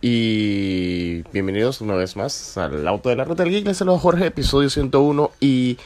Y 0.00 1.22
bienvenidos 1.32 1.80
una 1.80 1.94
vez 1.94 2.16
más 2.16 2.58
al 2.58 2.86
Auto 2.86 3.08
de 3.08 3.16
la 3.16 3.24
Ruta 3.24 3.44
del 3.44 3.52
Geek. 3.52 3.66
Les 3.66 3.78
saludo 3.78 3.98
Jorge, 3.98 4.26
episodio 4.26 4.68
101. 4.68 5.30
Y 5.40 5.78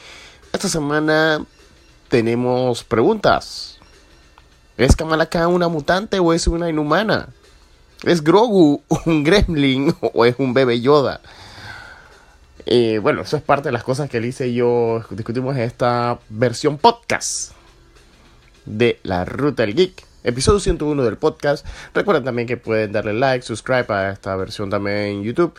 esta 0.51 0.67
semana 0.67 1.45
tenemos 2.09 2.83
preguntas. 2.83 3.79
¿Es 4.77 4.97
Kamala 4.97 5.29
una 5.47 5.69
mutante 5.69 6.19
o 6.19 6.33
es 6.33 6.47
una 6.47 6.69
inhumana? 6.69 7.29
¿Es 8.03 8.21
Grogu 8.21 8.83
un 9.05 9.23
gremlin 9.23 9.95
o 10.13 10.25
es 10.25 10.35
un 10.39 10.53
bebé 10.53 10.81
Yoda? 10.81 11.21
Eh, 12.65 12.99
bueno, 13.01 13.21
eso 13.21 13.37
es 13.37 13.43
parte 13.43 13.69
de 13.69 13.73
las 13.73 13.83
cosas 13.83 14.09
que 14.09 14.17
Elise 14.17 14.47
y 14.47 14.55
yo 14.55 15.03
discutimos 15.09 15.55
en 15.55 15.61
esta 15.61 16.19
versión 16.29 16.77
podcast 16.77 17.53
de 18.65 18.99
la 19.03 19.23
Ruta 19.23 19.63
del 19.63 19.73
Geek. 19.73 20.10
Episodio 20.23 20.59
101 20.59 21.03
del 21.03 21.17
podcast. 21.17 21.65
Recuerden 21.93 22.23
también 22.23 22.47
que 22.47 22.57
pueden 22.57 22.91
darle 22.91 23.13
like, 23.13 23.43
subscribe 23.43 23.85
a 23.89 24.11
esta 24.11 24.35
versión 24.35 24.69
también 24.69 24.97
en 24.97 25.23
YouTube. 25.23 25.53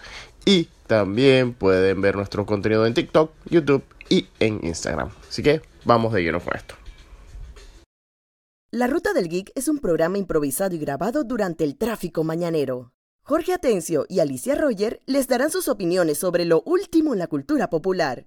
Y 0.45 0.69
también 0.87 1.53
pueden 1.53 2.01
ver 2.01 2.17
nuestro 2.17 2.47
contenido 2.47 2.87
en 2.87 2.95
TikTok, 2.95 3.33
YouTube 3.49 3.83
y 4.09 4.29
en 4.39 4.61
Instagram. 4.65 5.11
Así 5.29 5.43
que 5.43 5.63
vamos 5.85 6.13
de 6.13 6.23
lleno 6.23 6.41
con 6.41 6.55
esto. 6.55 6.75
La 8.71 8.87
Ruta 8.87 9.13
del 9.13 9.29
Geek 9.29 9.53
es 9.55 9.69
un 9.69 9.79
programa 9.79 10.19
improvisado 10.19 10.75
y 10.75 10.79
grabado 10.79 11.25
durante 11.25 11.65
el 11.65 11.77
tráfico 11.77 12.25
mañanero. 12.25 12.93
Jorge 13.25 13.53
Atencio 13.53 14.07
y 14.09 14.21
Alicia 14.21 14.55
Roger 14.55 15.01
les 15.07 15.29
darán 15.29 15.51
sus 15.51 15.69
opiniones 15.69 16.19
sobre 16.19 16.45
lo 16.45 16.63
último 16.63 17.13
en 17.13 17.19
la 17.19 17.27
cultura 17.27 17.69
popular. 17.69 18.27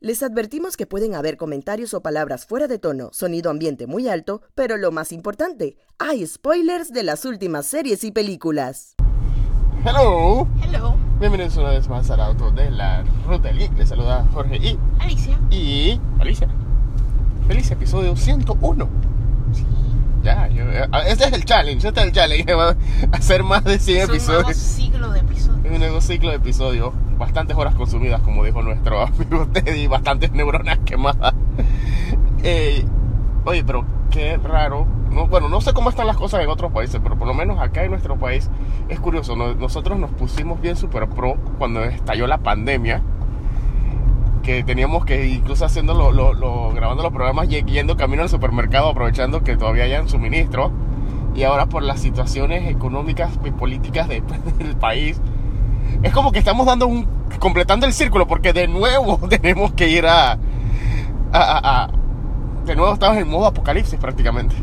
Les 0.00 0.22
advertimos 0.22 0.76
que 0.76 0.86
pueden 0.86 1.16
haber 1.16 1.36
comentarios 1.36 1.92
o 1.92 2.00
palabras 2.02 2.46
fuera 2.46 2.68
de 2.68 2.78
tono, 2.78 3.10
sonido 3.12 3.50
ambiente 3.50 3.88
muy 3.88 4.08
alto, 4.08 4.42
pero 4.54 4.76
lo 4.76 4.92
más 4.92 5.10
importante, 5.10 5.76
hay 5.98 6.24
spoilers 6.24 6.92
de 6.92 7.02
las 7.02 7.24
últimas 7.24 7.66
series 7.66 8.04
y 8.04 8.12
películas. 8.12 8.94
Hello. 9.84 10.46
Hello, 10.62 10.94
Bienvenidos 11.18 11.56
una 11.56 11.70
vez 11.70 11.88
más 11.88 12.08
al 12.12 12.20
auto 12.20 12.52
de 12.52 12.70
la 12.70 13.02
Ruta 13.26 13.48
del 13.48 13.58
Geek. 13.58 13.76
Les 13.76 13.88
saluda 13.88 14.24
Jorge 14.32 14.58
y, 14.58 14.78
Alicia. 15.00 15.36
y 15.50 16.00
Alicia. 16.20 16.48
Feliz 17.48 17.68
episodio 17.72 18.14
101. 18.14 18.88
Ya, 20.22 20.48
yo- 20.48 20.64
eh, 20.70 20.86
este 21.08 21.24
es 21.24 21.32
el 21.32 21.44
challenge, 21.44 21.86
este 21.88 22.00
es 22.00 22.06
el 22.06 22.12
challenge. 22.12 22.54
va 22.54 22.70
a 22.70 22.76
Hacer 23.16 23.44
más 23.44 23.64
de 23.64 23.78
100 23.78 24.10
Es 24.10 24.20
un 24.28 24.34
nuevo 24.34 24.50
episodios. 24.50 24.56
siglo 24.56 25.12
de 25.12 25.20
episodios. 25.20 25.72
Un 25.72 25.78
nuevo 25.78 26.00
ciclo 26.00 26.30
de 26.30 26.36
episodios. 26.36 26.92
Bastantes 27.18 27.56
horas 27.56 27.74
consumidas, 27.74 28.20
como 28.22 28.44
dijo 28.44 28.62
nuestro 28.62 29.00
amigo 29.06 29.46
Teddy. 29.48 29.86
Bastantes 29.86 30.32
neuronas 30.32 30.78
quemadas. 30.84 31.34
Eh, 32.42 32.84
oye, 33.44 33.64
pero 33.64 33.84
qué 34.10 34.36
raro. 34.38 34.86
No, 35.10 35.26
bueno, 35.26 35.48
no 35.48 35.60
sé 35.60 35.72
cómo 35.72 35.90
están 35.90 36.06
las 36.06 36.16
cosas 36.16 36.42
en 36.42 36.48
otros 36.50 36.70
países, 36.72 37.00
pero 37.02 37.16
por 37.18 37.26
lo 37.26 37.34
menos 37.34 37.58
acá 37.60 37.82
en 37.84 37.90
nuestro 37.90 38.16
país 38.18 38.50
es 38.88 39.00
curioso. 39.00 39.36
¿no? 39.36 39.54
Nosotros 39.54 39.98
nos 39.98 40.10
pusimos 40.10 40.60
bien 40.60 40.76
super 40.76 41.08
pro 41.08 41.34
cuando 41.58 41.82
estalló 41.84 42.26
la 42.26 42.38
pandemia. 42.38 43.02
Teníamos 44.66 45.04
que 45.04 45.26
incluso 45.26 45.64
haciendo 45.64 45.94
lo- 45.94 46.10
lo- 46.32 46.72
grabando 46.72 47.02
los 47.02 47.12
programas 47.12 47.48
yendo 47.48 47.96
camino 47.96 48.22
al 48.22 48.28
supermercado 48.28 48.88
aprovechando 48.88 49.42
que 49.42 49.56
todavía 49.56 49.84
hayan 49.84 50.08
suministro. 50.08 50.70
Y 51.34 51.42
ahora 51.44 51.66
por 51.66 51.82
las 51.82 52.00
situaciones 52.00 52.68
económicas 52.70 53.30
y 53.44 53.50
políticas 53.50 54.08
de- 54.08 54.22
del 54.58 54.74
país, 54.76 55.20
es 56.02 56.12
como 56.12 56.32
que 56.32 56.38
estamos 56.38 56.66
dando 56.66 56.86
un 56.86 57.06
completando 57.38 57.86
el 57.86 57.92
círculo 57.92 58.26
porque 58.26 58.52
de 58.52 58.66
nuevo 58.68 59.18
tenemos 59.28 59.72
que 59.72 59.88
ir 59.88 60.06
a, 60.06 60.32
a- 60.32 60.38
a- 61.32 61.84
a- 61.84 61.90
de 62.64 62.74
nuevo 62.74 62.92
estamos 62.94 63.18
en 63.18 63.28
modo 63.28 63.46
apocalipsis 63.46 63.98
prácticamente. 63.98 64.54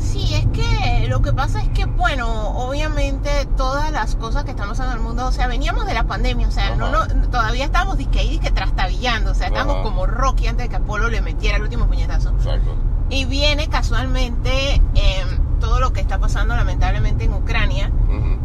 Sí, 0.00 0.34
es 0.34 0.46
que 0.46 1.06
lo 1.08 1.22
que 1.22 1.32
pasa 1.32 1.60
es 1.62 1.68
que, 1.68 1.84
bueno, 1.84 2.26
obviamente 2.50 3.30
todas 3.56 3.92
las 3.92 4.16
cosas 4.16 4.44
que 4.44 4.50
están 4.50 4.68
pasando 4.68 4.92
en 4.92 4.98
el 4.98 5.04
mundo, 5.04 5.26
o 5.26 5.32
sea, 5.32 5.46
veníamos 5.46 5.86
de 5.86 5.94
la 5.94 6.04
pandemia, 6.04 6.48
o 6.48 6.50
sea, 6.50 6.74
no, 6.74 6.86
Ajá. 6.86 7.08
no, 7.14 7.28
todavía 7.28 7.64
estamos 7.64 7.98
disque 7.98 8.20
disque 8.20 8.50
trastabillando, 8.50 9.32
o 9.32 9.34
sea, 9.34 9.48
estamos 9.48 9.76
Ajá. 9.76 9.82
como 9.82 10.06
Rocky 10.06 10.46
antes 10.46 10.64
de 10.64 10.70
que 10.70 10.76
Apolo 10.76 11.08
le 11.08 11.20
metiera 11.20 11.58
el 11.58 11.62
último 11.62 11.86
puñetazo. 11.86 12.30
Exacto. 12.30 12.74
Y 13.10 13.24
viene 13.24 13.68
casualmente 13.68 14.74
em, 14.94 15.58
todo 15.60 15.80
lo 15.80 15.92
que 15.92 16.00
está 16.00 16.18
pasando 16.18 16.54
lamentablemente 16.56 17.24
en 17.24 17.34
Ucrania, 17.34 17.92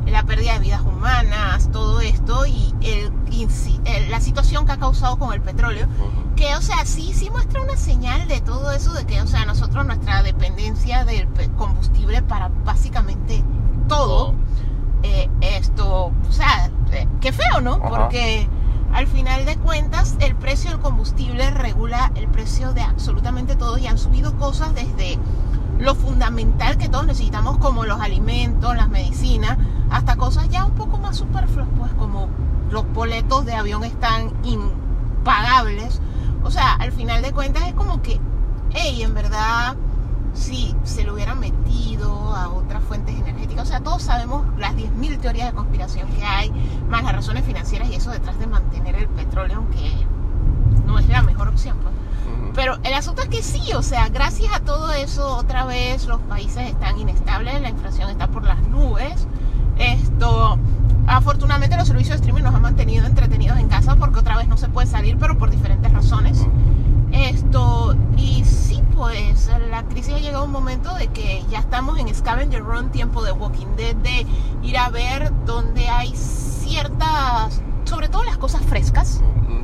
la 0.05 0.23
pérdida 0.23 0.53
de 0.53 0.59
vidas 0.59 0.81
humanas, 0.81 1.69
todo 1.71 2.01
esto 2.01 2.45
y 2.45 2.73
el, 2.81 3.11
la 4.09 4.21
situación 4.21 4.65
que 4.65 4.73
ha 4.73 4.77
causado 4.77 5.17
con 5.17 5.33
el 5.33 5.41
petróleo. 5.41 5.87
Que, 6.35 6.55
o 6.55 6.61
sea, 6.61 6.85
sí, 6.85 7.13
sí 7.13 7.29
muestra 7.29 7.61
una 7.61 7.77
señal 7.77 8.27
de 8.27 8.41
todo 8.41 8.71
eso, 8.71 8.93
de 8.93 9.05
que, 9.05 9.21
o 9.21 9.27
sea, 9.27 9.45
nosotros 9.45 9.85
nuestra 9.85 10.23
dependencia 10.23 11.05
del 11.05 11.27
combustible 11.57 12.21
para 12.21 12.49
básicamente 12.65 13.43
todo, 13.87 14.35
eh, 15.03 15.29
esto, 15.41 16.07
o 16.07 16.31
sea, 16.31 16.69
eh, 16.91 17.07
qué 17.21 17.31
feo, 17.31 17.61
¿no? 17.61 17.81
Porque 17.81 18.47
al 18.95 19.07
final 19.07 19.45
de 19.45 19.57
cuentas 19.57 20.15
el 20.21 20.37
precio 20.37 20.69
del 20.69 20.79
combustible 20.79 21.51
regula 21.51 22.13
el 22.15 22.29
precio 22.29 22.71
de 22.71 22.81
absolutamente 22.81 23.57
todo 23.57 23.77
y 23.77 23.87
han 23.87 23.97
subido 23.97 24.37
cosas 24.37 24.73
desde 24.73 25.19
lo 25.77 25.95
fundamental 25.95 26.77
que 26.77 26.87
todos 26.87 27.05
necesitamos 27.05 27.57
como 27.57 27.83
los 27.83 27.99
alimentos, 27.99 28.73
las 28.73 28.87
medicinas, 28.87 29.57
hasta 29.89 30.15
cosas 30.15 30.47
ya 30.47 30.63
un 30.63 30.75
poco 30.75 30.97
más 30.97 31.17
superfluas, 31.17 31.67
pues 31.77 31.91
como 31.95 32.29
los 32.71 32.89
boletos 32.93 33.45
de 33.45 33.53
avión 33.53 33.83
están 33.83 34.31
impagables. 34.45 35.99
O 36.45 36.49
sea, 36.49 36.71
al 36.75 36.93
final 36.93 37.21
de 37.21 37.33
cuentas 37.33 37.67
es 37.67 37.73
como 37.73 38.01
que, 38.01 38.21
hey, 38.71 39.03
en 39.03 39.13
verdad, 39.13 39.75
si 40.35 40.75
se 40.83 41.03
lo 41.03 41.13
hubieran 41.13 41.39
metido 41.39 42.35
a 42.35 42.49
otras 42.49 42.83
fuentes 42.83 43.15
energéticas, 43.15 43.63
o 43.63 43.65
sea, 43.65 43.79
todos 43.79 44.03
sabemos 44.03 44.45
las 44.57 44.75
10.000 44.75 45.19
teorías 45.19 45.47
de 45.47 45.53
conspiración 45.55 46.07
que 46.09 46.23
hay, 46.23 46.51
más 46.89 47.03
las 47.03 47.13
razones 47.13 47.45
financieras 47.45 47.89
y 47.89 47.95
eso 47.95 48.11
detrás 48.11 48.37
de 48.37 48.47
mantener 48.47 48.95
el 48.95 49.07
petróleo, 49.07 49.57
aunque 49.57 49.91
no 50.85 50.99
es 50.99 51.07
la 51.07 51.23
mejor 51.23 51.47
opción, 51.47 51.77
pues. 51.81 51.95
Pero 52.53 52.77
el 52.83 52.93
asunto 52.93 53.21
es 53.21 53.27
que 53.27 53.41
sí, 53.41 53.73
o 53.73 53.81
sea, 53.81 54.07
gracias 54.09 54.53
a 54.53 54.61
todo 54.61 54.91
eso, 54.93 55.35
otra 55.35 55.65
vez 55.65 56.05
los 56.05 56.21
países 56.21 56.69
están 56.69 56.97
inestables, 56.97 57.61
la 57.61 57.69
inflación 57.69 58.09
está 58.09 58.27
por 58.27 58.43
las 58.45 58.61
nubes. 58.67 59.27
Esto, 59.77 60.57
afortunadamente 61.05 61.75
los 61.75 61.87
servicios 61.87 62.11
de 62.11 62.15
streaming 62.15 62.43
nos 62.43 62.55
han 62.55 62.61
mantenido 62.61 63.05
entretenidos 63.05 63.57
en 63.57 63.67
casa 63.67 63.97
porque 63.97 64.19
otra 64.19 64.37
vez 64.37 64.47
no 64.47 64.55
se 64.55 64.69
puede 64.69 64.87
salir, 64.87 65.17
pero 65.17 65.37
por 65.37 65.49
diferentes 65.49 65.91
razones. 65.91 66.47
Esto, 67.11 67.95
y 68.15 68.45
sí, 68.45 68.81
pues 68.95 69.49
la 69.69 69.83
crisis 69.83 70.13
ha 70.13 70.19
llegado 70.19 70.43
a 70.43 70.45
un 70.45 70.51
momento 70.51 70.93
de 70.95 71.07
que 71.07 71.43
ya 71.49 71.59
estamos 71.59 71.99
en 71.99 72.13
Scavenger 72.13 72.63
Run, 72.63 72.89
tiempo 72.91 73.23
de 73.23 73.31
Walking 73.31 73.75
Dead, 73.75 73.95
de 73.97 74.25
ir 74.63 74.77
a 74.77 74.89
ver 74.89 75.31
donde 75.45 75.87
hay 75.87 76.15
ciertas, 76.15 77.61
sobre 77.83 78.07
todo 78.07 78.23
las 78.23 78.37
cosas 78.37 78.61
frescas. 78.63 79.21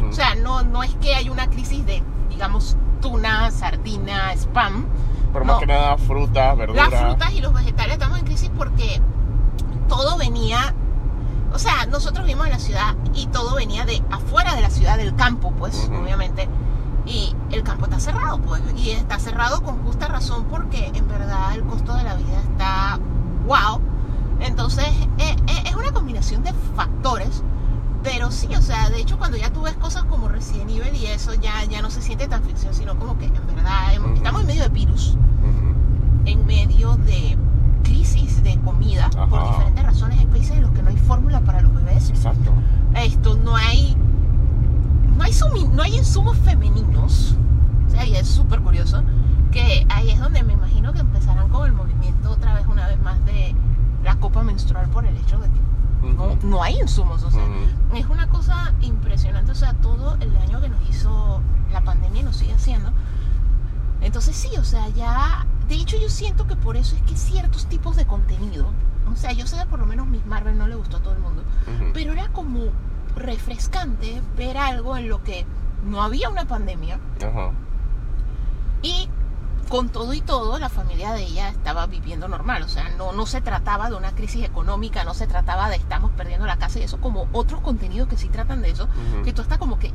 O 0.10 0.14
sea, 0.14 0.36
no, 0.36 0.64
no 0.64 0.84
es 0.84 0.94
que 0.96 1.16
hay 1.16 1.30
una 1.30 1.50
crisis 1.50 1.86
de, 1.86 2.04
digamos, 2.30 2.76
tuna, 3.02 3.50
sardina, 3.52 4.34
spam. 4.34 4.86
pero 5.32 5.46
más 5.46 5.60
que 5.60 5.68
nada 5.68 5.98
frutas, 5.98 6.58
verduras. 6.58 6.92
Las 6.92 7.02
frutas 7.02 7.32
y 7.34 7.42
los 7.42 7.54
vegetales 7.54 7.94
estamos 7.94 8.20
en 8.20 8.26
crisis 8.26 8.52
porque 8.58 9.02
todo 9.88 10.18
venía, 10.18 10.76
o 11.54 11.60
sea, 11.60 11.86
nosotros 11.86 12.26
vivimos 12.26 12.48
en 12.48 12.54
la 12.54 12.60
ciudad 12.60 12.96
y 13.14 13.28
todo 13.28 13.56
venía 13.56 13.86
de 13.86 14.04
afuera 14.12 14.56
de 14.56 14.62
la 14.62 14.70
ciudad, 14.70 14.98
del 14.98 15.16
campo, 15.16 15.54
pues, 15.58 15.90
obviamente. 15.90 16.50
Y 17.06 17.36
el 17.52 17.64
campo 17.64 17.86
está 17.86 18.00
cerrado, 18.00 18.40
pues, 18.40 18.62
y 18.78 18.92
está 18.92 19.20
cerrado 19.20 19.62
con 19.64 19.84
justa 19.84 20.08
razón 20.08 20.46
porque 20.46 20.92
en 20.94 21.08
verdad 21.08 21.56
el 21.56 21.64
costo 21.64 21.96
de 21.96 22.04
la 22.04 22.16
vida 22.16 22.40
está 22.42 23.00
wow. 23.48 23.82
Entonces, 24.40 24.88
eh, 25.18 25.36
eh, 25.48 25.64
es 25.66 25.76
una 25.76 25.92
combinación 25.92 26.44
de 26.44 26.54
factores. 26.76 27.44
Pero 28.04 28.32
sí, 28.32 28.48
o 28.56 28.62
sea, 28.62 28.90
de 28.90 29.00
hecho 29.00 29.20
cuando 29.20 29.38
ya 29.38 29.54
tú 29.54 29.62
ves 29.62 29.76
cosas 29.76 30.04
como 30.06 30.28
Resident 30.28 30.72
Evil 30.72 30.96
y 30.96 31.06
eso 31.06 31.36
ya, 31.36 31.64
ya 31.66 31.84
no 31.84 31.92
se 31.92 32.02
siente 32.02 32.28
tan 32.28 32.44
ficción, 32.44 32.74
sino 32.74 32.98
como 32.98 33.16
que 33.20 33.26
en 33.26 33.34
verdad 33.34 33.94
estamos 34.16 34.42
en 34.42 34.48
medio 34.48 34.64
de 34.64 34.70
virus 34.70 35.16
en 36.26 36.46
medio 36.46 36.96
de 36.98 37.38
crisis 37.84 38.44
de 38.44 38.60
comida 38.60 39.10
por 39.30 39.44
diferentes 39.48 39.84
razones. 39.84 40.20
Hay 40.20 40.26
países 40.28 40.52
en 40.52 40.62
los 40.62 40.72
que 40.72 40.82
no 40.84 40.90
hay 40.90 40.98
fórmula 40.98 41.42
para 41.42 41.62
los 41.62 41.74
bebés. 41.74 42.10
Exacto. 42.10 42.54
Esto 42.96 43.36
no 43.36 43.56
hay 43.56 43.96
no 45.22 45.26
hay 45.28 45.34
sumi- 45.34 45.68
no 45.72 45.84
hay 45.84 45.96
insumos 45.98 46.36
femeninos. 46.40 47.36
O 47.88 47.90
sea, 47.92 48.06
y 48.08 48.16
es 48.16 48.28
súper 48.28 48.60
curioso 48.62 49.04
que 49.52 49.86
ahí 49.90 50.10
es 50.10 50.20
donde 50.20 50.42
me 50.44 50.54
imagino 50.54 50.94
que 50.94 51.00
empezarán 51.00 51.48
con 51.50 51.68
el 51.68 51.74
movimiento 51.74 52.32
otra 52.32 52.56
vez 52.56 52.66
una 52.66 52.88
vez 52.88 53.00
más 53.02 53.24
de 53.26 53.54
la 54.04 54.16
copa 54.16 54.42
menstrual 54.42 54.90
por 54.90 55.06
el 55.06 55.16
hecho 55.16 55.38
de 55.38 55.48
que 55.50 55.60
no, 56.16 56.24
Ujú. 56.34 56.48
no 56.48 56.64
hay 56.64 56.80
insumos, 56.80 57.22
o 57.22 57.30
sea, 57.30 57.44
Ujú. 57.44 57.96
es 57.98 58.06
una 58.08 58.28
cosa 58.30 58.74
impresionante, 58.82 59.52
o 59.52 59.56
sea, 59.56 59.74
todo 59.76 60.18
el 60.22 60.34
daño 60.34 60.60
que 60.60 60.70
nos 60.70 60.90
hizo 60.90 61.42
la 61.72 61.82
pandemia 61.82 62.24
nos 62.24 62.38
sigue 62.38 62.54
haciendo. 62.54 62.92
Entonces 64.02 64.36
sí, 64.36 64.50
o 64.58 64.64
sea, 64.64 64.90
ya, 64.90 65.46
de 65.68 65.76
hecho 65.76 65.98
yo 66.02 66.10
siento 66.10 66.48
que 66.48 66.56
por 66.56 66.78
eso 66.78 66.96
es 66.96 67.02
que 67.04 67.16
ciertos 67.16 67.68
tipos 67.68 67.96
de 67.96 68.06
contenido, 68.08 68.72
o 69.12 69.16
sea, 69.16 69.34
yo 69.34 69.46
sé 69.46 69.58
que 69.58 69.66
por 69.68 69.80
lo 69.80 69.86
menos 69.86 70.08
Miss 70.08 70.26
Marvel 70.26 70.58
no 70.58 70.66
le 70.68 70.74
gustó 70.76 70.98
a 70.98 71.02
todo 71.02 71.14
el 71.14 71.20
mundo, 71.20 71.44
Ujú. 71.68 71.92
pero 71.94 72.14
era 72.14 72.30
como 72.30 72.62
refrescante 73.22 74.22
ver 74.38 74.58
algo 74.58 74.98
en 74.98 75.10
lo 75.10 75.24
que 75.24 75.46
no 75.86 76.02
había 76.04 76.30
una 76.30 76.46
pandemia 76.46 77.00
Ajá. 77.26 77.52
y 78.82 79.10
con 79.70 79.88
todo 79.88 80.14
y 80.14 80.20
todo, 80.20 80.60
la 80.60 80.68
familia 80.68 81.14
de 81.14 81.24
ella 81.24 81.48
estaba 81.48 81.88
viviendo 81.88 82.28
normal. 82.28 82.64
O 82.64 82.68
sea, 82.68 82.90
no, 82.98 83.14
no 83.14 83.26
se 83.26 83.40
trataba 83.40 83.90
de 83.90 83.96
una 83.96 84.12
crisis 84.12 84.44
económica, 84.44 85.06
no 85.06 85.14
se 85.14 85.28
trataba 85.28 85.70
de 85.70 85.78
estamos 85.78 86.12
perdiendo 86.12 86.46
la 86.46 86.58
casa 86.58 86.80
y 86.80 86.84
eso, 86.84 87.00
como 87.00 87.28
otros 87.32 87.62
contenidos 87.62 88.10
que 88.10 88.18
sí 88.18 88.28
tratan 88.28 88.62
de 88.62 88.72
eso, 88.72 88.90
que 89.24 89.32
tú 89.32 89.42
estás 89.42 89.58
como 89.60 89.80
que, 89.80 89.94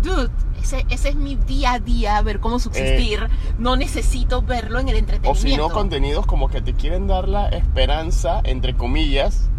dude, 0.00 0.30
ese, 0.62 0.86
ese 0.90 1.08
es 1.08 1.16
mi 1.16 1.34
día 1.34 1.72
a 1.72 1.78
día, 1.80 2.22
ver 2.22 2.38
cómo 2.38 2.60
subsistir. 2.60 3.28
no 3.58 3.74
necesito 3.76 4.42
verlo 4.42 4.78
en 4.78 4.88
el 4.90 4.94
O 4.94 4.98
entretenimiento. 4.98 5.48
si 5.48 5.56
no, 5.56 5.70
contenidos 5.70 6.24
como 6.24 6.48
que 6.48 6.62
te 6.62 6.74
quieren 6.74 7.08
dar 7.08 7.26
la 7.26 7.48
esperanza, 7.48 8.40
entre 8.44 8.76
comillas, 8.76 9.50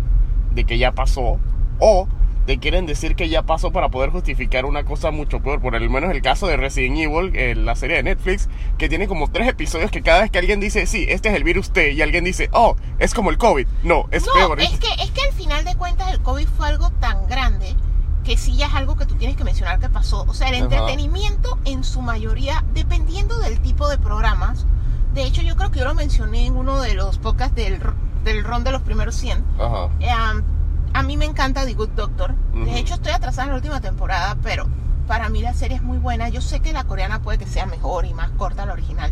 de 0.54 0.64
que 0.64 0.78
ya 0.78 0.94
pasó. 0.94 1.40
O 1.80 2.08
te 2.48 2.60
quieren 2.60 2.86
decir 2.86 3.16
que 3.18 3.28
ya 3.28 3.44
pasó 3.44 3.72
para 3.72 3.90
poder 3.90 4.10
justificar 4.10 4.64
una 4.64 4.86
cosa 4.86 5.12
mucho 5.12 5.42
peor. 5.42 5.62
Por 5.62 5.76
el 5.76 5.90
menos 5.90 6.12
el 6.12 6.22
caso 6.22 6.48
de 6.48 6.56
Resident 6.56 6.98
Evil, 6.98 7.36
eh, 7.36 7.56
la 7.56 7.76
serie 7.76 7.98
de 7.98 8.04
Netflix, 8.04 8.48
que 8.78 8.88
tiene 8.88 9.06
como 9.08 9.30
tres 9.30 9.50
episodios 9.50 9.92
que 9.92 10.02
cada 10.02 10.22
vez 10.22 10.32
que 10.32 10.40
alguien 10.40 10.62
dice, 10.62 10.88
sí, 10.88 11.06
este 11.10 11.28
es 11.28 11.36
el 11.36 11.44
virus 11.44 11.72
T, 11.72 11.92
y 11.92 12.02
alguien 12.02 12.24
dice, 12.24 12.50
oh, 12.54 12.78
es 13.00 13.14
como 13.14 13.32
el 13.32 13.38
COVID. 13.38 13.68
No, 13.84 14.06
es 14.12 14.26
no, 14.26 14.34
peor. 14.34 14.62
es 14.62 14.80
que, 14.80 14.88
es 15.04 15.12
que 15.12 15.22
al 15.24 15.34
final 15.34 15.66
de 15.66 15.76
cuentas 15.76 16.14
el 16.14 16.22
COVID 16.22 16.48
fue 16.48 16.70
algo 16.70 16.90
tan 17.02 17.28
grande 17.28 17.76
que 18.24 18.38
sí 18.38 18.56
ya 18.56 18.68
es 18.68 18.74
algo 18.74 18.96
que 18.96 19.06
tú 19.06 19.16
tienes 19.16 19.36
que 19.36 19.44
mencionar 19.44 19.80
que 19.80 19.90
pasó. 19.90 20.24
O 20.26 20.34
sea, 20.34 20.48
el 20.48 20.56
entretenimiento 20.56 21.60
en 21.66 21.84
su 21.84 22.02
mayoría, 22.02 22.64
dependiendo 22.74 23.40
del 23.40 23.60
tipo 23.60 23.90
de 23.90 23.98
programas, 23.98 24.66
de 25.14 25.24
hecho 25.24 25.42
yo 25.42 25.58
creo 25.58 25.70
que 25.72 25.80
yo 25.80 25.86
lo 25.86 25.96
mencioné 25.96 26.46
en 26.46 26.56
uno 26.56 26.82
de 26.82 26.94
los 26.94 27.18
podcasts 27.18 27.56
del, 27.56 27.82
del 28.24 28.46
ron 28.46 28.64
de 28.64 28.72
los 28.72 28.82
primeros 28.84 29.16
100, 29.16 29.44
Ajá. 29.60 29.90
Eh, 30.00 30.08
um, 30.34 30.57
a 30.98 31.04
mí 31.04 31.16
me 31.16 31.26
encanta 31.26 31.64
The 31.64 31.76
Good 31.76 31.90
Doctor. 31.90 32.34
De 32.54 32.80
hecho, 32.80 32.96
estoy 32.96 33.12
atrasada 33.12 33.44
en 33.44 33.50
la 33.52 33.58
última 33.58 33.82
temporada, 33.82 34.36
pero 34.42 34.66
para 35.06 35.30
mí 35.30 35.44
la 35.44 35.54
serie 35.54 35.78
es 35.78 35.84
muy 35.84 36.00
buena. 36.00 36.28
Yo 36.30 36.42
sé 36.42 36.60
que 36.60 36.74
la 36.74 36.86
coreana 36.86 37.22
puede 37.22 37.38
que 37.38 37.46
sea 37.46 37.68
mejor 37.68 38.08
y 38.08 38.16
más 38.16 38.32
corta 38.32 38.66
la 38.66 38.74
original, 38.74 39.12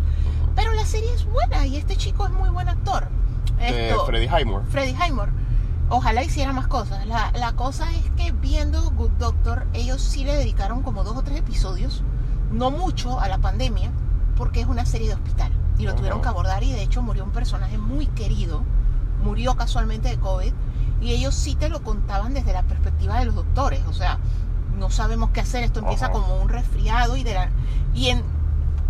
pero 0.55 0.73
la 0.73 0.83
serie 0.83 1.13
es 1.13 1.25
buena 1.25 1.67
y 1.67 1.77
este 1.77 1.95
chico 1.95 2.25
es 2.25 2.31
muy 2.31 2.49
buen 2.49 2.69
actor. 2.69 3.07
De 3.59 3.89
Esto, 3.91 4.03
Freddie 4.07 4.27
Highmore. 4.27 4.65
Freddie 4.65 4.95
Highmore. 4.95 5.31
Ojalá 5.89 6.23
hiciera 6.23 6.53
más 6.53 6.65
cosas. 6.65 7.05
La, 7.05 7.31
la 7.33 7.51
cosa 7.51 7.85
es 7.91 8.09
que 8.17 8.31
viendo 8.31 8.89
Good 8.89 9.11
Doctor, 9.19 9.67
ellos 9.73 10.01
sí 10.01 10.23
le 10.23 10.33
dedicaron 10.33 10.81
como 10.81 11.03
dos 11.03 11.15
o 11.15 11.21
tres 11.21 11.37
episodios, 11.37 12.01
no 12.51 12.71
mucho 12.71 13.19
a 13.19 13.27
la 13.27 13.37
pandemia, 13.37 13.91
porque 14.37 14.61
es 14.61 14.65
una 14.65 14.87
serie 14.87 15.09
de 15.09 15.13
hospital. 15.13 15.51
Y 15.77 15.83
lo 15.83 15.89
Ajá. 15.89 15.97
tuvieron 15.97 16.21
que 16.23 16.29
abordar 16.29 16.63
y 16.63 16.71
de 16.71 16.81
hecho 16.81 17.03
murió 17.03 17.23
un 17.23 17.31
personaje 17.31 17.77
muy 17.77 18.07
querido, 18.07 18.63
murió 19.23 19.55
casualmente 19.55 20.09
de 20.09 20.17
COVID, 20.17 20.51
y 21.01 21.11
ellos 21.11 21.35
sí 21.35 21.55
te 21.55 21.69
lo 21.69 21.81
contaban 21.83 22.33
desde 22.33 22.53
la 22.53 22.63
perspectiva 22.63 23.19
de 23.19 23.25
los 23.25 23.35
doctores. 23.35 23.81
O 23.89 23.93
sea, 23.93 24.17
no 24.77 24.89
sabemos 24.89 25.29
qué 25.31 25.41
hacer, 25.41 25.63
esto 25.63 25.79
empieza 25.79 26.05
Ajá. 26.05 26.13
como 26.13 26.37
un 26.41 26.49
resfriado 26.49 27.15
y, 27.17 27.23
de 27.23 27.33
la, 27.33 27.49
y 27.93 28.09
en 28.09 28.23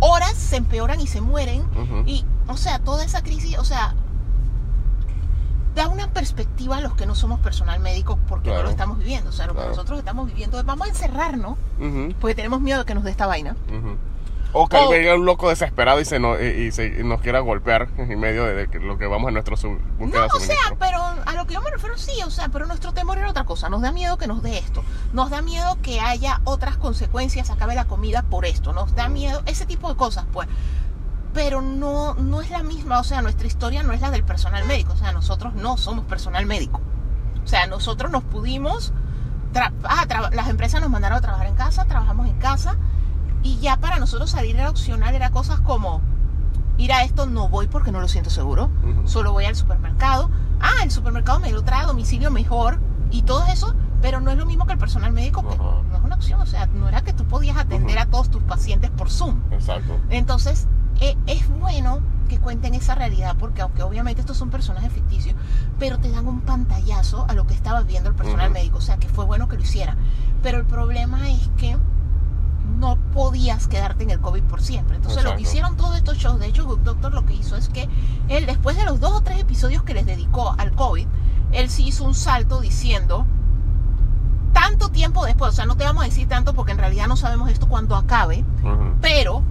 horas 0.00 0.34
se 0.34 0.56
empeoran 0.56 1.00
y 1.00 1.06
se 1.06 1.20
mueren. 1.20 1.64
Y, 2.06 2.24
o 2.48 2.56
sea, 2.56 2.78
toda 2.80 3.04
esa 3.04 3.22
crisis, 3.22 3.58
o 3.58 3.64
sea, 3.64 3.94
da 5.74 5.88
una 5.88 6.08
perspectiva 6.10 6.78
a 6.78 6.80
los 6.80 6.94
que 6.94 7.04
no 7.06 7.14
somos 7.14 7.38
personal 7.40 7.80
médico 7.80 8.18
porque 8.28 8.50
no 8.50 8.62
lo 8.62 8.70
estamos 8.70 8.98
viviendo. 8.98 9.28
O 9.30 9.32
sea, 9.32 9.46
lo 9.46 9.52
Claro. 9.52 9.68
que 9.68 9.76
nosotros 9.76 9.98
estamos 9.98 10.26
viviendo 10.26 10.58
es 10.58 10.64
vamos 10.64 10.86
a 10.86 10.90
encerrarnos 10.90 11.56
porque 12.20 12.34
tenemos 12.34 12.60
miedo 12.60 12.78
de 12.80 12.84
que 12.86 12.94
nos 12.94 13.04
dé 13.04 13.10
esta 13.10 13.26
vaina. 13.26 13.56
O 14.58 14.66
que 14.68 14.76
O- 14.78 14.88
venga 14.88 15.14
un 15.14 15.26
loco 15.26 15.50
desesperado 15.50 16.00
y, 16.00 16.06
se 16.06 16.18
no- 16.18 16.40
y, 16.40 16.46
y 16.46 16.72
se- 16.72 16.86
y 17.00 17.04
nos 17.04 17.20
quiera 17.20 17.40
golpear 17.40 17.88
en 17.98 18.18
medio 18.18 18.44
de, 18.46 18.54
de 18.54 18.68
que- 18.68 18.78
lo 18.78 18.96
que 18.96 19.06
vamos 19.06 19.28
en 19.28 19.34
nuestro 19.34 19.56
su- 19.56 19.78
búsqueda 19.98 20.26
No, 20.28 20.36
o 20.36 20.40
sea, 20.40 20.56
pero 20.78 20.98
a 21.02 21.32
lo 21.34 21.46
que 21.46 21.52
yo 21.54 21.60
me 21.60 21.70
refiero 21.70 21.98
sí, 21.98 22.12
o 22.24 22.30
sea, 22.30 22.48
pero 22.48 22.64
nuestro 22.66 22.92
temor 22.94 23.18
era 23.18 23.28
otra 23.28 23.44
cosa. 23.44 23.68
Nos 23.68 23.82
da 23.82 23.92
miedo 23.92 24.16
que 24.16 24.26
nos 24.26 24.42
dé 24.42 24.56
esto. 24.58 24.82
Nos 25.12 25.28
da 25.28 25.42
miedo 25.42 25.76
que 25.82 26.00
haya 26.00 26.40
otras 26.44 26.78
consecuencias, 26.78 27.50
acabe 27.50 27.74
la 27.74 27.84
comida 27.84 28.22
por 28.22 28.46
esto. 28.46 28.72
Nos 28.72 28.94
da 28.94 29.08
miedo 29.10 29.42
ese 29.44 29.66
tipo 29.66 29.90
de 29.90 29.96
cosas, 29.96 30.24
pues. 30.32 30.48
Pero 31.34 31.60
no, 31.60 32.14
no 32.14 32.40
es 32.40 32.48
la 32.48 32.62
misma, 32.62 32.98
o 32.98 33.04
sea, 33.04 33.20
nuestra 33.20 33.46
historia 33.46 33.82
no 33.82 33.92
es 33.92 34.00
la 34.00 34.10
del 34.10 34.24
personal 34.24 34.64
médico. 34.64 34.94
O 34.94 34.96
sea, 34.96 35.12
nosotros 35.12 35.52
no 35.54 35.76
somos 35.76 36.06
personal 36.06 36.46
médico. 36.46 36.80
O 37.44 37.46
sea, 37.46 37.66
nosotros 37.66 38.10
nos 38.10 38.24
pudimos, 38.24 38.94
ah, 39.84 40.06
las 40.32 40.48
empresas 40.48 40.80
nos 40.80 40.88
mandaron 40.88 41.18
a 41.18 41.20
trabajar 41.20 41.46
en 41.46 41.54
casa, 41.54 41.84
trabajamos 41.84 42.26
en 42.26 42.38
casa, 42.38 42.76
y 43.46 43.58
ya 43.60 43.76
para 43.78 43.98
nosotros 43.98 44.30
salir 44.30 44.56
era 44.56 44.68
opcional, 44.68 45.14
era 45.14 45.30
cosas 45.30 45.60
como, 45.60 46.00
ir 46.78 46.92
a 46.92 47.04
esto 47.04 47.26
no 47.26 47.48
voy 47.48 47.68
porque 47.68 47.92
no 47.92 48.00
lo 48.00 48.08
siento 48.08 48.28
seguro, 48.28 48.70
solo 49.04 49.32
voy 49.32 49.44
al 49.44 49.54
supermercado, 49.54 50.30
ah, 50.60 50.82
el 50.82 50.90
supermercado 50.90 51.38
me 51.38 51.52
lo 51.52 51.62
trae 51.62 51.82
a 51.82 51.86
domicilio 51.86 52.32
mejor, 52.32 52.80
y 53.12 53.22
todo 53.22 53.44
eso, 53.46 53.74
pero 54.02 54.20
no 54.20 54.32
es 54.32 54.36
lo 54.36 54.46
mismo 54.46 54.66
que 54.66 54.72
el 54.72 54.78
personal 54.78 55.12
médico, 55.12 55.48
que 55.48 55.56
no 55.56 55.96
es 55.96 56.02
una 56.02 56.16
opción, 56.16 56.40
o 56.40 56.46
sea, 56.46 56.66
no 56.66 56.88
era 56.88 57.02
que 57.02 57.12
tú 57.12 57.24
podías 57.24 57.56
atender 57.56 57.98
a 58.00 58.06
todos 58.06 58.30
tus 58.30 58.42
pacientes 58.42 58.90
por 58.90 59.10
Zoom. 59.10 59.40
Exacto. 59.52 59.96
Entonces, 60.10 60.66
eh, 61.00 61.16
es 61.26 61.48
bueno 61.60 62.00
que 62.28 62.38
cuenten 62.38 62.74
esa 62.74 62.96
realidad, 62.96 63.36
porque 63.38 63.62
aunque 63.62 63.84
obviamente 63.84 64.20
estos 64.20 64.36
son 64.36 64.50
personajes 64.50 64.92
ficticios, 64.92 65.36
pero 65.78 65.98
te 65.98 66.10
dan 66.10 66.26
un 66.26 66.40
pantallazo 66.40 67.26
a 67.28 67.34
lo 67.34 67.46
que 67.46 67.54
estaba 67.54 67.82
viendo 67.82 68.08
el 68.08 68.16
personal 68.16 68.50
médico, 68.50 68.78
o 68.78 68.80
sea, 68.80 68.96
que 68.96 69.08
fue 69.08 69.24
bueno 69.24 69.46
que 69.46 69.56
lo 69.56 69.62
hiciera. 69.62 69.96
Pero 70.42 70.58
el 70.58 70.64
problema 70.64 71.30
es 71.30 71.48
que 71.56 71.76
no 72.78 72.96
podías 73.12 73.68
quedarte 73.68 74.04
en 74.04 74.10
el 74.10 74.20
COVID 74.20 74.42
por 74.44 74.60
siempre. 74.60 74.96
Entonces, 74.96 75.24
lo 75.24 75.36
que 75.36 75.42
hicieron 75.42 75.76
todos 75.76 75.96
estos 75.96 76.18
shows, 76.18 76.38
de 76.38 76.46
hecho, 76.46 76.64
Good 76.66 76.80
Doctor 76.80 77.14
lo 77.14 77.24
que 77.24 77.34
hizo 77.34 77.56
es 77.56 77.68
que 77.68 77.88
él, 78.28 78.46
después 78.46 78.76
de 78.76 78.84
los 78.84 79.00
dos 79.00 79.12
o 79.12 79.20
tres 79.22 79.40
episodios 79.40 79.82
que 79.82 79.94
les 79.94 80.06
dedicó 80.06 80.54
al 80.58 80.72
COVID, 80.72 81.06
él 81.52 81.70
sí 81.70 81.86
hizo 81.86 82.04
un 82.04 82.14
salto 82.14 82.60
diciendo, 82.60 83.26
tanto 84.52 84.90
tiempo 84.90 85.24
después, 85.24 85.52
o 85.52 85.54
sea, 85.54 85.66
no 85.66 85.76
te 85.76 85.84
vamos 85.84 86.02
a 86.02 86.06
decir 86.06 86.28
tanto 86.28 86.54
porque 86.54 86.72
en 86.72 86.78
realidad 86.78 87.06
no 87.06 87.16
sabemos 87.16 87.50
esto 87.50 87.68
cuando 87.68 87.96
acabe, 87.96 88.44
pero 89.00 89.42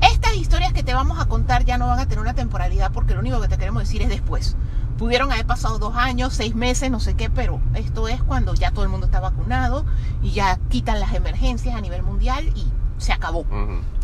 estas 0.00 0.36
historias 0.36 0.72
que 0.72 0.82
te 0.82 0.94
vamos 0.94 1.18
a 1.20 1.26
contar 1.26 1.64
ya 1.64 1.78
no 1.78 1.86
van 1.86 1.98
a 1.98 2.06
tener 2.06 2.20
una 2.20 2.34
temporalidad 2.34 2.92
porque 2.92 3.14
lo 3.14 3.20
único 3.20 3.40
que 3.40 3.48
te 3.48 3.56
queremos 3.56 3.82
decir 3.82 4.02
es 4.02 4.08
después. 4.08 4.56
Pudieron 4.98 5.30
haber 5.30 5.46
pasado 5.46 5.78
dos 5.78 5.94
años, 5.96 6.34
seis 6.34 6.56
meses, 6.56 6.90
no 6.90 6.98
sé 6.98 7.14
qué, 7.14 7.30
pero 7.30 7.60
esto 7.74 8.08
es 8.08 8.20
cuando 8.22 8.54
ya 8.54 8.72
todo 8.72 8.82
el 8.82 8.90
mundo 8.90 9.06
está 9.06 9.20
vacunado 9.20 9.86
y 10.22 10.32
ya 10.32 10.58
quitan 10.68 10.98
las 10.98 11.14
emergencias 11.14 11.76
a 11.76 11.80
nivel 11.80 12.02
mundial 12.02 12.44
y 12.56 12.66
se 12.98 13.12
acabó. 13.12 13.46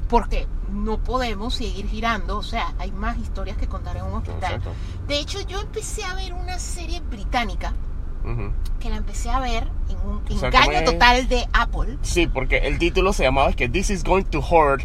Porque 0.09 0.47
no 0.71 0.99
podemos 0.99 1.55
seguir 1.55 1.89
girando, 1.89 2.39
o 2.39 2.43
sea, 2.43 2.75
hay 2.79 2.93
más 2.93 3.19
historias 3.19 3.57
que 3.57 3.67
contar 3.67 3.97
en 3.97 4.05
un 4.05 4.15
hospital. 4.15 4.55
Exacto. 4.55 4.71
De 5.09 5.19
hecho, 5.19 5.41
yo 5.41 5.61
empecé 5.61 6.05
a 6.05 6.15
ver 6.15 6.33
una 6.33 6.59
serie 6.61 7.01
británica 7.01 7.75
que 8.81 8.89
la 8.89 8.97
empecé 8.97 9.31
a 9.31 9.41
ver 9.41 9.69
en 9.89 9.97
un 10.09 10.23
engaño 10.31 10.85
total 10.85 11.29
de 11.29 11.47
Apple. 11.53 11.99
Sí, 12.03 12.27
porque 12.27 12.59
el 12.59 12.79
título 12.79 13.13
se 13.13 13.25
llamaba 13.25 13.51
es 13.51 13.57
que 13.57 13.69
This 13.69 13.91
is 13.91 14.05
going 14.05 14.25
to 14.25 14.39
hurt 14.39 14.85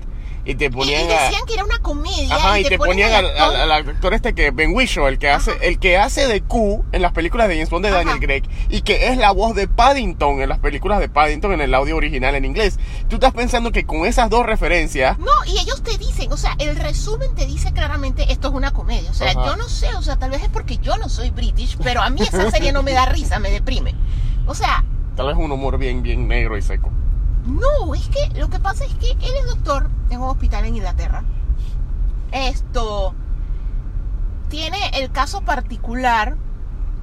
y 0.51 0.55
te 0.55 0.65
Y, 0.65 0.67
y 0.67 0.71
ponían 0.71 1.11
a... 1.11 1.23
decían 1.25 1.45
que 1.45 1.53
era 1.53 1.63
una 1.63 1.79
comedia. 1.79 2.35
Ajá, 2.35 2.59
y 2.59 2.63
te 2.63 2.77
ponían 2.77 3.11
al, 3.13 3.25
actor- 3.25 3.41
al- 3.55 3.71
al 3.71 3.89
actor 3.89 4.13
este 4.13 4.33
que 4.33 4.51
Ben 4.51 4.73
Whishaw, 4.73 5.07
el 5.07 5.17
que 5.19 5.29
hace 5.29 5.51
Ajá. 5.51 5.59
el 5.63 5.79
que 5.79 5.97
hace 5.97 6.27
de 6.27 6.41
Q 6.41 6.83
en 6.91 7.01
las 7.01 7.11
películas 7.11 7.47
de 7.47 7.55
James 7.55 7.69
Bond 7.69 7.85
de 7.85 7.91
Daniel 7.91 8.17
Ajá. 8.17 8.25
Craig 8.25 8.43
y 8.69 8.81
que 8.81 9.07
es 9.09 9.17
la 9.17 9.31
voz 9.31 9.55
de 9.55 9.67
Paddington 9.67 10.41
en 10.41 10.49
las 10.49 10.59
películas 10.59 10.99
de 10.99 11.09
Paddington 11.09 11.53
en 11.53 11.61
el 11.61 11.73
audio 11.73 11.95
original 11.97 12.35
en 12.35 12.45
inglés. 12.45 12.79
Tú 13.07 13.15
estás 13.15 13.33
pensando 13.33 13.71
que 13.71 13.85
con 13.85 14.05
esas 14.05 14.29
dos 14.29 14.45
referencias, 14.45 15.17
No, 15.19 15.31
y 15.45 15.57
ellos 15.59 15.81
te 15.83 15.97
dicen, 15.97 16.31
o 16.31 16.37
sea, 16.37 16.55
el 16.59 16.75
resumen 16.75 17.33
te 17.35 17.45
dice 17.45 17.71
claramente 17.73 18.31
esto 18.31 18.47
es 18.49 18.53
una 18.53 18.71
comedia. 18.71 19.09
O 19.11 19.13
sea, 19.13 19.31
Ajá. 19.31 19.45
yo 19.45 19.55
no 19.55 19.69
sé, 19.69 19.93
o 19.95 20.01
sea, 20.01 20.17
tal 20.17 20.31
vez 20.31 20.41
es 20.43 20.49
porque 20.49 20.77
yo 20.77 20.97
no 20.97 21.09
soy 21.09 21.29
british, 21.29 21.77
pero 21.83 22.01
a 22.01 22.09
mí 22.09 22.21
esa 22.21 22.49
serie 22.51 22.71
no 22.71 22.83
me 22.83 22.93
da 22.93 23.05
risa, 23.05 23.39
me 23.39 23.51
deprime. 23.51 23.93
O 24.47 24.55
sea, 24.55 24.83
tal 25.15 25.27
vez 25.27 25.35
un 25.37 25.51
humor 25.51 25.77
bien 25.77 26.01
bien 26.01 26.27
negro 26.27 26.57
y 26.57 26.61
seco. 26.61 26.91
No, 27.49 27.93
es 27.95 28.07
que 28.09 28.39
lo 28.39 28.49
que 28.49 28.59
pasa 28.59 28.85
es 28.85 28.93
que 28.95 29.11
él 29.11 29.33
es 29.39 29.47
doctor 29.47 29.89
en 30.09 30.21
un 30.21 30.29
hospital 30.29 30.65
en 30.65 30.75
Inglaterra. 30.75 31.23
Esto 32.31 33.13
tiene 34.49 34.77
el 34.93 35.11
caso 35.11 35.41
particular 35.41 36.35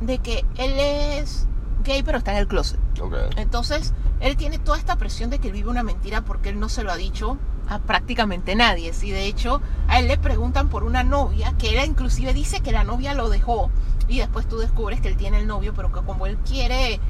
de 0.00 0.18
que 0.18 0.44
él 0.56 0.72
es 0.78 1.46
gay, 1.84 2.02
pero 2.02 2.18
está 2.18 2.32
en 2.32 2.38
el 2.38 2.48
closet. 2.48 2.78
Okay. 3.00 3.28
Entonces, 3.36 3.94
él 4.20 4.36
tiene 4.36 4.58
toda 4.58 4.78
esta 4.78 4.96
presión 4.96 5.30
de 5.30 5.38
que 5.38 5.48
él 5.48 5.54
vive 5.54 5.70
una 5.70 5.82
mentira 5.82 6.22
porque 6.22 6.48
él 6.48 6.58
no 6.58 6.68
se 6.68 6.82
lo 6.82 6.90
ha 6.90 6.96
dicho 6.96 7.38
a 7.68 7.78
prácticamente 7.80 8.54
nadie. 8.54 8.92
Si 8.92 9.10
de 9.10 9.26
hecho 9.26 9.60
a 9.88 9.98
él 9.98 10.08
le 10.08 10.18
preguntan 10.18 10.68
por 10.68 10.84
una 10.84 11.02
novia, 11.02 11.54
que 11.58 11.76
él 11.76 11.88
inclusive 11.88 12.32
dice 12.32 12.60
que 12.60 12.72
la 12.72 12.84
novia 12.84 13.14
lo 13.14 13.28
dejó 13.28 13.70
y 14.08 14.18
después 14.18 14.48
tú 14.48 14.58
descubres 14.58 15.00
que 15.00 15.08
él 15.08 15.16
tiene 15.16 15.40
el 15.40 15.46
novio, 15.46 15.74
pero 15.74 15.92
que 15.92 16.00
como 16.00 16.26
él 16.26 16.38
quiere 16.38 17.00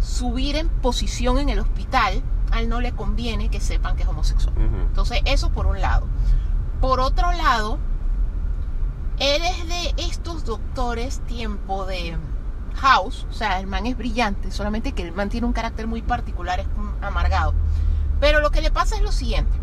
subir 0.00 0.56
en 0.56 0.68
posición 0.68 1.38
en 1.38 1.48
el 1.48 1.58
hospital, 1.58 2.22
a 2.50 2.60
él 2.60 2.68
no 2.68 2.80
le 2.80 2.92
conviene 2.92 3.50
que 3.50 3.60
sepan 3.60 3.96
que 3.96 4.02
es 4.02 4.08
homosexual. 4.08 4.54
Entonces, 4.58 5.20
eso 5.24 5.50
por 5.50 5.66
un 5.66 5.80
lado. 5.80 6.06
Por 6.80 7.00
otro 7.00 7.32
lado, 7.32 7.78
él 9.18 9.42
es 9.42 9.68
de 9.68 10.04
estos 10.04 10.44
doctores 10.44 11.20
tiempo 11.26 11.86
de 11.86 12.16
House, 12.76 13.26
o 13.28 13.32
sea, 13.32 13.58
el 13.58 13.66
man 13.66 13.86
es 13.86 13.96
brillante, 13.96 14.52
solamente 14.52 14.92
que 14.92 15.02
el 15.02 15.12
man 15.12 15.28
tiene 15.28 15.46
un 15.46 15.52
carácter 15.52 15.88
muy 15.88 16.02
particular, 16.02 16.60
es 16.60 16.66
amargado. 17.02 17.52
Pero 18.20 18.40
lo 18.40 18.50
que 18.50 18.60
le 18.60 18.70
pasa 18.70 18.96
es 18.96 19.02
lo 19.02 19.10
siguiente. 19.10 19.56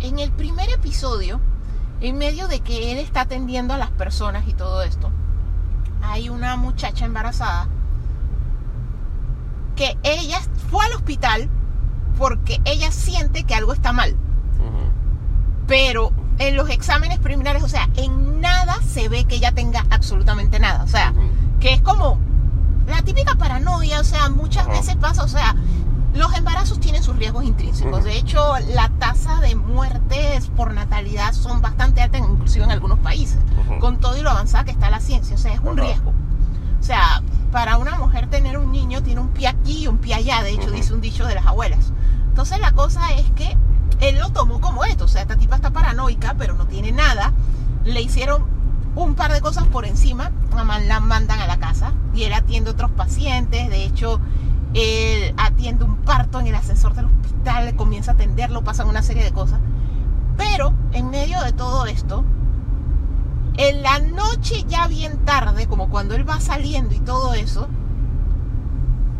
En 0.00 0.18
el 0.18 0.30
primer 0.30 0.68
episodio, 0.70 1.40
en 2.00 2.18
medio 2.18 2.48
de 2.48 2.60
que 2.60 2.92
él 2.92 2.98
está 2.98 3.22
atendiendo 3.22 3.74
a 3.74 3.78
las 3.78 3.90
personas 3.90 4.46
y 4.46 4.52
todo 4.52 4.82
esto, 4.82 5.10
hay 6.02 6.28
una 6.28 6.56
muchacha 6.56 7.04
embarazada 7.04 7.68
que 9.76 9.96
ella 10.02 10.40
fue 10.70 10.84
al 10.84 10.92
hospital 10.92 11.48
porque 12.20 12.60
ella 12.66 12.92
siente 12.92 13.44
que 13.44 13.54
algo 13.54 13.72
está 13.72 13.92
mal 13.92 14.10
Ujú. 14.10 14.92
pero 15.66 16.12
en 16.38 16.54
los 16.56 16.68
exámenes 16.70 17.18
preliminares, 17.18 17.62
o 17.62 17.68
sea, 17.68 17.88
en 17.96 18.40
nada 18.40 18.78
se 18.82 19.08
ve 19.08 19.24
que 19.24 19.36
ella 19.36 19.52
tenga 19.52 19.84
absolutamente 19.90 20.58
nada. 20.58 20.82
O 20.84 20.88
sea, 20.88 21.12
que 21.60 21.74
es 21.74 21.82
como 21.82 22.18
la 22.86 23.02
típica 23.02 23.34
paranoia, 23.34 24.00
o 24.00 24.04
sea, 24.04 24.30
muchas 24.30 24.66
veces 24.66 24.96
pasa, 24.96 25.22
o 25.22 25.28
sea, 25.28 25.54
los 26.14 26.34
embarazos 26.34 26.80
tienen 26.80 27.02
sus 27.02 27.16
riesgos 27.16 27.44
intrínsecos. 27.44 28.04
De 28.04 28.16
hecho, 28.16 28.54
la 28.74 28.88
tasa 28.98 29.40
de 29.40 29.54
muertes 29.54 30.46
por 30.56 30.72
natalidad 30.72 31.34
son 31.34 31.60
bastante 31.60 32.00
altas, 32.00 32.22
inclusive 32.22 32.64
en 32.64 32.70
algunos 32.70 32.98
países, 33.00 33.38
con 33.78 34.00
todo 34.00 34.16
y 34.16 34.22
lo 34.22 34.30
avanzada 34.30 34.64
que 34.64 34.70
está 34.70 34.88
la 34.88 35.00
ciencia. 35.00 35.34
O 35.34 35.38
sea, 35.38 35.52
es 35.52 35.60
un 35.60 35.76
riesgo. 35.76 36.14
O 36.80 36.82
sea, 36.82 37.22
para 37.52 37.76
una 37.76 37.98
mujer 37.98 38.28
tener 38.28 38.58
un 38.58 38.72
niño 38.72 39.02
tiene 39.02 39.20
un 39.20 39.28
pie 39.28 39.48
aquí 39.48 39.82
y 39.82 39.86
un 39.86 39.98
pie 39.98 40.14
allá, 40.14 40.42
de 40.42 40.50
hecho, 40.52 40.70
dice 40.70 40.94
un 40.94 41.00
dicho 41.00 41.26
de 41.26 41.34
las 41.34 41.46
abuelas. 41.46 41.92
Entonces, 42.28 42.58
la 42.60 42.72
cosa 42.72 43.12
es 43.14 43.30
que 43.32 43.56
él 44.00 44.18
lo 44.18 44.30
tomó 44.30 44.60
como 44.60 44.84
esto. 44.84 45.04
O 45.04 45.08
sea, 45.08 45.22
esta 45.22 45.36
tipa 45.36 45.56
está 45.56 45.70
paranoica, 45.70 46.34
pero 46.38 46.54
no 46.54 46.66
tiene 46.66 46.90
nada. 46.92 47.32
Le 47.84 48.00
hicieron 48.00 48.44
un 48.96 49.14
par 49.14 49.32
de 49.32 49.40
cosas 49.40 49.66
por 49.66 49.84
encima, 49.84 50.30
la 50.56 50.64
man- 50.64 50.88
la 50.88 51.00
mandan 51.00 51.38
a 51.40 51.46
la 51.46 51.58
casa 51.58 51.92
y 52.14 52.24
él 52.24 52.32
atiende 52.32 52.70
a 52.70 52.72
otros 52.72 52.90
pacientes. 52.92 53.68
De 53.68 53.84
hecho, 53.84 54.20
él 54.74 55.34
atiende 55.36 55.84
un 55.84 55.96
parto 55.96 56.40
en 56.40 56.46
el 56.46 56.54
ascensor 56.54 56.94
del 56.94 57.06
hospital, 57.06 57.74
comienza 57.76 58.12
a 58.12 58.14
atenderlo, 58.14 58.62
pasan 58.62 58.88
una 58.88 59.02
serie 59.02 59.22
de 59.24 59.32
cosas. 59.32 59.58
Pero 60.36 60.72
en 60.92 61.10
medio 61.10 61.40
de 61.42 61.52
todo 61.52 61.86
esto, 61.86 62.24
en 63.56 63.82
la 63.82 63.98
noche 63.98 64.64
ya 64.68 64.86
bien 64.86 65.18
tarde, 65.24 65.66
como 65.66 65.88
cuando 65.88 66.14
él 66.14 66.28
va 66.28 66.40
saliendo 66.40 66.94
y 66.94 67.00
todo 67.00 67.34
eso, 67.34 67.68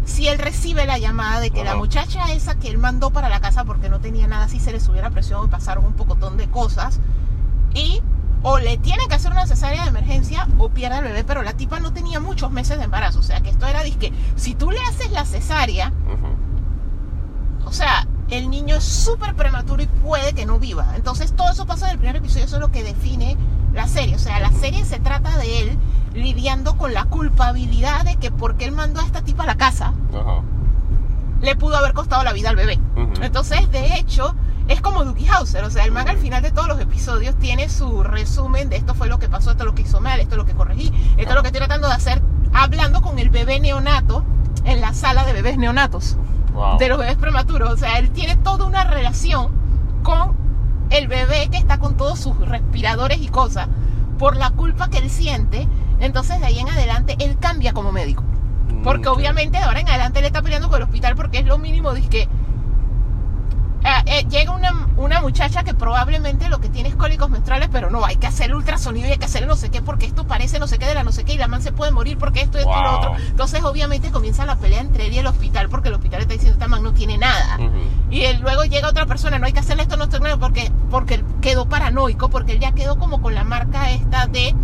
si 0.05 0.29
él 0.29 0.39
recibe 0.39 0.87
la 0.87 0.99
llamada 0.99 1.41
de 1.41 1.51
que 1.51 1.63
la 1.63 1.77
muchacha 1.77 2.33
esa 2.33 2.57
que 2.57 2.69
él 2.69 2.79
mandó 2.79 3.11
para 3.11 3.29
la 3.29 3.41
casa 3.41 3.65
porque 3.65 3.89
no 3.89 4.01
tenía 4.01 4.27
nada, 4.27 4.49
si 4.49 4.59
se 4.59 4.73
le 4.73 4.81
subiera 4.81 5.11
presión 5.11 5.45
y 5.45 5.49
pasaron 5.49 5.85
un 5.85 5.93
pocotón 5.93 6.37
de 6.37 6.49
cosas, 6.49 7.01
y 7.75 8.03
o 8.43 8.59
le 8.59 8.79
tienen 8.79 9.07
que 9.09 9.15
hacer 9.15 9.33
una 9.33 9.47
cesárea 9.47 9.83
de 9.83 9.91
emergencia 9.91 10.49
o 10.59 10.71
pierde 10.71 10.99
el 10.99 11.05
bebé, 11.05 11.25
pero 11.25 11.43
la 11.43 11.53
tipa 11.53 11.79
no 11.79 11.93
tenía 11.93 12.21
muchos 12.21 12.51
meses 12.51 12.79
de 12.79 12.85
embarazo, 12.85 13.19
o 13.19 13.23
sea 13.23 13.41
que 13.43 13.51
esto 13.51 13.67
era 13.67 13.83
disque, 13.83 14.13
si 14.37 14.55
tú 14.55 14.71
le 14.71 14.81
haces 14.81 15.11
la 15.11 15.27
cesárea, 15.27 15.93
o 17.65 17.73
sea, 17.73 18.09
el 18.31 18.49
niño 18.49 18.77
es 18.77 18.85
súper 18.85 19.35
prematuro 19.35 19.83
y 19.83 19.87
puede 19.87 20.33
que 20.33 20.47
no 20.47 20.59
viva. 20.59 20.95
Entonces 20.97 21.33
todo 21.35 21.51
eso 21.51 21.67
pasa 21.67 21.87
en 21.87 21.93
el 21.93 21.99
primer 21.99 22.17
episodio, 22.17 22.45
eso 22.45 22.57
es 22.57 22.61
lo 22.61 22.71
que 22.71 22.85
define 22.85 23.37
la 23.75 23.87
serie. 23.87 24.15
O 24.15 24.19
sea, 24.19 24.41
la 24.41 24.53
serie 24.53 24.85
se 24.85 24.99
trata 25.01 25.37
de 25.39 25.63
él 25.63 25.79
lidiando 26.15 26.77
con 26.77 26.95
la 26.95 27.05
culpabilidad 27.05 28.05
de 28.05 28.17
que 28.17 28.31
porque 28.31 28.65
él 28.65 28.73
mandó 28.73 29.01
a 29.01 29.05
esta 29.05 29.23
tipa 29.23 29.45
a 29.45 29.47
la 29.47 29.57
casa, 29.57 29.93
le 31.41 31.57
pudo 31.57 31.77
haber 31.77 31.93
costado 31.93 32.23
la 32.23 32.33
vida 32.33 32.51
al 32.51 32.57
bebé. 32.57 32.79
Entonces, 33.21 33.71
de 33.71 33.97
hecho, 33.97 34.35
es 34.69 34.81
como 34.81 35.05
Dookie 35.05 35.29
Hauser. 35.29 35.65
O 35.65 35.71
sea, 35.71 35.85
el 35.85 35.93
man 35.93 36.09
al 36.09 36.19
final 36.19 36.43
de 36.43 36.51
todos 36.51 36.69
los 36.69 36.81
episodios 36.81 37.35
tiene 37.37 37.69
su 37.69 38.03
resumen 38.03 38.69
de 38.69 38.77
esto 38.77 38.95
fue 38.95 39.09
lo 39.09 39.19
que 39.19 39.29
pasó, 39.29 39.51
esto 39.51 39.65
es 39.65 39.67
lo 39.67 39.75
que 39.75 39.83
hizo 39.83 40.01
mal, 40.01 40.21
esto 40.21 40.35
es 40.35 40.39
lo 40.39 40.47
que 40.47 40.53
corregí, 40.53 40.93
esto 41.17 41.31
es 41.31 41.35
lo 41.35 41.43
que 41.43 41.49
estoy 41.49 41.61
tratando 41.61 41.89
de 41.89 41.95
hacer, 41.95 42.23
hablando 42.53 43.01
con 43.03 43.19
el 43.19 43.31
bebé 43.31 43.59
neonato 43.61 44.25
en 44.65 44.81
la 44.81 44.95
sala 44.95 45.25
de 45.25 45.33
bebés 45.33 45.59
neonatos 45.59 46.17
Wow. 46.55 46.79
de 46.79 46.89
los 46.89 46.99
bebés 46.99 47.17
prematuros. 47.17 47.71
O 47.71 47.77
sea, 47.77 47.99
él 47.99 48.11
tiene 48.11 48.37
toda 48.37 48.67
una 48.67 48.85
relación 48.85 49.49
con 50.03 50.37
el 50.91 51.09
bebé 51.09 51.49
que 51.51 51.57
está 51.59 51.79
con 51.79 51.97
todos 51.97 52.19
sus 52.19 52.37
respiradores 52.49 53.21
y 53.21 53.29
cosas 53.29 53.69
por 54.19 54.37
la 54.37 54.51
culpa 54.51 54.89
que 54.89 54.99
él 54.99 55.11
siente. 55.11 55.69
Entonces, 56.01 56.41
de 56.41 56.47
ahí 56.47 56.59
en 56.59 56.69
adelante, 56.69 57.17
él 57.21 57.37
cambia 57.39 57.73
como 57.73 57.93
médico. 57.93 58.25
Porque 58.83 59.09
obviamente 59.09 59.59
de 59.59 59.65
ahora 59.65 59.81
en 59.81 59.89
adelante 59.89 60.21
él 60.21 60.25
está 60.25 60.43
peleando 60.43 60.69
con 60.69 60.79
el 60.79 60.85
hospital 60.85 61.15
porque 61.15 61.39
es 61.39 61.47
lo 61.47 61.59
mínimo. 61.59 61.93
Dice 61.93 62.09
que 62.09 62.29
eh, 64.13 64.27
llega 64.29 64.51
una, 64.51 64.89
una 64.97 65.21
muchacha 65.21 65.63
que 65.63 65.73
probablemente 65.73 66.49
lo 66.49 66.61
que 66.61 66.69
tiene 66.69 66.89
es 66.89 66.97
cólicos 66.97 67.31
menstruales, 67.31 67.69
pero 67.71 67.91
no, 67.91 68.05
hay 68.05 68.17
que 68.17 68.27
hacer 68.27 68.53
ultrasonido 68.53 69.07
y 69.07 69.13
hay 69.13 69.19
que 69.19 69.27
hacer 69.27 69.47
no 69.47 69.55
sé 69.55 69.71
qué 69.71 69.83
porque 69.83 70.05
esto 70.05 70.27
parece 70.27 70.59
no 70.59 70.67
sé 70.67 70.81
qué 70.81 70.87
de 70.87 70.95
la 70.95 71.05
no 71.05 71.13
sé 71.13 71.23
qué 71.23 71.35
y 71.35 71.39
la 71.39 71.47
man 71.47 71.63
se 71.63 71.71
puede 71.71 71.93
morir 71.93 72.19
porque 72.19 72.41
esto, 72.41 72.59
esto 72.59 72.77
y 72.77 72.83
lo 72.83 72.99
otro. 72.99 73.15
Entonces 73.17 73.63
obviamente 73.63 74.11
comienza 74.11 74.45
la 74.47 74.57
pelea 74.57 74.81
entre 74.81 75.07
él 75.07 75.13
y 75.13 75.19
el 75.19 75.29
hospital 75.29 75.69
porque 75.69 75.91
el 75.91 75.95
hospital 75.95 76.23
está 76.23 76.33
diciendo 76.33 76.55
esta 76.55 76.67
man 76.67 76.83
no 76.83 76.93
tiene 76.93 77.19
nada. 77.19 77.57
Y 78.11 78.23
él, 78.23 78.41
luego 78.41 78.65
llega 78.65 78.89
otra 78.89 79.07
persona, 79.07 79.39
no 79.39 79.47
hay 79.47 79.53
que 79.53 79.61
hacerle 79.61 79.85
esto, 79.85 79.97
no 79.97 80.05
esto, 80.05 80.19
no, 80.19 80.41
porque, 80.41 80.73
porque 80.91 81.15
él 81.15 81.25
quedó 81.41 81.69
paranoico, 81.69 82.31
porque 82.31 82.55
él 82.55 82.59
ya 82.59 82.73
quedó 82.73 82.99
como 82.99 83.23
con 83.23 83.37
la 83.37 83.45
marca 83.45 83.93
esta 83.93 84.27
de 84.27 84.57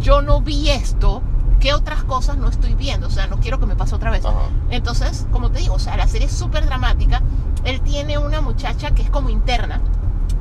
yo 0.00 0.20
no 0.20 0.42
vi 0.42 0.68
esto, 0.68 1.22
¿qué 1.60 1.74
otras 1.74 2.02
cosas 2.04 2.36
no 2.36 2.48
estoy 2.48 2.74
viendo? 2.74 3.06
O 3.06 3.10
sea, 3.10 3.26
no 3.28 3.38
quiero 3.38 3.60
que 3.60 3.66
me 3.66 3.76
pase 3.76 3.94
otra 3.94 4.10
vez. 4.10 4.24
Ajá. 4.24 4.48
Entonces, 4.70 5.26
como 5.30 5.50
te 5.50 5.60
digo, 5.60 5.74
o 5.74 5.78
sea, 5.78 5.96
la 5.96 6.08
serie 6.08 6.26
es 6.26 6.32
súper 6.32 6.66
dramática. 6.66 7.22
Él 7.64 7.80
tiene 7.82 8.18
una 8.18 8.40
muchacha 8.40 8.92
que 8.92 9.02
es 9.02 9.10
como 9.10 9.30
interna, 9.30 9.80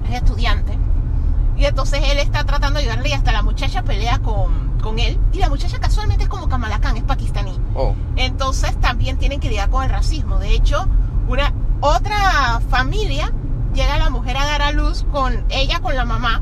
es 0.08 0.16
estudiante. 0.16 0.78
Y 1.58 1.66
entonces 1.66 2.02
él 2.12 2.20
está 2.20 2.46
tratando 2.46 2.80
de 2.80 2.86
ayudarle 2.86 3.10
y 3.10 3.14
hasta 3.14 3.34
la 3.34 3.42
muchacha 3.42 3.84
pelea 3.84 4.20
con, 4.20 4.78
con 4.82 4.98
él. 4.98 5.20
Y 5.34 5.40
la 5.40 5.50
muchacha 5.50 5.78
casualmente 5.80 6.24
es 6.24 6.30
como 6.30 6.48
Kamala 6.48 6.80
Khan, 6.80 6.96
es 6.96 7.04
pakistaní. 7.04 7.60
Oh. 7.76 7.94
Entonces 8.16 8.80
también 8.80 9.18
tienen 9.18 9.40
que 9.42 9.50
lidiar 9.50 9.70
con 9.70 9.84
el 9.84 9.90
racismo. 9.90 10.40
De 10.40 10.54
hecho, 10.54 10.88
una 11.28 11.54
otra 11.82 12.62
familia 12.70 13.34
llega 13.74 13.98
la 13.98 14.10
mujer 14.10 14.38
a 14.38 14.46
dar 14.46 14.62
a 14.62 14.72
luz 14.72 15.06
con 15.12 15.46
ella 15.50 15.80
con 15.82 15.96
la 15.96 16.06
mamá. 16.06 16.42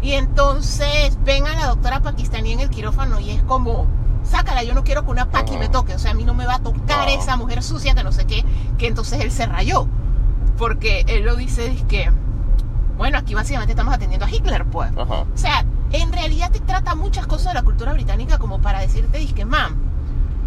Y 0.00 0.12
entonces 0.12 1.16
ven 1.24 1.46
a 1.46 1.54
la 1.54 1.66
doctora 1.66 2.00
pakistaní 2.00 2.52
en 2.52 2.60
el 2.60 2.70
quirófano 2.70 3.20
y 3.20 3.30
es 3.30 3.42
como, 3.44 3.86
sácala, 4.24 4.62
yo 4.62 4.74
no 4.74 4.84
quiero 4.84 5.04
que 5.04 5.10
una 5.10 5.30
paqui 5.30 5.56
me 5.56 5.68
toque. 5.68 5.94
O 5.94 5.98
sea, 5.98 6.12
a 6.12 6.14
mí 6.14 6.24
no 6.24 6.34
me 6.34 6.46
va 6.46 6.56
a 6.56 6.62
tocar 6.62 7.08
Ajá. 7.08 7.12
esa 7.12 7.36
mujer 7.36 7.62
sucia 7.62 7.94
que 7.94 8.04
no 8.04 8.12
sé 8.12 8.26
qué. 8.26 8.44
Que 8.78 8.86
entonces 8.86 9.20
él 9.20 9.30
se 9.30 9.46
rayó. 9.46 9.86
Porque 10.58 11.04
él 11.08 11.24
lo 11.24 11.36
dice, 11.36 11.68
dice 11.68 11.86
que, 11.86 12.12
bueno, 12.96 13.18
aquí 13.18 13.34
básicamente 13.34 13.72
estamos 13.72 13.94
atendiendo 13.94 14.26
a 14.26 14.30
Hitler, 14.30 14.64
pues. 14.66 14.90
Ajá. 14.96 15.22
O 15.22 15.36
sea, 15.36 15.64
en 15.92 16.12
realidad 16.12 16.50
te 16.50 16.60
trata 16.60 16.94
muchas 16.94 17.26
cosas 17.26 17.48
de 17.48 17.54
la 17.54 17.62
cultura 17.62 17.92
británica 17.92 18.38
como 18.38 18.60
para 18.60 18.80
decirte, 18.80 19.18
disque, 19.18 19.44
mam, 19.44 19.76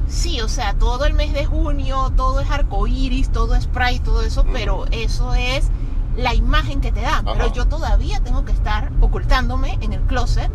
sí, 0.08 0.42
o 0.42 0.48
sea, 0.48 0.74
todo 0.74 1.06
el 1.06 1.14
mes 1.14 1.34
de 1.34 1.46
junio, 1.46 2.12
todo 2.16 2.40
es 2.40 2.50
arcoíris, 2.50 3.30
todo 3.30 3.56
es 3.56 3.68
pride, 3.68 4.00
todo 4.00 4.22
eso, 4.22 4.46
pero 4.52 4.86
eso 4.92 5.34
es 5.34 5.70
la 6.16 6.34
imagen 6.34 6.82
que 6.82 6.92
te 6.92 7.02
dan. 7.02 7.26
Pero 7.26 7.52
yo 7.52 7.68
todavía 7.68 8.20
tengo 8.22 8.46
que 8.46 8.52
estar 8.52 8.92
ocultándome 9.02 9.78
en 9.82 9.94
el 9.94 10.02
closet. 10.02 10.50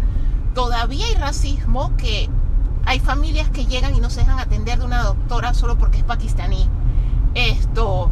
Todavía 0.55 1.07
hay 1.07 1.15
racismo 1.15 1.97
que 1.97 2.29
hay 2.91 2.99
familias 2.99 3.49
que 3.51 3.67
llegan 3.67 3.95
y 3.95 4.01
no 4.01 4.11
se 4.11 4.19
dejan 4.19 4.41
atender 4.41 4.81
de 4.81 4.85
una 4.85 5.05
doctora 5.05 5.55
solo 5.55 5.79
porque 5.79 5.99
es 5.99 6.03
pakistaní. 6.03 6.69
Esto, 7.37 8.11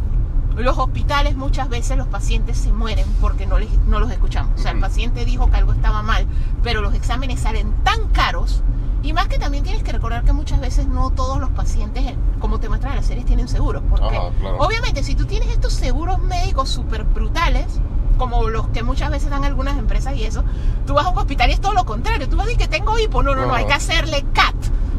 los 0.55 0.77
hospitales 0.77 1.35
muchas 1.35 1.67
veces 1.67 1.97
los 1.97 2.07
pacientes 2.07 2.57
se 2.57 2.71
mueren 2.71 3.05
porque 3.19 3.45
no, 3.45 3.59
les, 3.59 3.69
no 3.87 3.99
los 3.99 4.09
escuchamos. 4.09 4.57
O 4.57 4.63
sea, 4.63 4.71
el 4.71 4.79
paciente 4.79 5.25
dijo 5.25 5.51
que 5.51 5.57
algo 5.57 5.73
estaba 5.73 6.01
mal, 6.01 6.25
pero 6.63 6.79
los 6.79 6.93
exámenes 6.93 7.41
salen 7.41 7.73
tan 7.83 8.07
caros. 8.13 8.63
Y 9.03 9.11
más 9.11 9.27
que 9.27 9.37
también 9.37 9.65
tienes 9.65 9.83
que 9.83 9.91
recordar 9.91 10.23
que 10.23 10.31
muchas 10.31 10.61
veces 10.61 10.87
no 10.87 11.09
todos 11.09 11.41
los 11.41 11.49
pacientes, 11.49 12.13
como 12.39 12.61
te 12.61 12.69
muestran 12.69 12.93
en 12.93 12.99
las 12.99 13.05
series, 13.05 13.25
tienen 13.25 13.49
seguros. 13.49 13.83
Porque 13.89 14.15
Ajá, 14.15 14.29
claro. 14.39 14.59
obviamente 14.59 15.03
si 15.03 15.13
tú 15.13 15.25
tienes 15.25 15.49
estos 15.49 15.73
seguros 15.73 16.19
médicos 16.19 16.69
súper 16.69 17.03
brutales, 17.03 17.81
como 18.19 18.49
los 18.49 18.67
que 18.67 18.83
muchas 18.83 19.09
veces 19.09 19.31
dan 19.31 19.43
algunas 19.43 19.77
empresas 19.79 20.15
y 20.15 20.23
eso, 20.25 20.43
tú 20.85 20.93
vas 20.93 21.07
a 21.07 21.09
un 21.09 21.17
hospital 21.17 21.49
y 21.49 21.53
es 21.53 21.61
todo 21.61 21.73
lo 21.73 21.85
contrario. 21.85 22.29
Tú 22.29 22.35
vas 22.35 22.45
a 22.45 22.49
decir 22.49 22.61
que 22.61 22.67
tengo 22.67 22.99
hipo. 22.99 23.23
No, 23.23 23.33
no, 23.33 23.47
no, 23.47 23.53
hay 23.55 23.65
que 23.65 23.73
hacerle 23.73 24.23
CAT. 24.33 24.53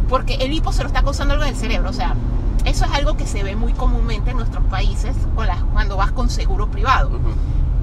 Porque 0.09 0.35
el 0.37 0.53
hipo 0.53 0.73
se 0.73 0.83
lo 0.83 0.89
está 0.89 1.03
causando 1.05 1.35
algo 1.35 1.45
en 1.45 1.51
el 1.51 1.57
cerebro. 1.57 1.91
O 1.91 1.93
sea, 1.93 2.17
eso 2.65 2.85
es 2.87 2.91
algo 2.91 3.17
que 3.17 3.27
se 3.27 3.45
ve 3.45 3.55
muy 3.55 3.73
comúnmente 3.75 4.31
en 4.33 4.39
nuestros 4.39 4.65
países 4.65 5.15
con 5.37 5.47
las- 5.47 5.63
cuando 5.73 5.97
vas 5.97 6.11
con 6.11 6.29
seguro 6.31 6.69
privado. 6.69 7.11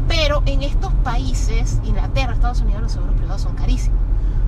Pero 0.09 0.41
en 0.45 0.63
estos 0.63 0.91
países, 1.03 1.79
Inglaterra, 1.85 2.33
Estados 2.33 2.61
Unidos, 2.61 2.81
los 2.81 2.91
seguros 2.91 3.15
privados 3.15 3.41
son 3.41 3.55
carísimos. 3.55 3.99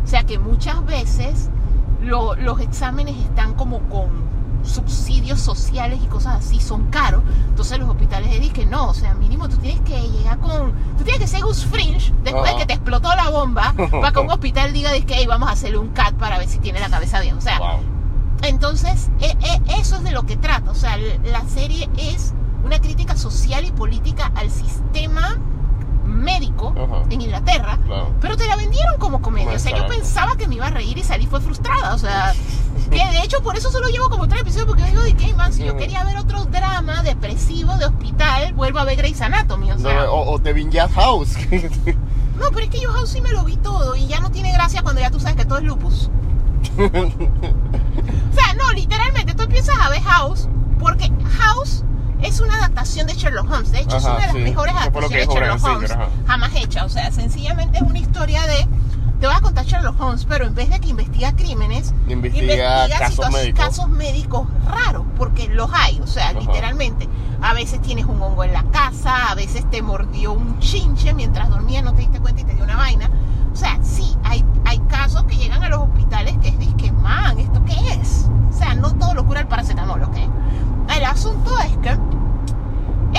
O 0.03 0.08
sea 0.08 0.24
que 0.24 0.39
muchas 0.39 0.84
veces 0.86 1.50
lo- 2.01 2.36
los 2.36 2.60
exámenes 2.62 3.15
están 3.17 3.53
como 3.53 3.79
con 3.89 4.10
subsidios 4.63 5.39
sociales 5.39 6.00
y 6.04 6.08
cosas 6.08 6.46
así, 6.46 6.60
son 6.60 6.88
caros. 6.89 7.24
Entonces 7.50 7.80
los 7.80 7.89
hospitales 7.89 8.30
dicen 8.39 8.54
que 8.54 8.66
no, 8.66 8.89
o 8.89 8.94
sea, 8.94 9.13
mínimo 9.16 9.48
tú 9.50 9.58
tienes 9.58 9.82
que 9.82 10.00
llegar 10.10 10.38
con... 10.39 10.72
Tú 10.98 11.04
tienes 11.04 11.20
que 11.22 11.28
ser 11.28 11.42
Gus 11.44 11.66
Fringe 11.66 12.13
después 12.24 12.51
de 12.54 12.58
que 12.60 12.66
te 12.66 12.74
explotó 12.74 13.13
la 13.16 13.30
bomba 13.30 13.74
para 13.92 14.12
que 14.12 14.20
un 14.20 14.30
hospital 14.32 14.74
diga 14.74 14.92
que 15.01 15.16
"Hey, 15.16 15.25
vamos 15.28 15.50
a 15.50 15.54
hacerle 15.54 15.78
un 15.78 15.89
CAT 15.89 16.13
para 16.16 16.38
ver 16.38 16.48
si 16.48 16.60
tiene 16.60 16.80
la 16.80 16.89
cabeza 16.89 17.20
bien. 17.22 17.38
O 17.38 17.42
sea, 17.42 17.58
Wow. 17.60 17.80
entonces, 18.44 19.10
e- 19.20 19.36
e- 19.39 19.80
eso 19.80 19.96
es 19.98 20.04
de 20.04 20.12
lo 20.12 20.24
que 20.24 20.38
trata. 20.38 20.72
O 20.72 20.75
sea, 20.75 20.98
la 20.98 21.42
serie 21.48 21.89
es 21.98 22.34
una 22.63 22.80
crítica 22.80 23.16
social 23.16 23.66
y 23.66 23.72
política 23.72 24.32
al 24.36 24.50
sistema 24.51 25.38
médico 26.10 26.74
Ajá. 26.78 27.04
en 27.10 27.22
Inglaterra, 27.22 27.78
Claro. 27.86 28.13
pero 28.22 28.36
te 28.38 28.46
la 28.48 28.56
vendieron 28.56 28.98
como 29.00 29.22
comedia. 29.22 29.54
O 29.56 29.60
sea, 29.60 29.75
yo 29.78 29.88
pensaba 29.88 30.36
que 30.36 30.48
me 30.48 30.56
iba 30.56 30.68
a 30.68 30.72
reír 30.72 30.98
y 30.98 31.04
salí 31.04 31.25
fue 31.28 31.39
frustrada. 31.42 31.94
O 31.94 31.98
sea, 31.98 32.34
que 32.92 32.98
de 32.98 33.22
hecho 33.24 33.42
por 33.42 33.56
eso 33.58 33.72
solo 33.72 33.88
llevo 33.89 34.10
como 34.10 34.28
tres 34.28 34.42
episodios 34.42 34.68
porque 34.68 34.84
digo, 34.84 35.01
de 35.04 35.16
qué 35.16 35.34
man, 35.34 35.54
si 35.54 35.63
yo 35.63 35.78
quería 35.78 36.04
ver 36.04 36.18
otro 36.18 36.46
drama 36.46 37.04
depresivo 37.04 37.75
de 37.78 37.86
hospital, 37.86 38.54
vuelvo 38.54 38.80
a 38.80 38.84
ver 38.86 38.98
Grey's 38.98 39.22
Anatomy. 39.22 39.72
O 39.72 39.75
No, 39.75 39.82
sea, 39.89 40.12
o, 40.12 40.32
o 40.34 40.39
te 40.39 40.54
Vinyard 40.54 40.92
House. 40.92 41.36
no, 41.50 42.50
pero 42.51 42.60
es 42.60 42.70
que 42.70 42.82
yo 42.82 42.92
House 42.92 43.10
sí 43.10 43.22
me 43.22 43.32
lo 43.32 43.44
vi 43.44 43.58
todo 43.58 43.96
y 43.96 44.08
ya 44.08 44.20
no 44.20 44.32
tiene 44.32 44.51
gracia 44.54 44.82
cuando 44.82 45.01
ya 45.01 45.12
tú 45.12 45.20
sabes 45.20 45.36
que 45.36 45.46
todo 45.46 45.60
es 45.60 45.63
lupus. 45.66 46.10
O 46.80 48.34
sea, 48.34 48.54
no, 48.56 48.72
literalmente 48.74 49.34
tú 49.34 49.44
empiezas 49.44 49.78
a 49.80 49.89
ver 49.89 50.01
House 50.01 50.48
porque 50.80 51.12
House 51.38 51.84
es 52.22 52.40
una 52.40 52.56
adaptación 52.58 53.08
de 53.08 53.14
Sherlock 53.14 53.50
Holmes. 53.52 53.72
De 53.72 53.80
hecho, 53.82 53.98
es 53.98 54.04
una 54.04 54.16
de 54.16 54.22
las 54.22 54.32
sí. 54.34 54.38
mejores 54.40 54.76
adaptaciones 54.76 55.28
de 55.28 55.34
Sherlock 55.34 55.64
Holmes 55.64 55.90
Singer, 55.92 56.08
jamás 56.28 56.52
hecha. 56.56 56.86
O 56.86 56.90
sea, 56.90 57.12
sencillamente 57.12 57.78
es 57.78 57.84
una 57.84 58.00
historia 58.00 58.42
de. 58.46 58.68
Te 59.20 59.28
voy 59.28 59.36
a 59.36 59.42
contar 59.42 59.66
Sherlock 59.66 60.00
Holmes, 60.00 60.26
pero 60.30 60.46
en 60.48 60.56
vez 60.56 60.70
de 60.70 60.80
que 60.80 60.88
investiga 60.88 61.36
crímenes, 61.36 61.94
Investiga 62.08 62.88
casos 62.88 63.26
situa- 63.26 63.32
médicos. 63.34 63.66
casos 63.66 63.90
médicos 63.90 64.48
raros, 64.66 65.04
porque 65.18 65.50
los 65.50 65.70
hay, 65.74 66.00
o 66.00 66.08
sea, 66.08 66.30
Ajá. 66.30 66.40
literalmente. 66.40 67.10
A 67.42 67.54
veces 67.54 67.82
tienes 67.82 68.06
un 68.06 68.22
hongo 68.22 68.46
en 68.46 68.54
la 68.54 68.64
casa, 68.72 69.30
a 69.30 69.36
veces 69.36 69.70
te 69.70 69.82
mordió 69.82 70.32
un 70.32 70.60
chinche 70.60 71.14
mientras 71.14 71.50
dormías, 71.50 71.84
no 71.84 71.94
te 71.94 72.02
diste 72.02 72.20
cuenta 72.22 72.40
y 72.42 72.44
te 72.46 72.54
dio 72.56 72.64
una 72.64 72.78
vaina. 72.78 73.10
O 73.52 73.56
sea, 73.58 73.78
sí, 73.84 74.16
hay, 74.24 74.46
hay 74.64 74.80
casos 74.88 75.24
que 75.26 75.36
llegan 75.36 75.64
a 75.64 75.70
los 75.70 75.80
hospitales 75.82 76.38
que 76.42 76.48
es 76.50 76.60
disque, 76.60 76.90
man, 76.94 77.40
¿esto 77.40 77.62
qué 77.66 77.94
es? 78.02 78.26
O 78.50 78.54
sea, 78.58 78.74
no 78.76 78.94
todo 78.96 79.14
lo 79.16 79.26
cura 79.26 79.42
el 79.42 79.48
paracetamol, 79.48 80.02
¿ok? 80.04 80.16
El 80.96 81.05
asunto 81.05 81.58
es 81.60 81.77
que 81.77 81.98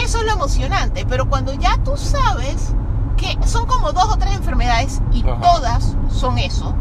eso 0.03 0.19
es 0.19 0.25
lo 0.25 0.33
emocionante, 0.33 1.05
pero 1.09 1.29
cuando 1.29 1.53
ya 1.55 1.77
tú 1.85 1.97
sabes 1.97 2.75
que 3.17 3.39
son 3.47 3.67
como 3.67 3.93
dos 3.93 4.05
o 4.13 4.17
tres 4.17 4.35
enfermedades 4.35 5.01
y 5.13 5.23
Ajá. 5.29 5.41
todas 5.41 5.97
son 6.09 6.39
eso, 6.39 6.75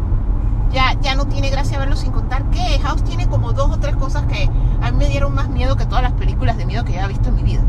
ya, 0.71 0.93
ya 1.01 1.15
no 1.15 1.25
tiene 1.25 1.49
gracia 1.49 1.79
verlo 1.79 1.95
sin 1.95 2.11
contar 2.11 2.43
que 2.51 2.79
House 2.79 3.03
tiene 3.03 3.27
como 3.27 3.53
dos 3.53 3.71
o 3.71 3.79
tres 3.79 3.95
cosas 3.95 4.23
que 4.25 4.49
a 4.81 4.91
mí 4.91 4.97
me 4.97 5.07
dieron 5.09 5.33
más 5.33 5.49
miedo 5.49 5.75
que 5.75 5.85
todas 5.85 6.03
las 6.03 6.13
películas 6.13 6.57
de 6.57 6.65
miedo 6.65 6.85
que 6.85 6.93
ya 6.93 7.05
he 7.05 7.07
visto 7.07 7.29
en 7.29 7.35
mi 7.35 7.43
vida. 7.43 7.61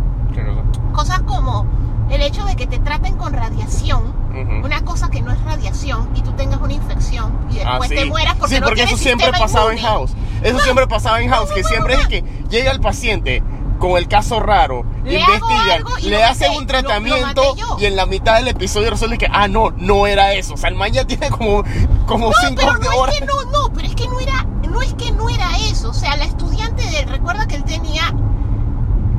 Cosas 0.93 1.21
como 1.23 1.67
el 2.11 2.23
hecho 2.23 2.45
de 2.45 2.57
que 2.57 2.67
te 2.67 2.79
traten 2.79 3.17
con 3.17 3.33
radiación, 3.33 4.15
Ujú. 4.31 4.65
una 4.67 4.83
cosa 4.85 5.09
que 5.11 5.21
no 5.23 5.33
es 5.33 5.41
radiación, 5.45 6.11
y 6.15 6.23
tú 6.23 6.33
tengas 6.33 6.61
una 6.61 6.73
infección 6.73 7.33
y 7.51 7.59
Ah, 7.61 7.71
después 7.71 7.89
sí. 7.91 7.95
te 7.97 8.05
mueras 8.07 8.37
porque 8.37 8.55
sí, 8.55 8.61
no 8.61 8.67
porque 8.67 8.83
eso 8.85 8.97
siempre 8.97 9.31
pasaba 9.33 9.73
en 9.73 9.79
inmune. 9.79 9.93
House. 9.95 10.13
Eso 10.43 10.59
siempre 10.61 10.87
pasaba 10.87 11.21
en 11.21 11.31
House, 11.31 11.49
no, 11.49 11.55
que 11.55 11.63
no, 11.63 11.69
siempre 11.69 11.95
no, 11.97 12.01
es 12.03 12.09
que 12.09 12.25
llega 12.49 12.71
el 12.73 12.81
paciente 12.81 13.43
con 13.79 13.97
el 13.97 14.09
caso 14.09 14.41
raro, 14.41 14.85
Le 15.05 15.19
investigan, 15.21 15.83
le 16.03 16.23
hacen 16.23 16.51
un 16.51 16.55
lo- 16.57 16.61
lo 16.61 16.67
tratamiento 16.67 17.57
y 17.79 17.87
en 17.87 17.97
la 17.97 18.05
mitad 18.07 18.35
del 18.37 18.49
episodio 18.49 18.91
resuelve 18.91 19.17
que, 19.17 19.27
ah, 19.33 19.49
no, 19.49 19.71
no 19.71 20.07
era 20.07 20.35
eso. 20.35 20.53
O 20.53 20.57
sea, 20.59 20.69
el 20.69 20.75
man 20.77 20.93
ya 20.93 21.07
tiene 21.07 21.31
como, 21.31 21.65
como 22.07 22.27
No, 22.27 22.33
cinco 22.47 22.61
pero 22.61 22.75
no 22.79 22.97
horas. 22.99 23.15
es 23.15 23.21
que 23.21 23.27
no, 23.27 23.45
no, 23.45 23.73
pero 23.73 23.89
es 23.89 23.95
que 23.95 24.07
no 24.07 24.21
era, 24.21 24.45
no 24.69 24.83
es 24.83 24.93
que 24.95 25.11
no 25.13 25.31
era 25.31 25.57
eso. 25.71 25.89
O 25.91 25.95
sea, 25.95 26.15
la 26.19 26.25
estudiante 26.27 26.83
de 26.91 27.07
recuerda 27.07 27.47
que 27.47 27.57
él 27.57 27.65
tenía 27.65 28.15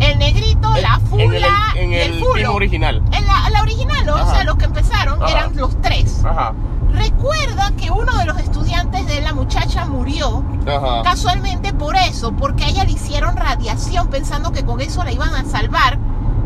el 0.04 0.20
negrito, 0.20 0.76
En- 0.76 0.82
la 0.82 1.00
fula 1.10 1.26
en 1.26 1.34
el, 1.34 1.44
en 1.76 1.94
el 1.94 2.14
el 2.14 2.20
fulo. 2.20 2.54
original. 2.56 3.02
En 3.12 3.26
la, 3.26 3.50
la 3.50 3.62
original, 3.62 4.06
¿no? 4.06 4.16
o 4.16 4.32
sea, 4.32 4.44
los 4.44 4.56
que 4.58 4.66
empezaron 4.66 5.22
Ajá. 5.22 5.32
eran 5.32 5.56
los 5.58 5.80
tres. 5.82 6.24
Ajá, 6.26 6.54
Recuerda 6.94 7.72
que 7.78 7.90
uno 7.90 8.12
de 8.18 8.26
los 8.26 8.38
estudiantes 8.40 9.08
de 9.08 9.22
la 9.22 9.32
muchacha 9.34 9.86
murió 9.86 10.44
ajá. 10.68 11.04
casualmente 11.04 11.72
por 11.74 11.96
eso, 11.96 12.34
porque 12.34 12.66
a 12.66 12.68
ella 12.68 12.84
le 12.84 12.92
hicieron 12.92 13.38
radiación 13.38 14.08
pensando 14.10 14.52
que 14.52 14.66
con 14.66 14.82
eso 14.82 15.04
la 15.06 15.12
iban 15.14 15.34
a 15.34 15.46
salvar 15.46 15.98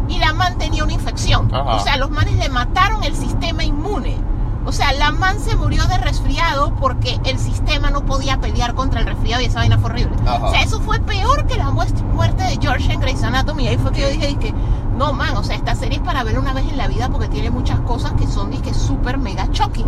y 0.07 0.19
la 0.19 0.33
man 0.33 0.57
tenía 0.59 0.83
una 0.83 0.93
infección. 0.93 1.53
Ajá. 1.53 1.75
O 1.75 1.79
sea, 1.79 1.97
los 1.97 2.11
manes 2.11 2.35
le 2.37 2.47
mataron 2.49 3.03
el 3.03 3.15
sistema 3.15 3.63
inmune. 3.63 4.17
O 4.65 4.71
sea, 4.71 4.93
la 4.93 5.11
man 5.11 5.39
se 5.39 5.55
murió 5.55 5.85
de 5.85 5.97
resfriado 5.97 6.73
porque 6.75 7.19
el 7.23 7.37
sistema 7.37 7.91
no 7.91 8.05
podía 8.05 8.39
pelear 8.39 8.73
contra 8.73 8.99
el 8.99 9.05
resfriado 9.05 9.43
y 9.43 9.45
esa 9.45 9.59
vaina 9.59 9.77
fue 9.77 9.91
horrible. 9.91 10.15
Ajá. 10.25 10.45
O 10.45 10.51
sea, 10.51 10.61
eso 10.63 10.81
fue 10.81 10.99
peor 10.99 11.45
que 11.45 11.57
la 11.57 11.69
muerte 11.69 12.43
de 12.43 12.57
George 12.59 12.91
en 12.91 12.99
Grey's 12.99 13.23
Anatomy. 13.23 13.65
Y 13.65 13.67
ahí 13.67 13.77
fue 13.77 13.91
que 13.91 14.01
yo 14.01 14.09
dije, 14.09 14.35
que 14.37 14.53
no 14.97 15.13
man, 15.13 15.37
o 15.37 15.43
sea, 15.43 15.55
esta 15.55 15.75
serie 15.75 15.97
es 15.97 16.03
para 16.03 16.23
verla 16.23 16.39
una 16.39 16.53
vez 16.53 16.65
en 16.67 16.77
la 16.77 16.87
vida 16.87 17.09
porque 17.09 17.27
tiene 17.27 17.51
muchas 17.51 17.79
cosas 17.81 18.13
que 18.13 18.27
son 18.27 18.49
dije 18.49 18.73
súper 18.73 19.17
mega 19.17 19.47
shocking. 19.51 19.85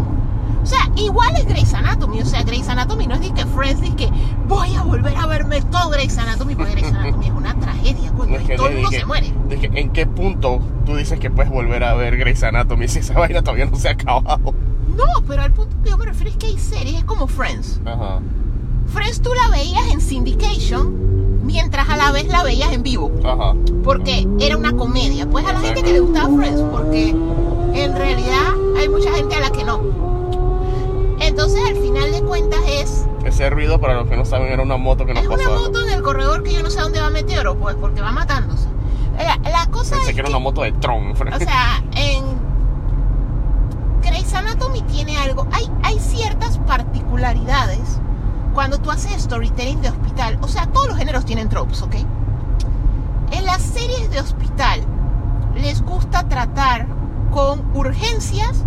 O 0.68 0.70
sea, 0.70 0.92
igual 0.98 1.34
es 1.38 1.46
Grey's 1.46 1.74
Anatomy. 1.74 2.20
O 2.20 2.26
sea, 2.26 2.44
Grey's 2.44 2.68
Anatomy 2.68 3.08
no 3.08 3.14
es 3.16 3.22
de 3.22 3.32
que 3.32 3.46
Friends 3.46 3.80
dice 3.80 3.96
que 3.96 4.10
voy 4.50 4.76
a 4.76 4.84
volver 4.84 5.16
a 5.16 5.26
verme 5.26 5.62
todo 5.62 5.92
Grey's 5.92 6.18
Anatomy 6.18 6.56
porque 6.56 6.74
Grey's 6.74 6.92
Anatomy 6.92 7.28
es 7.28 7.32
una 7.32 7.58
tragedia, 7.58 8.12
coño. 8.12 8.32
No, 8.32 8.36
es 8.36 8.44
y 8.44 8.48
que 8.48 8.56
todo 8.58 8.68
el 8.68 8.74
mundo 8.74 8.90
se 8.92 9.06
muere. 9.06 9.34
que 9.48 9.72
¿En 9.80 9.94
qué 9.94 10.06
punto 10.06 10.60
tú 10.86 10.98
dices 10.98 11.22
que 11.22 11.32
puedes 11.32 11.50
volver 11.50 11.86
a 11.86 11.94
ver 11.94 12.18
Grey's 12.18 12.44
Anatomy 12.44 12.90
si 12.90 13.00
esa 13.00 13.14
vaina 13.18 13.42
todavía 13.42 13.66
no 13.66 13.78
se 13.78 13.88
ha 13.88 13.92
acabado? 13.92 14.54
No, 14.94 15.06
pero 15.26 15.42
al 15.42 15.54
punto 15.54 15.74
que 15.86 15.92
yo 15.92 15.98
me 15.98 16.04
refiero 16.04 16.32
es 16.32 16.36
que 16.36 16.48
hay 16.48 16.58
series, 16.58 16.98
es 16.98 17.04
como 17.06 17.28
Friends. 17.28 17.80
Ajá, 17.86 18.20
Friends 18.88 19.22
tú 19.22 19.30
la 19.34 19.50
veías 19.50 19.88
en 19.94 20.02
syndication 20.02 21.46
mientras 21.46 21.88
a 21.88 21.96
la 21.96 22.12
vez 22.12 22.28
la 22.28 22.44
veías 22.44 22.74
en 22.74 22.84
vivo. 22.84 23.10
ajá. 23.24 23.54
porque 23.86 24.28
era 24.42 24.58
una 24.58 24.74
comedia. 24.74 25.30
Pues 25.30 25.46
a 25.46 25.54
la 25.54 25.62
gente 25.62 25.82
que 25.82 25.94
le 25.94 26.02
gustaba 26.02 26.28
Friends, 26.36 26.62
porque 26.74 27.12
en 27.12 27.96
realidad 27.96 28.54
hay 28.78 28.90
mucha 28.90 29.14
gente 29.14 29.34
a 29.34 29.40
la 29.40 29.50
que 29.50 29.64
no. 29.64 30.17
Entonces, 31.28 31.62
al 31.68 31.76
final 31.76 32.12
de 32.12 32.22
cuentas, 32.24 32.60
es, 32.68 33.06
Ese 33.26 33.50
ruido, 33.50 33.80
para 33.80 33.96
los 33.96 34.08
que 34.08 34.16
no 34.18 34.26
saben, 34.26 34.48
era 34.52 34.64
una 34.64 34.78
moto 34.78 35.06
que 35.06 35.14
nos 35.14 35.24
es 35.24 35.30
una 35.30 35.38
pasó. 35.38 35.60
moto 35.60 35.82
en 35.86 35.90
el 35.94 36.02
corredor 36.02 36.42
que 36.44 36.54
yo 36.54 36.64
no 36.64 36.70
sé 36.70 36.80
dónde 36.80 37.00
va 37.02 37.10
Meteoro, 37.10 37.56
pues, 37.58 37.76
porque 37.76 38.02
va 38.02 38.12
matándose. 38.12 38.68
La, 39.18 39.38
la 39.50 39.66
cosa 39.68 39.96
Pensé 39.96 40.10
es 40.12 40.16
que 40.16 40.22
era 40.22 40.30
una 40.30 40.40
moto 40.40 40.62
de 40.62 40.72
Tron. 40.74 41.12
o 41.12 41.16
sea, 41.40 41.84
en 41.96 42.24
Grey's 44.02 44.34
Anatomy 44.34 44.82
tiene 44.84 45.18
algo. 45.18 45.48
Hay, 45.52 45.70
hay 45.84 46.00
ciertas 46.00 46.60
particularidades 46.60 48.00
cuando 48.54 48.78
tú 48.80 48.92
haces 48.92 49.22
storytelling 49.22 49.82
de 49.82 49.90
hospital. 49.90 50.38
O 50.42 50.48
sea, 50.48 50.68
todos 50.68 50.88
los 50.90 50.98
géneros 50.98 51.26
tienen 51.26 51.50
tropes, 51.50 51.82
¿ok? 51.82 51.96
En 53.32 53.46
las 53.46 53.62
series 53.62 54.10
de 54.12 54.20
hospital 54.20 54.82
les 55.56 55.82
gusta 55.82 56.28
tratar 56.30 56.88
con 57.32 57.64
urgencias 57.76 58.64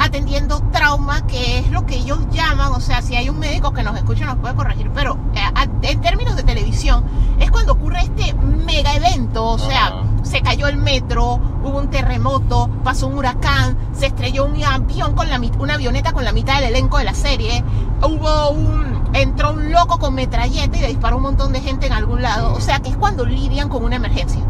atendiendo 0.00 0.60
trauma, 0.72 1.26
que 1.26 1.58
es 1.58 1.70
lo 1.70 1.84
que 1.86 1.96
ellos 1.96 2.18
llaman, 2.32 2.72
o 2.72 2.80
sea, 2.80 3.02
si 3.02 3.14
hay 3.16 3.28
un 3.28 3.38
médico 3.38 3.72
que 3.72 3.82
nos 3.82 3.96
escucha 3.96 4.24
nos 4.24 4.36
puede 4.36 4.54
corregir, 4.54 4.90
pero 4.94 5.18
eh, 5.34 5.40
a- 5.54 5.66
en 5.82 6.00
términos 6.00 6.34
de 6.36 6.42
televisión 6.42 7.04
es 7.38 7.50
cuando 7.50 7.72
ocurre 7.74 8.00
este 8.00 8.32
mega 8.34 8.94
evento, 8.94 9.44
o 9.46 9.58
sea, 9.58 10.02
se 10.22 10.40
cayó 10.42 10.66
el 10.68 10.76
metro, 10.76 11.40
hubo 11.62 11.78
un 11.78 11.88
terremoto, 11.90 12.68
pasó 12.82 13.06
un 13.08 13.18
huracán, 13.18 13.76
se 13.92 14.06
estrelló 14.06 14.46
un 14.46 14.62
avión 14.64 15.14
con 15.14 15.28
la 15.28 15.40
una 15.58 15.74
avioneta 15.74 16.12
con 16.12 16.24
la 16.24 16.32
mitad 16.32 16.56
del 16.60 16.70
elenco 16.70 16.98
de 16.98 17.04
la 17.04 17.14
serie, 17.14 17.62
hubo 18.02 18.50
un 18.50 19.00
entró 19.12 19.52
un 19.52 19.70
loco 19.72 19.98
con 19.98 20.14
metralleta 20.14 20.76
y 20.76 20.80
le 20.80 20.88
disparó 20.88 21.16
un 21.18 21.24
montón 21.24 21.52
de 21.52 21.60
gente 21.60 21.86
en 21.86 21.92
algún 21.92 22.22
lado, 22.22 22.52
o 22.54 22.60
sea, 22.60 22.80
que 22.80 22.88
es 22.90 22.96
cuando 22.96 23.24
lidian 23.26 23.68
con 23.68 23.82
una 23.84 23.96
emergencia. 23.96 24.40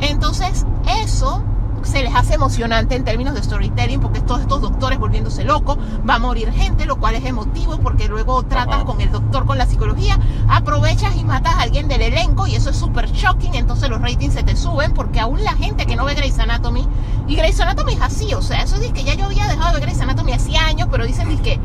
Entonces, 0.00 0.64
eso 1.04 1.42
se 1.86 2.02
les 2.02 2.14
hace 2.14 2.34
emocionante 2.34 2.96
en 2.96 3.04
términos 3.04 3.34
de 3.34 3.42
storytelling 3.42 4.00
porque 4.00 4.20
todos 4.20 4.40
estos 4.40 4.60
doctores 4.60 4.98
volviéndose 4.98 5.44
locos, 5.44 5.78
va 6.08 6.16
a 6.16 6.18
morir 6.18 6.52
gente, 6.52 6.86
lo 6.86 6.96
cual 6.96 7.14
es 7.14 7.24
emotivo 7.24 7.78
porque 7.78 8.08
luego 8.08 8.42
tratas 8.42 8.84
con 8.84 9.00
el 9.00 9.10
doctor 9.10 9.46
con 9.46 9.58
la 9.58 9.66
psicología, 9.66 10.18
aprovechas 10.48 11.16
y 11.16 11.24
matas 11.24 11.54
a 11.54 11.62
alguien 11.62 11.88
del 11.88 12.02
elenco 12.02 12.46
y 12.46 12.54
eso 12.54 12.70
es 12.70 12.76
súper 12.76 13.10
shocking, 13.10 13.54
entonces 13.54 13.88
los 13.88 14.00
ratings 14.00 14.34
se 14.34 14.42
te 14.42 14.56
suben 14.56 14.92
porque 14.92 15.20
aún 15.20 15.42
la 15.42 15.52
gente 15.54 15.86
que 15.86 15.96
no 15.96 16.04
ve 16.04 16.14
Grey's 16.14 16.38
Anatomy, 16.38 16.86
y 17.28 17.36
Grey's 17.36 17.60
Anatomy 17.60 17.94
es 17.94 18.00
así, 18.00 18.34
o 18.34 18.42
sea, 18.42 18.62
eso 18.62 18.76
es 18.76 18.92
que 18.92 19.04
ya 19.04 19.14
yo 19.14 19.26
había 19.26 19.46
dejado 19.46 19.68
de 19.68 19.80
ver 19.80 19.88
Grey's 19.88 20.00
Anatomy 20.00 20.32
hace 20.32 20.56
años, 20.56 20.88
pero 20.90 21.06
dicen 21.06 21.36
que 21.38 21.58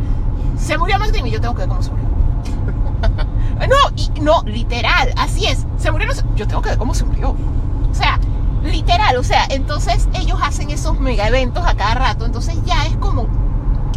se 0.58 0.78
murió 0.78 1.00
Max 1.00 1.12
Dream 1.12 1.28
y 1.28 1.32
yo 1.32 1.42
tengo 1.42 1.54
que 1.54 1.62
ver 1.62 1.70
cómo 1.70 1.82
se 1.82 1.92
murió. 1.92 2.06
No, 3.62 3.76
y 3.96 4.20
no, 4.22 4.42
literal, 4.44 5.14
así 5.18 5.46
es. 5.46 5.68
Se 5.78 5.92
murió, 5.92 6.08
no 6.08 6.36
yo 6.36 6.48
tengo 6.48 6.64
que 6.64 6.70
ver 6.70 6.80
cómo 6.80 6.96
se 6.96 7.06
murió. 7.06 7.30
O 7.30 7.94
sea, 7.94 8.20
literal, 8.64 9.18
o 9.18 9.24
sea, 9.24 9.46
entonces 9.50 10.08
ellos 10.14 10.40
hacen 10.42 10.70
esos 10.70 11.00
mega 11.00 11.28
eventos 11.28 11.66
a 11.66 11.76
cada 11.76 11.96
rato, 11.96 12.26
entonces 12.26 12.58
ya 12.66 12.86
es 12.86 12.96
como, 12.98 13.28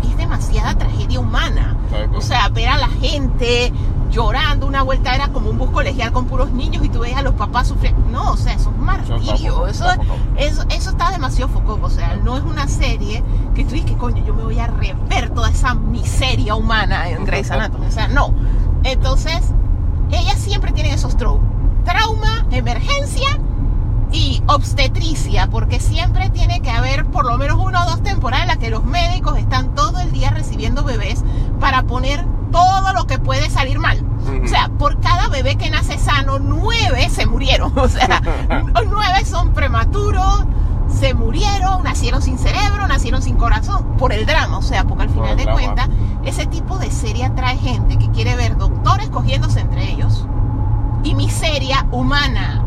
es 0.02 0.16
demasiada 0.16 0.76
tragedia 0.76 1.20
humana. 1.20 1.76
Exacto. 1.90 2.18
O 2.18 2.20
sea, 2.20 2.48
ver 2.48 2.68
a 2.68 2.78
la 2.78 2.88
gente 2.88 3.72
llorando, 4.10 4.66
una 4.66 4.82
vuelta 4.82 5.14
era 5.14 5.28
como 5.28 5.50
un 5.50 5.58
bus 5.58 5.70
colegial 5.70 6.12
con 6.12 6.26
puros 6.26 6.52
niños 6.52 6.84
y 6.84 6.88
tú 6.88 7.00
veías 7.00 7.18
a 7.18 7.22
los 7.22 7.34
papás 7.34 7.68
sufriendo. 7.68 8.00
No, 8.10 8.32
o 8.32 8.36
sea, 8.36 8.54
eso 8.54 8.70
es 8.70 8.78
martirio. 8.78 9.66
Eso, 9.66 9.86
Eso 10.36 10.64
eso, 10.70 10.90
está 10.90 11.10
demasiado 11.10 11.52
focoso. 11.52 11.84
O 11.86 11.90
sea, 11.90 12.16
no 12.16 12.36
es 12.36 12.44
una 12.44 12.68
serie 12.68 13.24
que 13.54 13.64
tú 13.64 13.72
dices 13.72 13.90
que 13.90 13.96
coño, 13.96 14.24
yo 14.24 14.34
me 14.34 14.44
voy 14.44 14.58
a 14.60 14.68
rever 14.68 15.30
toda 15.30 15.50
esa 15.50 15.74
miseria 15.74 16.54
humana 16.54 17.08
en 17.10 17.24
Grey's 17.24 17.50
Anatomy. 17.50 17.86
O 17.86 17.90
sea, 17.90 18.08
no. 18.08 18.32
Entonces, 18.84 19.40
ellas 20.10 20.38
siempre 20.38 20.72
tienen 20.72 20.94
esos 20.94 21.16
tropes. 21.16 21.48
Trauma, 21.84 22.46
emergencia 22.50 23.38
y 24.14 24.40
obstetricia, 24.46 25.48
porque 25.50 25.80
siempre 25.80 26.30
tiene 26.30 26.60
que 26.60 26.70
haber 26.70 27.04
por 27.06 27.26
lo 27.26 27.36
menos 27.36 27.58
una 27.58 27.84
o 27.84 27.90
dos 27.90 28.02
temporadas 28.04 28.44
en 28.44 28.48
las 28.48 28.58
que 28.58 28.70
los 28.70 28.84
médicos 28.84 29.36
están 29.36 29.74
todo 29.74 29.98
el 29.98 30.12
día 30.12 30.30
recibiendo 30.30 30.84
bebés 30.84 31.24
para 31.58 31.82
poner 31.82 32.24
todo 32.52 32.92
lo 32.92 33.08
que 33.08 33.18
puede 33.18 33.50
salir 33.50 33.80
mal. 33.80 34.00
O 34.44 34.46
sea, 34.46 34.68
por 34.78 35.00
cada 35.00 35.28
bebé 35.28 35.56
que 35.56 35.68
nace 35.68 35.98
sano, 35.98 36.38
nueve 36.38 37.08
se 37.10 37.26
murieron. 37.26 37.72
O 37.84 37.88
sea, 37.88 38.22
nueve 38.88 39.24
son 39.24 39.52
prematuros, 39.52 40.44
se 40.88 41.12
murieron, 41.12 41.82
nacieron 41.82 42.22
sin 42.22 42.38
cerebro, 42.38 42.86
nacieron 42.86 43.20
sin 43.20 43.34
corazón, 43.34 43.96
por 43.98 44.12
el 44.12 44.26
drama. 44.26 44.58
O 44.58 44.62
sea, 44.62 44.84
porque 44.84 45.02
al 45.02 45.10
final 45.10 45.36
de 45.36 45.46
cuentas, 45.46 45.88
ese 46.24 46.46
tipo 46.46 46.78
de 46.78 46.92
serie 46.92 47.24
atrae 47.24 47.58
gente 47.58 47.98
que 47.98 48.08
quiere 48.12 48.36
ver 48.36 48.56
doctores 48.56 49.08
cogiéndose 49.08 49.58
entre 49.58 49.90
ellos 49.90 50.24
y 51.02 51.16
miseria 51.16 51.86
humana. 51.90 52.64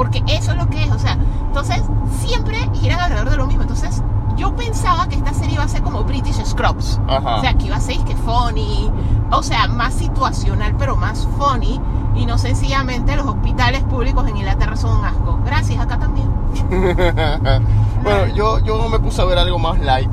Porque 0.00 0.22
eso 0.28 0.52
es 0.52 0.56
lo 0.56 0.66
que 0.70 0.82
es, 0.82 0.90
o 0.90 0.98
sea, 0.98 1.18
entonces 1.46 1.82
siempre 2.20 2.56
giran 2.72 3.00
alrededor 3.00 3.28
de 3.28 3.36
lo 3.36 3.46
mismo. 3.46 3.60
Entonces, 3.60 4.02
yo 4.34 4.56
pensaba 4.56 5.06
que 5.10 5.16
esta 5.16 5.34
serie 5.34 5.56
iba 5.56 5.64
a 5.64 5.68
ser 5.68 5.82
como 5.82 6.04
British 6.04 6.42
Scrubs. 6.42 6.98
Ajá. 7.06 7.36
O 7.36 7.40
sea, 7.42 7.52
que 7.52 7.66
iba 7.66 7.76
a 7.76 7.80
ser 7.80 7.98
que 7.98 8.16
funny, 8.16 8.90
o 9.30 9.42
sea, 9.42 9.68
más 9.68 9.92
situacional, 9.92 10.74
pero 10.78 10.96
más 10.96 11.28
funny. 11.36 11.78
y 12.14 12.24
no 12.24 12.38
sencillamente 12.38 13.14
los 13.14 13.26
hospitales 13.26 13.82
públicos 13.82 14.26
en 14.26 14.38
Inglaterra 14.38 14.74
son 14.74 15.00
un 15.00 15.04
asco. 15.04 15.38
Gracias, 15.44 15.78
acá 15.78 15.98
también. 15.98 16.30
bueno, 18.02 18.34
yo, 18.34 18.58
yo 18.60 18.88
me 18.88 19.00
puse 19.00 19.20
a 19.20 19.26
ver 19.26 19.36
algo 19.36 19.58
más 19.58 19.80
light. 19.80 20.10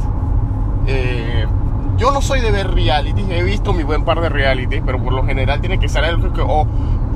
Eh, 0.86 1.47
yo 1.95 2.12
no 2.12 2.21
soy 2.21 2.41
de 2.41 2.52
ver 2.52 2.73
reality, 2.73 3.26
he 3.30 3.41
visto 3.41 3.71
mi 3.71 3.84
buen 3.84 4.04
par 4.04 4.19
de 4.19 4.28
reality, 4.28 4.82
pero 4.82 5.02
por 5.02 5.13
lo 5.13 5.26
general 5.26 5.62
tiene 5.62 5.80
que 5.80 5.88
ser 5.88 6.04
algo 6.04 6.34
que 6.34 6.41
o, 6.41 6.67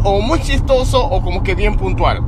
o 0.06 0.22
muy 0.22 0.40
chistoso 0.40 1.06
o 1.06 1.22
como 1.22 1.44
que 1.44 1.54
bien 1.54 1.76
puntual. 1.76 2.24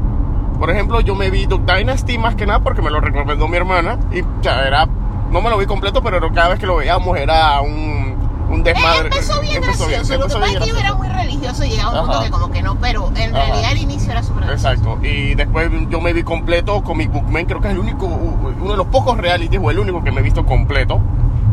Por 0.64 0.72
ejemplo, 0.72 1.02
yo 1.02 1.14
me 1.14 1.30
vi 1.30 1.46
Duck 1.46 1.66
Dynasty 1.66 2.18
más 2.18 2.36
que 2.36 2.46
nada 2.46 2.62
porque 2.62 2.82
me 2.82 2.90
lo 2.90 3.02
recomendó 3.02 3.50
mi 3.50 3.58
hermana 3.58 4.00
y 4.14 4.24
ya 4.42 4.66
era, 4.66 4.86
no 5.30 5.42
me 5.42 5.50
lo 5.50 5.58
vi 5.58 5.66
completo, 5.66 6.02
pero 6.02 6.32
cada 6.32 6.48
vez 6.48 6.60
que 6.60 6.66
lo 6.66 6.78
veíamos 6.78 7.18
era 7.18 7.60
un, 7.60 8.16
un 8.50 8.64
desmadre. 8.64 9.10
Empezó 9.10 9.42
bien 9.42 9.58
Empezó 9.58 9.88
bien, 9.88 10.00
gracioso. 10.00 10.22
Lo 10.22 10.28
que 10.28 10.34
pasa 10.36 10.46
bien 10.46 10.62
es 10.64 10.64
que 10.64 10.70
yo 10.70 10.80
era 10.80 10.94
muy 10.94 11.10
religioso 11.10 11.66
y 11.66 11.70
llegaba 11.72 12.00
a 12.00 12.02
un 12.04 12.08
punto 12.08 12.24
que 12.24 12.32
como 12.32 12.50
que 12.50 12.62
no, 12.64 12.78
pero 12.78 13.12
en 13.14 13.36
Ajá. 13.36 13.46
realidad 13.46 13.72
el 13.74 13.78
inicio 13.80 14.12
era 14.14 14.24
súper. 14.24 14.50
Exacto, 14.50 15.00
y 15.04 15.36
después 15.36 15.70
yo 15.90 16.00
me 16.00 16.14
vi 16.14 16.24
completo 16.24 16.82
Comic 16.82 17.12
Book 17.12 17.30
Man, 17.30 17.44
creo 17.44 17.60
que 17.60 17.68
es 17.68 17.74
el 17.74 17.80
único, 17.80 18.06
uno 18.06 18.72
de 18.72 18.78
los 18.78 18.88
pocos 18.88 19.18
realities 19.18 19.60
o 19.62 19.70
el 19.70 19.80
único 19.80 20.02
que 20.02 20.14
me 20.14 20.22
he 20.22 20.24
visto 20.24 20.46
completo, 20.46 21.02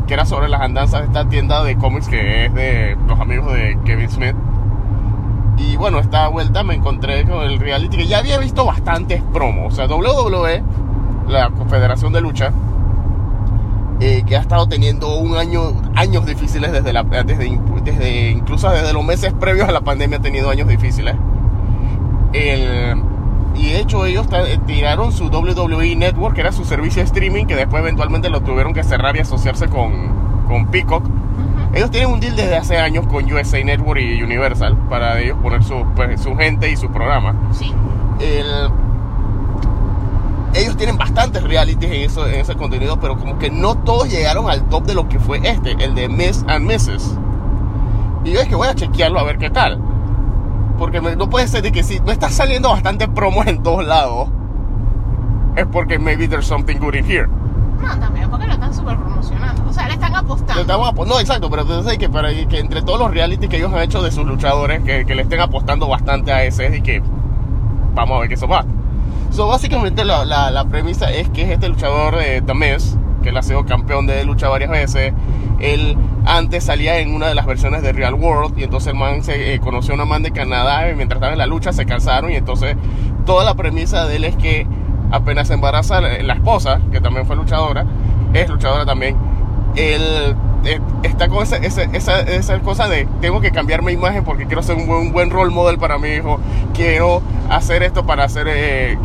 que 0.06 0.14
era 0.14 0.24
sobre 0.24 0.48
las 0.48 0.60
andanzas 0.60 1.00
de 1.00 1.06
esta 1.08 1.28
tienda 1.28 1.64
de 1.64 1.76
cómics 1.76 2.06
que 2.06 2.46
es 2.46 2.54
de 2.54 2.96
los 3.08 3.18
amigos 3.18 3.52
de 3.54 3.76
Kevin 3.84 4.08
Smith. 4.08 4.36
Y 5.60 5.76
bueno, 5.76 5.98
esta 5.98 6.26
vuelta 6.28 6.62
me 6.64 6.74
encontré 6.74 7.24
con 7.26 7.42
el 7.42 7.58
reality 7.60 7.98
que 7.98 8.06
ya 8.06 8.18
había 8.18 8.38
visto 8.38 8.64
bastantes 8.64 9.22
promos. 9.32 9.72
O 9.74 9.76
sea, 9.76 9.86
WWE, 9.86 10.62
la 11.28 11.50
Confederación 11.50 12.12
de 12.14 12.20
Lucha, 12.22 12.50
eh, 14.00 14.22
que 14.26 14.36
ha 14.36 14.40
estado 14.40 14.66
teniendo 14.68 15.16
un 15.18 15.36
año, 15.36 15.72
años 15.94 16.24
difíciles 16.24 16.72
desde, 16.72 16.92
la, 16.94 17.02
desde, 17.02 17.60
desde 17.84 18.30
incluso 18.30 18.70
desde 18.70 18.92
los 18.94 19.04
meses 19.04 19.34
previos 19.34 19.68
a 19.68 19.72
la 19.72 19.82
pandemia 19.82 20.16
ha 20.18 20.22
tenido 20.22 20.48
años 20.48 20.66
difíciles. 20.66 21.14
El- 22.32 23.02
y 23.56 23.72
de 23.72 23.80
hecho 23.80 24.06
ellos 24.06 24.26
eh, 24.32 24.58
tiraron 24.66 25.12
su 25.12 25.26
WWE 25.26 25.94
Network, 25.96 26.34
que 26.36 26.40
era 26.40 26.52
su 26.52 26.64
servicio 26.64 27.02
de 27.02 27.06
streaming, 27.06 27.44
que 27.44 27.56
después 27.56 27.82
eventualmente 27.82 28.30
lo 28.30 28.40
tuvieron 28.40 28.72
que 28.72 28.82
cerrar 28.82 29.16
y 29.16 29.20
asociarse 29.20 29.68
con, 29.68 29.92
con 30.48 30.68
Peacock. 30.68 31.04
Ellos 31.74 31.90
tienen 31.90 32.10
un 32.10 32.20
deal 32.20 32.34
desde 32.34 32.56
hace 32.56 32.76
años 32.78 33.06
con 33.06 33.32
USA 33.32 33.62
Network 33.62 34.00
y 34.00 34.22
Universal 34.22 34.76
para 34.88 35.20
ellos 35.20 35.38
poner 35.42 35.62
su, 35.62 35.84
pues, 35.94 36.20
su 36.20 36.34
gente 36.36 36.68
y 36.70 36.76
su 36.76 36.90
programa. 36.90 37.34
Sí. 37.52 37.72
El- 38.20 38.70
ellos 40.52 40.76
tienen 40.76 40.98
bastantes 40.98 41.44
realities 41.44 41.90
en, 41.92 42.02
eso, 42.02 42.26
en 42.26 42.40
ese 42.40 42.56
contenido, 42.56 42.98
pero 42.98 43.16
como 43.16 43.38
que 43.38 43.50
no 43.50 43.76
todos 43.76 44.10
llegaron 44.10 44.50
al 44.50 44.64
top 44.68 44.84
de 44.84 44.94
lo 44.94 45.08
que 45.08 45.20
fue 45.20 45.38
este, 45.44 45.72
el 45.82 45.94
de 45.94 46.08
Miss 46.08 46.44
and 46.48 46.66
Mrs. 46.66 47.16
Y 48.24 48.32
yo 48.32 48.40
es 48.40 48.48
que 48.48 48.56
voy 48.56 48.66
a 48.66 48.74
chequearlo 48.74 49.20
a 49.20 49.22
ver 49.22 49.38
qué 49.38 49.48
tal. 49.48 49.80
Porque 50.76 51.00
no 51.00 51.30
puede 51.30 51.46
ser 51.46 51.62
de 51.62 51.70
que 51.70 51.84
si 51.84 52.00
no 52.00 52.10
está 52.10 52.30
saliendo 52.30 52.68
bastante 52.70 53.06
promos 53.06 53.46
en 53.46 53.62
todos 53.62 53.86
lados, 53.86 54.28
es 55.54 55.66
porque 55.66 55.98
maybe 56.00 56.26
there's 56.26 56.46
something 56.46 56.78
good 56.78 56.94
in 56.94 57.04
here. 57.04 57.28
No, 57.82 57.98
también 57.98 58.28
porque 58.30 58.46
lo 58.46 58.52
están 58.52 58.74
súper 58.74 58.96
promocionando. 58.98 59.68
O 59.68 59.72
sea, 59.72 59.86
le 59.88 59.94
están 59.94 60.14
apostando. 60.14 61.04
no, 61.06 61.20
exacto, 61.20 61.48
pero 61.50 61.62
entonces 61.62 61.98
que, 61.98 62.08
para, 62.08 62.30
que 62.32 62.58
entre 62.58 62.82
todos 62.82 62.98
los 62.98 63.10
reality 63.10 63.48
que 63.48 63.56
ellos 63.56 63.72
han 63.72 63.80
hecho 63.82 64.02
de 64.02 64.10
sus 64.12 64.26
luchadores, 64.26 64.82
que, 64.82 65.04
que 65.06 65.14
le 65.14 65.22
estén 65.22 65.40
apostando 65.40 65.88
bastante 65.88 66.32
a 66.32 66.44
ese 66.44 66.76
y 66.76 66.80
que 66.82 67.02
vamos 67.94 68.16
a 68.16 68.20
ver 68.20 68.28
qué 68.28 68.34
eso 68.34 68.46
va. 68.48 68.64
So, 69.30 69.46
básicamente 69.46 70.04
la, 70.04 70.24
la- 70.24 70.50
la 70.50 70.64
premisa 70.64 71.10
es 71.10 71.28
que 71.30 71.42
es 71.42 71.50
este 71.50 71.68
luchador 71.68 72.16
de 72.16 72.42
The 72.42 72.54
Miz, 72.54 72.96
que 73.22 73.28
él 73.30 73.36
ha 73.36 73.42
sido 73.42 73.64
campeón 73.64 74.06
de 74.06 74.24
lucha 74.24 74.48
varias 74.48 74.70
veces. 74.70 75.12
Él 75.60 75.96
antes 76.24 76.64
salía 76.64 76.98
en 76.98 77.14
una 77.14 77.28
de 77.28 77.34
las 77.34 77.46
versiones 77.46 77.82
de 77.82 77.92
Real 77.92 78.14
World 78.14 78.58
y 78.58 78.64
entonces 78.64 78.92
el 78.92 78.98
man 78.98 79.22
se 79.22 79.54
eh, 79.54 79.60
conoció 79.60 79.92
a 79.92 79.96
una 79.96 80.04
man 80.04 80.22
de 80.22 80.30
Canadá 80.32 80.90
y 80.90 80.94
mientras 80.94 81.18
estaban 81.18 81.34
en 81.34 81.38
la 81.38 81.46
lucha 81.46 81.72
se 81.72 81.84
casaron 81.86 82.30
y 82.32 82.36
entonces 82.36 82.76
toda 83.26 83.44
la 83.44 83.54
premisa 83.54 84.06
de 84.06 84.16
él 84.16 84.24
es 84.24 84.36
que 84.36 84.66
apenas 85.10 85.48
se 85.48 85.54
embaraza 85.54 86.00
la, 86.00 86.32
esposa, 86.34 86.80
que 86.92 87.00
también 87.00 87.26
fue 87.26 87.36
luchadora, 87.36 87.84
es 88.32 88.48
luchadora 88.48 88.84
también, 88.86 89.16
él 89.76 90.34
eh, 90.64 90.80
está 91.04 91.28
con 91.28 91.42
esa, 91.42 91.56
esa, 91.56 91.82
esa, 91.84 92.20
esa 92.20 92.58
cosa 92.60 92.88
de 92.88 93.06
tengo 93.20 93.40
que 93.40 93.50
cambiar 93.50 93.82
mi 93.82 93.92
imagen 93.92 94.24
porque 94.24 94.46
quiero 94.46 94.62
ser 94.62 94.76
un 94.76 94.86
buen, 94.86 95.00
un 95.06 95.12
buen 95.12 95.30
role 95.30 95.50
model 95.52 95.78
para 95.78 95.96
mi 95.98 96.08
hijo, 96.10 96.38
quiero 96.74 97.22
hacer 97.48 97.82
esto 97.82 98.04
para 98.04 98.24
hacer, 98.24 98.46
eh, 98.48 98.98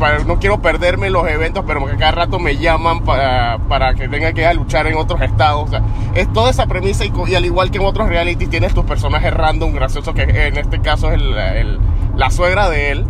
para, 0.00 0.18
no 0.24 0.38
quiero 0.38 0.60
perderme 0.60 1.10
los 1.10 1.26
eventos, 1.28 1.64
pero 1.66 1.84
que 1.86 1.96
cada 1.96 2.12
rato 2.12 2.38
me 2.38 2.56
llaman 2.56 3.00
para, 3.04 3.58
para 3.68 3.94
que 3.94 4.08
tenga 4.08 4.32
que 4.32 4.42
ir 4.42 4.46
a 4.48 4.54
luchar 4.54 4.86
en 4.86 4.96
otros 4.96 5.20
estados. 5.22 5.64
O 5.64 5.68
sea, 5.68 5.82
es 6.14 6.30
toda 6.32 6.50
esa 6.50 6.66
premisa 6.66 7.04
y, 7.04 7.12
y 7.28 7.34
al 7.34 7.44
igual 7.44 7.70
que 7.70 7.78
en 7.78 7.84
otros 7.84 8.08
realities 8.08 8.50
tienes 8.50 8.74
tus 8.74 8.84
personajes 8.84 9.32
random 9.32 9.72
graciosos, 9.72 10.14
que 10.14 10.22
en 10.22 10.56
este 10.58 10.80
caso 10.80 11.08
es 11.10 11.14
el- 11.20 11.36
el- 11.38 11.78
la 12.16 12.30
suegra 12.30 12.68
de 12.70 12.90
él 12.92 13.06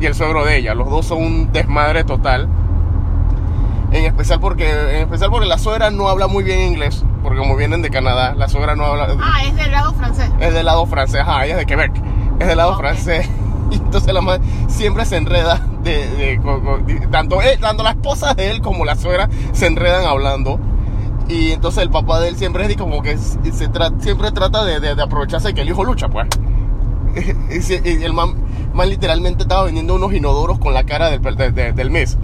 y 0.00 0.06
el 0.06 0.14
suegro 0.14 0.44
de 0.44 0.56
ella. 0.58 0.74
Los 0.74 0.88
dos 0.90 1.06
son 1.06 1.18
un 1.22 1.52
desmadre 1.52 2.04
total. 2.04 2.48
En 3.92 4.04
especial 4.04 4.40
porque, 4.40 4.68
en 4.70 5.02
especial 5.02 5.30
porque 5.30 5.46
la 5.46 5.58
suegra 5.58 5.90
no 5.90 6.08
habla 6.08 6.26
muy 6.26 6.42
bien 6.44 6.60
inglés, 6.60 7.04
porque 7.22 7.38
como 7.38 7.56
vienen 7.56 7.82
de 7.82 7.90
Canadá, 7.90 8.34
la 8.34 8.48
suegra 8.48 8.74
no 8.74 8.84
habla, 8.84 9.08
Ah, 9.22 9.44
es 9.44 9.54
del 9.56 9.70
lado 9.70 9.92
francés. 9.94 10.30
es 10.40 10.52
del 10.54 10.66
lado 10.66 10.86
francés, 10.86 11.20
ajá, 11.20 11.44
ella 11.44 11.54
es 11.54 11.58
de 11.60 11.66
Quebec, 11.66 11.92
es 12.40 12.46
del 12.48 12.56
lado 12.56 12.72
Ok. 12.72 12.78
francés. 12.80 13.28
Y 13.68 13.74
entonces 13.76 14.14
la 14.14 14.20
madre 14.20 14.42
siempre 14.68 15.04
se 15.04 15.16
enreda, 15.16 15.60
de, 15.82 16.08
de- 16.10 16.40
con- 16.40 16.86
de- 16.86 17.04
tanto, 17.08 17.42
él- 17.42 17.58
tanto 17.58 17.82
la 17.82 17.90
esposa 17.90 18.32
de 18.32 18.52
él 18.52 18.60
como 18.62 18.84
la 18.84 18.94
suegra 18.94 19.28
se 19.52 19.66
enredan 19.66 20.04
hablando. 20.04 20.60
Y 21.28 21.50
entonces 21.50 21.82
el 21.82 21.90
papá 21.90 22.20
de 22.20 22.28
él 22.28 22.36
siempre 22.36 22.62
es 22.62 22.68
de 22.68 22.76
como 22.76 23.02
que 23.02 23.18
se 23.18 23.68
tra- 23.72 23.92
siempre 24.00 24.30
trata 24.30 24.64
de, 24.64 24.78
de- 24.78 24.94
de 24.94 25.02
aprovecharse 25.02 25.48
de 25.48 25.54
que 25.54 25.62
el 25.62 25.68
hijo 25.68 25.82
lucha, 25.82 26.08
pues. 26.08 26.28
Y, 27.50 27.88
y 27.88 28.04
el 28.04 28.12
man, 28.12 28.34
man 28.74 28.88
literalmente 28.90 29.42
estaba 29.44 29.64
vendiendo 29.64 29.94
unos 29.94 30.12
inodoros 30.12 30.58
con 30.58 30.74
la 30.74 30.84
cara 30.84 31.10
del, 31.10 31.22
de- 31.36 31.50
de- 31.50 31.72
del 31.72 31.90
mes. 31.90 32.18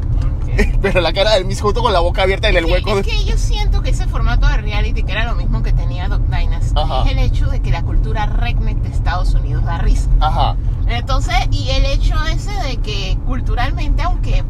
Pero 0.83 1.00
la 1.00 1.12
cara 1.14 1.33
del 1.35 1.46
mis 1.46 1.61
justo 1.62 1.81
con 1.83 1.92
la 1.94 2.00
boca 2.00 2.22
abierta 2.22 2.48
en 2.48 2.57
el 2.59 2.66
Sí, 2.66 2.72
hueco. 2.72 2.98
es 2.98 3.07
que 3.07 3.24
yo 3.24 3.38
siento 3.38 3.81
que 3.83 3.90
ese 3.90 4.07
formato 4.07 4.46
de 4.48 4.59
reality, 4.59 5.02
que 5.02 5.12
era 5.12 5.24
lo 5.24 5.35
mismo 5.35 5.62
que 5.62 5.72
tenía 5.72 6.09
Doc 6.09 6.20
Dynasty, 6.26 6.74
Ajá. 6.78 7.05
es 7.07 7.12
el 7.12 7.18
hecho 7.20 7.46
de 7.46 7.61
que 7.61 7.70
la 7.70 7.83
cultura 7.83 8.26
redneck 8.26 8.76
de 8.78 8.88
Estados 8.90 9.33
Unidos 9.35 9.64
da 9.64 9.78
risa. 9.78 10.11
Ajá. 10.20 10.57
Entonces, 10.88 11.35
y 11.50 11.70
el 11.70 11.87
hecho 11.87 12.14
ese 12.26 12.50
de 12.68 12.76
que 12.78 13.16
culturalmente, 13.26 14.02
aunque, 14.02 14.44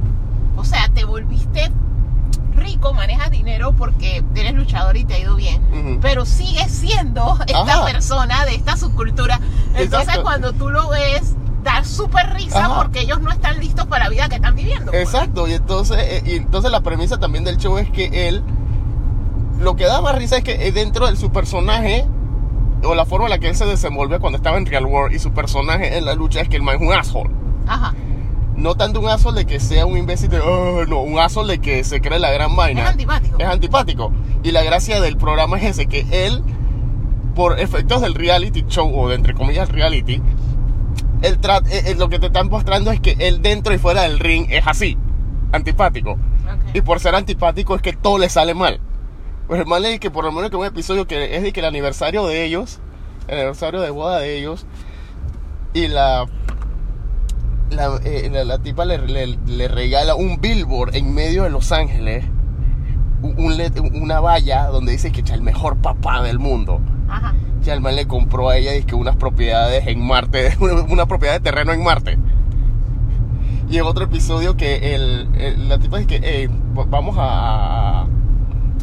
o 0.57 0.65
sea, 0.65 0.89
te 0.93 1.05
volviste 1.05 1.71
rico, 2.63 2.93
manejas 2.95 3.31
dinero 3.31 3.73
porque 3.73 4.23
eres 4.35 4.55
luchador 4.55 4.97
y 4.97 5.05
te 5.05 5.15
ha 5.15 5.19
ido 5.19 5.37
bien, 5.37 5.63
Ujú. 5.73 5.99
pero 6.01 6.25
sigues 6.25 6.71
siendo 6.71 7.37
esta 7.47 7.61
Ajá. 7.61 7.85
persona 7.85 8.45
de 8.45 8.55
esta 8.55 8.77
subcultura. 8.77 9.41
Entonces, 9.75 10.09
Exacto. 10.09 10.23
cuando 10.23 10.53
tú 10.53 10.71
lo 10.71 10.89
ves, 10.91 11.35
da 11.63 11.85
súper 11.85 12.33
risa 12.35 12.65
Ajá. 12.67 12.83
porque 12.83 13.01
ellos 13.01 13.21
no 13.21 13.31
están 13.31 13.59
listos 13.61 13.87
para 13.87 14.05
la 14.05 14.11
vida 14.11 14.29
que 14.29 14.37
están 14.37 14.55
viviendo. 14.57 14.91
pues. 14.93 15.03
Exacto, 15.03 15.47
y 15.49 15.53
entonces, 15.55 15.97
eh, 16.01 16.23
y 16.27 16.33
entonces 16.37 16.71
la 16.71 16.81
premisa 16.81 17.19
también 17.19 17.45
del 17.45 17.57
show 17.59 17.79
es 17.79 17.89
que 17.91 18.29
él, 18.29 18.43
lo 19.61 19.77
que 19.77 19.85
da 19.85 20.01
más 20.01 20.17
risa 20.17 20.39
es 20.39 20.45
que 20.45 20.67
eh, 20.67 20.73
dentro 20.73 21.07
de 21.09 21.17
su 21.17 21.31
personaje, 21.31 22.05
o 22.85 22.95
la 22.97 23.05
forma 23.07 23.27
en 23.27 23.31
la 23.31 23.39
que 23.39 23.49
él 23.49 23.55
se 23.55 23.65
desenvolve 23.65 24.19
cuando 24.19 24.39
estaba 24.39 24.57
en 24.57 24.67
Real 24.67 24.87
World 24.87 25.15
y 25.15 25.21
su 25.21 25.31
personaje 25.33 25.97
en 25.99 26.05
la 26.05 26.15
lucha 26.15 26.41
es 26.41 26.49
que 26.49 26.57
el 26.57 26.63
man 26.63 26.77
es 26.77 26.81
un 26.83 26.93
asshole. 26.93 27.31
Ajá. 27.69 27.95
No 28.63 28.77
tanto 28.77 29.01
un 29.01 29.09
asshole 29.09 29.41
de 29.41 29.47
que 29.47 29.59
sea 29.59 29.87
un 29.87 29.99
imbécil 29.99 30.29
de, 30.31 30.39
"Oh", 30.39 30.85
no, 30.87 31.01
un 31.01 31.19
asshole 31.19 31.55
de 31.55 31.59
que 31.61 31.83
se 31.83 32.01
cree 32.01 32.21
la 32.21 32.31
gran 32.31 32.55
vaina. 32.55 32.83
Es 32.83 32.89
antipático. 32.91 33.37
Es 33.39 33.47
antipático. 33.47 34.13
Y 34.45 34.53
la 34.53 34.63
gracia 34.63 35.01
del 35.01 35.17
programa 35.17 35.59
es 35.59 35.65
ese, 35.65 35.87
que 35.87 36.07
él, 36.13 36.43
por 37.35 37.59
efectos 37.59 38.01
del 38.03 38.15
reality 38.15 38.65
show, 38.69 38.89
o 38.97 39.09
de 39.09 39.17
entre 39.17 39.35
comillas 39.35 39.69
reality, 39.69 40.23
tra- 41.41 41.67
eh, 41.71 41.83
eh, 41.91 41.95
lo 41.97 42.09
que 42.09 42.19
te 42.21 42.27
están 42.27 42.49
mostrando 42.51 42.93
es 42.93 43.01
que 43.01 43.17
él 43.19 43.43
dentro 43.43 43.75
y 43.75 43.79
fuera 43.79 44.03
del 44.03 44.21
ring 44.21 44.47
es 44.51 44.65
así, 44.67 44.97
antipático. 45.51 46.17
Y 46.73 46.81
por 46.83 47.01
ser 47.01 47.15
antipático 47.17 47.75
es 47.75 47.83
que 47.83 47.93
todo 47.93 48.19
le 48.19 48.29
sale 48.29 48.55
mal. 48.55 48.79
Pues 49.49 49.61
el 49.61 49.67
mal 49.67 49.85
es 49.85 49.99
que 49.99 50.11
por 50.11 50.25
lo 50.25 50.31
menos 50.33 50.51
que 50.51 50.57
un 50.57 50.65
episodio 50.67 51.07
que 51.09 51.37
es 51.37 51.43
de 51.43 51.53
que 51.53 51.61
el 51.61 51.67
aniversario 51.67 52.27
de 52.27 52.45
ellos, 52.45 52.79
el 53.27 53.39
aniversario 53.39 53.81
de 53.81 53.91
boda 53.91 54.19
de 54.21 54.39
ellos, 54.39 54.67
y 55.75 55.89
la 55.89 56.27
la, 57.73 57.99
eh, 58.05 58.29
la- 58.33 58.45
la 58.45 58.59
tipa 58.59 58.85
le, 58.85 58.99
le- 58.99 59.39
le 59.47 59.69
regala 59.69 60.15
un 60.15 60.41
billboard 60.41 60.95
en 60.95 61.15
medio 61.15 61.43
de 61.45 61.51
Los 61.51 61.73
Ángeles, 61.73 62.25
un, 63.23 63.37
una 64.03 64.21
valla 64.21 64.67
donde 64.67 64.93
dice 64.93 65.13
que 65.13 65.21
es 65.21 65.31
el 65.31 65.43
mejor 65.43 65.77
papá 65.79 66.23
del 66.23 66.39
mundo. 66.39 66.81
Ajá. 67.09 67.35
Ya 67.63 67.75
el 67.75 67.81
man 67.81 67.95
le 67.95 68.07
compró 68.07 68.49
a 68.49 68.57
ella 68.57 68.73
que 68.85 68.95
unas 68.97 69.17
propiedades 69.17 69.87
en 69.87 70.05
Marte, 70.05 70.57
una, 70.61 70.73
una 70.93 71.07
propiedad 71.07 71.35
de 71.35 71.41
terreno 71.41 71.73
en 71.73 71.83
Marte. 71.85 72.19
Y 73.71 73.79
en 73.79 73.85
otro 73.85 74.05
episodio 74.05 74.57
que 74.57 74.95
el, 74.95 75.29
el- 75.35 75.69
la 75.69 75.79
tipa 75.79 75.99
dice 75.99 76.21
que 76.21 76.41
"Ey, 76.41 76.47
v- 76.49 76.85
vamos 76.89 77.17
a, 77.19 78.01
a- 78.03 78.07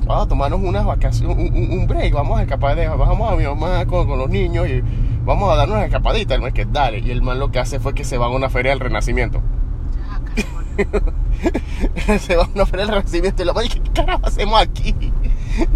vamos 0.06 0.26
a 0.26 0.28
tomarnos 0.28 0.60
unas 0.64 0.86
vacaciones, 0.86 1.38
un, 1.38 1.56
un- 1.56 1.80
un 1.82 1.88
break, 1.88 2.14
vamos 2.14 2.40
a 2.40 2.44
escapar 2.44 2.76
de, 2.76 2.88
vamos 2.88 3.32
a 3.32 3.36
mi 3.36 3.44
mamá 3.44 3.86
con, 3.86 4.08
con 4.08 4.18
los 4.18 4.30
niños 4.30 4.68
y 4.68 4.82
vamos 5.26 5.52
a 5.52 5.56
darnos 5.56 5.78
una 5.78 5.86
escapadita. 5.86 6.36
El 6.36 6.42
man 6.42 6.54
que 6.54 6.66
dale. 6.66 7.00
Y 7.00 7.12
el 7.12 7.22
man 7.22 7.40
lo 7.40 7.52
que 7.52 7.60
hace 7.60 7.80
fue 7.80 7.94
que 7.94 8.04
se 8.04 8.18
va 8.18 8.28
a 8.28 8.30
una 8.30 8.50
feria 8.50 8.72
del 8.72 8.80
renacimiento. 8.80 9.42
Se 12.20 12.36
va 12.36 12.44
a 12.44 12.50
una 12.54 12.66
feria 12.66 12.86
del 12.86 12.96
renacimiento 12.96 13.42
y 13.42 13.46
la 13.46 13.54
madre, 13.54 13.70
¿qué 13.70 13.82
carajo 13.94 14.26
hacemos 14.26 14.62
aquí? 14.62 14.94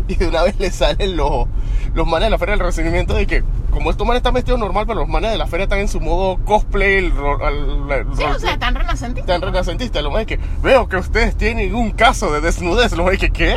Y 0.08 0.16
de 0.16 0.28
una 0.30 0.44
vez 0.44 0.58
le 0.60 0.72
salen 0.72 1.18
los, 1.18 1.46
los 1.94 2.08
manes 2.08 2.28
de 2.28 2.30
la 2.30 2.38
feria 2.38 2.56
del 2.56 2.66
recibimiento 2.66 3.14
de 3.16 3.26
que, 3.28 3.44
como 3.72 3.90
estos 3.92 4.08
manes 4.08 4.20
están 4.20 4.34
vestidos 4.34 4.58
normal, 4.60 4.86
pero 4.88 5.00
los 5.02 5.10
manes 5.10 5.32
de 5.32 5.38
la 5.38 5.46
feria 5.48 5.64
están 5.66 5.80
en 5.80 5.88
su 5.90 6.00
modo 6.00 6.38
cosplay, 6.46 6.96
el, 6.98 7.06
el- 7.08 7.92
el 7.92 8.06
Sí, 8.16 8.24
o 8.24 8.40
sea, 8.40 8.58
tan 8.58 8.76
renacentista. 8.76 9.28
tan 9.34 9.42
renacentista. 9.42 10.02
Lo 10.02 10.12
más 10.12 10.22
es 10.22 10.28
que 10.28 10.40
veo 10.62 10.88
que 10.88 10.96
ustedes 10.98 11.36
tienen 11.36 11.76
un 11.76 11.92
caso 11.92 12.32
de 12.32 12.40
desnudez. 12.40 12.96
Lo 12.96 13.04
más 13.04 13.14
es 13.16 13.20
que, 13.20 13.32
¿qué? 13.32 13.56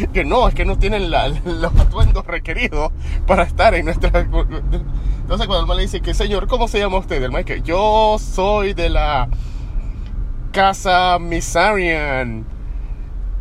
Que 0.12 0.24
no, 0.24 0.48
es 0.48 0.54
que 0.54 0.64
no 0.64 0.78
tienen 0.78 1.10
los 1.44 1.76
atuendos 1.76 2.26
requeridos 2.26 2.92
para 3.26 3.44
estar 3.44 3.74
en 3.74 3.86
nuestra. 3.86 4.20
Entonces, 4.20 5.46
cuando 5.46 5.60
el 5.60 5.66
man 5.66 5.76
le 5.76 5.84
dice 5.84 6.00
que, 6.00 6.14
señor, 6.14 6.46
¿cómo 6.46 6.68
se 6.68 6.78
llama 6.78 6.98
usted? 6.98 7.22
El 7.22 7.30
man 7.30 7.44
que 7.44 7.62
yo 7.62 8.16
soy 8.18 8.74
de 8.74 8.90
la 8.90 9.28
casa 10.52 11.18
Misarian. 11.20 12.44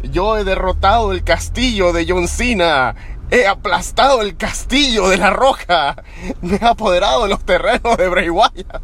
Yo 0.03 0.37
he 0.37 0.43
derrotado 0.43 1.11
el 1.11 1.23
castillo 1.23 1.91
de 1.91 2.05
John 2.07 2.27
Cena. 2.27 2.95
He 3.31 3.45
aplastado 3.45 4.21
el 4.21 4.37
castillo 4.37 5.09
de 5.09 5.17
la 5.17 5.29
roca. 5.29 6.03
Me 6.41 6.55
he 6.55 6.65
apoderado 6.65 7.23
de 7.23 7.29
los 7.29 7.43
terrenos 7.43 7.97
de 7.97 8.09
Bray 8.09 8.29
Wyatt. 8.29 8.81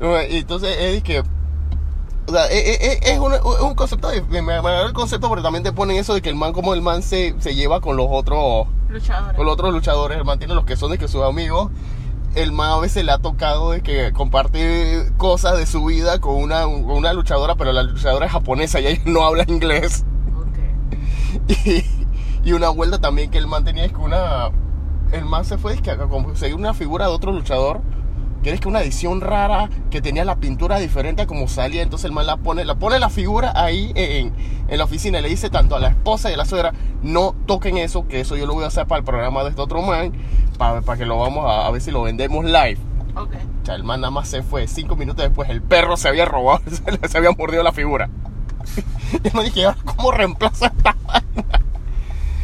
Entonces 0.30 0.76
es 0.78 1.02
que. 1.02 1.22
O 2.30 2.32
sea, 2.32 2.46
es, 2.46 2.80
es- 2.80 2.98
es 3.10 3.18
una- 3.18 3.36
es 3.36 3.42
un 3.62 3.74
concepto. 3.74 4.08
de- 4.08 4.22
Me, 4.22 4.40
me 4.42 4.54
agrada 4.54 4.86
el 4.86 4.92
concepto 4.92 5.28
porque 5.28 5.42
también 5.42 5.62
te 5.64 5.72
ponen 5.72 5.96
eso 5.96 6.14
de 6.14 6.22
que 6.22 6.28
el 6.28 6.36
man, 6.36 6.52
como 6.52 6.74
el 6.74 6.82
man 6.82 7.02
se, 7.02 7.34
se 7.40 7.54
lleva 7.54 7.80
con 7.80 7.96
los 7.96 8.06
otros 8.10 8.66
Luchadora. 8.88 9.34
con 9.34 9.44
los 9.46 9.54
otros 9.54 9.72
luchadores. 9.72 10.18
El 10.18 10.24
man 10.24 10.38
tiene 10.38 10.54
los 10.54 10.64
que 10.64 10.76
son 10.76 10.90
de 10.92 10.98
que 10.98 11.08
sus 11.08 11.22
amigos. 11.22 11.70
El 12.36 12.52
man 12.52 12.70
a 12.70 12.78
veces 12.78 13.04
le 13.04 13.10
ha 13.10 13.18
tocado 13.18 13.72
de 13.72 13.80
que 13.82 14.12
comparte 14.12 15.10
cosas 15.16 15.58
de 15.58 15.66
su 15.66 15.84
vida 15.84 16.20
con 16.20 16.36
una, 16.36 16.62
con 16.62 16.90
una 16.92 17.12
luchadora, 17.12 17.56
pero 17.56 17.72
la 17.72 17.82
luchadora 17.82 18.26
es 18.26 18.32
japonesa 18.32 18.78
y 18.80 18.86
ella 18.86 19.02
no 19.06 19.22
habla 19.24 19.44
inglés. 19.48 20.04
Ok. 20.36 21.48
Y, 21.66 21.84
y 22.48 22.52
una 22.52 22.68
vuelta 22.70 22.98
también 23.00 23.30
que 23.30 23.38
el 23.38 23.46
man 23.46 23.64
tenía 23.64 23.84
es 23.84 23.92
que 23.92 23.98
una. 23.98 24.50
El 25.12 25.24
man 25.24 25.44
se 25.44 25.58
fue 25.58 25.74
es 25.74 25.80
que 25.82 25.90
a 25.90 25.96
conseguir 25.98 26.54
una 26.54 26.72
figura 26.74 27.06
de 27.06 27.12
otro 27.12 27.32
luchador. 27.32 27.80
Es 28.42 28.60
que 28.60 28.68
una 28.68 28.80
edición 28.80 29.20
rara 29.20 29.68
que 29.90 30.00
tenía 30.00 30.24
la 30.24 30.36
pintura 30.36 30.78
diferente 30.78 31.22
a 31.22 31.26
como 31.26 31.46
salía. 31.48 31.82
Entonces 31.82 32.06
el 32.06 32.12
man 32.12 32.26
la 32.26 32.36
pone, 32.38 32.64
la 32.64 32.74
pone 32.76 32.98
la 32.98 33.10
figura 33.10 33.52
ahí 33.54 33.92
en, 33.94 34.32
en 34.68 34.78
la 34.78 34.84
oficina. 34.84 35.18
Y 35.18 35.22
le 35.22 35.28
dice 35.28 35.50
tanto 35.50 35.76
a 35.76 35.80
la 35.80 35.88
esposa 35.88 36.30
y 36.30 36.34
a 36.34 36.36
la 36.36 36.44
suegra: 36.46 36.72
No 37.02 37.34
toquen 37.46 37.76
eso, 37.78 38.08
que 38.08 38.20
eso 38.20 38.36
yo 38.36 38.46
lo 38.46 38.54
voy 38.54 38.64
a 38.64 38.68
hacer 38.68 38.86
para 38.86 39.00
el 39.00 39.04
programa 39.04 39.42
de 39.42 39.50
este 39.50 39.60
otro 39.60 39.82
man. 39.82 40.12
Para, 40.58 40.80
para 40.80 40.98
que 40.98 41.06
lo 41.06 41.18
vamos 41.18 41.44
a, 41.46 41.66
a 41.66 41.70
ver 41.70 41.80
si 41.82 41.90
lo 41.90 42.02
vendemos 42.02 42.44
live. 42.44 42.78
Ok. 43.14 43.34
O 43.62 43.66
sea, 43.66 43.74
el 43.74 43.84
man 43.84 44.00
nada 44.00 44.10
más 44.10 44.28
se 44.28 44.42
fue. 44.42 44.66
Cinco 44.68 44.96
minutos 44.96 45.24
después, 45.24 45.50
el 45.50 45.62
perro 45.62 45.96
se 45.96 46.08
había 46.08 46.24
robado, 46.24 46.62
se, 47.08 47.18
había 47.18 47.30
mordido 47.32 47.62
la 47.62 47.72
figura. 47.72 48.08
Yo 49.24 49.30
me 49.34 49.44
dije, 49.44 49.64
"¿Ahora 49.64 49.78
¿cómo 49.84 50.12
reemplazo 50.12 50.66
esta 50.66 50.96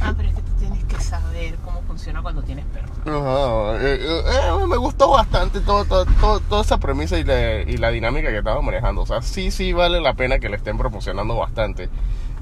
Ah, 0.01 0.13
pero 0.17 0.29
es 0.29 0.35
que 0.35 0.43
tú 0.43 0.53
tienes 0.59 0.85
que 0.85 1.01
saber 1.01 1.57
cómo 1.65 1.83
funciona 1.83 2.23
cuando 2.23 2.43
tienes 2.43 2.65
perro. 2.67 2.93
Ajá, 3.07 3.77
eh, 3.87 3.99
eh, 4.01 4.23
eh, 4.27 4.66
me 4.66 4.77
gustó 4.77 5.11
bastante 5.11 5.61
todo, 5.61 5.85
todo, 5.85 6.05
todo- 6.21 6.40
toda 6.40 6.62
esa 6.62 6.79
premisa 6.79 7.16
y 7.19 7.23
la, 7.25 7.61
y 7.62 7.77
la 7.77 7.90
dinámica 7.90 8.31
que 8.31 8.38
estaban 8.38 8.64
manejando. 8.64 9.03
O 9.03 9.07
sea, 9.07 9.23
sí, 9.23 9.51
sí 9.53 9.73
vale 9.73 10.01
la 10.01 10.14
pena 10.14 10.40
que 10.40 10.49
le 10.49 10.57
estén 10.57 10.77
proporcionando 10.77 11.37
bastante. 11.37 11.88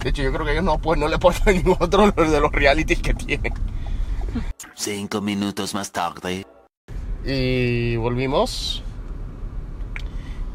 De 0.03 0.09
hecho, 0.11 0.23
yo 0.23 0.33
creo 0.33 0.47
que 0.47 0.53
ellos 0.53 0.65
no, 0.65 0.79
pues, 0.79 0.99
no 0.99 1.09
le 1.09 1.19
ponen 1.19 1.41
ningún 1.47 1.77
otro 1.79 2.11
de 2.11 2.41
los 2.41 2.51
realities 2.51 3.01
que 3.01 3.13
tienen. 3.13 3.53
Cinco 4.75 5.21
minutos 5.21 5.75
más 5.75 5.93
tarde. 5.93 6.47
Y 7.27 7.97
volvimos. 7.97 8.83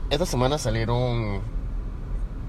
Esta 0.09 0.25
semana 0.25 0.57
salieron. 0.57 1.41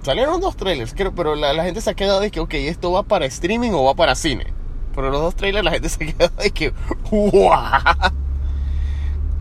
Salieron 0.03 0.40
dos 0.40 0.57
trailers, 0.57 0.94
creo, 0.94 1.14
pero 1.14 1.35
la, 1.35 1.53
la 1.53 1.62
gente 1.64 1.83
se 1.83 1.90
ha 1.90 1.94
quedado 1.94 2.20
de 2.20 2.31
que, 2.31 2.40
ok, 2.40 2.55
¿esto 2.55 2.90
va 2.90 3.03
para 3.03 3.27
streaming 3.27 3.73
o 3.73 3.85
va 3.85 3.94
para 3.94 4.14
cine? 4.14 4.46
Pero 4.94 5.11
los 5.11 5.20
dos 5.20 5.35
trailers 5.37 5.64
la 5.64 5.70
gente 5.72 5.88
se 5.90 5.98
quedado 6.12 6.33
de 6.42 6.50
que, 6.50 6.72
¡guau! 7.11 8.11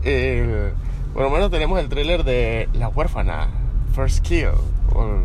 Eh, 0.02 0.72
por 1.12 1.22
lo 1.22 1.30
menos 1.30 1.50
tenemos 1.50 1.78
el 1.80 1.88
trailer 1.88 2.24
de 2.24 2.68
La 2.72 2.88
huérfana, 2.88 3.48
First 3.94 4.20
Kill. 4.24 4.48
o- 4.94 5.20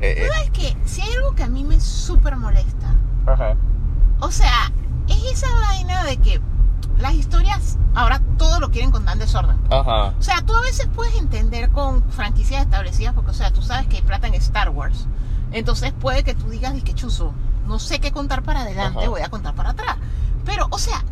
eh, 0.00 0.24
eh, 0.24 0.28
¿Sabes 0.32 0.50
qué? 0.50 0.76
Si 0.86 1.02
hay 1.02 1.12
algo 1.14 1.34
que 1.34 1.42
a 1.42 1.48
mí 1.48 1.64
me 1.64 1.80
súper 1.80 2.36
molesta. 2.36 2.94
ajá. 3.26 3.56
O 4.20 4.30
sea, 4.30 4.70
es 5.08 5.24
esa 5.32 5.46
vaina 5.60 6.04
de 6.04 6.18
que 6.18 6.40
las 6.98 7.14
historias 7.14 7.78
ahora 7.94 8.20
todo 8.36 8.60
lo 8.60 8.70
quieren 8.70 8.90
contar 8.90 9.14
en 9.14 9.20
desorden. 9.20 9.56
Ajá. 9.70 10.12
O 10.18 10.22
sea, 10.22 10.42
tú 10.42 10.54
a 10.54 10.60
veces 10.60 10.88
puedes 10.94 11.16
entender 11.16 11.70
con 11.70 12.02
franquicias 12.10 12.62
establecidas, 12.62 13.14
porque, 13.14 13.30
o 13.30 13.34
sea, 13.34 13.50
tú 13.50 13.62
sabes 13.62 13.86
que 13.86 13.96
hay 13.96 14.02
plata 14.02 14.26
en 14.26 14.34
Star 14.34 14.68
Wars. 14.68 15.06
Entonces 15.52 15.92
puede 15.98 16.22
que 16.22 16.34
tú 16.34 16.50
digas, 16.50 16.74
que 16.82 16.92
chuzo, 16.94 17.32
no 17.66 17.78
sé 17.78 18.00
qué 18.00 18.12
contar 18.12 18.42
para 18.42 18.62
adelante, 18.62 19.00
Ajá. 19.00 19.08
voy 19.08 19.20
a 19.22 19.28
contar 19.28 19.54
para 19.54 19.70
atrás. 19.70 19.96
Pero, 20.44 20.66
o 20.70 20.78
sea, 20.78 21.02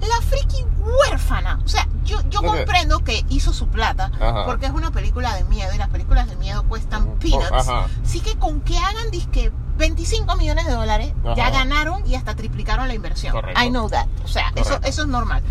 la 0.00 0.20
friki 0.26 0.64
huérfana. 0.78 1.60
O 1.64 1.68
sea, 1.68 1.86
yo, 2.04 2.20
yo 2.28 2.42
comprendo 2.42 3.00
que 3.00 3.24
hizo 3.28 3.52
su 3.52 3.68
plata, 3.68 4.10
Ajá. 4.20 4.44
porque 4.46 4.66
es 4.66 4.72
una 4.72 4.90
película 4.90 5.34
de 5.34 5.44
miedo 5.44 5.72
y 5.74 5.78
las 5.78 5.88
películas 5.88 6.28
de 6.28 6.36
miedo 6.36 6.62
cuestan 6.64 7.16
peanuts. 7.18 7.50
Ajá. 7.68 7.86
Así 8.02 8.20
que 8.20 8.36
con 8.36 8.60
que 8.60 8.78
hagan 8.78 9.10
disque 9.10 9.52
25 9.76 10.36
millones 10.36 10.66
de 10.66 10.72
dólares, 10.72 11.12
ya 11.36 11.50
ganaron 11.50 12.06
y 12.06 12.14
hasta 12.14 12.34
triplicaron 12.36 12.86
la 12.88 12.94
inversión. 12.94 13.32
Correcto. 13.32 13.60
I 13.62 13.70
know 13.70 13.88
that. 13.90 14.06
O 14.24 14.28
sea, 14.28 14.48
eso, 14.54 14.64
Correcto. 14.64 14.88
eso 14.88 15.02
es 15.02 15.08
normal. 15.08 15.42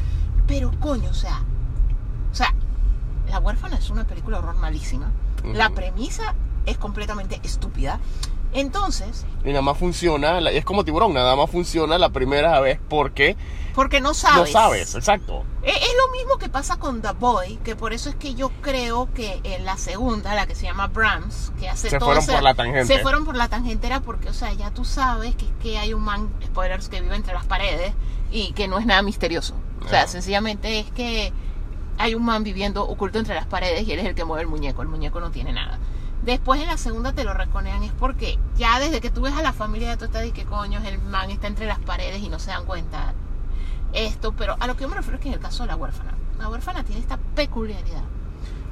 Pero 0.47 0.71
coño, 0.79 1.09
o 1.09 1.13
sea, 1.13 1.41
o 2.31 2.35
sea, 2.35 2.53
La 3.29 3.39
huérfana 3.39 3.77
es 3.77 3.89
una 3.89 4.03
película 4.05 4.37
horror 4.39 4.55
malísima. 4.57 5.11
La 5.43 5.69
premisa 5.69 6.35
es 6.65 6.77
completamente 6.77 7.39
estúpida. 7.43 7.99
Entonces, 8.53 9.25
Y 9.43 9.49
nada 9.49 9.61
más 9.61 9.77
funciona, 9.77 10.39
es 10.49 10.63
como 10.65 10.85
tiburón, 10.85 11.13
nada 11.13 11.35
más 11.35 11.49
funciona 11.49 11.97
la 11.97 12.09
primera 12.09 12.59
vez 12.59 12.79
porque 12.89 13.35
porque 13.75 14.01
no 14.01 14.13
sabes. 14.13 14.53
no 14.53 14.59
sabes, 14.59 14.93
exacto. 14.93 15.43
E- 15.63 15.69
Es 15.71 15.93
lo 16.05 16.11
mismo 16.15 16.37
que 16.37 16.47
pasa 16.47 16.77
con 16.77 17.01
The 17.01 17.11
Boy, 17.13 17.57
que 17.63 17.75
por 17.75 17.91
eso 17.91 18.09
es 18.09 18.15
que 18.15 18.35
yo 18.35 18.51
creo 18.61 19.11
que 19.13 19.41
en 19.43 19.65
la 19.65 19.77
segunda, 19.77 20.35
la 20.35 20.45
que 20.45 20.53
se 20.53 20.65
llama 20.67 20.87
Brahms, 20.87 21.51
que 21.59 21.67
hace 21.69 21.89
Se 21.89 21.97
todo 21.97 22.09
fueron 22.09 22.23
ese- 22.23 22.33
por 22.33 22.43
la 22.43 22.53
tangente. 22.53 22.85
Se 22.95 22.99
fueron 23.01 23.25
por 23.25 23.35
la 23.35 23.47
tangentera 23.47 24.01
porque, 24.01 24.29
o 24.29 24.33
sea, 24.33 24.53
ya 24.53 24.69
tú 24.71 24.85
sabes 24.85 25.35
que, 25.35 25.47
que 25.61 25.79
hay 25.79 25.93
un 25.95 26.03
man, 26.03 26.29
spoilers, 26.45 26.87
que 26.89 27.01
vive 27.01 27.15
entre 27.15 27.33
las 27.33 27.45
paredes 27.45 27.93
y 28.31 28.51
que 28.53 28.67
no 28.67 28.77
es 28.77 28.85
nada 28.85 29.01
misterioso. 29.01 29.55
O 29.83 29.89
sea, 29.89 30.07
sencillamente 30.07 30.79
es 30.79 30.91
que 30.91 31.33
hay 31.97 32.15
un 32.15 32.23
man 32.23 32.43
viviendo 32.43 32.83
oculto 32.87 33.17
entre 33.19 33.33
las 33.35 33.45
paredes 33.47 33.87
y 33.87 33.91
él 33.91 33.99
es 33.99 34.05
el 34.05 34.15
que 34.15 34.23
mueve 34.23 34.43
el 34.43 34.47
muñeco. 34.47 34.81
El 34.83 34.87
muñeco 34.87 35.19
no 35.19 35.31
tiene 35.31 35.51
nada. 35.51 35.79
Después 36.25 36.61
en 36.61 36.67
la 36.67 36.77
segunda 36.77 37.11
te 37.11 37.25
lo 37.25 37.33
reconean 37.33 37.83
es 37.83 37.91
porque 37.91 38.39
ya 38.55 38.79
desde 38.79 39.01
que 39.01 39.09
tú 39.09 39.21
ves 39.21 39.33
a 39.33 39.41
la 39.41 39.51
familia 39.51 39.89
de 39.89 39.97
tu 39.97 40.05
estás 40.05 40.25
y 40.25 40.31
que 40.31 40.45
coño 40.45 40.79
el 40.85 40.99
man 40.99 41.29
está 41.29 41.47
entre 41.47 41.65
las 41.65 41.79
paredes 41.79 42.21
y 42.21 42.29
no 42.29 42.39
se 42.39 42.51
dan 42.51 42.65
cuenta 42.65 43.13
esto, 43.91 44.33
pero 44.33 44.55
a 44.59 44.67
lo 44.67 44.75
que 44.75 44.83
yo 44.83 44.89
me 44.89 44.95
refiero 44.95 45.17
es 45.17 45.21
que 45.21 45.27
en 45.27 45.35
el 45.35 45.39
caso 45.41 45.63
de 45.63 45.67
la 45.67 45.75
huérfana, 45.75 46.13
la 46.39 46.47
huérfana 46.47 46.83
tiene 46.83 47.01
esta 47.01 47.17
peculiaridad 47.17 48.03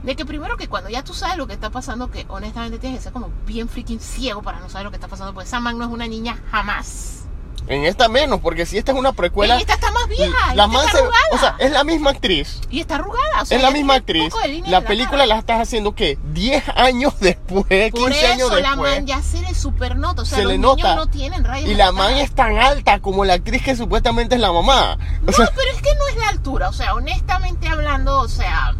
de 0.03 0.15
que 0.15 0.25
primero 0.25 0.57
que 0.57 0.67
cuando 0.67 0.89
ya 0.89 1.03
tú 1.03 1.13
sabes 1.13 1.37
lo 1.37 1.45
que 1.45 1.53
está 1.53 1.69
pasando, 1.69 2.09
que 2.09 2.25
honestamente 2.29 2.79
tienes 2.79 2.99
que 2.99 3.03
ser 3.03 3.13
como 3.13 3.29
bien 3.45 3.69
freaking 3.69 3.99
ciego 3.99 4.41
para 4.41 4.59
no 4.59 4.69
saber 4.69 4.85
lo 4.85 4.91
que 4.91 4.97
está 4.97 5.07
pasando, 5.07 5.33
porque 5.33 5.47
esa 5.47 5.59
man 5.59 5.77
no 5.77 5.85
es 5.85 5.91
una 5.91 6.07
niña 6.07 6.41
jamás. 6.49 7.20
En 7.67 7.85
esta 7.85 8.09
menos, 8.09 8.41
porque 8.41 8.65
si 8.65 8.77
esta 8.77 8.91
es 8.91 8.97
una 8.97 9.13
precuela, 9.13 9.55
y 9.57 9.61
esta 9.61 9.75
está 9.75 9.91
más 9.91 10.07
vieja, 10.07 10.55
la 10.55 10.67
man 10.67 10.83
está 10.85 10.91
se- 10.97 11.03
arrugada. 11.03 11.25
o 11.31 11.37
sea, 11.37 11.55
es 11.59 11.71
la 11.71 11.83
misma 11.83 12.09
actriz. 12.09 12.59
y 12.69 12.81
está 12.81 12.95
arrugada, 12.95 13.41
o 13.43 13.45
sea, 13.45 13.55
es 13.57 13.63
la 13.63 13.71
misma 13.71 13.93
actriz. 13.95 14.33
La 14.67 14.81
película 14.81 15.19
cara. 15.19 15.25
la 15.27 15.37
estás 15.39 15.61
haciendo 15.61 15.93
que 15.95 16.17
10 16.33 16.63
años 16.75 17.13
después, 17.19 17.65
15 17.69 17.91
Por 17.91 18.11
años 18.13 18.51
eso 18.51 18.59
la 18.59 18.75
man 18.75 19.05
ya 19.05 19.21
se 19.21 19.39
le 19.41 19.53
supernota, 19.55 20.23
o 20.23 20.25
sea, 20.25 20.39
se 20.39 20.43
los 20.43 20.51
le 20.53 20.57
niños 20.57 20.77
nota. 20.77 20.95
no 20.95 21.07
tienen 21.07 21.45
rayas 21.45 21.69
y 21.69 21.75
la 21.75 21.91
man 21.93 22.13
es 22.17 22.33
tan 22.33 22.57
alta 22.57 22.99
como 22.99 23.23
la 23.25 23.35
actriz 23.35 23.61
que 23.63 23.75
supuestamente 23.75 24.35
es 24.35 24.41
la 24.41 24.51
mamá. 24.51 24.97
O 25.21 25.25
No, 25.27 25.31
sea, 25.31 25.49
pero 25.55 25.69
es 25.73 25.81
que 25.81 25.95
no 25.95 26.07
es 26.09 26.15
la 26.17 26.29
altura, 26.29 26.67
o 26.69 26.73
sea, 26.73 26.93
honestamente 26.95 27.67
hablando, 27.69 28.19
o 28.19 28.27
sea, 28.27 28.73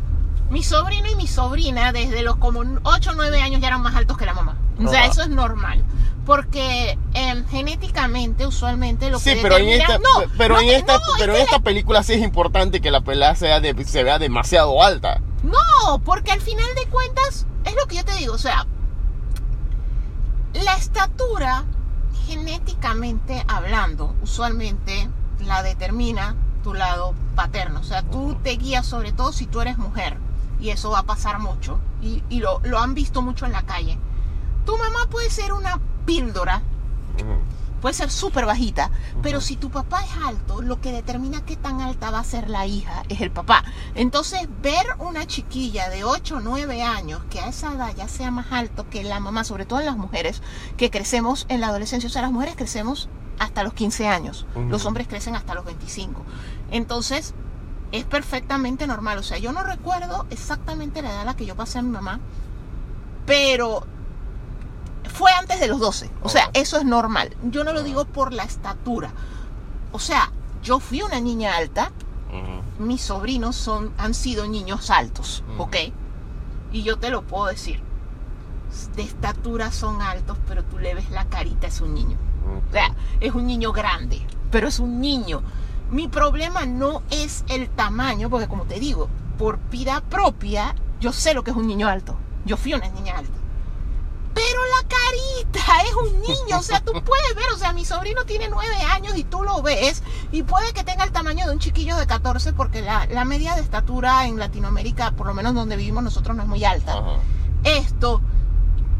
mi 0.49 0.63
sobrino 0.63 1.07
y 1.09 1.15
mi 1.15 1.27
sobrina 1.27 1.93
desde 1.93 2.23
los 2.23 2.35
como 2.37 2.61
8 2.83 3.11
o 3.11 3.13
9 3.13 3.41
años 3.41 3.61
ya 3.61 3.67
eran 3.67 3.81
más 3.83 3.95
altos 3.95 4.17
que 4.17 4.25
la 4.25 4.33
mamá. 4.33 4.57
O 4.83 4.87
sea, 4.89 5.05
eso 5.05 5.21
es 5.21 5.29
normal. 5.29 5.83
Porque 6.25 6.97
em, 7.13 7.45
genéticamente, 7.47 8.45
usualmente 8.45 9.09
lo 9.09 9.19
sí, 9.19 9.33
que 9.35 9.41
pero 9.41 9.57
en 9.57 9.65
determina- 9.65 9.95
esta, 9.95 9.97
no, 9.97 10.31
pero 10.37 10.55
no 10.55 10.61
en 10.61 10.67
que- 10.67 10.75
esta, 10.75 10.93
no, 10.93 11.03
pero 11.17 11.35
en 11.35 11.41
esta 11.41 11.59
película 11.59 12.03
sí 12.03 12.13
es 12.13 12.21
importante 12.21 12.79
que 12.79 12.91
la 12.91 13.01
pelada 13.01 13.35
sea 13.35 13.59
de- 13.59 13.83
se 13.85 14.03
vea 14.03 14.19
demasiado 14.19 14.83
alta. 14.83 15.19
No, 15.43 15.99
porque 16.05 16.31
al 16.31 16.41
final 16.41 16.67
de 16.75 16.85
cuentas, 16.89 17.47
es 17.65 17.75
lo 17.75 17.87
que 17.87 17.95
yo 17.95 18.05
te 18.05 18.15
digo, 18.17 18.33
o 18.33 18.37
sea, 18.37 18.67
la 20.53 20.73
estatura, 20.75 21.63
genéticamente 22.27 23.43
hablando, 23.47 24.15
usualmente 24.21 25.09
la 25.39 25.63
determina 25.63 26.35
tu 26.63 26.73
lado 26.73 27.13
paterno. 27.35 27.79
O 27.79 27.83
sea, 27.83 28.03
tú 28.03 28.37
te 28.43 28.51
guías 28.51 28.85
sobre 28.85 29.11
todo 29.11 29.31
si 29.31 29.47
tú 29.47 29.61
eres 29.61 29.77
mujer. 29.77 30.17
Y 30.59 30.69
eso 30.69 30.91
va 30.91 30.99
a 30.99 31.03
pasar 31.03 31.39
mucho. 31.39 31.79
Y, 32.03 32.23
y 32.29 32.39
lo, 32.39 32.59
lo 32.63 32.77
han 32.79 32.93
visto 32.93 33.23
mucho 33.23 33.47
en 33.47 33.51
la 33.53 33.63
calle. 33.63 33.97
Tu 34.65 34.77
mamá 34.77 35.07
puede 35.09 35.29
ser 35.29 35.53
una 35.53 35.79
píldora, 36.05 36.61
puede 37.81 37.95
ser 37.95 38.11
súper 38.11 38.45
bajita, 38.45 38.91
pero 39.23 39.41
si 39.41 39.55
tu 39.55 39.71
papá 39.71 40.03
es 40.03 40.11
alto, 40.23 40.61
lo 40.61 40.79
que 40.79 40.91
determina 40.91 41.43
qué 41.45 41.55
tan 41.55 41.81
alta 41.81 42.11
va 42.11 42.19
a 42.19 42.23
ser 42.23 42.49
la 42.49 42.65
hija 42.67 43.03
es 43.09 43.21
el 43.21 43.31
papá. 43.31 43.63
Entonces, 43.95 44.47
ver 44.61 44.85
una 44.99 45.25
chiquilla 45.25 45.89
de 45.89 46.03
8 46.03 46.37
o 46.37 46.39
9 46.41 46.83
años 46.83 47.21
que 47.29 47.39
a 47.39 47.47
esa 47.47 47.73
edad 47.73 47.93
ya 47.95 48.07
sea 48.07 48.29
más 48.29 48.51
alto 48.51 48.87
que 48.89 49.03
la 49.03 49.19
mamá, 49.19 49.43
sobre 49.43 49.65
todo 49.65 49.79
en 49.79 49.87
las 49.87 49.97
mujeres 49.97 50.41
que 50.77 50.91
crecemos 50.91 51.45
en 51.49 51.59
la 51.61 51.67
adolescencia, 51.67 52.07
o 52.07 52.11
sea, 52.11 52.21
las 52.21 52.31
mujeres 52.31 52.55
crecemos 52.55 53.09
hasta 53.39 53.63
los 53.63 53.73
15 53.73 54.07
años. 54.07 54.45
Los 54.69 54.85
hombres 54.85 55.07
crecen 55.07 55.35
hasta 55.35 55.55
los 55.55 55.65
25. 55.65 56.23
Entonces, 56.69 57.33
es 57.91 58.05
perfectamente 58.05 58.85
normal. 58.85 59.17
O 59.17 59.23
sea, 59.23 59.39
yo 59.39 59.51
no 59.51 59.63
recuerdo 59.63 60.27
exactamente 60.29 61.01
la 61.01 61.09
edad 61.09 61.21
a 61.21 61.25
la 61.25 61.35
que 61.35 61.47
yo 61.47 61.55
pasé 61.55 61.79
a 61.79 61.81
mi 61.81 61.89
mamá, 61.89 62.19
pero 63.25 63.87
fue 65.21 65.31
antes 65.33 65.59
de 65.59 65.67
los 65.67 65.79
12. 65.79 66.09
O 66.23 66.29
sea, 66.29 66.49
eso 66.55 66.77
es 66.77 66.83
normal. 66.83 67.37
Yo 67.43 67.63
no 67.63 67.73
lo 67.73 67.83
digo 67.83 68.05
por 68.05 68.33
la 68.33 68.41
estatura. 68.41 69.11
O 69.91 69.99
sea, 69.99 70.31
yo 70.63 70.79
fui 70.79 71.03
una 71.03 71.19
niña 71.19 71.57
alta, 71.57 71.91
mis 72.79 73.01
sobrinos 73.01 73.55
son, 73.55 73.93
han 73.99 74.15
sido 74.15 74.47
niños 74.47 74.89
altos. 74.89 75.43
¿ok? 75.59 75.75
Y 76.71 76.81
yo 76.81 76.97
te 76.97 77.11
lo 77.11 77.21
puedo 77.21 77.45
decir. 77.45 77.83
De 78.95 79.03
estatura 79.03 79.71
son 79.71 80.01
altos, 80.01 80.39
pero 80.47 80.63
tú 80.63 80.79
le 80.79 80.95
ves 80.95 81.11
la 81.11 81.25
carita, 81.25 81.67
es 81.67 81.81
un 81.81 81.93
niño. 81.93 82.17
O 82.67 82.71
sea, 82.71 82.95
es 83.19 83.35
un 83.35 83.45
niño 83.45 83.73
grande, 83.73 84.25
pero 84.49 84.69
es 84.69 84.79
un 84.79 84.99
niño. 84.99 85.43
Mi 85.91 86.07
problema 86.07 86.65
no 86.65 87.03
es 87.11 87.45
el 87.47 87.69
tamaño, 87.69 88.27
porque 88.31 88.47
como 88.47 88.63
te 88.63 88.79
digo, 88.79 89.07
por 89.37 89.59
vida 89.69 90.01
propia, 90.01 90.73
yo 90.99 91.13
sé 91.13 91.35
lo 91.35 91.43
que 91.43 91.51
es 91.51 91.57
un 91.57 91.67
niño 91.67 91.87
alto. 91.87 92.15
Yo 92.43 92.57
fui 92.57 92.73
una 92.73 92.89
niña 92.89 93.19
alta. 93.19 93.40
Pero 94.33 94.59
la 94.65 94.87
carita 94.87 95.81
es 95.87 95.93
un 95.95 96.21
niño, 96.21 96.59
o 96.59 96.63
sea, 96.63 96.81
tú 96.81 96.93
puedes 97.03 97.35
ver, 97.35 97.51
o 97.53 97.57
sea, 97.57 97.73
mi 97.73 97.85
sobrino 97.85 98.23
tiene 98.25 98.47
nueve 98.49 98.75
años 98.91 99.17
y 99.17 99.23
tú 99.23 99.43
lo 99.43 99.61
ves 99.61 100.03
y 100.31 100.43
puede 100.43 100.73
que 100.73 100.83
tenga 100.83 101.03
el 101.03 101.11
tamaño 101.11 101.45
de 101.45 101.53
un 101.53 101.59
chiquillo 101.59 101.97
de 101.97 102.07
14 102.07 102.53
porque 102.53 102.81
la, 102.81 103.05
la 103.07 103.25
media 103.25 103.55
de 103.55 103.61
estatura 103.61 104.25
en 104.27 104.37
Latinoamérica, 104.39 105.11
por 105.11 105.27
lo 105.27 105.33
menos 105.33 105.53
donde 105.53 105.75
vivimos 105.75 106.03
nosotros, 106.03 106.35
no 106.35 106.43
es 106.43 106.49
muy 106.49 106.63
alta 106.63 106.93
Ajá. 106.93 107.17
esto. 107.63 108.21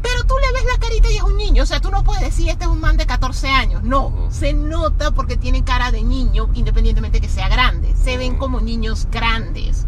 Pero 0.02 0.24
tú 0.24 0.34
le 0.40 0.52
ves 0.52 0.64
la 0.64 0.78
carita 0.78 1.08
y 1.10 1.16
es 1.16 1.22
un 1.22 1.36
niño. 1.36 1.62
O 1.62 1.66
sea, 1.66 1.80
tú 1.80 1.90
no 1.90 2.02
puedes 2.02 2.22
decir 2.22 2.48
este 2.48 2.64
es 2.64 2.70
un 2.70 2.80
man 2.80 2.96
de 2.96 3.06
14 3.06 3.48
años. 3.48 3.84
No, 3.84 4.28
se 4.30 4.52
nota 4.52 5.12
porque 5.12 5.36
tiene 5.36 5.62
cara 5.62 5.92
de 5.92 6.02
niño, 6.02 6.50
independientemente 6.54 7.20
que 7.20 7.28
sea 7.28 7.48
grande. 7.48 7.94
Se 7.96 8.16
ven 8.16 8.36
como 8.36 8.60
niños 8.60 9.06
grandes. 9.12 9.86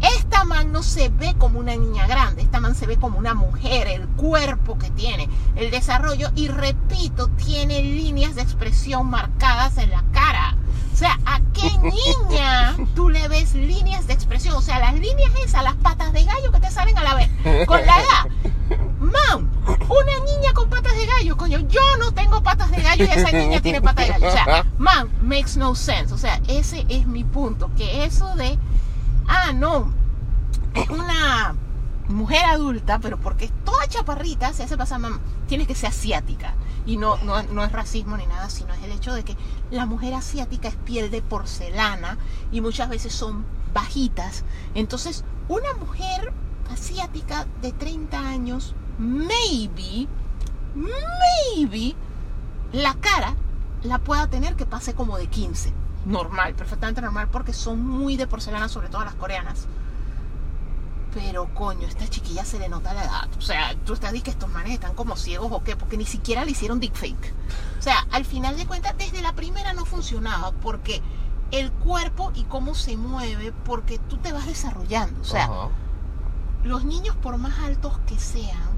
Esta 0.00 0.44
man 0.44 0.72
no 0.72 0.82
se 0.82 1.08
ve 1.10 1.34
como 1.38 1.58
una 1.58 1.76
niña 1.76 2.06
grande, 2.06 2.42
esta 2.42 2.60
man 2.60 2.74
se 2.74 2.86
ve 2.86 2.96
como 2.96 3.18
una 3.18 3.34
mujer, 3.34 3.86
el 3.88 4.08
cuerpo 4.08 4.78
que 4.78 4.90
tiene, 4.90 5.28
el 5.56 5.70
desarrollo 5.70 6.30
y 6.34 6.48
repito, 6.48 7.28
tiene 7.28 7.82
líneas 7.82 8.34
de 8.34 8.42
expresión 8.42 9.08
marcadas 9.10 9.78
en 9.78 9.90
la 9.90 10.02
cara. 10.12 10.56
O 10.92 10.96
sea, 10.96 11.18
¿a 11.24 11.40
qué 11.52 11.70
niña 11.82 12.76
tú 12.94 13.08
le 13.08 13.28
ves 13.28 13.54
líneas 13.54 14.06
de 14.06 14.14
expresión? 14.14 14.54
O 14.56 14.62
sea, 14.62 14.78
las 14.78 14.94
líneas 14.94 15.30
esas, 15.44 15.62
las 15.62 15.74
patas 15.76 16.12
de 16.12 16.24
gallo 16.24 16.52
que 16.52 16.60
te 16.60 16.70
salen 16.70 16.96
a 16.98 17.04
la 17.04 17.14
vez, 17.14 17.30
con 17.66 17.84
la 17.84 18.00
edad. 18.00 18.78
Mam, 19.00 19.50
una 19.88 20.24
niña 20.24 20.52
con 20.54 20.68
patas 20.68 20.94
de 20.94 21.06
gallo, 21.06 21.36
coño, 21.36 21.58
yo 21.68 21.80
no 21.98 22.12
tengo 22.12 22.42
patas 22.42 22.70
de 22.70 22.82
gallo 22.82 23.04
y 23.04 23.08
esa 23.08 23.32
niña 23.32 23.60
tiene 23.60 23.80
patas 23.80 24.06
de 24.06 24.12
gallo. 24.12 24.28
O 24.28 24.32
sea, 24.32 24.66
mam, 24.78 25.08
makes 25.22 25.56
no 25.56 25.74
sense. 25.74 26.12
O 26.12 26.18
sea, 26.18 26.40
ese 26.48 26.84
es 26.88 27.06
mi 27.06 27.24
punto, 27.24 27.70
que 27.76 28.04
eso 28.04 28.34
de, 28.36 28.58
ah, 29.30 29.52
no, 29.52 29.92
es 30.74 30.88
una 30.90 31.54
mujer 32.08 32.44
adulta, 32.44 32.98
pero 32.98 33.18
porque 33.18 33.46
es 33.46 33.52
toda 33.64 33.86
chaparrita, 33.86 34.52
se 34.52 34.64
hace 34.64 34.76
pasar, 34.76 35.00
mam, 35.00 35.20
tiene 35.46 35.66
que 35.66 35.74
ser 35.74 35.90
asiática. 35.90 36.54
Y 36.84 36.96
no, 36.96 37.16
no, 37.18 37.42
no 37.44 37.64
es 37.64 37.72
racismo 37.72 38.16
ni 38.16 38.26
nada, 38.26 38.50
sino 38.50 38.74
es 38.74 38.82
el 38.82 38.92
hecho 38.92 39.14
de 39.14 39.22
que 39.22 39.36
la 39.70 39.86
mujer 39.86 40.14
asiática 40.14 40.68
es 40.68 40.76
piel 40.76 41.10
de 41.10 41.22
porcelana 41.22 42.18
y 42.50 42.60
muchas 42.60 42.88
veces 42.88 43.12
son 43.12 43.44
bajitas. 43.72 44.44
Entonces, 44.74 45.24
una 45.48 45.72
mujer 45.74 46.32
asiática 46.70 47.46
de 47.62 47.72
30 47.72 48.18
años, 48.18 48.74
maybe, 48.98 50.08
maybe, 50.74 51.94
la 52.72 52.94
cara 52.94 53.36
la 53.82 53.98
pueda 53.98 54.26
tener 54.26 54.56
que 54.56 54.66
pase 54.66 54.94
como 54.94 55.16
de 55.16 55.28
15. 55.28 55.72
Normal, 56.06 56.54
perfectamente 56.54 57.00
normal, 57.00 57.28
porque 57.30 57.52
son 57.52 57.86
muy 57.86 58.16
de 58.16 58.26
porcelana, 58.26 58.68
sobre 58.68 58.88
todo 58.88 59.04
las 59.04 59.14
coreanas. 59.14 59.66
Pero 61.12 61.52
coño, 61.54 61.86
esta 61.86 62.08
chiquilla 62.08 62.44
se 62.44 62.58
le 62.58 62.68
nota 62.68 62.94
la 62.94 63.04
edad. 63.04 63.28
O 63.36 63.40
sea, 63.40 63.74
tú 63.84 63.94
estás 63.94 64.12
diciendo 64.12 64.24
que 64.24 64.30
estos 64.30 64.50
manes 64.50 64.74
están 64.74 64.94
como 64.94 65.16
ciegos 65.16 65.50
o 65.50 65.62
qué, 65.64 65.76
porque 65.76 65.96
ni 65.96 66.06
siquiera 66.06 66.44
le 66.44 66.52
hicieron 66.52 66.80
deepfake. 66.80 67.34
O 67.78 67.82
sea, 67.82 68.06
al 68.12 68.24
final 68.24 68.56
de 68.56 68.66
cuentas, 68.66 68.94
desde 68.96 69.20
la 69.20 69.32
primera 69.32 69.72
no 69.72 69.84
funcionaba, 69.84 70.52
porque 70.52 71.02
el 71.50 71.72
cuerpo 71.72 72.30
y 72.34 72.44
cómo 72.44 72.74
se 72.74 72.96
mueve, 72.96 73.52
porque 73.64 73.98
tú 73.98 74.18
te 74.18 74.32
vas 74.32 74.46
desarrollando. 74.46 75.20
O 75.20 75.24
sea, 75.24 75.50
los 76.62 76.84
niños, 76.84 77.16
por 77.16 77.38
más 77.38 77.58
altos 77.58 77.98
que 78.06 78.18
sean, 78.18 78.70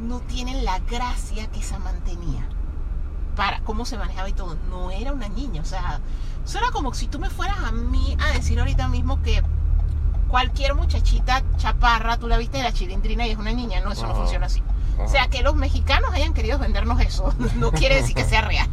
no 0.00 0.20
tienen 0.20 0.64
la 0.64 0.78
gracia 0.80 1.48
que 1.48 1.60
esa 1.60 1.78
mantenía. 1.78 2.48
Para 3.38 3.60
cómo 3.60 3.84
se 3.84 3.96
manejaba 3.96 4.28
y 4.28 4.32
todo. 4.32 4.56
No 4.68 4.90
era 4.90 5.12
una 5.12 5.28
niña. 5.28 5.62
O 5.62 5.64
sea, 5.64 6.00
eso 6.44 6.58
era 6.58 6.72
como 6.72 6.92
si 6.92 7.06
tú 7.06 7.20
me 7.20 7.30
fueras 7.30 7.58
a 7.64 7.70
mí 7.70 8.16
a 8.18 8.32
decir 8.32 8.58
ahorita 8.58 8.88
mismo 8.88 9.22
que 9.22 9.44
cualquier 10.26 10.74
muchachita 10.74 11.44
chaparra, 11.56 12.16
tú 12.16 12.26
la 12.26 12.36
viste 12.36 12.58
de 12.58 12.64
la 12.64 12.72
chilindrina 12.72 13.28
y 13.28 13.30
es 13.30 13.38
una 13.38 13.52
niña. 13.52 13.80
No, 13.80 13.92
eso 13.92 14.08
no 14.08 14.16
funciona 14.16 14.46
así. 14.46 14.60
O 14.98 15.06
sea, 15.06 15.28
que 15.28 15.42
los 15.42 15.54
mexicanos 15.54 16.12
hayan 16.12 16.34
querido 16.34 16.58
vendernos 16.58 17.00
eso, 17.00 17.32
no 17.54 17.70
quiere 17.70 17.94
decir 17.94 18.16
que 18.16 18.24
sea 18.24 18.40
real. 18.40 18.68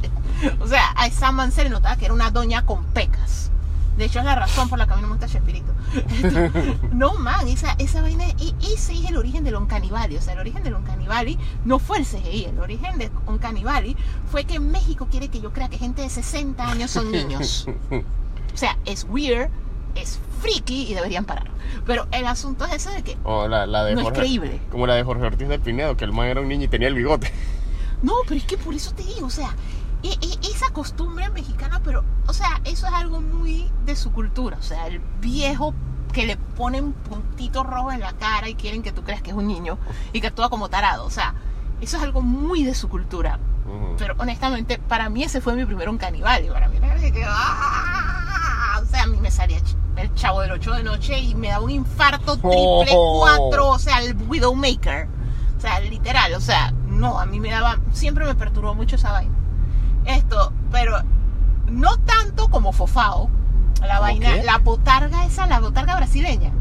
O 0.59 0.67
sea, 0.67 0.93
a 0.97 1.05
esa 1.05 1.31
man 1.31 1.51
se 1.51 1.63
le 1.63 1.69
notaba 1.69 1.95
que 1.97 2.05
era 2.05 2.15
una 2.15 2.31
doña 2.31 2.65
con 2.65 2.85
pecas. 2.85 3.04
De 3.97 4.05
hecho, 4.05 4.19
es 4.19 4.25
la 4.25 4.35
razón 4.35 4.67
por 4.67 4.77
la 4.77 4.87
que 4.87 4.93
a 4.93 4.95
mí 4.97 5.01
no 5.01 5.07
me 5.07 5.13
gusta 5.13 5.27
Chespirito. 5.27 5.73
No, 6.91 7.13
man, 7.13 7.47
esa, 7.47 7.75
esa 7.79 8.01
vaina. 8.01 8.25
Y 8.37 8.53
ese 8.73 8.93
es 8.93 9.05
el 9.09 9.17
origen 9.17 9.43
del 9.43 9.55
Oncanibali. 9.55 10.17
O 10.17 10.21
sea, 10.21 10.33
el 10.33 10.39
origen 10.39 10.63
del 10.63 10.73
Oncanibali 10.73 11.37
no 11.63 11.79
fue 11.79 11.99
el 11.99 12.05
CGI. 12.05 12.45
El 12.45 12.59
origen 12.59 12.97
del 12.97 13.11
Oncanibali 13.25 13.95
fue 14.29 14.43
que 14.45 14.59
México 14.59 15.07
quiere 15.09 15.29
que 15.29 15.39
yo 15.39 15.53
crea 15.53 15.69
que 15.69 15.77
gente 15.77 16.01
de 16.01 16.09
60 16.09 16.67
años 16.67 16.91
son 16.91 17.11
niños. 17.11 17.67
O 18.53 18.57
sea, 18.57 18.77
es 18.85 19.05
weird, 19.09 19.49
es 19.95 20.19
freaky 20.41 20.91
y 20.91 20.93
deberían 20.93 21.25
parar. 21.25 21.51
Pero 21.85 22.07
el 22.11 22.25
asunto 22.25 22.65
es 22.65 22.73
ese 22.73 22.91
de 22.91 23.03
que 23.03 23.17
O 23.23 23.47
la, 23.47 23.65
la 23.65 23.83
de 23.85 23.95
no 23.95 24.01
es 24.01 24.11
creíble. 24.11 24.59
Como 24.71 24.87
la 24.87 24.95
de 24.95 25.03
Jorge 25.03 25.25
Ortiz 25.25 25.47
de 25.47 25.59
Pinedo, 25.59 25.97
que 25.97 26.05
el 26.05 26.13
man 26.13 26.27
era 26.27 26.41
un 26.41 26.47
niño 26.47 26.65
y 26.65 26.67
tenía 26.67 26.87
el 26.87 26.95
bigote. 26.95 27.31
No, 28.01 28.13
pero 28.27 28.35
es 28.35 28.45
que 28.45 28.57
por 28.57 28.73
eso 28.73 28.93
te 28.93 29.03
digo, 29.03 29.27
o 29.27 29.31
sea, 29.31 29.55
e- 30.11 30.19
e- 30.21 30.51
esa 30.51 30.69
costumbre 30.71 31.29
mexicana, 31.29 31.81
pero, 31.83 32.03
o 32.27 32.33
sea, 32.33 32.61
eso 32.65 32.87
es 32.87 32.93
algo 32.93 33.21
muy 33.21 33.69
de 33.85 33.95
su 33.95 34.11
cultura. 34.11 34.57
O 34.59 34.63
sea, 34.63 34.87
el 34.87 34.99
viejo 35.21 35.73
que 36.13 36.25
le 36.25 36.37
ponen 36.37 36.93
puntitos 36.93 37.65
rojos 37.65 37.93
en 37.93 37.99
la 37.99 38.13
cara 38.13 38.47
y 38.49 38.55
quieren 38.55 38.81
que 38.83 38.91
tú 38.91 39.03
creas 39.03 39.21
que 39.21 39.31
es 39.31 39.35
un 39.35 39.47
niño 39.47 39.77
y 40.13 40.21
que 40.21 40.27
actúa 40.27 40.49
como 40.49 40.69
tarado. 40.69 41.05
O 41.05 41.09
sea, 41.09 41.33
eso 41.81 41.97
es 41.97 42.03
algo 42.03 42.21
muy 42.21 42.63
de 42.63 42.73
su 42.75 42.87
cultura. 42.89 43.39
Ujú. 43.65 43.95
Pero 43.97 44.15
honestamente, 44.17 44.77
para 44.77 45.09
mí 45.09 45.23
ese 45.23 45.41
fue 45.41 45.55
mi 45.55 45.65
primero 45.65 45.91
un 45.91 45.97
canibal. 45.97 46.45
Y 46.45 46.49
para 46.49 46.67
mí 46.69 46.77
era 46.77 46.95
que, 46.95 47.25
¡ah! 47.27 48.79
O 48.81 48.85
sea, 48.85 49.03
a 49.03 49.07
mí 49.07 49.17
me 49.19 49.31
salía 49.31 49.59
el 49.97 50.13
chavo 50.13 50.41
del 50.41 50.51
8 50.51 50.73
de 50.73 50.83
noche 50.83 51.19
y 51.19 51.35
me 51.35 51.47
daba 51.49 51.63
un 51.65 51.71
infarto 51.71 52.35
triple 52.37 52.51
Oh. 52.91 53.19
4, 53.49 53.67
o 53.67 53.79
sea, 53.79 53.99
el 54.01 54.15
Widowmaker. 54.27 55.07
O 55.57 55.61
sea, 55.61 55.79
literal, 55.79 56.33
o 56.33 56.41
sea, 56.41 56.71
no, 56.87 57.19
a 57.19 57.25
mí 57.25 57.39
me 57.39 57.49
daba, 57.49 57.77
siempre 57.91 58.25
me 58.25 58.35
perturbó 58.35 58.75
mucho 58.75 58.97
esa 58.97 59.11
vaina. 59.11 59.33
Esto, 60.05 60.51
pero 60.71 60.97
no 61.67 61.97
tanto 61.97 62.49
como 62.49 62.71
Fofao, 62.71 63.29
la 63.81 63.87
¿Cómo 63.97 64.01
vaina, 64.01 64.35
la 64.43 64.57
botarga 64.59 65.25
esa, 65.25 65.45
la 65.47 65.59
botarga 65.59 65.95
brasileña, 65.95 66.51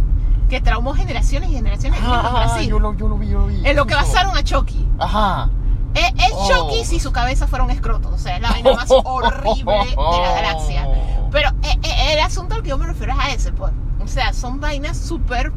que 0.48 0.60
traumó 0.60 0.94
generaciones 0.94 1.50
y 1.50 1.54
generaciones 1.54 2.00
de 2.00 2.06
en 2.06 2.12
Ah, 2.12 2.30
Brasil. 2.46 2.68
yo 2.70 2.78
lo, 2.78 2.94
yo 2.94 3.08
lo 3.08 3.16
vi, 3.18 3.28
yo 3.28 3.40
lo 3.40 3.46
vi. 3.46 3.66
En 3.66 3.76
lo 3.76 3.86
que 3.86 3.94
basaron 3.94 4.36
a 4.36 4.42
Chucky. 4.42 4.86
Ajá. 4.98 5.48
Es, 5.94 6.08
es 6.16 6.32
Oh. 6.34 6.48
Chucky 6.50 6.84
si 6.84 6.98
su 7.00 7.12
cabeza 7.12 7.46
fuera 7.46 7.64
un 7.64 7.70
escroto. 7.70 8.08
O 8.08 8.18
sea, 8.18 8.36
es 8.36 8.42
la 8.42 8.50
vaina 8.50 8.72
más 8.74 8.90
horrible 9.04 9.74
de 9.86 9.96
la 9.96 10.32
galaxia. 10.42 10.88
Pero 11.30 11.50
eh, 11.62 11.78
eh, 11.82 12.12
el 12.14 12.20
asunto 12.20 12.54
al 12.56 12.62
que 12.62 12.70
yo 12.70 12.78
me 12.78 12.86
refiero 12.86 13.12
es 13.12 13.18
a 13.20 13.30
ese, 13.32 13.52
pues. 13.52 13.72
O 14.02 14.08
sea, 14.08 14.32
son 14.32 14.58
vainas 14.60 14.96
súper 14.98 15.52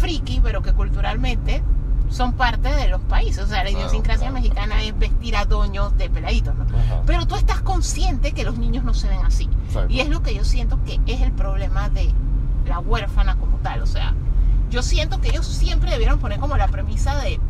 friki, 0.00 0.40
pero 0.42 0.62
que 0.62 0.72
culturalmente 0.72 1.62
son 2.12 2.34
parte 2.34 2.68
de 2.72 2.88
los 2.88 3.00
países. 3.02 3.44
O 3.44 3.46
sea, 3.46 3.58
la 3.64 3.70
Claro, 3.70 3.78
idiosincrasia 3.78 4.28
claro. 4.28 4.34
mexicana 4.34 4.82
es 4.82 4.98
vestir 4.98 5.36
a 5.36 5.44
doños 5.44 5.96
de 5.96 6.10
peladitos, 6.10 6.54
¿no? 6.54 6.64
Ajá. 6.64 7.02
Pero 7.06 7.26
tú 7.26 7.36
estás 7.36 7.60
consciente 7.62 8.32
que 8.32 8.44
los 8.44 8.58
niños 8.58 8.84
no 8.84 8.94
se 8.94 9.08
ven 9.08 9.24
así. 9.24 9.48
Exacto. 9.66 9.92
Y 9.92 10.00
es 10.00 10.08
lo 10.08 10.22
que 10.22 10.34
yo 10.34 10.44
siento 10.44 10.78
que 10.84 11.00
es 11.06 11.20
el 11.20 11.32
problema 11.32 11.88
de 11.88 12.12
la 12.66 12.78
huérfana 12.78 13.36
como 13.36 13.56
tal. 13.58 13.82
O 13.82 13.86
sea, 13.86 14.14
yo 14.70 14.82
siento 14.82 15.20
que 15.20 15.28
ellos 15.30 15.46
siempre 15.46 15.90
debieron 15.90 16.18
poner 16.18 16.38
como 16.38 16.56
la 16.56 16.68
premisa 16.68 17.16
de 17.16 17.40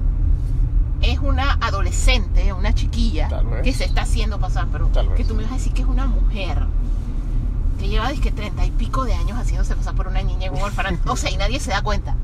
es 1.03 1.19
una 1.19 1.55
adolescente, 1.61 2.53
una 2.53 2.75
chiquilla 2.75 3.29
que 3.65 3.73
se 3.73 3.85
está 3.85 4.03
haciendo 4.03 4.39
pasar, 4.39 4.69
pero 4.71 4.89
que 5.17 5.25
tú 5.25 5.35
me 5.35 5.43
vas 5.43 5.53
a 5.53 5.57
decir 5.57 5.73
que 5.73 5.83
es 5.83 5.89
una 5.89 6.07
mujer 6.07 6.59
que 7.81 7.89
lleva 7.89 8.13
que 8.13 8.31
treinta 8.31 8.65
y 8.65 8.71
pico 8.71 9.05
de 9.05 9.15
años 9.15 9.37
haciéndose 9.37 9.75
pasar 9.75 9.97
por 9.97 10.07
una 10.07 10.23
niña 10.23 10.47
en 10.47 10.55
un 10.55 10.63
orfanato. 10.63 10.99
O 11.13 11.17
sea, 11.17 11.31
y 11.33 11.37
nadie 11.37 11.59
se 11.59 11.71
da 11.73 11.83
cuenta. 11.83 12.15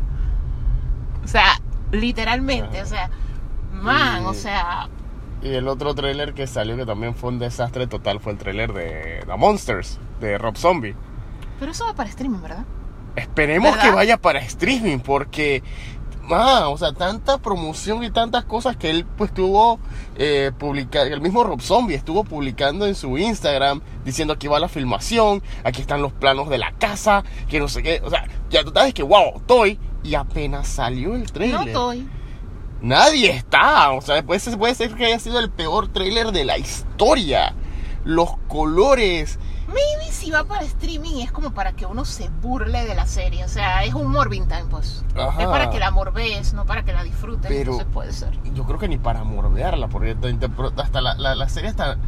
O 1.24 1.28
sea, 1.28 1.60
literalmente, 1.92 2.82
o 2.82 2.86
sea, 2.86 3.10
man, 3.72 4.22
Y- 4.22 4.26
o 4.26 4.34
sea, 4.34 4.88
Y 5.42 5.50
el 5.54 5.68
otro 5.68 5.94
tráiler 5.94 6.34
que 6.34 6.46
salió 6.48 6.76
que 6.76 6.84
también 6.84 7.14
fue 7.14 7.30
un 7.30 7.38
desastre 7.38 7.86
total 7.86 8.18
fue 8.18 8.32
el 8.32 8.38
tráiler 8.38 8.72
de 8.72 9.22
The 9.26 9.36
Monsters, 9.36 9.98
de 10.20 10.36
Rob 10.38 10.56
Zombie. 10.56 10.94
pero 11.60 11.72
eso 11.72 11.84
va 11.84 11.94
para 11.94 12.08
streaming, 12.08 12.40
¿verdad? 12.40 12.64
Esperemos 13.16 13.70
¿Verdad? 13.72 13.82
que 13.84 13.94
vaya 13.94 14.16
para 14.16 14.38
streaming 14.40 14.98
porque 14.98 15.62
Ah, 16.30 16.68
o 16.68 16.76
sea, 16.76 16.92
tanta 16.92 17.38
promoción 17.38 18.04
y 18.04 18.10
tantas 18.10 18.44
cosas 18.44 18.76
que 18.76 18.90
él 18.90 19.06
pues 19.16 19.30
estuvo 19.30 19.80
eh, 20.16 20.52
publicando, 20.58 21.14
el 21.14 21.22
mismo 21.22 21.42
Rob 21.42 21.62
Zombie 21.62 21.94
estuvo 21.94 22.22
publicando 22.22 22.86
en 22.86 22.94
su 22.94 23.16
Instagram 23.16 23.80
diciendo 24.04 24.34
aquí 24.34 24.46
va 24.46 24.60
la 24.60 24.68
filmación, 24.68 25.42
aquí 25.64 25.80
están 25.80 26.02
los 26.02 26.12
planos 26.12 26.50
de 26.50 26.58
la 26.58 26.72
casa, 26.72 27.24
que 27.48 27.58
no 27.58 27.66
sé 27.68 27.82
qué, 27.82 28.02
o 28.04 28.10
sea, 28.10 28.26
ya 28.50 28.62
tú 28.62 28.72
sabes 28.74 28.92
que 28.92 29.02
wow, 29.02 29.36
estoy 29.38 29.78
y 30.08 30.14
apenas 30.14 30.66
salió 30.68 31.14
el 31.14 31.22
No 31.22 31.26
trailer. 31.32 31.68
estoy. 31.68 32.08
Nadie 32.80 33.30
está, 33.30 33.90
o 33.90 34.00
sea, 34.00 34.22
puede 34.24 34.38
ser, 34.40 34.56
puede 34.56 34.74
ser 34.74 34.94
que 34.94 35.06
haya 35.06 35.18
sido 35.18 35.38
el 35.40 35.50
peor 35.50 35.88
trailer 35.88 36.30
de 36.32 36.44
la 36.44 36.58
historia. 36.58 37.54
Los 38.04 38.36
colores, 38.48 39.38
Maybe 39.66 40.10
si 40.10 40.30
va 40.30 40.44
para 40.44 40.62
streaming 40.62 41.20
es 41.20 41.30
como 41.30 41.50
para 41.52 41.72
que 41.72 41.84
uno 41.84 42.06
se 42.06 42.30
burle 42.40 42.86
de 42.86 42.94
la 42.94 43.04
serie. 43.06 43.44
O 43.44 43.48
sea, 43.48 43.84
es 43.84 43.92
humor 43.92 44.30
vintage, 44.30 44.64
pues. 44.70 45.04
Ajá. 45.14 45.42
Es 45.42 45.46
para 45.48 45.68
que 45.68 45.78
la 45.78 45.90
morbees, 45.90 46.54
no 46.54 46.64
para 46.64 46.84
que 46.84 46.92
la 46.94 47.02
disfrutes. 47.04 47.48
Pero- 47.48 47.72
Entonces 47.72 47.86
puede 47.92 48.12
ser. 48.14 48.38
yo 48.54 48.64
creo 48.64 48.78
que 48.78 48.88
ni 48.88 48.96
para 48.96 49.24
mordearla, 49.24 49.88
porque 49.88 50.16
hasta 50.78 51.00
la, 51.02 51.14
la, 51.14 51.34
la 51.34 51.48
serie 51.50 51.68
está... 51.68 51.98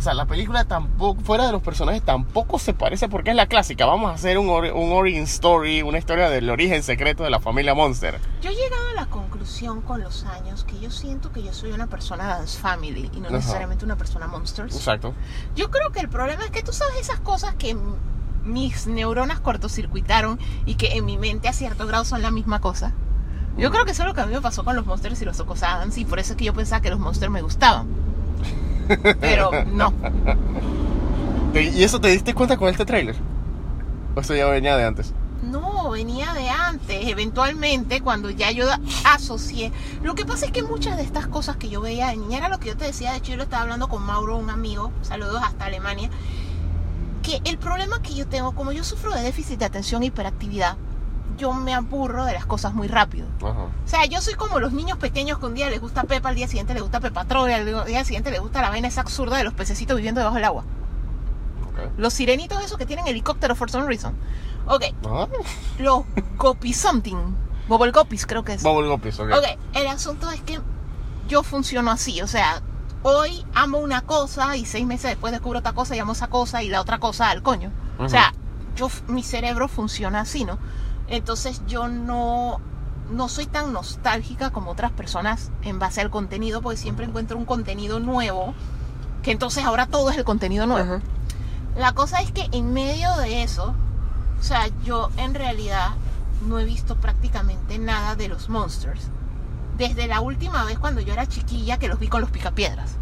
O 0.00 0.02
sea, 0.02 0.14
la 0.14 0.24
película 0.24 0.64
tampoco, 0.64 1.20
fuera 1.20 1.44
de 1.44 1.52
los 1.52 1.60
personajes, 1.60 2.00
tampoco 2.02 2.58
se 2.58 2.72
parece 2.72 3.10
porque 3.10 3.28
es 3.30 3.36
la 3.36 3.44
clásica. 3.44 3.84
Vamos 3.84 4.10
a 4.10 4.14
hacer 4.14 4.38
un, 4.38 4.46
ori- 4.48 4.72
un 4.74 4.92
origin 4.92 5.24
story, 5.24 5.82
una 5.82 5.98
historia 5.98 6.30
del 6.30 6.48
origen 6.48 6.82
secreto 6.82 7.22
de 7.22 7.28
la 7.28 7.38
familia 7.38 7.74
Monster. 7.74 8.18
Yo 8.40 8.48
he 8.48 8.54
llegado 8.54 8.88
a 8.88 8.94
la 8.94 9.06
conclusión 9.10 9.82
con 9.82 10.00
los 10.00 10.24
años 10.24 10.64
que 10.64 10.80
yo 10.80 10.90
siento 10.90 11.32
que 11.32 11.42
yo 11.42 11.52
soy 11.52 11.72
una 11.72 11.86
persona 11.86 12.24
dance 12.26 12.58
family 12.58 13.10
y 13.14 13.20
no 13.20 13.26
Ajá. 13.26 13.36
necesariamente 13.36 13.84
una 13.84 13.96
persona 13.96 14.26
monsters. 14.26 14.74
Exacto. 14.74 15.12
Yo 15.54 15.70
creo 15.70 15.92
que 15.92 16.00
el 16.00 16.08
problema 16.08 16.44
es 16.46 16.50
que 16.50 16.62
tú 16.62 16.72
sabes 16.72 16.96
esas 16.98 17.20
cosas 17.20 17.54
que 17.56 17.76
mis 18.42 18.86
neuronas 18.86 19.40
cortocircuitaron 19.40 20.40
y 20.64 20.76
que 20.76 20.96
en 20.96 21.04
mi 21.04 21.18
mente 21.18 21.46
a 21.46 21.52
cierto 21.52 21.86
grado 21.86 22.06
son 22.06 22.22
la 22.22 22.30
misma 22.30 22.62
cosa. 22.62 22.94
Yo 23.58 23.70
creo 23.70 23.84
que 23.84 23.90
eso 23.90 24.04
es 24.04 24.08
lo 24.08 24.14
que 24.14 24.22
a 24.22 24.26
mí 24.26 24.32
me 24.32 24.40
pasó 24.40 24.64
con 24.64 24.76
los 24.76 24.86
monsters 24.86 25.20
y 25.20 25.26
los 25.26 25.38
Ocos 25.40 25.62
Adams 25.62 25.98
y 25.98 26.06
por 26.06 26.18
eso 26.20 26.32
es 26.32 26.38
que 26.38 26.46
yo 26.46 26.54
pensaba 26.54 26.80
que 26.80 26.88
los 26.88 26.98
monsters 26.98 27.30
me 27.30 27.42
gustaban. 27.42 27.86
Pero 29.20 29.50
no. 29.66 29.92
¿Y 31.54 31.82
eso 31.82 32.00
te 32.00 32.08
diste 32.08 32.34
cuenta 32.34 32.56
con 32.56 32.68
este 32.68 32.84
tráiler? 32.84 33.16
¿O 34.14 34.20
eso 34.20 34.34
ya 34.34 34.46
venía 34.46 34.76
de 34.76 34.84
antes? 34.84 35.12
No, 35.42 35.90
venía 35.90 36.34
de 36.34 36.48
antes, 36.50 37.08
eventualmente, 37.08 38.00
cuando 38.02 38.30
ya 38.30 38.50
yo 38.50 38.66
asocié. 39.04 39.72
Lo 40.02 40.14
que 40.14 40.26
pasa 40.26 40.46
es 40.46 40.52
que 40.52 40.62
muchas 40.62 40.96
de 40.96 41.02
estas 41.02 41.26
cosas 41.26 41.56
que 41.56 41.70
yo 41.70 41.80
veía 41.80 42.08
de 42.08 42.16
niña 42.16 42.38
era 42.38 42.48
lo 42.48 42.60
que 42.60 42.68
yo 42.68 42.76
te 42.76 42.84
decía, 42.84 43.12
de 43.12 43.18
hecho 43.18 43.32
yo 43.32 43.36
lo 43.38 43.44
estaba 43.44 43.62
hablando 43.62 43.88
con 43.88 44.02
Mauro, 44.02 44.36
un 44.36 44.50
amigo, 44.50 44.92
saludos 45.02 45.40
hasta 45.42 45.64
Alemania, 45.64 46.10
que 47.22 47.40
el 47.44 47.58
problema 47.58 48.02
que 48.02 48.14
yo 48.14 48.26
tengo, 48.26 48.52
como 48.52 48.72
yo 48.72 48.84
sufro 48.84 49.12
de 49.14 49.22
déficit 49.22 49.58
de 49.58 49.64
atención 49.64 50.02
e 50.02 50.06
hiperactividad, 50.06 50.76
yo 51.36 51.52
me 51.52 51.74
aburro 51.74 52.24
de 52.24 52.32
las 52.32 52.46
cosas 52.46 52.74
muy 52.74 52.88
rápido. 52.88 53.26
Ajá. 53.38 53.64
O 53.64 53.88
sea, 53.88 54.04
yo 54.06 54.20
soy 54.20 54.34
como 54.34 54.60
los 54.60 54.72
niños 54.72 54.98
pequeños 54.98 55.38
que 55.38 55.46
un 55.46 55.54
día 55.54 55.70
les 55.70 55.80
gusta 55.80 56.04
Pepa, 56.04 56.30
al 56.30 56.34
día 56.34 56.48
siguiente 56.48 56.74
les 56.74 56.82
gusta 56.82 57.00
Pepa 57.00 57.24
Troll, 57.24 57.50
al 57.50 57.86
día 57.86 58.04
siguiente 58.04 58.30
les 58.30 58.40
gusta 58.40 58.62
la 58.62 58.70
vaina 58.70 58.88
esa 58.88 59.00
absurda 59.00 59.36
de 59.36 59.44
los 59.44 59.54
pececitos 59.54 59.96
viviendo 59.96 60.20
debajo 60.20 60.36
del 60.36 60.44
agua. 60.44 60.64
Los 61.96 62.12
sirenitos 62.12 62.62
esos 62.62 62.76
que 62.76 62.84
tienen 62.84 63.06
helicóptero 63.06 63.54
for 63.54 63.70
some 63.70 63.86
reason. 63.86 64.14
Ok, 64.66 64.84
los 65.78 66.04
Gopi 66.36 66.74
something. 66.74 67.16
Bobble 67.68 67.92
Gopis 67.92 68.26
creo 68.26 68.44
que 68.44 68.54
es. 68.54 68.62
Bubble 68.62 68.88
Guppies, 68.88 69.20
ok. 69.20 69.30
Ok, 69.30 69.44
el 69.74 69.86
asunto 69.86 70.30
es 70.30 70.40
que 70.42 70.60
yo 71.28 71.44
funciono 71.44 71.92
así, 71.92 72.20
o 72.20 72.26
sea, 72.26 72.62
hoy 73.04 73.46
amo 73.54 73.78
una 73.78 74.02
cosa 74.02 74.56
y 74.56 74.66
seis 74.66 74.84
meses 74.84 75.10
después 75.10 75.32
descubro 75.32 75.60
otra 75.60 75.72
cosa 75.72 75.94
y 75.94 76.00
amo 76.00 76.12
esa 76.12 76.26
cosa 76.26 76.64
y 76.64 76.68
la 76.68 76.80
otra 76.80 76.98
cosa 76.98 77.30
al 77.30 77.42
coño. 77.42 77.70
O 77.98 78.08
sea, 78.08 78.32
yo, 78.74 78.90
mi 79.06 79.22
cerebro 79.22 79.68
funciona 79.68 80.20
así, 80.20 80.44
¿no? 80.44 80.58
Entonces 81.10 81.60
yo 81.66 81.88
no, 81.88 82.60
no 83.10 83.28
soy 83.28 83.46
tan 83.46 83.72
nostálgica 83.72 84.50
como 84.50 84.70
otras 84.70 84.92
personas 84.92 85.50
en 85.62 85.78
base 85.78 86.00
al 86.00 86.10
contenido, 86.10 86.62
porque 86.62 86.78
siempre 86.78 87.04
encuentro 87.04 87.36
un 87.36 87.44
contenido 87.44 88.00
nuevo, 88.00 88.54
que 89.22 89.32
entonces 89.32 89.64
ahora 89.64 89.86
todo 89.86 90.10
es 90.10 90.16
el 90.16 90.24
contenido 90.24 90.66
nuevo. 90.66 91.00
La 91.76 91.92
cosa 91.92 92.20
es 92.20 92.30
que 92.32 92.48
en 92.52 92.72
medio 92.72 93.14
de 93.16 93.42
eso, 93.42 93.74
o 94.38 94.42
sea, 94.42 94.68
yo 94.84 95.10
en 95.16 95.34
realidad 95.34 95.90
no 96.46 96.58
he 96.58 96.64
visto 96.64 96.96
prácticamente 96.96 97.78
nada 97.78 98.14
de 98.14 98.28
los 98.28 98.48
monsters. 98.48 99.08
Desde 99.76 100.06
la 100.06 100.20
última 100.20 100.64
vez 100.64 100.78
cuando 100.78 101.00
yo 101.00 101.12
era 101.12 101.26
chiquilla 101.26 101.78
que 101.78 101.88
los 101.88 101.98
vi 101.98 102.08
con 102.08 102.20
los 102.20 102.30
picapiedras. 102.30 102.96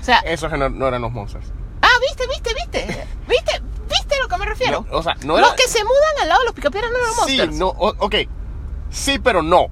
O 0.00 0.04
sea, 0.04 0.18
Esos 0.20 0.50
no 0.50 0.86
eran 0.86 1.02
los 1.02 1.12
monsters. 1.12 1.52
Ah, 1.94 1.98
viste, 2.00 2.26
viste, 2.28 2.54
viste. 2.54 3.06
¿Viste? 3.28 3.62
¿Viste 3.88 4.14
a 4.16 4.22
lo 4.22 4.28
que 4.28 4.36
me 4.38 4.46
refiero? 4.46 4.86
No, 4.90 4.98
o 4.98 5.02
sea, 5.02 5.14
no 5.24 5.36
era... 5.38 5.46
Los 5.48 5.56
que 5.56 5.68
se 5.68 5.82
mudan 5.84 6.22
al 6.22 6.28
lado 6.28 6.40
de 6.40 6.46
los 6.46 6.54
picapiedras 6.54 6.90
no 6.90 6.98
eran 6.98 7.10
Sí, 7.12 7.18
monsters. 7.36 7.54
no, 7.58 7.68
o- 7.68 7.94
ok. 7.98 8.14
Sí, 8.90 9.18
pero 9.18 9.42
no. 9.42 9.66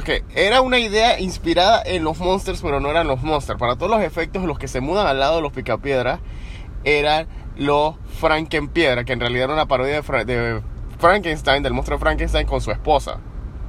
Ok, 0.00 0.10
era 0.34 0.60
una 0.60 0.78
idea 0.78 1.18
inspirada 1.18 1.82
en 1.84 2.04
los 2.04 2.18
monsters, 2.18 2.60
pero 2.62 2.78
no 2.80 2.88
eran 2.90 3.06
los 3.08 3.22
monsters. 3.22 3.58
Para 3.58 3.76
todos 3.76 3.90
los 3.90 4.00
efectos, 4.02 4.44
los 4.44 4.58
que 4.58 4.68
se 4.68 4.80
mudan 4.80 5.06
al 5.06 5.18
lado 5.18 5.36
de 5.36 5.42
los 5.42 5.52
picapiedras 5.52 6.20
eran 6.84 7.26
los 7.56 7.96
Frankenpiedra, 8.20 9.04
que 9.04 9.12
en 9.12 9.20
realidad 9.20 9.44
era 9.44 9.54
una 9.54 9.66
parodia 9.66 9.94
de, 9.96 10.02
Fra- 10.04 10.24
de 10.24 10.62
Frankenstein, 11.00 11.62
del 11.64 11.72
monstruo 11.72 11.98
de 11.98 12.00
Frankenstein 12.00 12.46
con 12.46 12.60
su 12.60 12.70
esposa. 12.70 13.18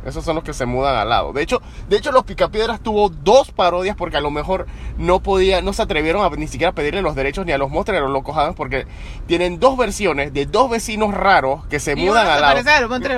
Esos 0.05 0.23
son 0.23 0.35
los 0.35 0.43
que 0.43 0.53
se 0.53 0.65
mudan 0.65 0.95
al 0.95 1.09
lado. 1.09 1.33
De 1.33 1.41
hecho, 1.41 1.61
de 1.89 1.97
hecho 1.97 2.11
los 2.11 2.23
Picapiedras 2.23 2.81
tuvo 2.81 3.09
dos 3.09 3.51
parodias 3.51 3.95
porque 3.95 4.17
a 4.17 4.21
lo 4.21 4.31
mejor 4.31 4.65
no 4.97 5.21
podía, 5.21 5.61
no 5.61 5.73
se 5.73 5.81
atrevieron 5.81 6.23
a 6.23 6.29
ni 6.35 6.47
siquiera 6.47 6.71
pedirle 6.71 7.01
los 7.01 7.15
derechos 7.15 7.45
ni 7.45 7.51
a 7.51 7.57
los 7.57 7.69
monstruos 7.69 7.95
ni 7.95 7.97
a 7.99 8.01
los 8.03 8.11
locos 8.11 8.37
Adams 8.37 8.55
porque 8.55 8.85
tienen 9.27 9.59
dos 9.59 9.77
versiones 9.77 10.33
de 10.33 10.45
dos 10.45 10.69
vecinos 10.69 11.13
raros 11.13 11.65
que 11.67 11.79
se 11.79 11.93
Y 11.93 12.05
mudan 12.05 12.27
al 12.27 12.41
lado. 12.41 12.53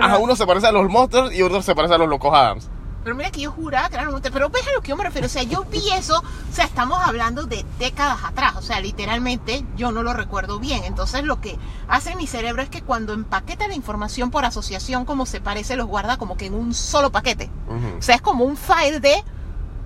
a 0.03 0.17
uno 0.17 0.35
se 0.35 0.45
parece 0.45 0.67
a 0.67 0.71
los 0.71 0.89
monstruos 0.89 1.33
y 1.33 1.41
otro 1.41 1.61
se 1.61 1.75
parece 1.75 1.93
a 1.93 1.97
los 1.97 2.09
locos 2.09 2.33
Adams. 2.33 2.69
Pero 3.03 3.15
mira 3.15 3.31
que 3.31 3.41
yo 3.41 3.51
juraba 3.51 3.89
que 3.89 3.95
eran 3.95 4.11
monsters. 4.11 4.33
Pero 4.33 4.49
ves 4.49 4.67
a 4.67 4.71
lo 4.73 4.81
que 4.81 4.89
yo 4.89 4.97
me 4.97 5.03
refiero. 5.03 5.27
O 5.27 5.29
sea, 5.29 5.43
yo 5.43 5.63
vi 5.65 5.89
eso. 5.91 6.19
O 6.19 6.53
sea, 6.53 6.65
estamos 6.65 6.99
hablando 7.03 7.43
de 7.43 7.65
décadas 7.79 8.23
atrás. 8.23 8.55
O 8.57 8.61
sea, 8.61 8.79
literalmente 8.79 9.65
yo 9.75 9.91
no 9.91 10.03
lo 10.03 10.13
recuerdo 10.13 10.59
bien. 10.59 10.83
Entonces 10.83 11.23
lo 11.23 11.41
que 11.41 11.57
hace 11.87 12.15
mi 12.15 12.27
cerebro 12.27 12.61
es 12.61 12.69
que 12.69 12.81
cuando 12.81 13.13
empaqueta 13.13 13.67
la 13.67 13.75
información 13.75 14.31
por 14.31 14.45
asociación, 14.45 15.05
como 15.05 15.25
se 15.25 15.41
parece, 15.41 15.75
los 15.75 15.87
guarda 15.87 16.17
como 16.17 16.37
que 16.37 16.45
en 16.47 16.53
un 16.53 16.73
solo 16.73 17.11
paquete. 17.11 17.49
O 17.97 18.01
sea, 18.01 18.15
es 18.15 18.21
como 18.21 18.43
un 18.43 18.57
file 18.57 18.99
de 18.99 19.23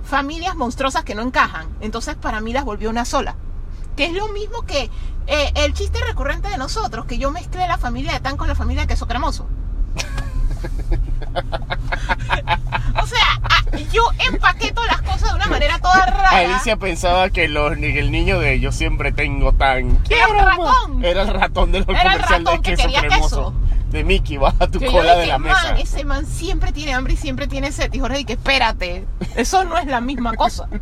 familias 0.04 0.56
monstruosas 0.56 1.04
que 1.04 1.16
no 1.16 1.22
encajan. 1.22 1.68
Entonces 1.82 2.16
para 2.16 2.42
mí 2.42 2.54
las 2.54 2.66
volvió 2.66 2.90
una 2.90 3.06
sola. 3.06 3.36
Que 3.96 4.06
es 4.06 4.14
lo 4.14 4.28
mismo 4.30 4.64
que 4.64 4.90
eh, 5.28 5.52
el 5.56 5.74
chiste 5.74 6.00
recurrente 6.06 6.50
de 6.50 6.58
nosotros, 6.58 7.06
que 7.06 7.18
yo 7.18 7.32
mezclé 7.32 7.68
la 7.68 7.78
familia 7.78 8.14
de 8.14 8.20
Tan 8.20 8.38
con 8.38 8.48
la 8.48 8.56
familia 8.56 8.84
de 8.84 8.88
queso 8.88 9.08
cremoso. 9.08 9.48
o 13.02 13.08
sea, 13.08 13.40
ah, 13.44 13.62
yo 13.92 14.04
empaqueto 14.32 14.84
las 14.86 15.02
cosas 15.02 15.30
de 15.30 15.36
una 15.36 15.48
manera 15.48 15.80
toda 15.80 16.06
rara. 16.06 16.30
Alicia 16.30 16.78
pensaba 16.78 17.30
que 17.30 17.48
los, 17.48 17.74
el 17.74 18.12
niño 18.12 18.40
de 18.40 18.60
yo 18.60 18.72
siempre 18.72 19.12
tengo 19.12 19.54
tan... 19.54 19.98
¡Qué 20.04 20.16
Era 20.16 20.28
el 20.28 20.46
ratón. 20.46 21.06
Era 21.06 21.22
el 21.24 21.28
ratón 21.30 21.72
del 21.72 21.84
Era 21.88 22.02
el 22.02 22.04
comercial 22.04 22.44
de 22.44 22.50
ratón 22.52 22.62
que 22.64 22.72
queso 22.72 22.84
quería 22.84 23.02
cremoso. 23.02 23.28
queso. 23.28 23.54
De 23.92 24.04
Mickey, 24.04 24.38
baja 24.38 24.68
tu 24.68 24.80
Que 24.80 24.88
cola 24.88 25.14
de 25.14 25.20
dije, 25.22 25.32
la 25.32 25.38
mesa. 25.40 25.64
man, 25.64 25.78
ese 25.78 26.04
man 26.06 26.26
siempre 26.26 26.72
tiene 26.74 26.94
hambre 26.94 27.14
y 27.14 27.18
siempre 27.18 27.48
tiene 27.48 27.72
sed. 27.72 27.94
Y 27.94 28.00
Jorge, 28.00 28.26
que 28.26 28.34
espérate, 28.34 29.06
eso 29.36 29.64
no 29.64 29.78
es 29.78 29.86
la 29.86 30.02
misma 30.02 30.34
cosa. 30.34 30.68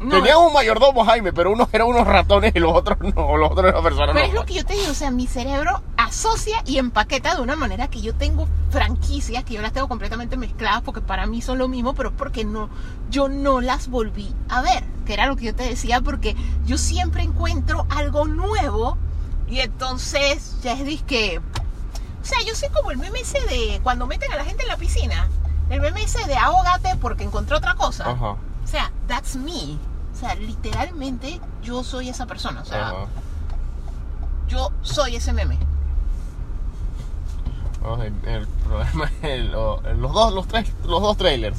No, 0.00 0.16
Tenía 0.16 0.38
un 0.38 0.50
mayordomo 0.52 1.04
Jaime, 1.04 1.30
pero 1.30 1.52
unos 1.52 1.68
eran 1.72 1.88
unos 1.88 2.06
ratones 2.06 2.52
y 2.54 2.58
los 2.58 2.72
otros 2.72 2.98
no, 3.14 3.36
los 3.36 3.50
otros 3.50 3.68
eran 3.68 3.82
personas 3.82 4.14
Pero 4.14 4.26
es 4.26 4.32
lo 4.32 4.46
que 4.46 4.54
yo 4.54 4.64
te 4.64 4.72
digo, 4.72 4.90
o 4.90 4.94
sea, 4.94 5.10
mi 5.10 5.26
cerebro 5.26 5.82
asocia 5.98 6.62
y 6.64 6.78
empaqueta 6.78 7.34
de 7.34 7.42
una 7.42 7.54
manera 7.54 7.88
que 7.88 8.00
yo 8.00 8.14
tengo 8.14 8.48
franquicias 8.70 9.44
que 9.44 9.54
yo 9.54 9.62
las 9.62 9.72
tengo 9.72 9.88
completamente 9.88 10.38
mezcladas 10.38 10.80
porque 10.80 11.02
para 11.02 11.26
mí 11.26 11.42
son 11.42 11.58
lo 11.58 11.68
mismo, 11.68 11.94
pero 11.94 12.12
porque 12.12 12.46
no, 12.46 12.70
yo 13.10 13.28
no 13.28 13.60
las 13.60 13.88
volví 13.88 14.34
a 14.48 14.62
ver, 14.62 14.82
que 15.04 15.12
era 15.12 15.26
lo 15.26 15.36
que 15.36 15.44
yo 15.44 15.54
te 15.54 15.64
decía, 15.64 16.00
porque 16.00 16.34
yo 16.64 16.78
siempre 16.78 17.22
encuentro 17.22 17.86
algo 17.90 18.26
nuevo 18.26 18.96
y 19.48 19.60
entonces 19.60 20.56
ya 20.62 20.72
es 20.72 20.84
disque, 20.86 21.42
o 22.22 22.24
sea, 22.24 22.38
yo 22.46 22.54
soy 22.54 22.70
como 22.70 22.90
el 22.90 22.96
meme 22.96 23.20
ese 23.20 23.40
de 23.40 23.80
cuando 23.82 24.06
meten 24.06 24.32
a 24.32 24.36
la 24.36 24.44
gente 24.44 24.62
en 24.62 24.68
la 24.68 24.76
piscina, 24.76 25.28
el 25.68 25.80
meme 25.82 26.02
ese 26.04 26.24
de 26.26 26.36
ahógate 26.36 26.96
porque 26.96 27.24
encontré 27.24 27.56
otra 27.56 27.74
cosa. 27.74 28.10
Ajá, 28.10 28.36
O 28.70 28.72
sea, 28.72 28.92
that's 29.08 29.34
me. 29.34 29.76
O 30.14 30.16
sea, 30.20 30.36
literalmente 30.36 31.40
yo 31.60 31.82
soy 31.82 32.08
esa 32.08 32.26
persona. 32.26 32.60
O 32.60 32.64
sea, 32.64 32.88
ajá. 32.90 33.06
yo 34.46 34.70
soy 34.82 35.16
ese 35.16 35.32
meme. 35.32 35.58
Oh, 37.84 37.96
el, 38.00 38.14
el 38.28 38.46
problema 38.46 39.10
es 39.22 39.44
lo- 39.46 39.80
los 39.96 40.12
dos, 40.12 40.32
los 40.34 40.46
tres, 40.46 40.70
los 40.84 41.02
dos 41.02 41.16
trailers. 41.16 41.58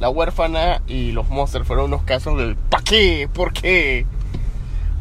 La 0.00 0.08
huérfana 0.08 0.82
y 0.88 1.12
los 1.12 1.28
monsters 1.28 1.66
fueron 1.66 1.86
unos 1.86 2.02
casos 2.02 2.36
del 2.38 2.56
¿pa' 2.56 2.82
qué? 2.82 3.28
¿Por 3.32 3.52
qué? 3.52 4.04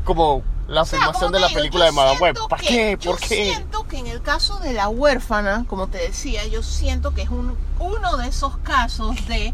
Como 0.04 0.44
la 0.68 0.82
O 0.82 0.86
sea, 0.86 1.00
filmación 1.00 1.30
como 1.32 1.34
de 1.36 1.40
la 1.40 1.48
digo, 1.48 1.58
película 1.60 1.86
yo 1.86 1.92
de 1.92 1.96
Madame 1.96 2.20
Web. 2.20 2.38
¿Para 2.50 2.62
qué? 2.64 2.98
Yo 3.00 3.12
¿Por 3.12 3.20
qué? 3.20 3.28
siento 3.54 3.88
que 3.88 3.98
en 4.00 4.08
el 4.08 4.22
caso 4.22 4.60
de 4.60 4.74
la 4.74 4.90
huérfana, 4.90 5.66
como 5.68 5.88
te 5.88 5.98
decía, 6.00 6.46
yo 6.48 6.62
siento 6.62 7.16
que 7.16 7.24
es 7.24 7.30
un, 7.30 7.56
uno 7.80 8.18
de 8.18 8.28
esos 8.28 8.58
casos 8.58 9.16
de, 9.28 9.54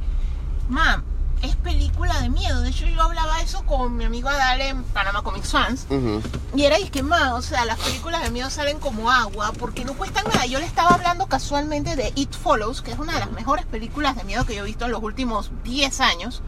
mam, 0.70 1.04
es 1.44 1.56
película 1.58 2.20
de 2.22 2.30
miedo. 2.30 2.62
De 2.62 2.70
hecho, 2.70 2.86
yo 2.86 3.02
hablaba 3.02 3.42
eso 3.42 3.64
con 3.66 3.96
mi 3.96 4.06
amigo 4.06 4.30
Adal 4.30 4.62
en 4.62 4.84
Panama 4.84 5.22
Comics 5.22 5.52
Fans. 5.52 5.86
Ujú. 5.90 6.22
Y 6.56 6.64
era 6.64 6.78
que 6.92 7.04
más, 7.04 7.34
o 7.34 7.42
sea, 7.42 7.66
las 7.66 7.80
películas 7.80 8.24
de 8.24 8.32
miedo 8.32 8.50
salen 8.50 8.80
como 8.80 9.12
agua 9.12 9.52
porque 9.60 9.86
no 9.86 9.94
cuestan 9.94 10.26
nada. 10.26 10.46
Yo 10.46 10.60
le 10.60 10.66
estaba 10.66 10.90
hablando 10.92 11.28
casualmente 11.28 11.96
de 11.96 12.12
It 12.16 12.34
Follows, 12.34 12.82
que 12.82 12.92
es 12.92 13.00
una 13.00 13.14
de 13.14 13.20
las 13.20 13.32
mejores 13.32 13.66
películas 13.66 14.16
de 14.16 14.24
miedo 14.24 14.46
que 14.46 14.56
yo 14.56 14.64
he 14.64 14.66
visto 14.66 14.86
en 14.86 14.92
los 14.92 15.04
últimos 15.04 15.52
10 15.64 16.00
años. 16.02 16.42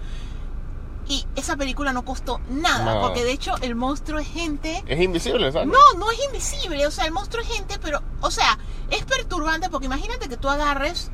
Y 1.07 1.27
esa 1.35 1.55
película 1.55 1.93
no 1.93 2.03
costó 2.03 2.41
nada, 2.49 2.83
Nada. 2.85 3.01
porque 3.01 3.23
de 3.23 3.31
hecho 3.31 3.55
el 3.61 3.75
monstruo 3.75 4.19
es 4.19 4.27
gente. 4.27 4.83
Es 4.87 4.99
invisible, 4.99 5.51
¿sabes? 5.51 5.67
No, 5.67 5.99
no 5.99 6.09
es 6.09 6.17
invisible, 6.25 6.87
o 6.87 6.91
sea, 6.91 7.05
el 7.05 7.11
monstruo 7.11 7.43
es 7.43 7.47
gente, 7.49 7.77
pero, 7.79 8.01
o 8.21 8.31
sea, 8.31 8.57
es 8.89 9.03
perturbante 9.05 9.69
porque 9.69 9.85
imagínate 9.85 10.27
que 10.29 10.37
tú 10.37 10.49
agarres 10.49 11.11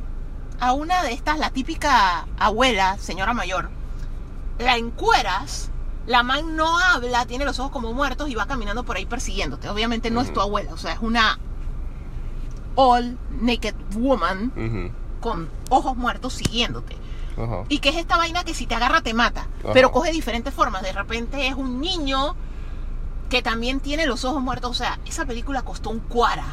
a 0.61 0.73
una 0.73 1.03
de 1.03 1.11
estas, 1.11 1.39
la 1.39 1.49
típica 1.49 2.27
abuela, 2.37 2.97
señora 2.99 3.33
mayor, 3.33 3.69
la 4.59 4.77
encueras, 4.77 5.71
la 6.05 6.21
man 6.21 6.55
no 6.55 6.79
habla, 6.79 7.25
tiene 7.25 7.45
los 7.45 7.59
ojos 7.59 7.71
como 7.71 7.93
muertos 7.93 8.29
y 8.29 8.35
va 8.35 8.45
caminando 8.45 8.83
por 8.83 8.95
ahí 8.95 9.07
persiguiéndote. 9.07 9.67
Obviamente 9.69 10.11
no 10.11 10.21
es 10.21 10.31
tu 10.31 10.39
abuela, 10.39 10.71
o 10.73 10.77
sea, 10.77 10.93
es 10.93 10.99
una 11.01 11.39
all 12.75 13.17
naked 13.41 13.75
woman 13.95 14.93
con 15.19 15.49
ojos 15.69 15.97
muertos 15.97 16.33
siguiéndote. 16.33 16.95
Y 17.69 17.79
que 17.79 17.89
es 17.89 17.95
esta 17.95 18.17
vaina 18.17 18.43
que 18.43 18.53
si 18.53 18.67
te 18.67 18.75
agarra 18.75 19.01
te 19.01 19.15
mata. 19.15 19.47
Pero 19.73 19.91
coge 19.91 20.11
diferentes 20.11 20.53
formas. 20.53 20.83
De 20.83 20.91
repente 20.91 21.47
es 21.47 21.55
un 21.55 21.81
niño 21.81 22.35
que 23.29 23.41
también 23.41 23.79
tiene 23.79 24.05
los 24.05 24.25
ojos 24.25 24.43
muertos. 24.43 24.69
O 24.69 24.73
sea, 24.75 24.99
esa 25.05 25.25
película 25.25 25.63
costó 25.63 25.89
un 25.89 26.01
cuara. 26.01 26.45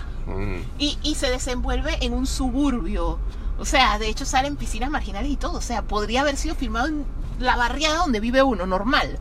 Y, 0.79 0.99
y 1.03 1.15
se 1.17 1.31
desenvuelve 1.31 1.99
en 2.05 2.15
un 2.15 2.27
suburbio. 2.27 3.19
O 3.59 3.65
sea, 3.65 3.99
de 3.99 4.09
hecho 4.09 4.25
salen 4.25 4.57
piscinas 4.57 4.91
marginales 4.91 5.31
y 5.31 5.37
todo. 5.37 5.59
O 5.59 5.63
sea, 5.63 5.83
podría 5.83 6.21
haber 6.23 6.37
sido 6.37 6.55
filmado 6.55 6.89
en 6.89 7.05
la 7.39 7.57
barriada 7.57 7.99
donde 7.99 8.21
vive 8.21 8.43
uno, 8.43 8.67
normal. 8.67 9.19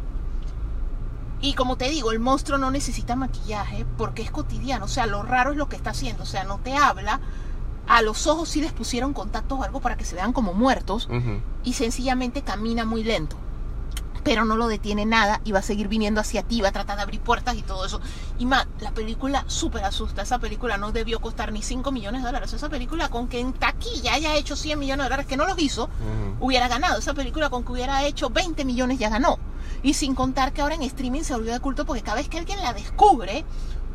Y 1.42 1.54
como 1.54 1.78
te 1.78 1.90
digo, 1.90 2.12
el 2.12 2.20
monstruo 2.20 2.58
no 2.58 2.72
necesita 2.72 3.16
maquillaje 3.16 3.86
porque 3.98 4.22
es 4.22 4.32
cotidiano. 4.32 4.86
O 4.86 4.90
sea, 4.90 5.06
lo 5.06 5.24
raro 5.24 5.52
es 5.52 5.58
lo 5.58 5.70
que 5.70 5.76
está 5.76 5.92
haciendo. 5.92 6.24
O 6.24 6.28
sea, 6.28 6.44
no 6.44 6.60
te 6.60 6.76
habla. 6.76 7.20
A 7.88 8.02
los 8.02 8.28
ojos 8.28 8.50
sí 8.50 8.62
les 8.62 8.74
pusieron 8.74 9.14
contactos 9.14 9.60
o 9.60 9.64
algo 9.64 9.80
para 9.80 9.96
que 9.96 10.06
se 10.06 10.16
vean 10.16 10.34
como 10.34 10.54
muertos 10.54 11.08
y 11.64 11.74
sencillamente 11.74 12.42
camina 12.42 12.86
muy 12.86 13.04
lento. 13.04 13.38
Pero 14.24 14.46
no 14.46 14.58
lo 14.58 14.68
detiene 14.68 15.06
nada 15.06 15.42
y 15.44 15.52
va 15.52 15.60
a 15.60 15.64
seguir 15.64 15.88
viniendo 15.88 16.22
hacia 16.22 16.44
ti, 16.44 16.62
va 16.62 16.70
a 16.70 16.72
tratar 16.72 16.98
de 16.98 17.04
abrir 17.04 17.22
puertas 17.22 17.56
y 17.56 17.62
todo 17.62 17.86
eso. 17.86 18.02
Y 18.40 18.46
más, 18.46 18.68
la 18.80 18.92
película 18.92 19.46
súper 19.48 19.84
asusta. 19.84 20.22
Esa 20.22 20.40
película 20.40 20.78
no 20.78 20.92
debió 20.92 21.20
costar 21.20 21.52
ni 21.52 21.62
5 21.62 21.92
millones 21.92 22.22
de 22.22 22.28
dólares. 22.28 22.54
Esa 22.54 22.70
película 22.70 23.10
con 23.10 23.28
que 23.28 23.40
en 23.40 23.54
taquilla 23.54 24.14
haya 24.14 24.36
hecho 24.36 24.56
100 24.56 24.80
millones 24.80 25.06
de 25.06 25.10
dólares, 25.10 25.28
que 25.28 25.38
no 25.38 25.46
los 25.46 25.60
hizo, 25.60 25.90
hubiera 26.40 26.68
ganado. 26.68 27.00
Esa 27.00 27.14
película 27.14 27.50
con 27.50 27.64
que 27.64 27.72
hubiera 27.72 28.04
hecho 28.06 28.30
20 28.30 28.66
millones 28.66 29.00
ya 29.00 29.10
ganó. 29.10 29.40
Y 29.84 29.94
sin 29.94 30.16
contar 30.16 30.54
que 30.54 30.62
ahora 30.62 30.76
en 30.76 30.84
streaming 30.84 31.22
se 31.22 31.34
volvió 31.34 31.54
de 31.54 31.60
culto 31.60 31.86
porque 31.86 32.02
cada 32.02 32.18
vez 32.18 32.30
que 32.30 32.40
alguien 32.40 32.62
la 32.62 32.74
descubre, 32.74 33.46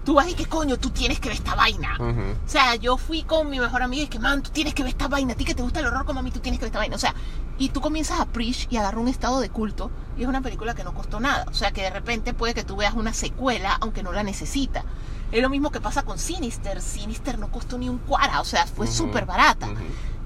tú 0.05 0.15
vas 0.15 0.29
y 0.29 0.35
que 0.35 0.47
coño, 0.47 0.79
tú 0.79 0.91
tienes 0.91 1.21
que 1.21 1.29
ver 1.29 1.39
esta 1.39 1.55
vaina. 1.55 1.95
Ujú. 1.99 2.21
O 2.45 2.49
sea, 2.49 2.75
yo 2.77 2.97
fui 2.97 3.23
con 3.23 3.49
mi 3.51 3.61
mejor 3.61 3.83
amiga 3.83 4.03
y 4.05 4.09
que, 4.09 4.19
man, 4.19 4.43
tú 4.43 4.51
tienes 4.51 4.75
que 4.75 4.83
ver 4.83 4.91
esta 4.91 5.09
vaina. 5.09 5.33
A 5.35 5.37
ti 5.37 5.45
que 5.45 5.55
te 5.55 5.63
gusta 5.63 5.81
el 5.81 5.87
horror 5.87 6.05
como 6.05 6.21
a 6.21 6.23
mí, 6.23 6.31
tú 6.31 6.41
tienes 6.41 6.59
que 6.59 6.65
ver 6.65 6.71
esta 6.71 6.79
vaina. 6.79 6.97
O 6.97 6.99
sea, 6.99 7.15
y 7.59 7.69
tú 7.69 7.81
comienzas 7.81 8.21
a 8.21 8.27
preach 8.27 8.67
y 8.71 8.77
agarrar 8.77 8.99
un 8.99 9.09
estado 9.09 9.41
de 9.41 9.51
culto. 9.51 9.91
Y 10.19 10.23
es 10.23 10.29
una 10.29 10.41
película 10.41 10.75
que 10.75 10.85
no 10.85 10.93
costó 10.95 11.21
nada. 11.21 11.47
O 11.49 11.55
sea, 11.55 11.71
que 11.73 11.83
de 11.83 11.91
repente 11.91 12.35
puede 12.35 12.55
que 12.55 12.65
tú 12.65 12.77
veas 12.77 12.95
una 12.95 13.13
secuela, 13.15 13.77
aunque 13.81 14.03
no 14.03 14.13
la 14.13 14.23
necesita. 14.23 14.85
Es 15.31 15.41
lo 15.41 15.49
mismo 15.49 15.71
que 15.71 15.81
pasa 15.81 16.03
con 16.03 16.19
Sinister. 16.19 16.83
Sinister 16.83 17.39
no 17.39 17.51
costó 17.51 17.79
ni 17.79 17.89
un 17.89 17.99
cuara. 17.99 18.41
O 18.41 18.45
sea, 18.45 18.67
fue 18.67 18.87
Ujú. 18.87 18.95
súper 18.95 19.25
barata. 19.25 19.67
Ujú. 19.69 19.77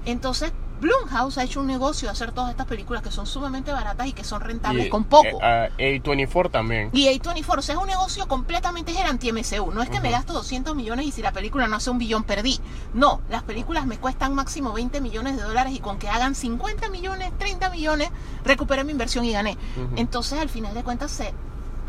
Entonces, 0.05 0.51
Blumhouse 0.79 1.37
ha 1.39 1.43
hecho 1.43 1.59
un 1.59 1.67
negocio 1.67 2.07
de 2.07 2.11
hacer 2.11 2.31
todas 2.31 2.51
estas 2.51 2.67
películas 2.67 3.01
que 3.01 3.11
son 3.11 3.25
sumamente 3.25 3.71
baratas 3.71 4.07
y 4.07 4.13
que 4.13 4.23
son 4.23 4.41
rentables 4.41 4.85
Y, 4.87 4.89
con 4.89 5.05
poco. 5.05 5.25
eh, 5.27 5.37
ah, 5.41 5.67
A24 5.77 6.51
también. 6.51 6.89
Y 6.93 7.07
A24, 7.07 7.57
o 7.57 7.61
sea, 7.61 7.75
es 7.75 7.81
un 7.81 7.87
negocio 7.87 8.27
completamente 8.27 8.91
es 8.91 8.99
el 8.99 9.05
anti-MCU. 9.07 9.71
No 9.71 9.81
es 9.81 9.89
que 9.89 9.99
me 9.99 10.09
Ujú. 10.09 10.17
gasto 10.17 10.33
200 10.33 10.75
millones 10.75 11.05
y 11.07 11.11
si 11.11 11.21
la 11.21 11.31
película 11.31 11.67
no 11.67 11.75
hace 11.77 11.89
un 11.89 11.97
billón 11.97 12.23
perdí. 12.23 12.59
No, 12.93 13.21
las 13.29 13.43
películas 13.43 13.85
me 13.87 13.97
cuestan 13.97 14.35
máximo 14.35 14.71
20 14.73 15.01
millones 15.01 15.35
de 15.37 15.43
dólares 15.43 15.73
y 15.73 15.79
con 15.79 15.97
que 15.97 16.09
hagan 16.09 16.35
50 16.35 16.89
millones, 16.89 17.31
30 17.39 17.69
millones, 17.71 18.09
recuperé 18.43 18.83
mi 18.83 18.91
inversión 18.91 19.25
y 19.25 19.31
gané. 19.31 19.57
Ujú. 19.75 19.95
Entonces, 19.95 20.39
al 20.39 20.49
final 20.49 20.73
de 20.75 20.83
cuentas, 20.83 21.09
se 21.11 21.33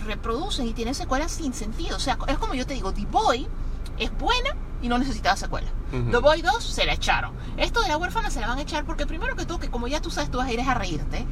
reproducen 0.06 0.66
y 0.66 0.72
tienen 0.72 0.94
secuelas 0.94 1.32
sin 1.32 1.52
sentido. 1.52 1.96
O 1.96 2.00
sea, 2.00 2.16
es 2.28 2.38
como 2.38 2.54
yo 2.54 2.66
te 2.66 2.74
digo, 2.74 2.92
The 2.92 3.04
Boy 3.10 3.46
es 3.98 4.16
buena 4.18 4.50
y 4.82 4.88
no 4.88 4.98
necesitaba 4.98 5.36
secuela. 5.36 5.68
The 6.10 6.18
Boy 6.18 6.42
2 6.42 6.62
se 6.62 6.84
la 6.86 6.92
echaron. 6.92 7.32
Esto 7.56 7.80
de 7.80 7.88
la 7.88 7.96
huérfana 7.96 8.30
se 8.30 8.40
la 8.40 8.46
van 8.48 8.58
a 8.58 8.62
echar 8.62 8.84
porque 8.84 9.06
primero 9.06 9.34
que 9.36 9.44
todo, 9.46 9.58
que 9.58 9.70
como 9.70 9.88
ya 9.88 10.00
tú 10.00 10.10
sabes, 10.10 10.30
tú 10.30 10.38
vas 10.38 10.48
a 10.48 10.52
ir 10.52 10.60
a 10.60 10.74
reírte. 10.74 11.24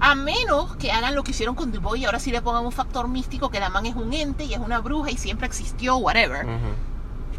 A 0.00 0.14
menos 0.16 0.74
que 0.76 0.90
hagan 0.90 1.14
lo 1.14 1.22
que 1.22 1.30
hicieron 1.30 1.54
con 1.54 1.70
The 1.70 1.78
Boy 1.78 2.00
y 2.02 2.04
ahora 2.04 2.18
sí 2.18 2.32
le 2.32 2.42
pongan 2.42 2.66
un 2.66 2.72
factor 2.72 3.06
místico 3.06 3.50
que 3.50 3.60
la 3.60 3.70
man 3.70 3.86
es 3.86 3.94
un 3.94 4.12
ente 4.12 4.44
y 4.44 4.52
es 4.54 4.58
una 4.60 4.80
bruja 4.80 5.10
y 5.12 5.16
siempre 5.16 5.46
existió, 5.46 5.96
whatever. 5.98 6.44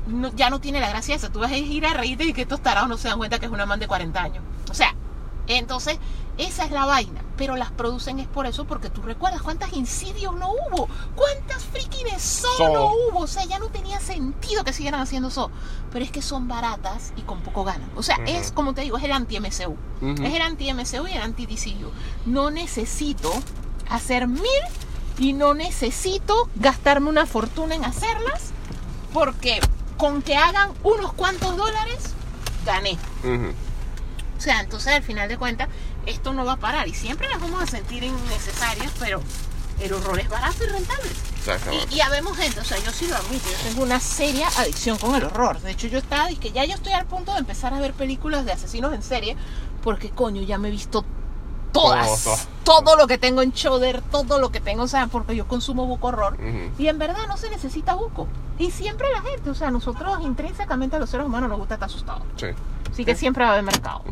No- 0.07 0.31
ya 0.33 0.49
no 0.49 0.59
tiene 0.59 0.79
la 0.79 0.89
gracia 0.89 1.15
esa. 1.15 1.29
Tú 1.29 1.39
vas 1.39 1.51
a 1.51 1.57
ir 1.57 1.85
a 1.85 1.93
reírte 1.93 2.23
y 2.25 2.33
que 2.33 2.41
estos 2.43 2.61
tarados 2.61 2.87
no 2.89 2.97
se 2.97 3.09
dan 3.09 3.17
cuenta 3.17 3.39
que 3.39 3.45
es 3.45 3.51
una 3.51 3.65
man 3.65 3.79
de 3.79 3.87
40 3.87 4.21
años. 4.21 4.43
O 4.71 4.73
sea, 4.73 4.95
entonces, 5.47 5.97
esa 6.37 6.65
es 6.65 6.71
la 6.71 6.85
vaina. 6.85 7.21
Pero 7.37 7.55
las 7.55 7.71
producen 7.71 8.19
es 8.19 8.27
por 8.27 8.45
eso, 8.45 8.65
porque 8.65 8.89
tú 8.89 9.01
recuerdas 9.01 9.41
cuántas 9.41 9.73
insidios 9.73 10.35
no 10.35 10.51
hubo, 10.51 10.87
cuántas 11.15 11.63
freaking 11.63 12.07
so 12.19 12.47
So. 12.57 12.73
no 12.73 12.91
hubo. 12.93 13.19
O 13.19 13.27
sea, 13.27 13.45
ya 13.45 13.59
no 13.59 13.67
tenía 13.69 13.99
sentido 13.99 14.63
que 14.63 14.73
siguieran 14.73 15.01
haciendo 15.01 15.29
eso. 15.29 15.49
Pero 15.91 16.05
es 16.05 16.11
que 16.11 16.21
son 16.21 16.47
baratas 16.47 17.13
y 17.15 17.21
con 17.21 17.41
poco 17.41 17.63
ganan. 17.63 17.89
O 17.95 18.03
sea, 18.03 18.17
es 18.25 18.51
como 18.51 18.73
te 18.73 18.81
digo, 18.81 18.97
es 18.97 19.03
el 19.03 19.11
anti-MCU. 19.11 19.75
Es 20.23 20.33
el 20.33 20.41
anti-MCU 20.41 21.07
y 21.07 21.13
el 21.13 21.21
anti-DCU. 21.21 21.91
No 22.25 22.51
necesito 22.51 23.31
hacer 23.89 24.27
mil 24.27 24.43
y 25.17 25.33
no 25.33 25.53
necesito 25.53 26.49
gastarme 26.55 27.09
una 27.09 27.25
fortuna 27.25 27.75
en 27.75 27.85
hacerlas 27.85 28.51
porque 29.13 29.59
con 29.97 30.21
que 30.21 30.35
hagan 30.35 30.71
unos 30.83 31.13
cuantos 31.13 31.55
dólares, 31.55 32.13
gané. 32.65 32.97
O 34.37 34.41
sea, 34.41 34.59
entonces 34.59 34.93
al 34.93 35.03
final 35.03 35.29
de 35.29 35.37
cuentas, 35.37 35.69
esto 36.05 36.33
no 36.33 36.45
va 36.45 36.53
a 36.53 36.57
parar 36.57 36.87
y 36.87 36.93
siempre 36.93 37.27
las 37.29 37.39
vamos 37.39 37.61
a 37.61 37.67
sentir 37.67 38.03
innecesarias, 38.03 38.91
pero 38.99 39.21
el 39.79 39.93
horror 39.93 40.19
es 40.19 40.29
barato 40.29 40.63
y 40.63 40.67
rentable. 40.67 41.09
Y, 41.89 41.95
y 41.95 42.01
habemos 42.01 42.37
gente, 42.37 42.59
o 42.59 42.63
sea, 42.63 42.77
yo 42.79 42.91
sí 42.91 43.07
lo 43.07 43.15
admito, 43.17 43.49
yo 43.49 43.69
tengo 43.69 43.83
una 43.83 43.99
seria 43.99 44.47
adicción 44.59 44.97
con 44.97 45.15
el 45.15 45.23
horror. 45.23 45.59
De 45.59 45.71
hecho, 45.71 45.87
yo 45.87 45.97
estaba, 45.97 46.31
y 46.31 46.37
que 46.37 46.51
ya 46.51 46.63
yo 46.65 46.73
estoy 46.73 46.93
al 46.93 47.05
punto 47.05 47.33
de 47.33 47.39
empezar 47.39 47.73
a 47.73 47.79
ver 47.79 47.93
películas 47.93 48.45
de 48.45 48.53
asesinos 48.53 48.93
en 48.93 49.03
serie, 49.03 49.35
porque 49.83 50.09
coño, 50.09 50.41
ya 50.41 50.57
me 50.57 50.69
he 50.69 50.71
visto 50.71 51.03
todas. 51.73 52.23
Todo. 52.23 52.37
Todo 52.63 52.95
lo 52.95 53.07
que 53.07 53.17
tengo 53.17 53.41
en 53.41 53.51
Shudder, 53.51 54.01
todo 54.01 54.39
lo 54.39 54.51
que 54.51 54.61
tengo, 54.61 54.83
o 54.83 54.87
sea, 54.87 55.07
porque 55.07 55.35
yo 55.35 55.47
consumo 55.47 55.85
buco 55.85 56.07
horror. 56.07 56.35
Ujú. 56.35 56.81
Y 56.81 56.87
en 56.87 56.97
verdad 56.97 57.27
no 57.27 57.35
se 57.35 57.49
necesita 57.49 57.93
buco. 57.93 58.27
Y 58.57 58.71
siempre 58.71 59.11
la 59.11 59.21
gente, 59.21 59.49
o 59.49 59.55
sea, 59.55 59.69
nosotros 59.71 60.21
intrínsecamente 60.21 60.95
a 60.95 60.99
los 60.99 61.09
seres 61.09 61.25
humanos 61.25 61.49
nos 61.49 61.59
gusta 61.59 61.73
estar 61.73 61.89
asustados. 61.89 62.23
Sí. 62.37 62.47
Así 62.89 63.03
que 63.03 63.15
siempre 63.15 63.43
va 63.43 63.49
a 63.49 63.53
haber 63.53 63.65
mercado. 63.65 64.03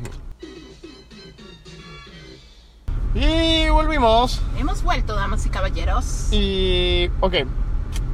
Y 3.13 3.67
volvimos. 3.69 4.41
Hemos 4.57 4.83
vuelto, 4.83 5.15
damas 5.15 5.45
y 5.45 5.49
caballeros. 5.49 6.29
Y. 6.31 7.09
Ok. 7.19 7.35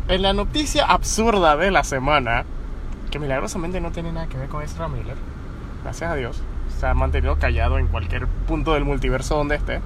En 0.08 0.22
la 0.22 0.34
noticia 0.34 0.86
absurda 0.86 1.56
de 1.58 1.70
la 1.70 1.84
semana, 1.84 2.46
que 3.12 3.20
milagrosamente 3.20 3.80
no 3.80 3.92
tiene 3.92 4.12
nada 4.12 4.28
que 4.28 4.38
ver 4.38 4.48
con 4.48 4.64
Ezra 4.64 4.88
Miller, 4.88 5.18
gracias 5.84 6.10
a 6.10 6.16
Dios, 6.16 6.42
se 6.80 6.88
ha 6.88 6.94
mantenido 6.94 7.38
callado 7.38 7.78
en 7.78 7.88
cualquier 7.88 8.26
punto 8.26 8.74
del 8.74 8.86
multiverso 8.86 9.36
donde 9.36 9.56
esté. 9.56 9.82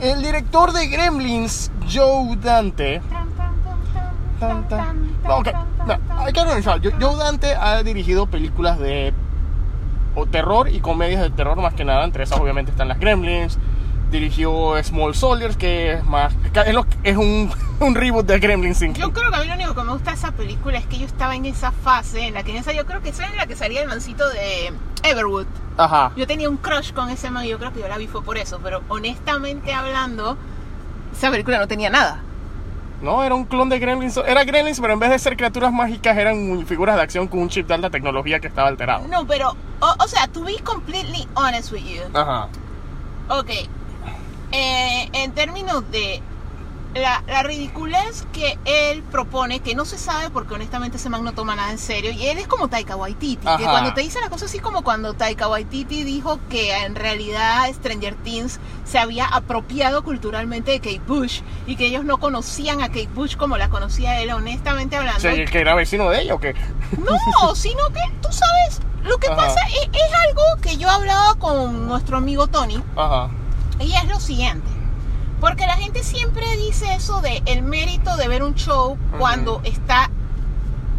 El 0.00 0.22
director 0.22 0.72
de 0.72 0.88
Gremlins, 0.88 1.70
Joe 1.90 2.36
Dante. 2.36 3.00
Tan, 4.40 4.68
tan. 4.68 5.12
No, 5.22 5.36
ok, 5.36 5.48
no, 5.86 5.98
hay 6.18 6.32
que 6.32 6.40
analizar. 6.40 6.80
Joe 6.82 6.92
Joe 7.00 7.16
Dante 7.16 7.54
ha 7.54 7.82
dirigido 7.84 8.26
películas 8.26 8.78
de 8.80 9.14
o 10.14 10.26
terror 10.26 10.68
y 10.68 10.80
comedias 10.80 11.22
de 11.22 11.30
terror 11.30 11.56
más 11.58 11.74
que 11.74 11.84
nada. 11.84 12.04
Entre 12.04 12.24
esas 12.24 12.40
obviamente 12.40 12.72
están 12.72 12.88
las 12.88 12.98
Gremlins. 12.98 13.58
Dirigió 14.12 14.74
Small 14.84 15.14
Soldiers, 15.14 15.56
que 15.56 15.94
es 15.94 16.04
más 16.04 16.34
es, 17.02 17.16
un, 17.16 17.50
un 17.80 17.94
reboot 17.94 18.26
de 18.26 18.38
Gremlins 18.38 18.80
Yo 18.92 19.12
creo 19.12 19.30
que 19.30 19.36
a 19.36 19.40
mí 19.40 19.46
lo 19.46 19.54
único 19.54 19.74
que 19.74 19.82
me 19.82 19.92
gusta 19.92 20.10
de 20.10 20.16
esa 20.16 20.32
película 20.32 20.78
es 20.78 20.86
que 20.86 20.98
yo 20.98 21.06
estaba 21.06 21.34
en 21.34 21.46
esa 21.46 21.72
fase 21.72 22.26
en 22.26 22.34
la 22.34 22.42
que 22.42 22.50
en 22.50 22.58
esa 22.58 22.72
yo 22.72 22.84
creo 22.84 23.00
que 23.00 23.08
esa 23.08 23.24
era 23.24 23.34
la 23.34 23.46
que 23.46 23.56
salía 23.56 23.80
el 23.80 23.88
mancito 23.88 24.28
de 24.28 24.72
Everwood. 25.02 25.46
Ajá. 25.78 26.12
Yo 26.14 26.26
tenía 26.26 26.50
un 26.50 26.58
crush 26.58 26.92
con 26.92 27.08
ese 27.08 27.30
man 27.30 27.46
y 27.46 27.48
yo 27.48 27.58
creo 27.58 27.72
que 27.72 27.80
yo 27.80 27.88
la 27.88 27.96
vi 27.96 28.06
fue 28.06 28.22
por 28.22 28.36
eso, 28.36 28.60
pero 28.62 28.82
honestamente 28.88 29.72
hablando, 29.72 30.36
esa 31.16 31.30
película 31.30 31.58
no 31.58 31.66
tenía 31.66 31.88
nada. 31.88 32.20
No, 33.00 33.24
era 33.24 33.34
un 33.34 33.46
clon 33.46 33.70
de 33.70 33.78
Gremlins. 33.78 34.16
Era 34.18 34.44
Gremlins, 34.44 34.78
pero 34.78 34.92
en 34.92 35.00
vez 35.00 35.10
de 35.10 35.18
ser 35.18 35.36
criaturas 35.36 35.72
mágicas, 35.72 36.16
eran 36.16 36.64
figuras 36.66 36.94
de 36.96 37.02
acción 37.02 37.26
con 37.26 37.40
un 37.40 37.48
chip 37.48 37.66
de 37.66 37.74
alta 37.74 37.88
tecnología 37.90 38.38
que 38.38 38.46
estaba 38.46 38.68
alterado. 38.68 39.08
No, 39.08 39.26
pero, 39.26 39.56
o, 39.80 39.94
o 39.98 40.06
sea, 40.06 40.28
to 40.28 40.44
be 40.44 40.58
completely 40.62 41.26
honest 41.34 41.72
with 41.72 41.82
you, 41.82 42.02
Ajá. 42.14 42.48
ok, 43.28 43.50
eh, 44.52 45.08
en 45.12 45.32
términos 45.32 45.90
de 45.90 46.22
la, 46.94 47.22
la 47.26 47.42
ridiculez 47.42 48.26
que 48.32 48.58
él 48.66 49.02
propone, 49.02 49.60
que 49.60 49.74
no 49.74 49.84
se 49.86 49.96
sabe 49.96 50.28
porque 50.28 50.54
honestamente 50.54 50.98
ese 50.98 51.08
man 51.08 51.24
no 51.24 51.32
toma 51.32 51.56
nada 51.56 51.70
en 51.70 51.78
serio, 51.78 52.10
y 52.10 52.26
él 52.26 52.38
es 52.38 52.46
como 52.46 52.68
Taika 52.68 52.96
Waititi, 52.96 53.46
que 53.56 53.64
cuando 53.64 53.94
te 53.94 54.02
dice 54.02 54.20
las 54.20 54.28
cosas 54.28 54.50
así 54.50 54.58
como 54.58 54.84
cuando 54.84 55.14
Taika 55.14 55.48
Waititi 55.48 56.04
dijo 56.04 56.38
que 56.50 56.76
en 56.76 56.94
realidad 56.94 57.66
Stranger 57.72 58.14
Things 58.16 58.60
se 58.84 58.98
había 58.98 59.24
apropiado 59.24 60.04
culturalmente 60.04 60.72
de 60.72 60.80
Kate 60.80 61.00
Bush 61.06 61.40
y 61.66 61.76
que 61.76 61.86
ellos 61.86 62.04
no 62.04 62.18
conocían 62.18 62.82
a 62.82 62.88
Kate 62.88 63.08
Bush 63.14 63.36
como 63.36 63.56
la 63.56 63.70
conocía 63.70 64.20
él, 64.20 64.30
honestamente 64.30 64.96
hablando. 64.96 65.16
O 65.18 65.20
sea, 65.20 65.44
¿que 65.44 65.58
era 65.58 65.74
vecino 65.74 66.10
de 66.10 66.22
ella 66.22 66.34
o 66.34 66.40
qué? 66.40 66.54
No, 66.98 67.54
sino 67.54 67.86
que 67.88 68.00
tú 68.20 68.28
sabes, 68.30 68.80
lo 69.02 69.16
que 69.16 69.28
Ajá. 69.28 69.36
pasa 69.36 69.60
es, 69.68 69.88
es 69.92 70.12
algo 70.28 70.42
que 70.60 70.76
yo 70.76 70.90
hablaba 70.90 71.36
con 71.36 71.86
nuestro 71.86 72.18
amigo 72.18 72.48
Tony, 72.48 72.82
Ajá. 72.96 73.30
Y 73.80 73.92
es 73.92 74.08
lo 74.08 74.20
siguiente. 74.20 74.68
Porque 75.40 75.66
la 75.66 75.76
gente 75.76 76.04
siempre 76.04 76.56
dice 76.56 76.94
eso 76.94 77.20
de 77.20 77.42
el 77.46 77.62
mérito 77.62 78.16
de 78.16 78.28
ver 78.28 78.42
un 78.42 78.54
show 78.54 78.96
cuando 79.18 79.60
está 79.64 80.10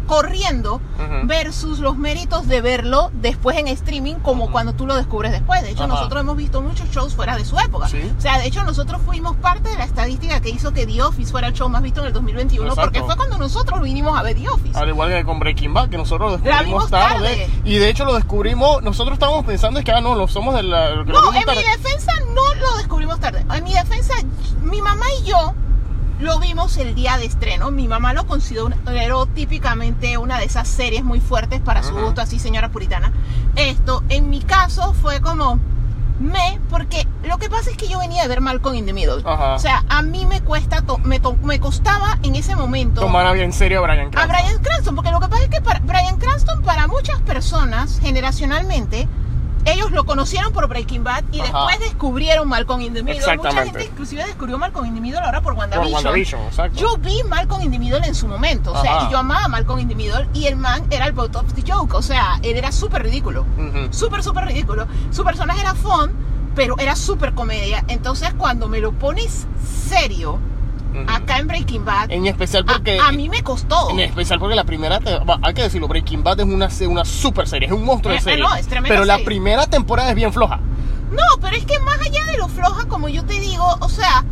corriendo 0.06 0.80
versus 1.24 1.78
los 1.78 1.96
méritos 1.96 2.46
de 2.48 2.60
verlo 2.60 3.10
después 3.14 3.56
en 3.56 3.68
streaming 3.68 4.16
como 4.16 4.50
cuando 4.50 4.74
tú 4.74 4.86
lo 4.86 4.94
descubres 4.94 5.32
después. 5.32 5.62
De 5.62 5.70
hecho, 5.70 5.84
Ajá. 5.84 5.94
nosotros 5.94 6.20
hemos 6.20 6.36
visto 6.36 6.60
muchos 6.62 6.88
shows 6.90 7.14
fuera 7.14 7.36
de 7.36 7.44
su 7.44 7.58
época. 7.58 7.88
Sí. 7.88 8.00
O 8.16 8.20
sea, 8.20 8.38
de 8.38 8.46
hecho, 8.46 8.64
nosotros 8.64 9.00
fuimos 9.04 9.36
parte 9.36 9.68
de 9.68 9.76
la 9.76 9.84
estadística 9.84 10.40
que 10.40 10.50
hizo 10.50 10.72
que 10.72 10.86
The 10.86 11.02
Office 11.02 11.30
fuera 11.30 11.48
el 11.48 11.54
show 11.54 11.68
más 11.68 11.82
visto 11.82 12.00
en 12.00 12.06
el 12.08 12.12
2021 12.12 12.68
Exacto. 12.68 12.90
porque 12.90 13.02
fue 13.02 13.16
cuando 13.16 13.38
nosotros 13.38 13.80
vinimos 13.82 14.18
a 14.18 14.22
ver 14.22 14.36
The 14.36 14.48
Office. 14.48 14.78
Al 14.78 14.88
igual 14.88 15.10
que 15.10 15.24
con 15.24 15.38
Breaking 15.38 15.74
Bad, 15.74 15.88
que 15.88 15.96
nosotros 15.96 16.32
lo 16.32 16.38
descubrimos 16.38 16.90
tarde. 16.90 17.28
tarde. 17.28 17.50
Y 17.64 17.76
de 17.76 17.88
hecho 17.88 18.04
lo 18.04 18.14
descubrimos, 18.14 18.82
nosotros 18.82 19.14
estábamos 19.14 19.44
pensando 19.44 19.78
es 19.78 19.84
que 19.84 19.92
ah, 19.92 20.00
no, 20.00 20.14
lo 20.14 20.28
somos 20.28 20.54
de 20.54 20.62
la. 20.62 21.04
que 21.04 21.12
lo 21.12 21.22
No, 21.22 21.32
en 21.32 21.46
mi 21.46 21.62
defensa 21.62 22.12
no 22.34 22.54
lo 22.54 22.76
descubrimos 22.76 23.20
tarde. 23.20 23.44
En 23.54 23.64
mi 23.64 23.72
defensa, 23.72 24.14
mi 24.62 24.80
mamá 24.80 25.06
y 25.20 25.24
yo 25.24 25.54
lo 26.24 26.38
vimos 26.40 26.76
el 26.78 26.94
día 26.94 27.16
de 27.18 27.26
estreno. 27.26 27.70
Mi 27.70 27.86
mamá 27.86 28.12
lo 28.14 28.26
consideró 28.26 29.26
típicamente 29.26 30.18
una 30.18 30.38
de 30.38 30.46
esas 30.46 30.66
series 30.66 31.04
muy 31.04 31.20
fuertes 31.20 31.60
para 31.60 31.82
su 31.82 31.94
gusto, 31.94 32.20
así 32.20 32.38
señora 32.38 32.70
puritana. 32.70 33.12
Esto, 33.56 34.02
en 34.08 34.30
mi 34.30 34.40
caso, 34.40 34.94
fue 34.94 35.20
como 35.20 35.58
me, 36.18 36.60
porque 36.70 37.06
lo 37.24 37.38
que 37.38 37.50
pasa 37.50 37.70
es 37.70 37.76
que 37.76 37.88
yo 37.88 37.98
venía 37.98 38.22
de 38.22 38.28
ver 38.28 38.40
Malcolm 38.40 38.74
in 38.76 38.86
the 38.86 38.92
Middle. 38.92 39.22
Ajá. 39.24 39.54
O 39.54 39.58
sea, 39.58 39.84
a 39.88 40.00
mí 40.02 40.26
me 40.26 40.40
cuesta, 40.40 40.80
to- 40.82 40.98
me, 40.98 41.18
to- 41.20 41.36
me 41.42 41.58
costaba 41.60 42.18
en 42.22 42.36
ese 42.36 42.54
momento 42.56 43.00
Tomar 43.00 43.32
bien 43.34 43.46
en 43.46 43.52
serio 43.52 43.80
a 43.80 43.82
Brian 43.82 44.06
a 44.06 44.10
Cranston. 44.10 44.28
Brian 44.36 44.62
Cranston, 44.62 44.94
porque 44.94 45.10
lo 45.10 45.20
que 45.20 45.28
pasa 45.28 45.42
es 45.42 45.48
que 45.50 45.60
para 45.60 45.80
Brian 45.80 46.16
Cranston 46.18 46.62
para 46.62 46.86
muchas 46.86 47.20
personas, 47.22 47.98
generacionalmente, 48.00 49.08
ellos 49.64 49.90
lo 49.92 50.04
conocieron 50.04 50.52
por 50.52 50.68
Breaking 50.68 51.04
Bad 51.04 51.24
y 51.32 51.40
Ajá. 51.40 51.46
después 51.66 51.80
descubrieron 51.80 52.48
Malcolm 52.48 52.80
in 52.82 52.92
the 52.94 53.02
Middle. 53.02 53.36
Mucha 53.36 53.52
gente 53.64 53.84
inclusive 53.84 54.24
descubrió 54.24 54.58
Malcolm 54.58 54.86
in 54.86 54.94
the 54.94 55.00
Middle 55.00 55.20
ahora 55.20 55.40
por 55.40 55.54
Por 55.54 55.60
WandaVision. 55.60 55.94
WandaVision, 55.94 56.42
exacto. 56.42 56.78
Yo 56.80 56.96
vi 56.98 57.22
Malcolm 57.28 57.62
in 57.62 57.70
the 57.70 57.78
Middle 57.78 58.06
en 58.06 58.14
su 58.14 58.26
momento, 58.28 58.72
o 58.72 58.80
sea, 58.82 58.96
Ajá. 58.98 59.10
yo 59.10 59.18
amaba 59.18 59.48
Malcolm 59.48 59.78
in 59.80 59.88
the 59.88 59.94
Middle 59.94 60.28
y 60.34 60.46
el 60.46 60.56
man 60.56 60.84
era 60.90 61.06
el 61.06 61.12
butt 61.12 61.34
of 61.36 61.52
the 61.54 61.62
joke, 61.70 61.94
o 61.94 62.02
sea, 62.02 62.38
él 62.42 62.56
era 62.56 62.72
súper 62.72 63.02
ridículo, 63.02 63.42
Ujú. 63.58 63.92
súper, 63.92 64.22
súper 64.22 64.44
ridículo. 64.46 64.86
Su 65.10 65.24
personaje 65.24 65.60
era 65.60 65.74
fun, 65.74 66.12
pero 66.54 66.78
era 66.78 66.94
súper 66.96 67.34
comedia. 67.34 67.84
Entonces, 67.88 68.32
cuando 68.34 68.68
me 68.68 68.80
lo 68.80 68.92
pones 68.92 69.46
serio, 69.88 70.38
Acá 71.08 71.38
en 71.38 71.48
Breaking 71.48 71.84
Bad, 71.84 72.10
En 72.10 72.26
especial 72.26 72.64
porque. 72.64 72.98
a, 73.00 73.10
mí 73.12 73.28
me 73.28 73.42
costó. 73.42 73.90
En 73.90 74.00
especial 74.00 74.38
porque 74.38 74.54
la 74.54 74.64
primera, 74.64 75.00
hay 75.42 75.54
que 75.54 75.62
decirlo, 75.62 75.88
Breaking 75.88 76.22
Bad 76.22 76.40
es 76.40 76.46
una, 76.46 76.68
una 76.88 77.04
super 77.04 77.48
serie, 77.48 77.66
es 77.68 77.72
un 77.74 77.84
monstruo 77.84 78.12
de 78.12 78.18
Eh, 78.18 78.20
eh, 78.20 78.24
serie. 78.24 78.44
no, 78.44 78.54
es 78.54 78.66
tremenda 78.66 78.94
pero 78.94 79.04
la 79.04 79.18
primera 79.24 79.66
temporada 79.66 80.10
es 80.10 80.14
bien 80.14 80.32
floja. 80.32 80.60
No, 81.10 81.22
pero 81.40 81.56
es 81.56 81.64
que 81.64 81.78
más 81.80 82.00
allá 82.00 82.24
de 82.26 82.38
lo 82.38 82.48
floja, 82.48 82.86
como 82.88 83.08
yo 83.08 83.24
te 83.24 83.38
digo, 83.40 83.64
o 83.80 83.88
sea, 83.88 84.24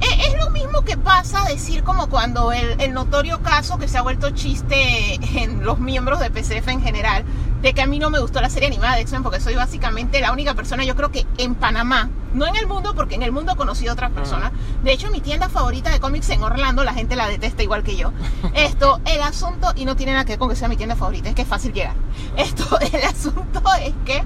e- 0.00 0.26
es, 0.28 0.38
lo 0.38 0.50
mismo 0.50 0.82
que 0.82 0.96
pasa 0.96 1.44
decir 1.48 1.84
como 1.84 2.08
cuando 2.08 2.50
el, 2.52 2.80
el 2.80 2.92
notorio 2.92 3.40
caso 3.42 3.78
que 3.78 3.86
se 3.88 3.98
ha 3.98 4.02
vuelto 4.02 4.30
chiste 4.30 5.14
en 5.40 5.64
los 5.64 5.78
miembros 5.78 6.18
de 6.20 6.30
PCF 6.30 6.68
en 6.68 6.82
general, 6.82 7.24
de 7.62 7.72
que 7.72 7.80
a 7.80 7.86
mí 7.86 7.98
no 7.98 8.10
me 8.10 8.18
gustó 8.18 8.40
la 8.40 8.50
serie 8.50 8.66
animada 8.68 8.96
de 8.96 9.02
X-Men 9.02 9.22
porque 9.22 9.40
soy 9.40 9.54
básicamente 9.54 10.20
la 10.20 10.32
única 10.32 10.54
persona, 10.54 10.84
yo 10.84 10.96
creo 10.96 11.12
que 11.12 11.24
en 11.38 11.54
Panamá, 11.54 12.10
no 12.34 12.46
en 12.46 12.56
el 12.56 12.66
mundo, 12.66 12.94
porque 12.94 13.14
en 13.14 13.22
el 13.22 13.30
mundo 13.30 13.52
he 13.52 13.56
conocido 13.56 13.92
otras 13.92 14.10
personas. 14.10 14.50
De 14.82 14.92
hecho, 14.92 15.10
mi 15.10 15.20
tienda 15.20 15.48
favorita 15.48 15.90
de 15.90 16.00
cómics 16.00 16.28
en 16.30 16.42
Orlando, 16.42 16.82
la 16.82 16.92
gente 16.92 17.14
la 17.14 17.28
detesta 17.28 17.62
igual 17.62 17.84
que 17.84 17.96
yo. 17.96 18.12
Esto, 18.54 19.00
el 19.04 19.22
asunto, 19.22 19.72
y 19.76 19.84
no 19.84 19.96
tiene 19.96 20.12
nada 20.12 20.24
que 20.24 20.32
ver 20.32 20.38
con 20.38 20.48
que 20.48 20.56
sea 20.56 20.68
mi 20.68 20.76
tienda 20.76 20.96
favorita, 20.96 21.28
es 21.28 21.34
que 21.34 21.42
es 21.42 21.48
fácil 21.48 21.72
llegar. 21.72 21.94
Esto, 22.36 22.78
el 22.92 23.02
asunto 23.04 23.62
es 23.80 23.94
que... 24.04 24.24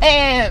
eh, 0.00 0.50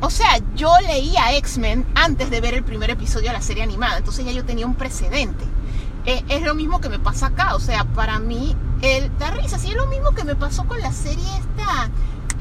o 0.00 0.10
sea, 0.10 0.40
yo 0.56 0.72
leía 0.80 1.32
X-Men 1.36 1.86
antes 1.94 2.28
de 2.28 2.40
ver 2.40 2.54
el 2.54 2.64
primer 2.64 2.90
episodio 2.90 3.28
de 3.28 3.34
la 3.34 3.40
serie 3.40 3.62
animada, 3.62 3.98
entonces 3.98 4.24
ya 4.24 4.32
yo 4.32 4.44
tenía 4.44 4.66
un 4.66 4.74
precedente. 4.74 5.44
Eh, 6.06 6.24
es 6.28 6.42
lo 6.42 6.54
mismo 6.54 6.80
que 6.80 6.88
me 6.88 6.98
pasa 6.98 7.26
acá, 7.26 7.54
o 7.54 7.60
sea, 7.60 7.84
para 7.84 8.18
mí 8.18 8.56
el 8.82 9.16
da 9.18 9.30
risa, 9.30 9.58
sí 9.58 9.68
es 9.70 9.76
lo 9.76 9.86
mismo 9.86 10.10
que 10.12 10.24
me 10.24 10.34
pasó 10.34 10.64
con 10.64 10.80
la 10.80 10.90
serie 10.92 11.22
esta, 11.38 11.88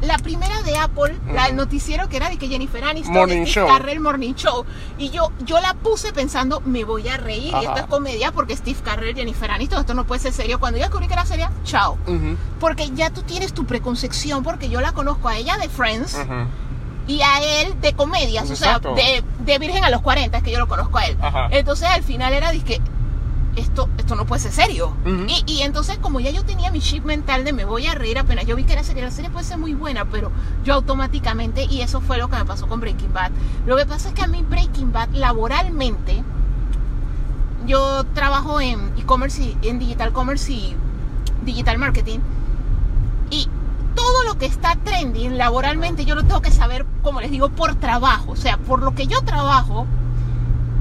la 0.01 0.17
primera 0.17 0.63
de 0.63 0.75
Apple, 0.77 1.15
la 1.31 1.43
del 1.43 1.51
Ujú. 1.53 1.65
noticiero 1.65 2.09
que 2.09 2.17
era 2.17 2.29
de 2.29 2.37
que 2.37 2.47
Jennifer 2.47 2.83
Aniston, 2.83 3.13
Morning 3.13 3.43
Show. 3.45 3.67
Carell 3.67 3.99
Morning 3.99 4.33
Show, 4.33 4.65
y 4.97 5.11
yo 5.11 5.31
yo 5.45 5.59
la 5.61 5.75
puse 5.75 6.11
pensando 6.11 6.59
me 6.65 6.83
voy 6.85 7.07
a 7.07 7.17
reír 7.17 7.53
y 7.61 7.65
esto 7.65 7.77
es 7.77 7.85
comedia 7.85 8.31
porque 8.31 8.57
Steve 8.57 8.79
Carell, 8.83 9.15
Jennifer 9.15 9.51
Aniston, 9.51 9.81
esto 9.81 9.93
no 9.93 10.05
puede 10.05 10.21
ser 10.21 10.33
serio. 10.33 10.59
Cuando 10.59 10.79
yo 10.79 10.85
descubrí 10.85 11.05
que 11.07 11.13
era 11.13 11.25
seria, 11.27 11.51
chao. 11.63 11.99
Porque 12.59 12.89
ya 12.95 13.11
tú 13.11 13.21
tienes 13.21 13.53
tu 13.53 13.65
preconcepción, 13.67 14.41
porque 14.43 14.69
yo 14.69 14.81
la 14.81 14.93
conozco 14.93 15.27
a 15.29 15.37
ella 15.37 15.57
de 15.57 15.69
Friends 15.69 16.17
y 17.07 17.21
a 17.21 17.61
él 17.61 17.79
de 17.79 17.93
comedias, 17.93 18.49
Exacto. 18.49 18.93
o 18.93 18.95
sea, 18.95 19.05
de, 19.05 19.23
de 19.45 19.59
Virgen 19.59 19.83
a 19.83 19.91
los 19.91 20.01
40, 20.01 20.35
es 20.37 20.43
que 20.43 20.51
yo 20.51 20.57
lo 20.57 20.67
conozco 20.67 20.97
a 20.97 21.05
él. 21.05 21.15
Ajá. 21.21 21.47
Entonces 21.51 21.87
al 21.87 22.01
final 22.01 22.33
era 22.33 22.51
que 22.53 22.81
esto, 23.55 23.89
esto 23.97 24.15
no 24.15 24.25
puede 24.25 24.41
ser 24.41 24.51
serio. 24.51 24.95
Y, 25.27 25.43
y 25.45 25.61
entonces 25.61 25.97
como 25.97 26.19
ya 26.19 26.31
yo 26.31 26.43
tenía 26.45 26.71
mi 26.71 26.79
chip 26.79 27.03
mental 27.05 27.43
de 27.43 27.53
me 27.53 27.65
voy 27.65 27.87
a 27.87 27.95
reír 27.95 28.17
apenas 28.19 28.45
yo 28.45 28.55
vi 28.55 28.63
que 28.63 28.73
era 28.73 28.83
serie, 28.83 29.03
la 29.03 29.11
serie 29.11 29.29
puede 29.29 29.45
ser 29.45 29.57
muy 29.57 29.73
buena, 29.73 30.05
pero 30.05 30.31
yo 30.63 30.73
automáticamente, 30.75 31.65
y 31.65 31.81
eso 31.81 32.01
fue 32.01 32.17
lo 32.17 32.29
que 32.29 32.37
me 32.37 32.45
pasó 32.45 32.67
con 32.67 32.79
Breaking 32.79 33.13
Bad. 33.13 33.31
Lo 33.65 33.75
que 33.77 33.85
pasa 33.85 34.09
es 34.09 34.13
que 34.15 34.21
a 34.23 34.27
mí 34.27 34.43
Breaking 34.49 34.91
Bad 34.93 35.09
laboralmente, 35.13 36.23
yo 37.65 38.03
trabajo 38.13 38.59
en 38.61 38.91
e-commerce, 38.97 39.41
y- 39.43 39.57
en 39.67 39.79
digital 39.79 40.11
commerce 40.13 40.51
y 40.51 40.75
digital 41.45 41.77
marketing, 41.77 42.19
y 43.29 43.47
todo 43.95 44.23
lo 44.23 44.37
que 44.37 44.45
está 44.45 44.75
trending 44.83 45.37
laboralmente 45.37 46.05
yo 46.05 46.15
lo 46.15 46.23
tengo 46.23 46.41
que 46.41 46.51
saber, 46.51 46.85
como 47.03 47.21
les 47.21 47.29
digo, 47.31 47.49
por 47.49 47.75
trabajo. 47.75 48.31
O 48.31 48.35
sea, 48.35 48.57
por 48.57 48.81
lo 48.81 48.95
que 48.95 49.05
yo 49.07 49.21
trabajo, 49.21 49.85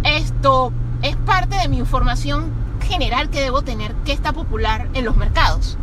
esto 0.05 0.73
es 1.03 1.17
parte 1.17 1.57
de 1.57 1.69
mi 1.69 1.79
información 1.79 2.51
general 2.83 3.31
que 3.31 3.41
debo 3.41 3.63
tener 3.63 3.95
que 4.05 4.13
está 4.13 4.33
popular 4.33 4.89
en 4.95 5.05
los 5.05 5.17
mercados. 5.17 5.77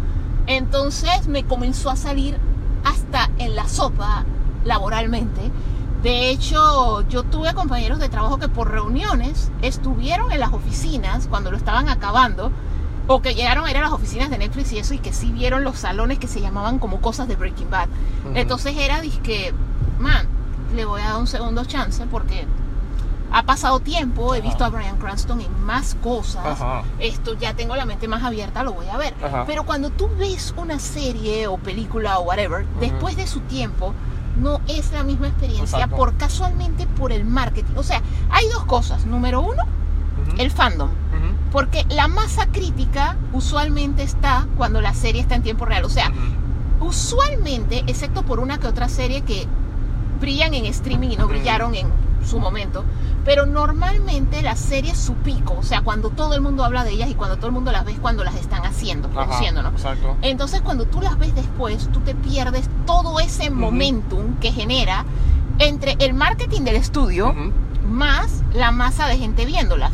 Entonces 0.45 1.27
me 1.27 1.43
comenzó 1.43 1.89
a 1.89 1.95
salir 1.95 2.37
hasta 2.83 3.29
en 3.37 3.55
la 3.55 3.67
sopa 3.67 4.25
laboralmente. 4.63 5.51
De 6.03 6.29
hecho, 6.29 7.07
yo 7.09 7.23
tuve 7.23 7.53
compañeros 7.53 7.99
de 7.99 8.07
trabajo 8.07 8.37
que 8.37 8.47
por 8.47 8.71
reuniones 8.71 9.51
estuvieron 9.61 10.31
en 10.31 10.39
las 10.39 10.53
oficinas 10.53 11.27
cuando 11.27 11.51
lo 11.51 11.57
estaban 11.57 11.89
acabando 11.89 12.51
o 13.07 13.21
que 13.21 13.33
llegaron 13.33 13.65
a 13.65 13.71
ir 13.71 13.77
a 13.77 13.81
las 13.81 13.91
oficinas 13.91 14.29
de 14.29 14.37
Netflix 14.37 14.71
y 14.73 14.79
eso 14.79 14.93
y 14.93 14.99
que 14.99 15.13
sí 15.13 15.31
vieron 15.31 15.63
los 15.63 15.79
salones 15.79 16.19
que 16.19 16.27
se 16.27 16.41
llamaban 16.41 16.77
como 16.77 17.01
cosas 17.01 17.27
de 17.27 17.35
Breaking 17.35 17.69
Bad. 17.69 17.87
Ujú. 18.25 18.33
Entonces 18.35 18.75
era 18.77 19.01
que, 19.23 19.53
man, 19.99 20.27
le 20.75 20.85
voy 20.85 21.01
a 21.01 21.09
dar 21.09 21.17
un 21.17 21.27
segundo 21.27 21.65
chance 21.65 22.05
porque 22.11 22.45
ha 23.31 23.43
pasado 23.43 23.79
tiempo, 23.79 24.33
he 24.33 24.39
Ajá. 24.39 24.47
visto 24.47 24.65
a 24.65 24.69
Brian 24.69 24.97
Cranston 24.97 25.41
en 25.41 25.63
más 25.65 25.95
cosas. 25.95 26.45
Ajá. 26.45 26.83
Esto 26.99 27.33
ya 27.33 27.53
tengo 27.53 27.75
la 27.75 27.85
mente 27.85 28.07
más 28.07 28.23
abierta, 28.23 28.63
lo 28.63 28.73
voy 28.73 28.87
a 28.87 28.97
ver. 28.97 29.13
Ajá. 29.23 29.43
Pero 29.45 29.63
cuando 29.65 29.89
tú 29.89 30.09
ves 30.17 30.53
una 30.57 30.79
serie 30.79 31.47
o 31.47 31.57
película 31.57 32.19
o 32.19 32.23
whatever, 32.23 32.65
después 32.79 33.17
de 33.17 33.27
su 33.27 33.41
tiempo, 33.41 33.93
no 34.39 34.61
es 34.67 34.91
la 34.91 35.03
misma 35.03 35.27
experiencia 35.27 35.77
Exacto. 35.77 35.95
por 35.95 36.15
casualmente 36.15 36.85
por 36.85 37.11
el 37.11 37.25
marketing. 37.25 37.73
O 37.75 37.83
sea, 37.83 38.01
hay 38.29 38.47
dos 38.49 38.65
cosas. 38.65 39.05
Número 39.05 39.41
uno, 39.41 39.63
el 40.37 40.51
fandom. 40.51 40.89
Porque 41.51 41.85
la 41.89 42.07
masa 42.07 42.45
crítica 42.47 43.15
usualmente 43.33 44.03
está 44.03 44.45
cuando 44.57 44.81
la 44.81 44.93
serie 44.93 45.21
está 45.21 45.35
en 45.35 45.43
tiempo 45.43 45.65
real. 45.65 45.85
O 45.85 45.89
sea, 45.89 46.11
usualmente, 46.81 47.83
excepto 47.87 48.23
por 48.23 48.39
una 48.39 48.59
que 48.59 48.67
otra 48.67 48.89
serie 48.89 49.21
que 49.21 49.47
brillan 50.19 50.53
en 50.53 50.65
streaming 50.65 51.09
y 51.09 51.17
no 51.17 51.27
brillaron 51.27 51.73
en 51.75 51.87
su 52.27 52.39
momento, 52.39 52.83
pero 53.25 53.45
normalmente 53.45 54.41
las 54.41 54.59
series 54.59 54.97
su 54.97 55.13
pico, 55.15 55.55
o 55.57 55.63
sea, 55.63 55.81
cuando 55.81 56.09
todo 56.09 56.35
el 56.35 56.41
mundo 56.41 56.63
habla 56.63 56.83
de 56.83 56.91
ellas 56.91 57.09
y 57.09 57.15
cuando 57.15 57.37
todo 57.37 57.47
el 57.47 57.53
mundo 57.53 57.71
las 57.71 57.85
ve 57.85 57.93
es 57.93 57.99
cuando 57.99 58.23
las 58.23 58.35
están 58.35 58.65
haciendo, 58.65 59.07
Ajá, 59.07 59.25
produciendo, 59.25 59.63
¿no? 59.63 59.69
Exacto. 59.69 60.15
Entonces 60.21 60.61
cuando 60.61 60.85
tú 60.85 61.01
las 61.01 61.17
ves 61.17 61.33
después, 61.35 61.89
tú 61.91 62.01
te 62.01 62.13
pierdes 62.15 62.69
todo 62.85 63.19
ese 63.19 63.49
momentum 63.49 64.37
que 64.39 64.51
genera 64.51 65.05
entre 65.59 65.95
el 65.99 66.13
marketing 66.13 66.61
del 66.61 66.75
estudio 66.75 67.33
más 67.87 68.43
la 68.53 68.71
masa 68.71 69.07
de 69.07 69.17
gente 69.17 69.45
viéndolas. 69.45 69.93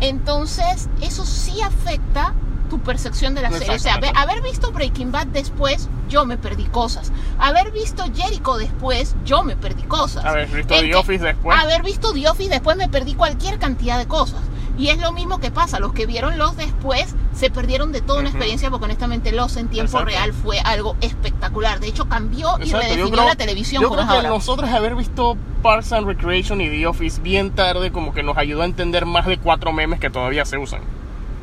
Entonces, 0.00 0.88
eso 1.00 1.24
sí 1.24 1.60
afecta 1.62 2.34
tu 2.74 2.80
percepción 2.80 3.34
de 3.36 3.42
la 3.42 3.52
serie. 3.52 3.76
O 3.76 3.78
sea, 3.78 4.00
haber 4.16 4.42
visto 4.42 4.72
Breaking 4.72 5.12
Bad 5.12 5.28
después, 5.28 5.88
yo 6.08 6.24
me 6.24 6.36
perdí 6.36 6.64
cosas. 6.64 7.12
Haber 7.38 7.70
visto 7.70 8.04
Jericho 8.12 8.56
después, 8.56 9.14
yo 9.24 9.44
me 9.44 9.54
perdí 9.54 9.84
cosas. 9.84 10.24
Haber 10.24 10.48
visto 10.48 10.74
En 10.74 10.80
The 10.80 10.88
que- 10.90 10.94
Office 10.96 11.24
después. 11.24 11.56
Haber 11.58 11.82
visto 11.82 12.12
The 12.12 12.28
Office 12.28 12.50
después, 12.50 12.76
me 12.76 12.88
perdí 12.88 13.14
cualquier 13.14 13.58
cantidad 13.60 13.96
de 13.96 14.06
cosas. 14.08 14.40
Y 14.76 14.88
es 14.88 14.98
lo 14.98 15.12
mismo 15.12 15.38
que 15.38 15.52
pasa, 15.52 15.78
los 15.78 15.92
que 15.92 16.04
vieron 16.04 16.36
los 16.36 16.56
después 16.56 17.14
se 17.32 17.48
perdieron 17.48 17.92
de 17.92 18.00
toda 18.00 18.18
una 18.18 18.28
Ujú. 18.30 18.38
experiencia 18.38 18.70
porque 18.70 18.86
honestamente 18.86 19.30
los 19.30 19.56
en 19.56 19.68
tiempo 19.68 19.98
Exacto. 19.98 20.06
real 20.06 20.32
fue 20.32 20.58
algo 20.58 20.96
espectacular. 21.00 21.78
De 21.78 21.86
hecho 21.86 22.08
cambió 22.08 22.58
y 22.58 22.62
Exacto, 22.64 22.70
yo 22.70 22.78
redefinió 22.78 23.10
creo- 23.12 23.24
la 23.28 23.36
televisión 23.36 23.82
Yo 23.82 23.90
creo 23.92 24.04
que 24.08 24.14
ahora. 24.14 24.28
nosotros 24.30 24.68
haber 24.70 24.96
visto 24.96 25.36
Parks 25.62 25.92
and 25.92 26.08
Recreation 26.08 26.60
y 26.60 26.68
The 26.70 26.88
Office 26.88 27.20
bien 27.20 27.52
tarde 27.52 27.92
como 27.92 28.12
que 28.12 28.24
nos 28.24 28.36
ayudó 28.36 28.62
a 28.62 28.64
entender 28.64 29.06
más 29.06 29.26
de 29.26 29.38
cuatro 29.38 29.72
memes 29.72 30.00
que 30.00 30.10
todavía 30.10 30.44
se 30.44 30.58
usan. 30.58 30.80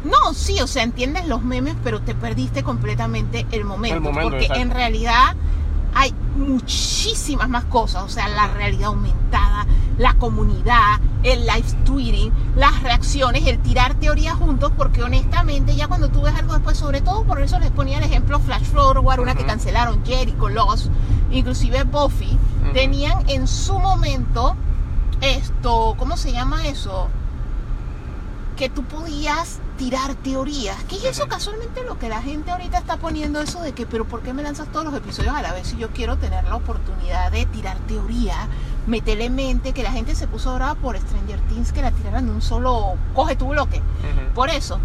No, 0.03 0.33
sí, 0.33 0.59
o 0.61 0.67
sea, 0.67 0.83
entiendes 0.83 1.27
los 1.27 1.43
memes, 1.43 1.75
pero 1.83 2.01
te 2.01 2.15
perdiste 2.15 2.63
completamente 2.63 3.45
el 3.51 3.65
momento. 3.65 3.97
El 3.97 4.01
momento, 4.01 4.29
porque 4.31 4.45
exacto. 4.45 4.61
en 4.61 4.71
realidad 4.71 5.35
hay 5.93 6.13
muchísimas 6.35 7.49
más 7.49 7.65
cosas. 7.65 8.03
O 8.03 8.09
sea, 8.09 8.27
la 8.29 8.47
realidad 8.47 8.87
aumentada, 8.87 9.67
la 9.97 10.15
comunidad, 10.15 10.99
el 11.21 11.41
live 11.41 11.83
tweeting, 11.85 12.33
las 12.55 12.81
reacciones, 12.81 13.45
el 13.45 13.59
tirar 13.59 13.93
teorías 13.95 14.35
juntos, 14.35 14.71
porque 14.75 15.03
honestamente 15.03 15.75
ya 15.75 15.87
cuando 15.87 16.09
tú 16.09 16.21
ves 16.21 16.33
algo 16.35 16.53
después, 16.53 16.77
sobre 16.77 17.01
todo 17.01 17.23
por 17.23 17.39
eso 17.39 17.59
les 17.59 17.69
ponía 17.69 17.99
el 17.99 18.03
ejemplo 18.03 18.39
Flash 18.39 18.65
Forward, 18.65 19.19
una 19.19 19.35
que 19.35 19.45
cancelaron, 19.45 20.03
Jericho, 20.03 20.49
Lost, 20.49 20.87
inclusive 21.29 21.83
Buffy, 21.83 22.37
tenían 22.73 23.29
en 23.29 23.47
su 23.47 23.77
momento 23.77 24.55
esto, 25.21 25.93
¿cómo 25.99 26.17
se 26.17 26.31
llama 26.31 26.65
eso? 26.67 27.09
que 28.61 28.69
tú 28.69 28.83
podías 28.83 29.59
tirar 29.81 30.13
teorías. 30.13 30.77
Que 30.83 30.95
es 30.97 31.05
eso 31.05 31.27
casualmente 31.27 31.83
lo 31.83 31.97
que 31.97 32.07
la 32.07 32.21
gente 32.21 32.51
ahorita 32.51 32.77
está 32.77 32.97
poniendo 32.97 33.41
eso 33.41 33.61
de 33.61 33.71
que, 33.73 33.87
pero 33.87 34.05
¿por 34.05 34.21
qué 34.21 34.31
me 34.31 34.43
lanzas 34.43 34.71
todos 34.71 34.85
los 34.85 34.93
episodios 34.93 35.33
a 35.33 35.41
la 35.41 35.53
vez 35.53 35.69
si 35.69 35.77
yo 35.77 35.89
quiero 35.89 36.17
tener 36.17 36.43
la 36.43 36.55
oportunidad 36.55 37.31
de 37.31 37.47
tirar 37.47 37.79
teoría? 37.87 38.47
Metele 38.85 39.31
mente, 39.31 39.73
que 39.73 39.81
la 39.81 39.91
gente 39.91 40.13
se 40.13 40.27
puso 40.27 40.53
brava 40.53 40.75
por 40.75 40.95
Stranger 40.99 41.39
Things 41.49 41.71
que 41.71 41.81
la 41.81 41.89
tiraran 41.89 42.27
de 42.27 42.31
un 42.31 42.43
solo 42.43 42.95
coge 43.15 43.35
tu 43.35 43.47
bloque. 43.47 43.81
Por 44.35 44.51
eso, 44.51 44.79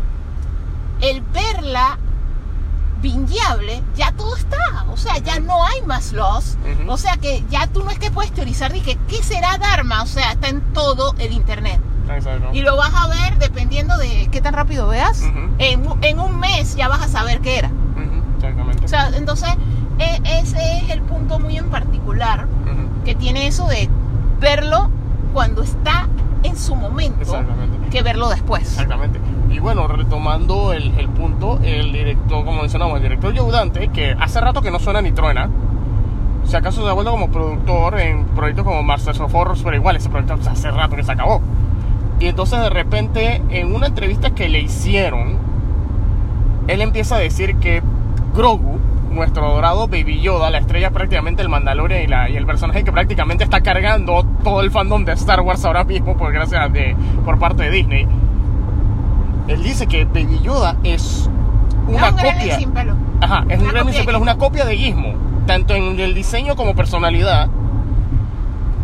el 1.03 1.21
verla 1.21 1.99
bingeable, 3.03 3.83
ya 3.97 4.13
todo 4.13 4.35
está. 4.35 4.87
O 4.91 4.97
sea, 4.97 5.19
ya 5.19 5.41
no 5.41 5.63
hay 5.67 5.83
más 5.83 6.15
loss. 6.15 6.57
Ujú. 6.63 6.91
O 6.91 6.97
sea 6.97 7.19
que 7.19 7.45
ya 7.51 7.67
tú 7.67 7.85
no 7.85 7.91
es 7.91 7.99
que 7.99 8.11
puedes 8.11 8.33
teorizar 8.33 8.73
de 8.73 8.81
que 8.81 8.97
qué 9.09 9.23
será 9.23 9.59
Dharma. 9.59 10.03
O 10.03 10.07
sea, 10.07 10.33
está 10.33 10.49
en 10.49 10.63
todo 10.73 11.15
el 11.19 11.33
internet. 11.33 11.83
Exacto. 12.15 12.49
Y 12.53 12.63
lo 12.63 12.77
vas 12.77 12.93
a 12.95 13.09
ver 13.09 13.39
dependiendo 13.39 13.97
de 13.99 14.29
qué 14.31 14.41
tan 14.41 14.55
rápido 14.55 14.89
veas. 14.89 15.23
Ujú. 15.23 15.39
en, 15.59 15.83
en 16.03 16.21
un 16.21 16.39
mes 16.39 16.77
ya 16.77 16.89
vas 16.89 17.03
a 17.03 17.09
saber 17.09 17.41
qué 17.41 17.59
era. 17.59 17.69
Ujú, 17.69 18.37
Exactamente. 18.37 18.85
O 18.85 18.89
sea, 18.89 19.09
entonces 19.17 19.49
e- 19.99 20.41
ese 20.41 20.79
es 20.79 20.91
el 20.91 21.01
punto 21.03 21.39
muy 21.39 21.57
en 21.57 21.71
particular 21.71 22.47
Ujú, 22.47 23.05
que 23.05 23.15
tiene 23.15 23.47
eso 23.47 23.67
de 23.69 23.89
verlo 24.41 24.91
cuando 25.33 25.63
está 25.63 26.09
en 26.43 26.57
su 26.57 26.75
momento 26.77 27.21
Exactamente. 27.23 27.89
que 27.91 28.03
verlo 28.03 28.29
después. 28.29 28.63
Exactamente. 28.63 29.19
Y 29.51 29.59
bueno, 29.59 29.87
retomando 29.89 30.73
el, 30.73 30.97
el 30.99 31.09
punto, 31.09 31.59
el 31.63 31.93
director, 31.93 32.45
como 32.45 32.61
mencionamos, 32.61 32.97
el 32.99 33.03
director 33.03 33.37
Joe 33.37 33.51
Dante, 33.51 33.89
que 33.89 34.15
hace 34.21 34.41
rato 34.41 34.61
que 34.61 34.71
no 34.71 34.79
suena 34.79 35.01
ni 35.01 35.13
truena, 35.13 35.49
si 36.45 36.55
acaso 36.57 36.83
se 36.85 36.89
ha 36.89 36.93
vuelto 36.93 37.11
como 37.11 37.31
productor 37.31 37.99
en 37.99 38.25
proyectos 38.27 38.65
como 38.65 38.83
Masters 38.83 39.19
of 39.21 39.35
Horrors, 39.35 39.63
pero 39.63 39.77
igual 39.77 39.97
ese 39.97 40.09
proyecto 40.11 40.39
hace 40.49 40.71
rato 40.71 40.95
que 40.95 41.03
se 41.03 41.13
acabó. 41.13 41.41
Y 42.19 42.29
entonces 42.29 42.61
de 42.61 42.71
repente, 42.71 43.43
en 43.51 43.75
una 43.75 43.89
entrevista 43.89 44.31
que 44.31 44.49
le 44.49 44.61
hicieron, 44.61 45.39
él 46.67 46.81
empieza 46.81 47.17
a 47.17 47.19
decir 47.19 47.57
que 47.57 47.83
Grogu, 48.35 48.79
nuestro 49.11 49.47
adorado 49.47 49.87
Baby 49.87 50.21
Yoda, 50.21 50.51
la 50.51 50.59
estrella 50.59 50.91
prácticamente 50.91 51.43
del 51.43 51.49
Mandalorian 51.49 52.03
y, 52.03 52.07
la, 52.07 52.29
y 52.29 52.37
el 52.37 52.47
personaje 52.47 52.85
que 52.85 52.93
prácticamente 52.93 53.45
está 53.45 53.61
cargando 53.61 54.25
todo 54.43 54.61
el 54.63 54.71
fandom 54.71 55.05
de 55.05 55.13
Star 55.13 55.41
Wars 55.41 55.65
ahora 55.65 55.85
mismo 55.85 56.17
por 56.17 56.33
gracias 56.33 56.73
de, 56.73 56.97
por 57.25 57.39
parte 57.39 57.65
de 57.65 57.71
Disney. 57.71 58.07
Él 59.49 59.63
dice 59.63 59.87
que 59.87 60.05
Baby 60.05 60.41
Yoda 60.43 60.77
es 60.83 61.31
una 61.87 62.09
es 62.09 62.13
un 62.13 62.19
copia. 62.19 62.59
sin 62.59 62.71
pelo. 62.73 62.95
Ajá, 63.21 63.45
es 63.49 63.61
un 63.61 63.69
Una 63.69 63.81
copia 63.81 63.93
sin 63.93 64.01
de 64.01 64.07
pelo, 64.07 64.19
es 64.19 64.23
una 64.23 64.39
copia 64.39 64.65
de 64.65 64.77
Gizmo, 64.77 65.15
tanto 65.47 65.75
en 65.75 66.01
el 66.01 66.15
diseño 66.15 66.57
como 66.57 66.75
personalidad. 66.75 67.49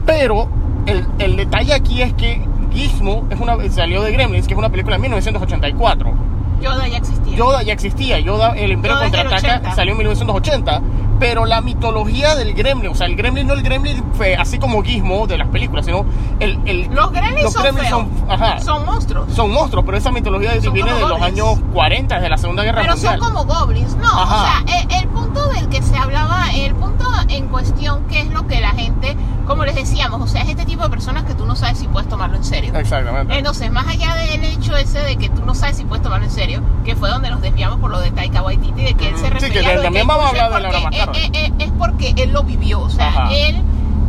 Pero 0.06 0.48
el, 0.86 1.06
el 1.18 1.36
detalle 1.36 1.74
aquí 1.74 2.02
es 2.02 2.12
que 2.14 2.51
Gizmo 2.72 3.26
es 3.30 3.38
una, 3.40 3.56
salió 3.70 4.02
de 4.02 4.12
Gremlins, 4.12 4.46
que 4.46 4.54
es 4.54 4.58
una 4.58 4.68
película 4.70 4.96
de 4.96 5.02
1984. 5.02 6.12
Yoda 6.60 6.86
ya 6.86 6.96
existía. 6.98 7.36
Yoda 7.36 7.62
ya 7.64 7.72
existía, 7.72 8.20
Yoda, 8.20 8.50
el 8.56 8.70
Imperio 8.70 8.96
Yoda 8.96 9.04
contraataca 9.10 9.48
80. 9.56 9.74
salió 9.74 9.92
en 9.92 9.98
1980, 9.98 10.80
pero 11.18 11.44
la 11.44 11.60
mitología 11.60 12.36
del 12.36 12.54
Gremlin, 12.54 12.90
o 12.92 12.94
sea, 12.94 13.08
el 13.08 13.16
Gremlin 13.16 13.48
no 13.48 13.54
el 13.54 13.62
Gremlin 13.62 14.02
fue 14.12 14.36
así 14.36 14.60
como 14.60 14.80
Gizmo 14.82 15.26
de 15.26 15.38
las 15.38 15.48
películas, 15.48 15.86
sino 15.86 16.04
el, 16.38 16.60
el 16.64 16.86
los 16.94 17.10
gremlins 17.10 17.42
los 17.42 17.52
son 17.52 17.62
Gremlins 17.64 17.88
son- 17.88 18.08
ajá. 18.28 18.60
Son 18.60 18.86
monstruos. 18.86 19.32
son 19.34 19.50
monstruos, 19.52 19.84
pero 19.84 19.98
esa 19.98 20.12
mitología 20.12 20.52
Son 20.62 20.72
viene 20.72 20.90
de 20.92 21.00
como 21.00 21.08
los 21.08 21.18
goblins. 21.18 21.40
años 21.40 21.58
40, 21.72 22.14
desde 22.14 22.28
la 22.30 22.36
Segunda 22.38 22.62
Guerra 22.62 22.80
Pero 22.82 22.92
Mundial. 22.94 23.18
son 23.20 23.32
como 23.34 23.44
goblins, 23.44 23.96
no. 23.96 24.06
Ajá. 24.08 24.62
O 24.62 24.68
sea, 24.68 24.80
el, 24.82 24.92
el 25.02 25.08
punto 25.08 25.48
del 25.48 25.68
que 25.68 25.82
se 25.82 25.96
hablaba, 25.96 26.44
el 26.54 26.74
punto 26.76 27.06
en 27.28 27.48
cuestión, 27.48 28.06
que 28.06 28.20
es 28.20 28.30
lo 28.30 28.46
que 28.46 28.60
la 28.60 28.70
gente, 28.70 29.16
como 29.52 29.64
les 29.64 29.74
decíamos, 29.74 30.20
o 30.20 30.26
sea, 30.26 30.42
es 30.42 30.48
este 30.48 30.64
tipo 30.64 30.82
de 30.82 30.90
personas 30.90 31.24
que 31.24 31.34
tú 31.34 31.44
no 31.46 31.54
sabes 31.56 31.78
si 31.78 31.86
puedes 31.88 32.08
tomarlo 32.08 32.36
en 32.36 32.44
serio. 32.44 32.74
Exactamente. 32.74 33.36
Entonces, 33.36 33.70
más 33.70 33.86
allá 33.86 34.14
del 34.14 34.42
hecho 34.44 34.76
ese 34.76 34.98
de 35.00 35.16
que 35.16 35.28
tú 35.28 35.44
no 35.44 35.54
sabes 35.54 35.76
si 35.76 35.84
puedes 35.84 36.02
tomarlo 36.02 36.24
en 36.26 36.30
serio, 36.32 36.62
que 36.84 36.96
fue 36.96 37.08
donde 37.10 37.30
nos 37.30 37.40
desviamos 37.40 37.78
por 37.80 37.90
lo 37.90 38.00
de 38.00 38.10
Taika 38.10 38.42
Waititi, 38.42 38.82
de 38.82 38.94
que 38.94 39.08
él 39.08 39.16
se 39.16 39.22
Mm, 39.22 39.24
sí, 39.24 39.30
refería 39.30 39.60
que 39.62 39.70
a 39.70 39.74
lo 39.76 39.82
también 39.82 40.06
vamos 40.06 40.24
a 40.26 40.28
hablar 40.30 40.52
de 40.52 40.60
la 40.60 40.68
es 40.68 40.74
más 40.74 40.82
porque- 40.84 41.04
tarde. 41.04 41.20
eh, 41.38 41.46
eh, 41.46 41.52
es 41.58 41.70
porque 41.78 42.14
él 42.16 42.32
lo 42.32 42.42
vivió, 42.42 42.80
o 42.80 42.90
sea, 42.90 43.08
Ajá. 43.08 43.32
él 43.32 43.60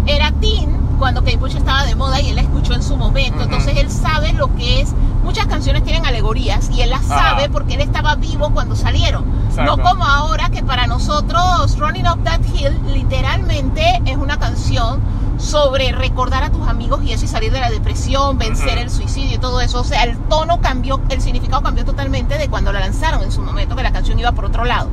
era 0.08 0.32
teen 0.32 0.82
cuando 1.00 1.22
Kate 1.24 1.38
Bush 1.38 1.56
estaba 1.56 1.84
de 1.86 1.96
moda 1.96 2.22
y 2.22 2.30
él 2.30 2.36
la 2.36 2.42
escuchó 2.42 2.74
en 2.74 2.84
su 2.84 2.96
momento, 2.96 3.36
Ujú. 3.38 3.44
entonces 3.46 3.78
él 3.78 3.90
sabe 3.90 4.32
lo 4.34 4.54
que 4.56 4.82
es, 4.82 4.94
muchas 5.24 5.48
canciones 5.48 5.84
tienen 5.84 6.06
alegorías 6.06 6.70
y 6.72 6.82
él 6.82 6.90
las 6.92 7.10
Ajá. 7.12 7.32
sabe 7.32 7.50
porque 7.50 7.74
él 7.76 7.82
estaba 7.82 8.16
vivo 8.16 8.52
cuando 8.54 8.76
salieron, 8.76 9.26
Exacto. 9.50 9.78
no 9.78 9.84
como 9.84 10.06
ahora 10.06 10.50
que 10.50 10.64
para 10.64 10.88
nosotros 10.88 11.78
Running 11.78 12.08
Up 12.08 12.24
That 12.24 12.42
Hill 12.54 12.78
literalmente 12.94 14.02
es 14.06 14.18
una 14.18 14.38
canción 14.38 15.02
sobre 15.38 15.92
recordar 15.92 16.44
a 16.44 16.50
tus 16.52 16.68
amigos 16.68 17.02
y 17.04 17.12
eso 17.12 17.26
y 17.26 17.28
salir 17.28 17.52
de 17.52 17.60
la 17.60 17.70
depresión, 17.70 18.38
vencer 18.38 18.78
el 18.78 18.90
suicidio 18.90 19.36
y 19.36 19.40
todo 19.40 19.62
eso. 19.62 19.82
O 19.82 19.84
sea, 19.84 20.04
el 20.04 20.18
tono 20.18 20.62
cambió, 20.62 21.02
el 21.10 21.22
significado 21.22 21.62
cambió 21.62 21.86
totalmente 21.86 22.38
de 22.38 22.50
cuando 22.50 22.72
la 22.72 22.80
lanzaron 22.80 23.24
en 23.24 23.32
su 23.32 23.42
momento, 23.42 23.76
que 23.76 23.84
la 23.84 23.92
canción 23.92 24.20
iba 24.20 24.32
por 24.32 24.46
otro 24.46 24.66
lado. 24.66 24.90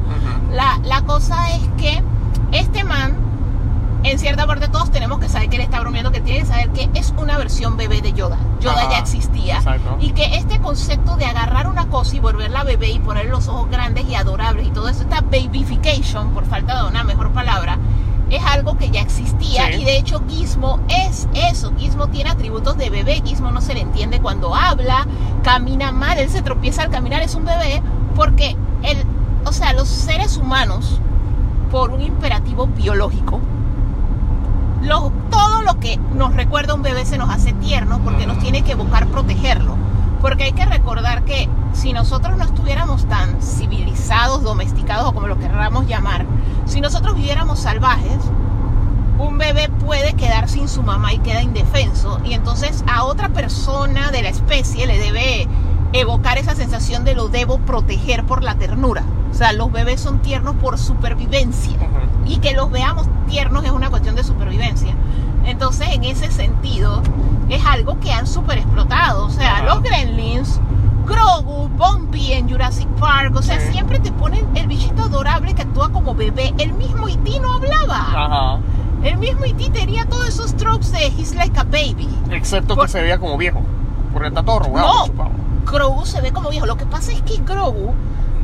La, 0.52 0.78
la 0.84 1.02
cosa 1.02 1.50
es 1.54 1.62
que 1.78 2.02
este 2.52 2.84
man, 2.84 3.16
en 4.02 4.18
cierta 4.18 4.46
parte 4.46 4.68
todos 4.68 4.90
tenemos 4.90 5.20
que 5.20 5.28
saber 5.28 5.50
que 5.50 5.56
él 5.56 5.62
está 5.62 5.80
bromeando, 5.80 6.10
que 6.10 6.20
tiene 6.20 6.40
que 6.40 6.46
saber 6.46 6.70
que 6.70 6.90
es 6.94 7.12
una 7.16 7.36
versión 7.38 7.76
bebé 7.76 8.00
de 8.00 8.12
Yoda. 8.12 8.38
Yoda 8.60 8.90
ya 8.90 8.98
existía. 8.98 9.58
exacto. 9.58 9.96
Y 10.00 10.12
que 10.12 10.36
este 10.36 10.58
concepto 10.60 11.16
de 11.16 11.26
agarrar 11.26 11.68
una 11.68 11.86
cosa 11.88 12.16
y 12.16 12.20
volverla 12.20 12.64
bebé 12.64 12.88
y 12.88 12.98
poner 12.98 13.26
los 13.26 13.46
ojos 13.48 13.70
grandes 13.70 14.06
y 14.08 14.14
adorables 14.14 14.66
y 14.66 14.70
todo 14.70 14.88
eso, 14.88 15.02
esta 15.02 15.20
babyfication, 15.20 16.30
por 16.30 16.46
falta 16.46 16.82
de 16.82 16.88
una 16.88 17.04
mejor 17.04 17.30
palabra, 17.32 17.78
es 18.30 18.42
algo 18.44 18.78
que 18.78 18.90
ya 18.90 19.00
existía 19.00 19.66
Sí. 19.68 19.82
y 19.82 19.84
de 19.84 19.98
hecho 19.98 20.22
Gizmo 20.28 20.80
es 20.88 21.28
eso. 21.34 21.72
Gizmo 21.76 22.08
tiene 22.08 22.30
atributos 22.30 22.76
de 22.78 22.88
bebé. 22.90 23.20
Gizmo 23.24 23.50
no 23.50 23.60
se 23.60 23.74
le 23.74 23.80
entiende 23.80 24.20
cuando 24.20 24.54
habla, 24.54 25.06
camina 25.42 25.92
mal, 25.92 26.18
él 26.18 26.30
se 26.30 26.42
tropieza 26.42 26.82
al 26.82 26.90
caminar, 26.90 27.22
es 27.22 27.34
un 27.34 27.44
bebé 27.44 27.82
porque 28.14 28.56
el, 28.82 28.98
o 29.44 29.52
sea, 29.52 29.72
los 29.72 29.88
seres 29.88 30.36
humanos 30.36 31.00
por 31.70 31.90
un 31.90 32.00
imperativo 32.02 32.66
biológico 32.66 33.40
lo- 34.82 35.12
todo 35.30 35.62
lo 35.62 35.78
que 35.78 35.98
nos 36.14 36.34
recuerda 36.34 36.72
a 36.72 36.76
un 36.76 36.82
bebé 36.82 37.04
se 37.04 37.18
nos 37.18 37.30
hace 37.30 37.52
tierno 37.52 38.00
porque 38.04 38.26
nos 38.26 38.38
tiene 38.38 38.62
que 38.62 38.72
evocar 38.72 39.06
protegerlo. 39.08 39.76
Porque 40.20 40.44
hay 40.44 40.52
que 40.52 40.66
recordar 40.66 41.24
que 41.24 41.48
si 41.72 41.92
nosotros 41.92 42.36
no 42.36 42.44
estuviéramos 42.44 43.06
tan 43.06 43.40
civilizados, 43.40 44.42
domesticados 44.42 45.08
o 45.08 45.12
como 45.12 45.26
lo 45.28 45.38
querramos 45.38 45.86
llamar, 45.86 46.26
si 46.66 46.80
nosotros 46.80 47.14
viviéramos 47.14 47.58
salvajes, 47.60 48.18
un 49.18 49.38
bebé 49.38 49.68
puede 49.84 50.14
quedar 50.14 50.48
sin 50.48 50.68
su 50.68 50.82
mamá 50.82 51.12
y 51.14 51.18
queda 51.20 51.42
indefenso. 51.42 52.20
Y 52.24 52.34
entonces 52.34 52.84
a 52.90 53.04
otra 53.04 53.30
persona 53.30 54.10
de 54.10 54.22
la 54.22 54.28
especie 54.28 54.86
le 54.86 54.98
debe 54.98 55.46
evocar 55.92 56.38
esa 56.38 56.54
sensación 56.54 57.04
de 57.04 57.14
lo 57.14 57.28
debo 57.28 57.58
proteger 57.58 58.24
por 58.24 58.42
la 58.42 58.54
ternura. 58.56 59.02
O 59.30 59.34
sea, 59.34 59.52
los 59.52 59.70
bebés 59.72 60.00
son 60.00 60.20
tiernos 60.20 60.56
por 60.56 60.78
supervivencia. 60.78 61.78
Y 62.26 62.38
que 62.38 62.52
los 62.54 62.70
veamos 62.70 63.06
tiernos 63.28 63.64
es 63.64 63.70
una 63.70 63.90
cuestión 63.90 64.14
de 64.16 64.24
supervivencia. 64.24 64.94
Entonces, 65.44 65.88
en 65.90 66.04
ese 66.04 66.30
sentido, 66.30 67.02
es 67.48 67.64
algo 67.66 67.98
que 68.00 68.12
han 68.12 68.26
super 68.26 68.58
explotado. 68.58 69.26
O 69.26 69.30
sea, 69.30 69.56
Ajá. 69.58 69.64
los 69.64 69.82
gremlins, 69.82 70.60
Grogu, 71.06 71.68
Bumpy 71.70 72.32
en 72.32 72.48
Jurassic 72.48 72.86
Park, 72.98 73.34
o 73.36 73.42
sea, 73.42 73.58
Sí. 73.60 73.72
siempre 73.72 73.98
te 73.98 74.12
ponen 74.12 74.46
el 74.54 74.66
bichito 74.68 75.02
adorable 75.04 75.54
que 75.54 75.62
actúa 75.62 75.90
como 75.90 76.14
bebé. 76.14 76.54
El 76.58 76.72
mismo 76.74 77.08
E.T. 77.08 77.40
no 77.40 77.54
hablaba. 77.54 77.96
Ajá. 77.98 78.58
El 79.02 79.16
mismo 79.16 79.44
E.T. 79.44 79.70
tenía 79.70 80.04
todos 80.06 80.28
esos 80.28 80.54
tropes 80.56 80.92
de 80.92 81.06
He's 81.06 81.34
like 81.34 81.58
a 81.58 81.64
baby. 81.64 82.08
Excepto 82.30 82.74
Por- 82.76 82.86
que 82.86 82.92
se 82.92 83.00
veía 83.02 83.18
como 83.18 83.36
viejo. 83.38 83.62
Porque 84.12 84.28
está 84.28 84.42
todo 84.42 84.58
robado, 84.60 85.06
No. 85.06 85.30
Grogu 85.70 86.04
se 86.04 86.20
ve 86.20 86.32
como 86.32 86.50
viejo. 86.50 86.66
Lo 86.66 86.76
que 86.76 86.84
pasa 86.86 87.12
es 87.12 87.22
que 87.22 87.38
Grogu, 87.38 87.94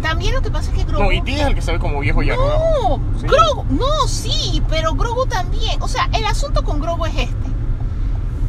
también 0.06 0.34
lo 0.34 0.42
que 0.42 0.50
pasa 0.52 0.70
es 0.70 0.76
que 0.76 0.84
Grogu... 0.84 1.02
No, 1.04 1.12
y 1.12 1.18
es 1.26 1.40
el 1.40 1.54
que 1.56 1.62
se 1.62 1.72
ve 1.72 1.78
como 1.80 1.98
viejo 1.98 2.22
ya. 2.22 2.36
No, 2.36 3.00
Sí. 3.20 3.26
Grogu, 3.26 3.64
no, 3.70 4.06
sí, 4.06 4.62
pero 4.68 4.94
Grogu 4.94 5.26
también. 5.26 5.82
O 5.82 5.88
sea, 5.88 6.08
el 6.12 6.24
asunto 6.24 6.62
con 6.62 6.80
Grogu 6.80 7.06
es 7.06 7.16
este. 7.16 7.50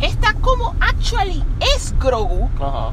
Está 0.01 0.34
como 0.34 0.76
actually 0.80 1.43
es 1.76 1.95
Grogu, 1.97 2.47
Ajá. 2.62 2.91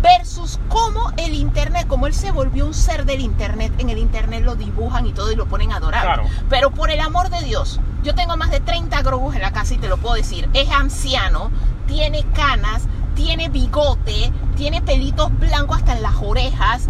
versus 0.00 0.60
cómo 0.68 1.10
el 1.16 1.34
internet, 1.34 1.88
como 1.88 2.06
él 2.06 2.14
se 2.14 2.30
volvió 2.30 2.66
un 2.66 2.74
ser 2.74 3.04
del 3.04 3.20
internet, 3.20 3.72
en 3.78 3.90
el 3.90 3.98
internet 3.98 4.44
lo 4.44 4.54
dibujan 4.54 5.06
y 5.06 5.12
todo 5.12 5.32
y 5.32 5.36
lo 5.36 5.46
ponen 5.46 5.72
adorable. 5.72 6.06
Claro. 6.06 6.24
Pero 6.48 6.70
por 6.70 6.92
el 6.92 7.00
amor 7.00 7.30
de 7.30 7.42
Dios, 7.42 7.80
yo 8.04 8.14
tengo 8.14 8.36
más 8.36 8.52
de 8.52 8.60
30 8.60 9.02
Grogus 9.02 9.34
en 9.34 9.42
la 9.42 9.50
casa 9.50 9.74
y 9.74 9.78
te 9.78 9.88
lo 9.88 9.96
puedo 9.96 10.14
decir. 10.14 10.48
Es 10.54 10.70
anciano, 10.70 11.50
tiene 11.88 12.24
canas, 12.32 12.84
tiene 13.16 13.48
bigote, 13.48 14.32
tiene 14.56 14.82
pelitos 14.82 15.36
blancos 15.40 15.78
hasta 15.78 15.94
en 15.96 16.02
las 16.02 16.14
orejas. 16.22 16.88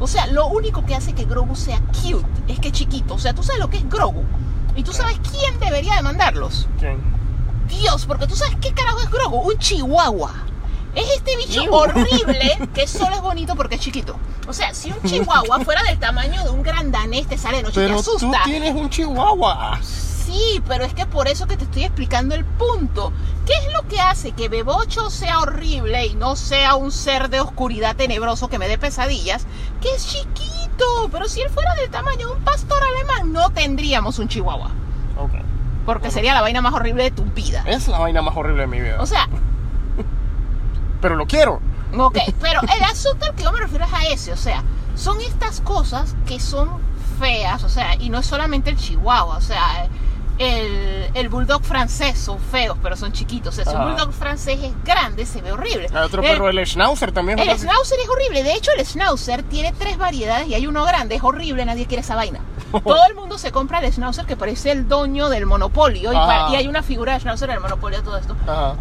O 0.00 0.06
sea, 0.06 0.26
lo 0.26 0.46
único 0.46 0.84
que 0.84 0.94
hace 0.94 1.12
que 1.12 1.24
Grogu 1.24 1.54
sea 1.54 1.80
cute 2.02 2.26
es 2.48 2.58
que 2.58 2.68
es 2.68 2.74
chiquito. 2.74 3.14
O 3.14 3.18
sea, 3.18 3.34
tú 3.34 3.42
sabes 3.42 3.60
lo 3.60 3.68
que 3.70 3.76
es 3.76 3.88
Grogu. 3.88 4.24
Y 4.74 4.82
tú 4.82 4.92
sabes 4.92 5.18
quién 5.30 5.58
debería 5.60 5.94
demandarlos. 5.96 6.66
¿Quién? 6.78 6.98
Dios, 7.68 8.06
porque 8.06 8.26
tú 8.26 8.34
sabes 8.34 8.56
qué 8.60 8.72
carajo 8.72 9.00
es 9.00 9.10
Grogu, 9.10 9.36
un 9.40 9.58
chihuahua. 9.58 10.32
Es 10.94 11.06
este 11.16 11.36
bicho 11.36 11.62
horrible 11.70 12.68
que 12.74 12.88
solo 12.88 13.14
es 13.14 13.20
bonito 13.22 13.54
porque 13.54 13.76
es 13.76 13.80
chiquito. 13.80 14.16
O 14.48 14.52
sea, 14.52 14.74
si 14.74 14.90
un 14.90 15.00
chihuahua 15.04 15.60
fuera 15.60 15.82
del 15.84 15.98
tamaño 16.00 16.42
de 16.42 16.50
un 16.50 16.62
gran 16.62 16.90
danés 16.90 17.28
te 17.28 17.38
sale 17.38 17.58
de 17.58 17.62
noche 17.64 17.80
y 17.80 17.86
te 17.86 17.88
Pero 17.90 18.02
tú 18.02 18.16
asusta. 18.16 18.40
tienes 18.44 18.74
un 18.74 18.90
chihuahua. 18.90 19.78
Sí, 20.30 20.62
pero 20.68 20.84
es 20.84 20.94
que 20.94 21.06
por 21.06 21.26
eso 21.26 21.46
que 21.46 21.56
te 21.56 21.64
estoy 21.64 21.84
explicando 21.84 22.34
el 22.36 22.44
punto. 22.44 23.12
¿Qué 23.46 23.52
es 23.54 23.72
lo 23.72 23.88
que 23.88 24.00
hace 24.00 24.30
que 24.32 24.48
Bebocho 24.48 25.10
sea 25.10 25.40
horrible 25.40 26.06
y 26.06 26.14
no 26.14 26.36
sea 26.36 26.76
un 26.76 26.92
ser 26.92 27.30
de 27.30 27.40
oscuridad 27.40 27.96
tenebroso 27.96 28.48
que 28.48 28.58
me 28.58 28.68
dé 28.68 28.78
pesadillas? 28.78 29.46
Que 29.80 29.92
es 29.92 30.06
chiquito, 30.06 31.08
pero 31.10 31.28
si 31.28 31.40
él 31.40 31.50
fuera 31.50 31.74
del 31.74 31.90
tamaño 31.90 32.28
de 32.28 32.34
un 32.34 32.44
pastor 32.44 32.80
alemán 32.82 33.32
no 33.32 33.50
tendríamos 33.50 34.20
un 34.20 34.28
chihuahua. 34.28 34.70
Ok. 35.18 35.32
Porque 35.84 36.12
sería 36.12 36.34
la 36.34 36.42
vaina 36.42 36.60
más 36.60 36.74
horrible 36.74 37.02
de 37.02 37.10
tu 37.10 37.24
vida. 37.24 37.64
Es 37.66 37.88
la 37.88 37.98
vaina 37.98 38.22
más 38.22 38.36
horrible 38.36 38.62
de 38.62 38.66
mi 38.68 38.80
vida. 38.80 39.00
O 39.00 39.06
sea, 39.06 39.28
Pero 41.00 41.16
lo 41.16 41.26
quiero. 41.26 41.60
Ok, 41.98 42.18
pero 42.40 42.60
el 42.60 42.84
asunto 42.84 43.26
al 43.26 43.34
que 43.34 43.42
yo 43.42 43.50
me 43.50 43.58
refiero 43.58 43.84
es 43.84 43.92
a 43.92 44.04
ese, 44.04 44.32
o 44.32 44.36
sea, 44.36 44.62
son 44.94 45.20
estas 45.22 45.60
cosas 45.60 46.14
que 46.24 46.38
son 46.38 46.68
feas, 47.18 47.64
o 47.64 47.68
sea, 47.68 47.96
y 47.96 48.10
no 48.10 48.18
es 48.18 48.26
solamente 48.26 48.70
el 48.70 48.76
chihuahua, 48.76 49.36
o 49.36 49.40
sea, 49.40 49.88
el, 50.40 51.10
el 51.12 51.28
bulldog 51.28 51.62
francés 51.62 52.18
son 52.18 52.38
feos, 52.38 52.78
pero 52.82 52.96
son 52.96 53.12
chiquitos, 53.12 53.52
o 53.52 53.56
sea, 53.56 53.64
si 53.66 53.70
un 53.72 53.76
Ajá. 53.76 53.90
bulldog 53.90 54.12
francés 54.14 54.58
es 54.62 54.72
grande, 54.84 55.26
se 55.26 55.42
ve 55.42 55.52
horrible. 55.52 55.88
Hay 55.92 56.02
otro 56.02 56.22
El- 56.22 56.30
perro, 56.30 56.48
el 56.48 56.66
Schnauzer 56.66 57.12
también. 57.12 57.38
el 57.38 57.48
así. 57.50 57.60
schnauzer 57.66 57.98
es 58.02 58.08
horrible. 58.08 58.42
De 58.42 58.54
hecho, 58.54 58.70
el 58.78 58.86
schnauzer 58.86 59.42
tiene 59.42 59.74
tres 59.78 59.98
variedades 59.98 60.48
y 60.48 60.54
hay 60.54 60.66
uno 60.66 60.82
grande. 60.84 61.14
Es 61.16 61.22
horrible, 61.22 61.66
nadie 61.66 61.84
quiere 61.86 62.00
esa 62.00 62.16
vaina. 62.16 62.40
Todo 62.84 63.04
el 63.06 63.14
mundo 63.14 63.36
se 63.36 63.52
compra 63.52 63.80
el 63.80 63.92
schnauzer 63.92 64.24
que 64.24 64.34
parece 64.36 64.70
el 64.72 64.88
dueño 64.88 65.28
del 65.28 65.44
monopolio. 65.44 66.10
Y, 66.10 66.16
hay 66.56 66.66
una 66.68 66.82
figura 66.82 67.12
de 67.12 67.20
schnauzer 67.20 67.50
en 67.50 67.56
el 67.56 67.60
monopolio, 67.60 68.02
todo 68.02 68.16
esto. 68.16 68.34
Ajá. 68.46 68.76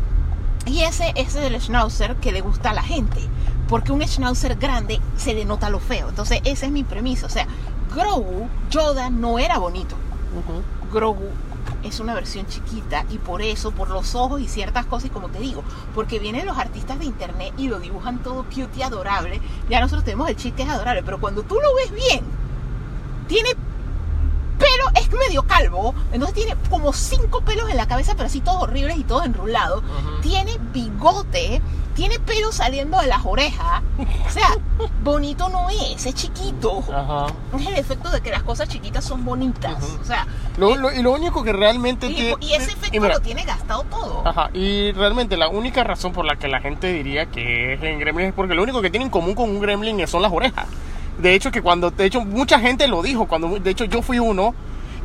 Y 0.66 0.84
ese, 0.84 1.12
ese 1.16 1.46
es 1.46 1.52
el 1.52 1.62
schnauzer 1.62 2.16
que 2.16 2.32
le 2.32 2.40
gusta 2.40 2.70
a 2.70 2.74
la 2.74 2.84
gente. 2.84 3.20
Porque 3.68 3.92
un 3.92 4.02
schnauzer 4.08 4.56
grande 4.56 5.02
se 5.18 5.34
le 5.34 5.44
nota 5.44 5.70
lo 5.70 5.80
feo. 5.82 6.08
Entonces, 6.08 6.40
esa 6.46 6.68
es 6.68 6.72
mi 6.72 6.84
premisa. 6.86 7.26
O 7.26 7.30
sea, 7.30 7.48
Grogu, 7.94 8.48
Yoda 8.70 9.10
no 9.10 9.40
era 9.40 9.58
bonito. 9.58 9.96
Ujú. 10.38 10.64
Grogu 10.94 11.30
es 11.84 12.00
una 12.00 12.14
versión 12.14 12.46
chiquita 12.48 13.06
y 13.10 13.18
por 13.18 13.42
eso, 13.42 13.72
por 13.72 13.90
los 13.90 14.16
ojos 14.16 14.42
y 14.42 14.48
ciertas 14.48 14.86
cosas, 14.86 15.08
y 15.08 15.10
como 15.10 15.30
te 15.30 15.40
digo, 15.40 15.64
porque 15.96 16.20
vienen 16.20 16.46
los 16.46 16.58
artistas 16.58 17.00
de 17.00 17.06
internet 17.06 17.54
y 17.58 17.68
lo 17.68 17.80
dibujan 17.80 18.20
todo 18.20 18.44
cute 18.46 18.80
y 18.80 18.82
adorable, 18.82 19.42
ya 19.70 19.80
nosotros 19.80 20.04
tenemos 20.04 20.30
el 20.30 20.36
chiste 20.36 20.64
es 20.64 20.70
adorable, 20.70 21.04
pero 21.04 21.20
cuando 21.20 21.44
tú 21.44 21.56
lo 21.56 21.76
ves 21.76 21.92
bien, 21.92 22.24
tiene 23.28 23.50
pelo, 24.60 24.86
es 24.96 25.10
medio 25.12 25.44
calvo, 25.44 25.96
entonces 26.12 26.36
tiene 26.36 26.56
como 26.70 26.94
cinco 26.94 27.42
pelos 27.42 27.70
en 27.70 27.78
la 27.78 27.88
cabeza, 27.88 28.14
pero 28.16 28.28
así 28.28 28.42
todos 28.42 28.62
horribles 28.64 28.98
y 28.98 29.04
todos 29.04 29.26
enrulados, 29.26 29.82
Ujú. 29.84 30.22
tiene 30.22 30.58
bigote, 30.72 31.62
tiene 31.96 32.20
pelo 32.20 32.52
saliendo 32.52 33.00
de 33.00 33.08
las 33.08 33.26
orejas, 33.26 33.82
o 34.28 34.30
sea, 34.32 34.58
bonito 35.04 35.50
no 35.50 35.70
es, 35.70 36.06
es 36.06 36.14
chiquito. 36.16 36.84
Ajá. 36.94 37.28
Es 37.60 37.68
el 37.68 37.76
efecto 37.76 38.10
de 38.10 38.22
que 38.22 38.30
las 38.32 38.44
cosas 38.44 38.70
chiquitas 38.70 39.04
son 39.04 39.26
bonitas. 39.26 39.82
Ujú. 39.84 40.02
O 40.02 40.06
sea, 40.06 40.26
Lo- 40.58 40.76
lo- 40.78 40.92
y 40.94 41.02
lo 41.02 41.12
único 41.12 41.44
que 41.44 41.52
realmente 41.52 42.08
y, 42.08 42.16
tiene. 42.16 42.36
y 42.40 42.54
ese 42.54 42.72
efecto 42.72 42.96
y 42.96 43.00
mira, 43.02 43.16
lo 43.16 43.20
tiene 43.22 43.44
gastado 43.44 43.84
todo. 43.84 44.22
Ajá, 44.26 44.50
y 44.54 44.92
realmente 44.94 45.36
la 45.36 45.50
única 45.50 45.84
razón 45.84 46.14
por 46.14 46.26
la 46.26 46.36
que 46.38 46.48
la 46.48 46.62
gente 46.62 46.92
diría 46.94 47.26
que 47.26 47.74
es 47.74 47.84
en 47.84 48.00
Gremlin 48.00 48.28
es 48.28 48.34
porque 48.34 48.54
lo 48.56 48.64
único 48.64 48.82
que 48.82 48.90
tiene 48.90 49.06
en 49.06 49.12
común 49.12 49.36
con 49.36 49.50
un 49.50 49.60
Gremlin 49.60 50.06
son 50.08 50.22
las 50.22 50.32
orejas. 50.32 50.68
De 51.20 51.36
hecho, 51.36 51.52
que 51.52 51.62
cuando, 51.62 51.92
de 51.92 52.06
hecho, 52.06 52.22
mucha 52.22 52.60
gente 52.60 52.88
lo 52.88 53.02
dijo, 53.02 53.28
cuando, 53.28 53.60
de 53.60 53.70
hecho, 53.70 53.86
yo 53.86 54.02
fui 54.02 54.20
uno, 54.20 54.56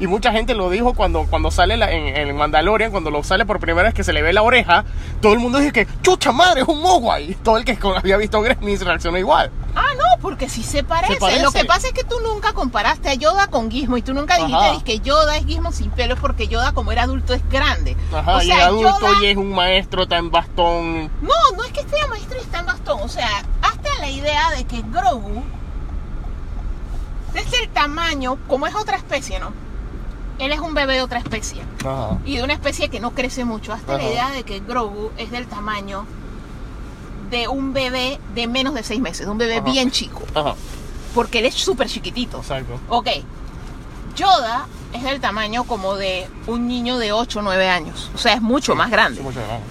y 0.00 0.08
mucha 0.08 0.32
gente 0.32 0.54
lo 0.54 0.70
dijo 0.70 0.92
cuando, 0.94 1.24
cuando 1.26 1.52
sale 1.52 1.76
la- 1.76 1.92
en, 1.92 2.08
en 2.16 2.36
Mandalorian, 2.36 2.90
cuando 2.90 3.12
lo 3.12 3.22
sale 3.22 3.46
por 3.46 3.60
primera 3.60 3.84
vez 3.84 3.94
que 3.94 4.02
se 4.02 4.12
le 4.12 4.22
ve 4.22 4.32
la 4.32 4.42
oreja, 4.42 4.84
todo 5.20 5.32
el 5.34 5.38
mundo 5.38 5.58
dice 5.58 5.72
que, 5.72 5.86
chucha 6.02 6.32
madre, 6.32 6.62
es 6.62 6.68
un 6.68 6.80
Mogwai. 6.80 7.34
Todo 7.44 7.58
el 7.58 7.64
que 7.64 7.78
había 7.96 8.16
visto 8.16 8.40
Gremlins 8.42 8.84
reaccionó 8.84 9.18
igual. 9.18 9.52
Ah, 9.76 9.92
no, 9.96 10.20
porque 10.20 10.48
sí 10.48 10.64
se 10.64 10.82
parece. 10.82 11.14
Se 11.14 11.20
parece. 11.20 11.42
Lo 11.44 11.52
que 11.52 11.64
pasa 11.64 11.86
es 11.88 11.92
que 11.94 12.02
tú 12.02 12.16
nunca 12.24 12.52
comparaste 12.54 13.08
a 13.08 13.14
Yoda 13.14 13.46
con 13.46 13.70
Gizmo 13.70 13.96
y 13.96 14.02
tú 14.02 14.14
nunca 14.14 14.36
dijiste 14.36 14.56
Ajá. 14.56 14.72
"Diz 14.72 14.82
que 14.82 14.98
Yoda 14.98 15.36
es 15.36 15.46
Gizmo 15.46 15.70
sin 15.70 15.90
pelo 15.92 16.16
porque 16.16 16.48
Yoda 16.48 16.72
como 16.72 16.90
era 16.90 17.04
adulto 17.04 17.32
es 17.32 17.48
grande. 17.48 17.96
Ajá, 18.12 18.36
o 18.38 18.42
y 18.42 18.46
sea, 18.46 18.56
el 18.56 18.62
adulto 18.62 18.98
Yoda- 18.98 19.22
y 19.22 19.26
es 19.26 19.36
un 19.36 19.52
maestro, 19.54 20.06
en 20.10 20.30
bastón. 20.30 21.04
No, 21.22 21.56
no 21.56 21.62
es 21.64 21.70
que 21.72 21.80
esté 21.80 21.96
maestro 22.08 22.36
y 22.36 22.40
está 22.40 22.58
en 22.58 22.66
bastón. 22.66 22.98
O 23.02 23.08
sea, 23.08 23.28
hasta 23.62 23.88
la 24.00 24.10
idea 24.10 24.50
de 24.56 24.64
que 24.64 24.82
Grogu 24.92 25.42
es 27.38 27.52
el 27.60 27.68
tamaño, 27.68 28.38
como 28.48 28.66
es 28.66 28.74
otra 28.74 28.96
especie, 28.96 29.38
¿no? 29.40 29.52
Él 30.38 30.50
es 30.52 30.58
un 30.60 30.74
bebé 30.74 30.94
de 30.94 31.02
otra 31.02 31.18
especie. 31.18 31.62
Ajá. 31.84 32.18
y 32.24 32.36
de 32.38 32.42
una 32.42 32.54
especie 32.54 32.88
que 32.88 32.98
no 33.00 33.10
crece 33.12 33.44
mucho, 33.44 33.72
hasta 33.72 33.96
la 33.98 34.02
idea 34.04 34.30
de 34.30 34.42
que 34.42 34.60
Grogu 34.60 35.10
es 35.18 35.30
del 35.30 35.46
tamaño 35.46 36.06
de 37.30 37.46
un 37.48 37.72
bebé 37.72 38.18
de 38.34 38.46
menos 38.46 38.74
de 38.74 38.82
seis 38.82 39.00
meses, 39.00 39.26
de 39.26 39.32
un 39.32 39.38
bebé 39.38 39.56
Ajá. 39.58 39.70
bien 39.70 39.90
chico, 39.90 40.22
Ajá, 40.34 40.54
porque 41.14 41.40
él 41.40 41.46
es 41.46 41.54
súper 41.54 41.88
chiquitito. 41.88 42.38
exacto. 42.38 42.80
Ok, 42.88 43.08
Yoda 44.16 44.66
es 44.92 45.02
del 45.02 45.20
tamaño 45.20 45.64
como 45.64 45.96
de 45.96 46.28
un 46.46 46.68
niño 46.68 46.98
de 46.98 47.12
8 47.12 47.40
o 47.40 47.42
9 47.42 47.68
años, 47.68 48.10
o 48.14 48.18
sea, 48.18 48.34
es 48.34 48.42
mucho 48.42 48.74
más 48.74 48.90
grande. 48.90 49.18
Sí, 49.18 49.22
mucho 49.24 49.40
más 49.40 49.48
grande, 49.48 49.66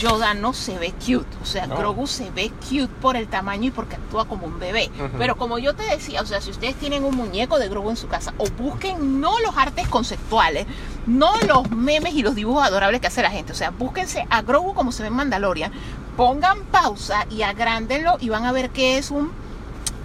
Yoda 0.00 0.34
no 0.34 0.52
se 0.54 0.78
ve 0.78 0.92
cute, 0.92 1.26
o 1.42 1.44
sea, 1.44 1.66
No. 1.66 1.76
Grogu 1.76 2.06
se 2.06 2.30
ve 2.30 2.50
cute 2.68 2.88
por 3.00 3.16
el 3.16 3.28
tamaño 3.28 3.68
y 3.68 3.70
porque 3.70 3.96
actúa 3.96 4.24
como 4.24 4.46
un 4.46 4.58
bebé. 4.58 4.90
Pero 5.18 5.36
como 5.36 5.58
yo 5.58 5.74
te 5.74 5.82
decía, 5.82 6.22
o 6.22 6.26
sea, 6.26 6.40
si 6.40 6.50
ustedes 6.50 6.74
tienen 6.76 7.04
un 7.04 7.14
muñeco 7.14 7.58
de 7.58 7.68
Grogu 7.68 7.90
en 7.90 7.96
su 7.96 8.08
casa, 8.08 8.32
o 8.38 8.46
busquen 8.58 9.20
no 9.20 9.38
los 9.40 9.56
artes 9.56 9.86
conceptuales, 9.88 10.66
no 11.06 11.32
los 11.46 11.70
memes 11.70 12.14
y 12.14 12.22
los 12.22 12.34
dibujos 12.34 12.64
adorables 12.64 13.00
que 13.00 13.08
hace 13.08 13.22
la 13.22 13.30
gente, 13.30 13.52
o 13.52 13.56
sea, 13.56 13.70
búsquense 13.70 14.26
a 14.30 14.42
Grogu 14.42 14.74
como 14.74 14.90
se 14.92 15.02
ve 15.02 15.08
en 15.08 15.14
Mandalorian, 15.14 15.72
pongan 16.16 16.62
pausa 16.64 17.26
y 17.30 17.42
agrándenlo 17.42 18.16
y 18.20 18.30
van 18.30 18.44
a 18.44 18.52
ver 18.52 18.70
que 18.70 18.98
es 18.98 19.10
un 19.10 19.30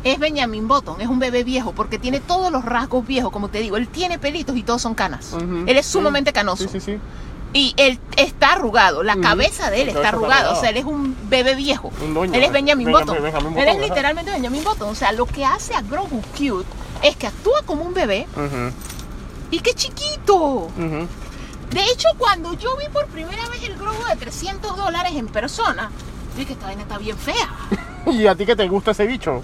es 0.04 0.20
Benjamin 0.20 0.68
Button, 0.68 1.02
es 1.02 1.08
un 1.08 1.18
bebé 1.18 1.43
viejo 1.43 1.72
porque 1.72 1.98
tiene 1.98 2.20
todos 2.20 2.52
los 2.52 2.64
rasgos 2.64 3.08
viejos, 3.08 3.32
como 3.32 3.50
te 3.50 3.60
digo, 3.60 3.76
él 3.76 3.88
tiene 3.88 4.20
pelitos 4.20 4.56
y 4.56 4.62
todos 4.62 4.82
son 4.82 4.93
canas. 4.93 5.34
Él 5.66 5.78
es 5.78 5.86
sumamente 5.88 6.32
canoso. 6.32 6.64
Sí, 6.66 6.70
sí, 6.74 6.80
sí. 6.80 7.00
Y 7.56 7.74
él 7.78 7.97
está 8.18 8.51
arrugado, 8.51 9.01
la 9.01 9.16
cabeza 9.16 9.72
de 9.72 9.84
él 9.84 9.88
está 9.88 10.10
arrugada, 10.10 10.51
o 10.51 10.60
sea, 10.60 10.72
él 10.72 10.76
es 10.76 10.84
un 10.84 11.16
bebé 11.30 11.56
viejo. 11.56 11.89
Un 12.01 12.36
él 12.36 12.43
es. 12.43 12.51
Benjamin 12.51 12.86
Benjamin- 12.86 12.91
Button. 12.91 13.24
Benjamin 13.24 13.58
él 13.58 13.60
es 13.70 13.76
Button, 13.76 13.89
literalmente 13.89 14.32
Benjamin 14.32 14.64
Button. 14.66 14.89
O 14.89 14.95
sea, 14.95 15.14
lo 15.14 15.26
que 15.26 15.45
hace 15.45 15.74
a 15.74 15.82
Grogu 15.82 16.22
cute 16.38 16.68
es 17.01 17.16
que 17.16 17.28
actúa 17.28 17.62
como 17.66 17.84
un 17.84 17.93
bebé 17.93 18.28
Ujú, 18.36 18.74
y 19.51 19.60
que 19.62 19.74
chiquito. 19.74 20.68
De 20.78 21.84
hecho, 21.86 22.10
cuando 22.18 22.53
yo 22.56 22.76
vi 22.76 22.89
por 22.89 23.08
primera 23.08 23.47
vez 23.47 23.64
el 23.64 23.78
Grogu 23.78 24.03
de 24.03 24.18
300 24.18 24.76
dólares 24.76 25.14
en 25.16 25.28
persona, 25.28 25.91
dije 26.36 26.47
que 26.47 26.53
esta 26.53 26.66
vaina 26.66 26.82
está 26.82 26.97
bien 26.97 27.18
fea. 27.18 27.49
¿Y 28.12 28.28
a 28.28 28.36
ti 28.36 28.45
que 28.45 28.58
te 28.58 28.68
gusta 28.68 28.91
ese 28.91 29.08
bicho? 29.08 29.41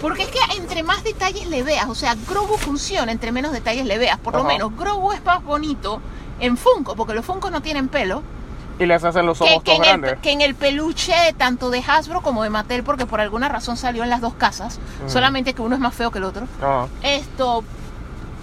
Porque 0.00 0.22
es 0.22 0.28
que 0.28 0.38
entre 0.56 0.84
más 0.84 1.02
detalles 1.02 1.48
le 1.48 1.64
veas, 1.64 1.88
o 1.88 1.96
sea, 1.96 2.14
Grogu 2.28 2.56
funciona 2.56 3.10
entre 3.10 3.32
menos 3.32 3.50
detalles 3.50 3.84
le 3.84 3.98
veas. 3.98 4.16
Por 4.20 4.36
lo 4.36 4.44
menos, 4.44 4.76
Grogu 4.76 5.12
es 5.12 5.24
más 5.24 5.42
bonito 5.42 6.00
en 6.40 6.56
Funko, 6.56 6.94
porque 6.96 7.14
los 7.14 7.24
Funko 7.24 7.50
no 7.50 7.60
tienen 7.62 7.88
pelo. 7.88 8.22
Y 8.78 8.86
les 8.86 9.02
hacen 9.02 9.26
los 9.26 9.40
ojos 9.40 9.54
que 9.64 9.72
todos 9.72 9.78
en 9.78 9.84
el, 9.84 9.88
grandes. 10.00 10.18
que 10.22 10.30
en 10.30 10.40
el 10.40 10.54
peluche 10.54 11.12
tanto 11.36 11.68
de 11.70 11.82
Hasbro 11.86 12.20
como 12.22 12.44
de 12.44 12.50
Mattel, 12.50 12.84
porque 12.84 13.06
por 13.06 13.20
alguna 13.20 13.48
razón 13.48 13.76
salió 13.76 14.04
en 14.04 14.10
las 14.10 14.20
dos 14.20 14.34
casas, 14.34 14.78
Mm. 15.04 15.08
solamente 15.08 15.52
que 15.52 15.62
uno 15.62 15.74
es 15.74 15.80
más 15.80 15.94
feo 15.94 16.12
que 16.12 16.18
el 16.18 16.24
otro. 16.24 16.46
Ah, 16.62 16.86
Esto, 17.02 17.64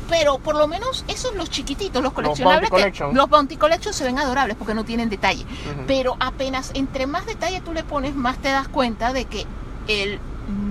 pero 0.09 0.37
por 0.39 0.55
lo 0.55 0.67
menos 0.67 1.05
esos 1.07 1.33
los 1.35 1.49
chiquititos, 1.49 2.03
los 2.03 2.11
coleccionables, 2.11 2.69
Bounty 2.69 2.75
que- 2.75 2.81
Collection. 2.91 3.15
los 3.15 3.29
Bounty 3.29 3.55
Collection 3.57 3.93
se 3.93 4.03
ven 4.03 4.19
adorables 4.19 4.57
porque 4.57 4.73
no 4.73 4.83
tienen 4.83 5.09
detalle. 5.09 5.45
Pero 5.87 6.17
apenas 6.19 6.71
entre 6.73 7.07
más 7.07 7.25
detalle 7.25 7.61
tú 7.61 7.71
le 7.73 7.83
pones, 7.83 8.13
más 8.13 8.37
te 8.37 8.49
das 8.49 8.67
cuenta 8.67 9.13
de 9.13 9.25
que 9.25 9.45
él 9.87 10.19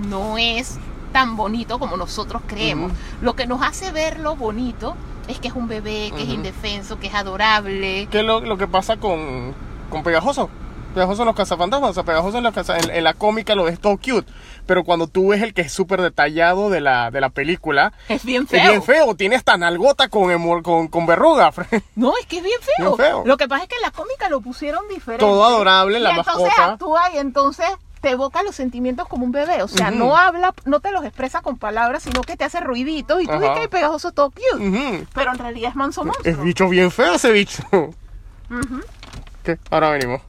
no 0.07 0.37
es 0.37 0.77
tan 1.11 1.35
bonito 1.37 1.79
como 1.79 1.97
nosotros 1.97 2.43
creemos. 2.45 2.91
Lo 3.21 3.35
que 3.35 3.47
nos 3.47 3.61
hace 3.63 3.91
verlo 3.91 4.35
bonito 4.35 4.95
es 5.27 5.39
que 5.39 5.47
es 5.47 5.53
un 5.55 5.67
bebé, 5.67 6.11
que 6.15 6.21
es 6.21 6.27
Ujú. 6.27 6.33
indefenso, 6.35 6.99
que 6.99 7.07
es 7.07 7.13
adorable. 7.13 8.07
¿Qué 8.11 8.19
es 8.19 8.25
lo, 8.25 8.41
lo 8.41 8.57
que 8.57 8.67
pasa 8.67 8.97
con, 8.97 9.53
con 9.89 10.03
Pegajoso? 10.03 10.49
Pegajoso 10.93 11.23
en 11.23 11.25
los 11.25 11.35
cazafantasmas, 11.35 11.89
o 11.89 11.93
sea, 11.93 12.03
Pegajoso 12.03 12.37
en 12.37 12.45
la, 12.45 12.53
caza- 12.53 12.77
en, 12.77 12.89
en 12.89 13.03
la 13.03 13.13
cómica 13.13 13.53
lo 13.53 13.65
ves 13.65 13.81
todo 13.81 13.97
cute, 13.97 14.31
pero 14.65 14.85
cuando 14.85 15.07
tú 15.07 15.27
ves 15.31 15.41
el 15.41 15.53
que 15.53 15.59
es 15.63 15.73
súper 15.73 16.01
detallado 16.01 16.69
de 16.69 16.79
la, 16.79 17.11
de 17.11 17.19
la 17.19 17.29
película, 17.31 17.91
Es 18.07 18.23
bien 18.23 18.47
feo. 18.47 18.61
es 18.63 18.69
bien 18.69 18.81
feo, 18.81 19.13
tiene 19.13 19.35
esta 19.35 19.57
nalgota 19.57 20.07
con, 20.07 20.61
con, 20.63 20.87
con 20.87 21.05
verruga. 21.05 21.51
No, 21.95 22.13
es 22.17 22.25
que 22.27 22.37
es 22.37 22.43
bien 22.43 22.59
feo. 22.61 22.95
Bien 22.95 23.07
feo. 23.07 23.23
Lo 23.25 23.35
que 23.35 23.45
pasa 23.49 23.63
es 23.63 23.69
que 23.69 23.75
en 23.75 23.81
la 23.81 23.91
cómica 23.91 24.29
lo 24.29 24.39
pusieron 24.39 24.87
diferente. 24.87 25.25
Todo 25.25 25.43
adorable, 25.43 25.99
y 25.99 26.01
la 26.01 26.11
entonces 26.11 26.33
mascota. 26.45 26.71
actúa 26.71 27.01
y 27.13 27.17
entonces 27.17 27.67
te 28.05 28.11
evoca 28.11 28.43
los 28.43 28.55
sentimientos 28.55 29.07
como 29.07 29.25
un 29.25 29.31
bebé. 29.31 29.63
O 29.63 29.67
sea, 29.67 29.89
no 29.89 30.15
habla, 30.15 30.53
no 30.63 30.79
te 30.79 30.91
los 30.91 31.03
expresa 31.03 31.41
con 31.41 31.57
palabras, 31.57 32.03
sino 32.03 32.21
que 32.21 32.37
te 32.37 32.43
hace 32.43 32.59
ruiditos 32.59 33.19
y 33.19 33.25
tú 33.25 33.33
dices 33.33 33.49
que 33.55 33.63
es 33.63 33.67
pegajoso 33.67 34.11
todo 34.11 34.29
cute. 34.29 35.07
Pero 35.15 35.31
en 35.31 35.39
realidad 35.39 35.71
es 35.71 35.75
manso 35.75 36.01
Es 36.01 36.05
monstruo. 36.05 36.43
bicho 36.43 36.69
bien 36.69 36.91
feo 36.91 37.15
ese 37.15 37.31
bicho. 37.31 37.63
¿Qué? 39.43 39.57
Ahora 39.71 39.89
venimos. 39.89 40.21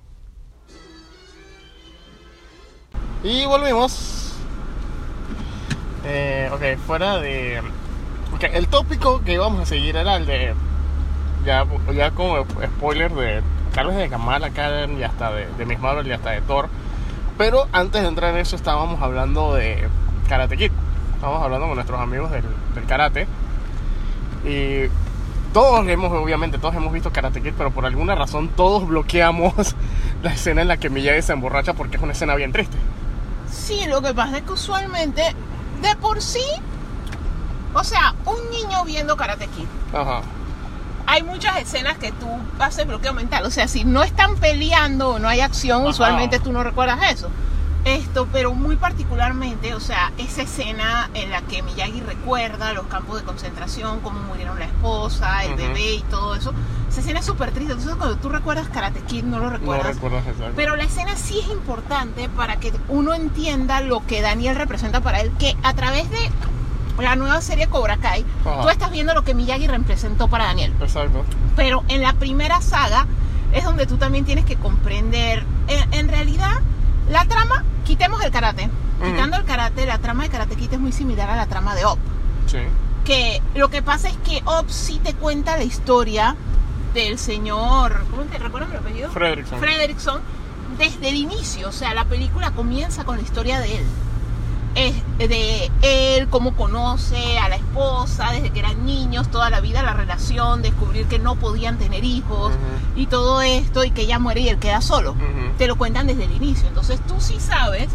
Y 3.22 3.44
volvimos. 3.44 4.32
Eh, 6.06 6.48
ok, 6.50 6.80
fuera 6.86 7.18
de. 7.18 7.60
ok, 8.34 8.44
el 8.54 8.68
tópico 8.68 9.22
que 9.22 9.34
íbamos 9.34 9.60
a 9.60 9.66
seguir 9.66 9.96
era 9.96 10.16
el 10.16 10.24
de. 10.24 10.54
Ya, 11.44 11.66
ya 11.94 12.10
como 12.12 12.42
spoiler 12.64 13.12
de. 13.12 13.42
Tal 13.74 13.88
vez 13.88 13.96
de 13.98 14.08
Kamala 14.08 14.48
Khan 14.48 14.98
y 14.98 15.02
hasta 15.02 15.30
de, 15.30 15.46
de 15.58 15.66
Miss 15.66 15.78
Marvel 15.78 16.06
y 16.06 16.12
hasta 16.12 16.30
de 16.30 16.40
Thor. 16.40 16.70
Pero 17.38 17.68
antes 17.72 18.02
de 18.02 18.08
entrar 18.08 18.32
en 18.34 18.40
eso, 18.40 18.56
estábamos 18.56 19.02
hablando 19.02 19.54
de 19.54 19.88
Karate 20.28 20.56
Kid. 20.56 20.72
Estábamos 21.14 21.42
hablando 21.42 21.66
con 21.66 21.74
nuestros 21.76 22.00
amigos 22.00 22.30
del, 22.30 22.44
del 22.74 22.84
karate. 22.86 23.26
Y 24.44 24.88
todos 25.52 25.86
hemos, 25.88 26.12
obviamente, 26.12 26.58
todos 26.58 26.74
hemos 26.74 26.92
visto 26.92 27.10
Karate 27.12 27.42
Kid, 27.42 27.54
pero 27.56 27.70
por 27.70 27.86
alguna 27.86 28.14
razón 28.14 28.48
todos 28.48 28.86
bloqueamos 28.86 29.54
la 30.22 30.32
escena 30.32 30.62
en 30.62 30.68
la 30.68 30.76
que 30.76 30.90
Miyagi 30.90 31.22
se 31.22 31.32
emborracha 31.32 31.72
porque 31.74 31.96
es 31.96 32.02
una 32.02 32.12
escena 32.12 32.34
bien 32.34 32.52
triste. 32.52 32.76
Sí, 33.50 33.86
lo 33.86 34.02
que 34.02 34.12
pasa 34.12 34.38
es 34.38 34.42
que 34.42 34.52
usualmente, 34.52 35.22
de 35.82 35.96
por 35.96 36.20
sí, 36.20 36.44
o 37.74 37.82
sea, 37.84 38.14
un 38.24 38.50
niño 38.50 38.84
viendo 38.84 39.16
Karate 39.16 39.46
Kid, 39.48 39.66
Ajá. 39.94 40.20
Hay 41.06 41.22
muchas 41.22 41.56
escenas 41.58 41.98
que 41.98 42.12
tú 42.12 42.26
haces 42.58 42.86
bloqueo 42.86 43.12
mental. 43.14 43.44
O 43.44 43.50
sea, 43.50 43.68
si 43.68 43.84
no 43.84 44.02
están 44.02 44.36
peleando 44.36 45.10
o 45.10 45.18
no 45.18 45.28
hay 45.28 45.40
acción, 45.40 45.82
Ajá. 45.82 45.90
usualmente 45.90 46.38
tú 46.40 46.52
no 46.52 46.62
recuerdas 46.64 46.98
eso. 47.12 47.28
Esto, 47.84 48.26
pero 48.32 48.52
muy 48.52 48.74
particularmente, 48.74 49.72
o 49.74 49.78
sea, 49.80 50.10
esa 50.18 50.42
escena 50.42 51.08
en 51.14 51.30
la 51.30 51.42
que 51.42 51.62
Miyagi 51.62 52.00
recuerda 52.00 52.72
los 52.72 52.86
campos 52.86 53.18
de 53.20 53.24
concentración, 53.24 54.00
cómo 54.00 54.18
murieron 54.20 54.58
la 54.58 54.64
esposa, 54.64 55.44
el 55.44 55.52
Ujú. 55.52 55.62
bebé 55.62 55.94
y 55.94 56.00
todo 56.10 56.34
eso. 56.34 56.52
Esa 56.90 57.00
escena 57.00 57.20
es 57.20 57.26
súper 57.26 57.52
triste. 57.52 57.74
Entonces, 57.74 57.94
cuando 57.96 58.16
tú 58.16 58.28
recuerdas 58.28 58.68
Karate 58.70 59.00
Kid, 59.02 59.22
no 59.22 59.38
lo 59.38 59.44
No 59.44 59.50
recuerdas. 59.50 59.96
exacto. 59.98 60.52
Pero 60.56 60.74
la 60.74 60.82
escena 60.82 61.14
sí 61.14 61.38
es 61.38 61.48
importante 61.48 62.28
para 62.30 62.56
que 62.56 62.72
uno 62.88 63.14
entienda 63.14 63.80
lo 63.82 64.04
que 64.04 64.20
Daniel 64.20 64.56
representa 64.56 65.00
para 65.00 65.20
él, 65.20 65.30
que 65.38 65.56
a 65.62 65.72
través 65.74 66.10
de 66.10 66.18
la 66.98 67.16
nueva 67.16 67.40
serie 67.40 67.66
Cobra 67.68 67.96
Kai, 67.96 68.24
Ajá. 68.44 68.62
tú 68.62 68.68
estás 68.68 68.90
viendo 68.90 69.14
lo 69.14 69.22
que 69.22 69.34
Miyagi 69.34 69.66
representó 69.66 70.28
para 70.28 70.44
Daniel. 70.46 70.72
Exacto. 70.80 71.24
Pero 71.54 71.84
en 71.88 72.02
la 72.02 72.12
primera 72.14 72.60
saga 72.60 73.06
es 73.52 73.64
donde 73.64 73.86
tú 73.86 73.96
también 73.96 74.24
tienes 74.24 74.44
que 74.44 74.56
comprender, 74.56 75.44
en, 75.68 75.94
en 75.94 76.08
realidad, 76.08 76.60
la 77.10 77.24
trama, 77.26 77.64
quitemos 77.84 78.22
el 78.24 78.30
karate. 78.30 78.68
Quitando 79.04 79.36
el 79.36 79.44
karate, 79.44 79.84
la 79.84 79.98
trama 79.98 80.22
de 80.22 80.30
Karate 80.30 80.56
Kid 80.56 80.72
es 80.72 80.80
muy 80.80 80.90
similar 80.90 81.28
a 81.28 81.36
la 81.36 81.46
trama 81.46 81.74
de 81.74 81.84
Op. 81.84 81.98
Sí. 82.46 82.58
Que 83.04 83.42
lo 83.54 83.68
que 83.68 83.82
pasa 83.82 84.08
es 84.08 84.16
que 84.18 84.40
Op 84.46 84.70
sí 84.70 84.98
te 85.04 85.12
cuenta 85.12 85.58
la 85.58 85.64
historia 85.64 86.34
del 86.94 87.18
señor, 87.18 88.04
¿cómo 88.10 88.22
te 88.22 88.38
recuerdas 88.38 88.70
el 88.70 88.78
apellido? 88.78 89.10
Fredrickson. 89.10 89.58
Fredrickson 89.60 90.20
desde 90.78 91.10
el 91.10 91.16
inicio, 91.16 91.68
o 91.68 91.72
sea, 91.72 91.92
la 91.94 92.04
película 92.06 92.52
comienza 92.52 93.04
con 93.04 93.16
la 93.16 93.22
historia 93.22 93.60
de 93.60 93.76
él. 93.76 93.84
Es 94.76 94.94
de 95.18 95.70
él, 95.80 96.28
cómo 96.28 96.54
conoce 96.54 97.38
a 97.38 97.48
la 97.48 97.56
esposa, 97.56 98.30
desde 98.32 98.50
que 98.50 98.60
eran 98.60 98.84
niños, 98.84 99.30
toda 99.30 99.48
la 99.48 99.60
vida 99.60 99.82
la 99.82 99.94
relación, 99.94 100.60
descubrir 100.60 101.06
que 101.06 101.18
no 101.18 101.36
podían 101.36 101.78
tener 101.78 102.04
hijos 102.04 102.52
y 102.94 103.06
todo 103.06 103.40
esto, 103.40 103.84
y 103.84 103.90
que 103.90 104.02
ella 104.02 104.18
muere 104.18 104.42
y 104.42 104.48
él 104.50 104.58
queda 104.58 104.82
solo. 104.82 105.14
Te 105.56 105.66
lo 105.66 105.76
cuentan 105.76 106.06
desde 106.06 106.24
el 106.24 106.32
inicio. 106.32 106.68
Entonces 106.68 107.00
tú 107.06 107.14
sí 107.20 107.40
sabes 107.40 107.88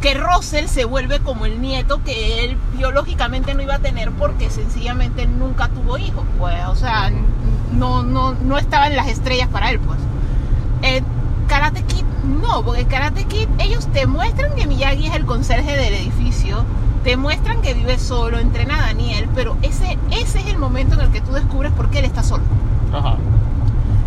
que 0.00 0.14
Russell 0.14 0.66
se 0.66 0.84
vuelve 0.84 1.20
como 1.20 1.46
el 1.46 1.60
nieto 1.60 2.02
que 2.04 2.44
él 2.44 2.56
biológicamente 2.76 3.54
no 3.54 3.62
iba 3.62 3.74
a 3.74 3.78
tener 3.80 4.10
porque 4.12 4.50
sencillamente 4.50 5.26
nunca 5.26 5.68
tuvo 5.68 5.98
hijos, 5.98 6.24
pues, 6.38 6.56
o 6.66 6.74
sea, 6.74 7.10
no, 7.72 8.02
no, 8.02 8.34
no 8.34 8.58
estaba 8.58 8.86
en 8.86 8.96
las 8.96 9.08
estrellas 9.08 9.48
para 9.48 9.70
él, 9.70 9.80
pues. 9.80 9.98
Eh, 10.82 11.02
Karate 11.50 11.82
Kid 11.82 12.04
no, 12.40 12.62
porque 12.62 12.84
Karate 12.84 13.24
Kid 13.24 13.48
ellos 13.58 13.88
te 13.88 14.06
muestran 14.06 14.54
que 14.54 14.68
Miyagi 14.68 15.08
es 15.08 15.16
el 15.16 15.26
conserje 15.26 15.76
del 15.76 15.94
edificio, 15.94 16.64
te 17.02 17.16
muestran 17.16 17.60
que 17.60 17.74
vive 17.74 17.98
solo, 17.98 18.38
entrena 18.38 18.78
a 18.78 18.82
Daniel, 18.82 19.28
pero 19.34 19.56
ese, 19.62 19.98
ese 20.12 20.38
es 20.38 20.46
el 20.46 20.58
momento 20.58 20.94
en 20.94 21.00
el 21.00 21.10
que 21.10 21.20
tú 21.20 21.32
descubres 21.32 21.72
por 21.72 21.90
qué 21.90 21.98
él 21.98 22.04
está 22.04 22.22
solo. 22.22 22.44
Ajá. 22.92 23.16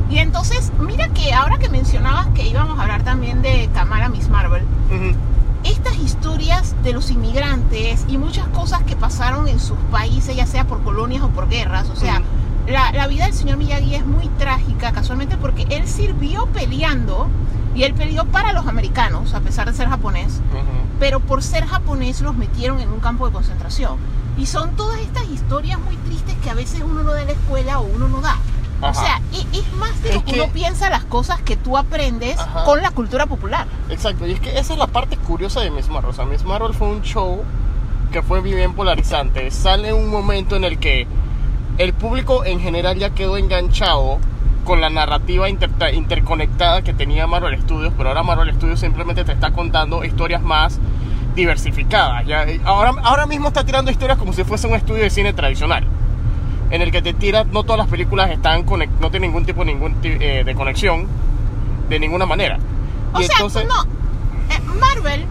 Y 0.10 0.20
entonces, 0.20 0.72
mira 0.80 1.10
que 1.10 1.34
ahora 1.34 1.58
que 1.58 1.68
mencionabas 1.68 2.28
que 2.28 2.48
íbamos 2.48 2.80
a 2.80 2.84
hablar 2.84 3.04
también 3.04 3.42
de 3.42 3.70
Kamala 3.74 4.08
Miss 4.08 4.30
Marvel, 4.30 4.64
estas 5.66 5.98
historias 5.98 6.82
de 6.82 6.94
los 6.94 7.12
inmigrantes 7.12 8.06
y 8.08 8.18
muchas 8.18 8.48
cosas 8.48 8.84
que 8.84 8.96
pasaron 8.96 9.50
en 9.50 9.60
sus 9.60 9.78
países, 9.92 10.34
ya 10.34 10.46
sea 10.46 10.66
por 10.66 10.82
colonias 10.82 11.24
o 11.24 11.28
por 11.28 11.50
guerras, 11.50 11.90
o 11.90 11.98
sea. 11.98 12.22
La, 12.68 12.92
la 12.92 13.08
vida 13.08 13.26
del 13.26 13.34
señor 13.34 13.58
Miyagi 13.58 13.96
es 13.96 14.06
muy 14.06 14.28
trágica 14.40 14.92
casualmente 14.92 15.38
porque 15.38 15.66
él 15.70 15.88
sirvió 15.88 16.46
peleando 16.48 17.28
y 17.76 17.84
él 17.84 17.94
peleó 17.94 18.26
para 18.26 18.54
los 18.54 18.68
americanos, 18.68 19.34
a 19.34 19.40
pesar 19.42 19.68
de 19.70 19.76
ser 19.76 19.90
japonés, 19.90 20.42
Ujú. 20.52 20.64
pero 21.00 21.20
por 21.20 21.42
ser 21.44 21.66
japonés 21.66 22.22
los 22.22 22.36
metieron 22.36 22.80
en 22.80 22.90
un 22.90 23.00
campo 23.00 23.26
de 23.28 23.34
concentración. 23.34 23.98
Y 24.38 24.46
son 24.46 24.76
todas 24.76 25.00
estas 25.00 25.26
historias 25.30 25.80
muy 25.80 25.96
tristes 25.98 26.36
que 26.44 26.50
a 26.50 26.54
veces 26.54 26.82
uno 26.84 27.04
no 27.04 27.12
da 27.14 27.22
en 27.22 27.28
la 27.28 27.34
escuela 27.34 27.80
o 27.80 27.84
uno 27.84 28.08
no 28.08 28.22
da. 28.22 28.36
O 28.82 28.86
Ajá. 28.88 28.94
sea, 29.02 29.22
y- 29.32 29.58
es 29.58 29.72
más 29.74 30.02
de 30.04 30.10
Es 30.10 30.16
lo 30.16 30.26
que, 30.26 30.34
que- 30.34 30.42
uno 30.42 30.52
piensa 30.52 30.90
las 30.90 31.04
cosas 31.06 31.42
que 31.42 31.56
tú 31.56 31.78
aprendes 31.78 32.38
Ajá. 32.40 32.64
con 32.66 32.82
la 32.82 32.92
cultura 32.92 33.26
popular. 33.26 33.66
Exacto, 33.90 34.26
y 34.28 34.32
es 34.34 34.40
que 34.40 34.58
esa 34.58 34.74
es 34.74 34.80
la 34.80 34.88
parte 34.88 35.18
curiosa 35.18 35.62
de 35.62 35.72
Miss 35.72 35.90
Marvel. 35.90 36.10
O 36.12 36.14
sea, 36.14 36.26
Miss 36.26 36.44
Marvel 36.44 36.74
fue 36.74 36.88
un 36.90 37.02
show 37.02 37.44
que 38.12 38.22
fue 38.22 38.42
bien 38.42 38.74
polarizante. 38.74 39.50
Sale 39.52 39.94
un 39.94 40.10
momento 40.10 40.56
en 40.56 40.64
el 40.64 40.78
que 40.80 41.08
el 41.78 41.94
público 41.94 42.46
en 42.46 42.60
general 42.60 42.98
ya 42.98 43.10
quedó 43.12 43.38
enganchado 43.38 44.20
con 44.64 44.80
la 44.80 44.90
narrativa 44.90 45.50
inter- 45.50 45.72
interconectada 45.94 46.82
que 46.84 46.94
tenía 46.94 47.28
Marvel 47.28 47.60
Studios, 47.62 47.94
pero 47.98 48.10
ahora 48.10 48.24
Marvel 48.24 48.54
Studios 48.56 48.80
simplemente 48.80 49.24
te 49.26 49.32
está 49.34 49.52
contando 49.52 50.04
historias 50.06 50.42
más 50.42 50.80
diversificadas. 51.36 52.26
Ya, 52.26 52.46
ahora, 52.64 52.94
ahora 53.04 53.26
mismo 53.26 53.48
está 53.50 53.66
tirando 53.66 53.92
historias 53.92 54.18
como 54.18 54.34
si 54.34 54.44
fuese 54.44 54.68
un 54.68 54.76
estudio 54.76 55.04
de 55.04 55.10
cine 55.10 55.34
tradicional, 55.34 55.84
en 56.70 56.82
el 56.82 56.92
que 56.92 57.02
te 57.02 57.14
tira, 57.14 57.44
no 57.44 57.64
todas 57.64 57.80
las 57.80 57.88
películas 57.88 58.30
están 58.32 58.66
no 58.66 59.10
tienen 59.10 59.32
ningún 59.32 59.46
tipo 59.46 59.66
ningún 59.66 59.98
eh, 60.04 60.44
de 60.46 60.56
conexión 60.56 61.08
de 61.90 62.00
ninguna 62.00 62.26
manera. 62.26 62.58
O 63.14 63.20
Y 63.20 63.26
sea, 63.26 63.36
entonces- 63.38 63.68
no. 63.68 63.84
eh, 63.84 64.60
Marvel 64.80 65.26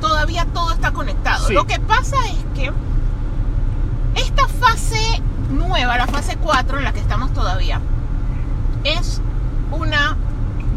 todavía 0.00 0.46
todo 0.46 0.72
está 0.72 0.92
conectado. 0.92 1.46
Sí. 1.46 1.54
Lo 1.54 1.66
que 1.66 1.78
pasa 1.80 2.16
es 2.26 2.44
que 2.58 2.70
esta 4.14 4.48
fase 4.48 5.20
nueva, 5.52 5.96
la 5.96 6.06
fase 6.06 6.36
4 6.36 6.78
en 6.78 6.84
la 6.84 6.92
que 6.92 7.00
estamos 7.00 7.32
todavía, 7.32 7.80
es 8.84 9.20
una, 9.70 10.16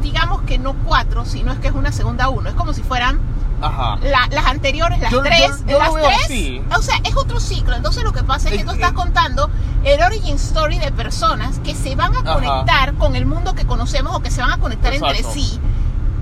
digamos 0.02 0.42
que 0.44 0.58
no 0.58 0.74
4, 0.86 1.26
sino 1.26 1.52
es 1.52 1.60
que 1.60 1.68
es 1.68 1.74
una 1.74 1.92
segunda 1.92 2.30
1. 2.30 2.50
Es 2.50 2.56
como 2.56 2.74
si 2.74 2.84
fueran 2.84 3.20
Ajá. 3.62 3.98
la- 4.04 4.28
las 4.32 4.46
anteriores, 4.46 5.00
las 5.00 5.12
Yo- 5.12 5.22
tres, 5.24 5.64
yo 5.68 5.80
las 5.80 5.94
tres, 6.28 6.62
o 6.78 6.82
sea, 6.82 6.98
es 7.04 7.16
otro 7.16 7.40
ciclo. 7.40 7.76
Entonces 7.76 8.04
lo 8.04 8.12
que 8.14 8.24
pasa 8.24 8.50
es 8.50 8.58
que 8.58 8.64
tú 8.66 8.72
estás 8.72 8.90
es- 8.92 8.96
contando 8.96 9.50
el 9.84 10.02
origin 10.02 10.36
story 10.36 10.78
de 10.80 10.92
personas 10.92 11.60
que 11.60 11.74
se 11.74 11.96
van 11.96 12.16
a 12.16 12.20
Ajá. 12.20 12.34
conectar 12.34 12.94
con 12.96 13.16
el 13.16 13.26
mundo 13.26 13.54
que 13.56 13.66
conocemos 13.66 14.16
o 14.16 14.20
que 14.22 14.30
se 14.32 14.42
van 14.42 14.52
a 14.52 14.58
conectar 14.58 14.94
entre 14.94 15.24
sí, 15.24 15.60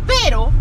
pero 0.08 0.52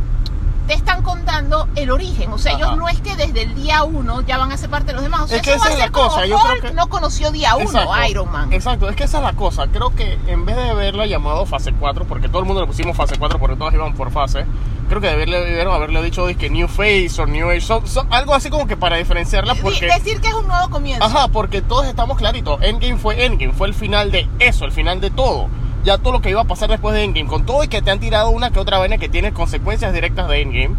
te 0.73 0.79
están 0.79 1.03
contando 1.03 1.69
el 1.77 1.91
origen. 1.91 2.33
O 2.33 2.39
sea, 2.39 2.53
Ajá. 2.53 2.63
ellos 2.65 2.77
no 2.79 2.89
es 2.89 2.99
que 3.03 3.15
desde 3.15 3.43
el 3.43 3.55
día 3.55 3.83
uno 3.83 4.23
ya 4.23 4.39
van 4.39 4.53
a 4.53 4.57
ser 4.57 4.71
parte 4.71 4.87
de 4.87 4.93
los 4.95 5.03
demás. 5.03 5.23
O 5.23 5.27
sea, 5.29 5.37
Es 5.37 5.43
que 5.43 5.51
eso 5.53 5.59
va 5.61 5.67
esa 5.67 5.69
a 5.69 5.73
es 5.75 5.79
ser 5.81 5.87
la 5.89 5.93
como 5.93 6.09
cosa, 6.09 6.27
yo 6.27 6.39
creo 6.39 6.63
que- 6.63 6.73
no 6.73 6.87
conoció 6.89 7.31
día 7.31 7.55
uno 7.57 7.65
Exacto. 7.65 8.05
Iron 8.09 8.33
Man. 8.33 8.53
Exacto, 8.55 8.89
es 8.89 8.97
que 8.97 9.05
esa 9.05 9.19
es 9.19 9.23
la 9.25 9.35
cosa. 9.35 9.67
Creo 9.69 9.95
que 9.95 10.19
en 10.27 10.47
vez 10.47 10.57
de 10.57 10.71
haberla 10.71 11.05
llamado 11.05 11.45
fase 11.45 11.75
4, 11.79 12.07
porque 12.07 12.29
todo 12.31 12.39
el 12.41 12.47
mundo 12.47 12.63
le 12.63 12.67
pusimos 12.67 12.97
fase 12.97 13.17
4 13.19 13.39
porque 13.39 13.57
todos 13.57 13.75
iban 13.75 13.93
por 13.93 14.11
fase, 14.11 14.47
creo 14.89 15.01
que 15.03 15.09
debieron 15.09 15.75
haberle 15.75 16.03
dicho 16.03 16.25
que 16.39 16.49
New 16.49 16.69
Phase 16.69 17.21
o 17.21 17.27
New 17.27 17.51
Age, 17.51 17.61
so- 17.61 17.87
so- 17.87 18.07
algo 18.09 18.35
así 18.35 18.49
como 18.49 18.67
que 18.67 18.77
para 18.79 18.97
diferenciarla 18.97 19.53
Di- 19.53 19.61
porque... 19.61 19.87
Decir 19.87 20.23
que 20.23 20.29
es 20.29 20.35
un 20.35 20.47
nuevo 20.49 20.71
comienzo. 20.71 21.05
Ajá, 21.05 21.29
porque 21.29 21.61
todos 21.61 21.85
estamos 21.87 22.17
claritos. 22.17 22.63
Endgame 22.63 22.97
fue 22.97 23.27
Endgame, 23.27 23.53
fue 23.53 23.69
el 23.69 23.75
final 23.75 24.11
de 24.11 24.27
eso, 24.39 24.65
el 24.65 24.73
final 24.73 25.03
de 25.03 25.11
todo. 25.11 25.49
Ya 25.85 25.99
todo 25.99 26.13
lo 26.13 26.21
que 26.23 26.31
iba 26.31 26.41
a 26.41 26.45
pasar 26.45 26.71
después 26.71 26.95
de 26.95 27.05
Endgame, 27.05 27.29
con 27.29 27.45
todo 27.45 27.65
y 27.65 27.69
que 27.69 27.83
te 27.83 27.91
han 27.91 27.99
tirado 28.01 28.31
una 28.31 28.51
que 28.51 28.61
otra 28.61 28.79
vaina 28.79 28.99
que 28.99 29.09
tiene 29.09 29.33
consecuencias 29.33 29.93
directas 29.93 30.29
de 30.29 30.43
Endgame, 30.43 30.77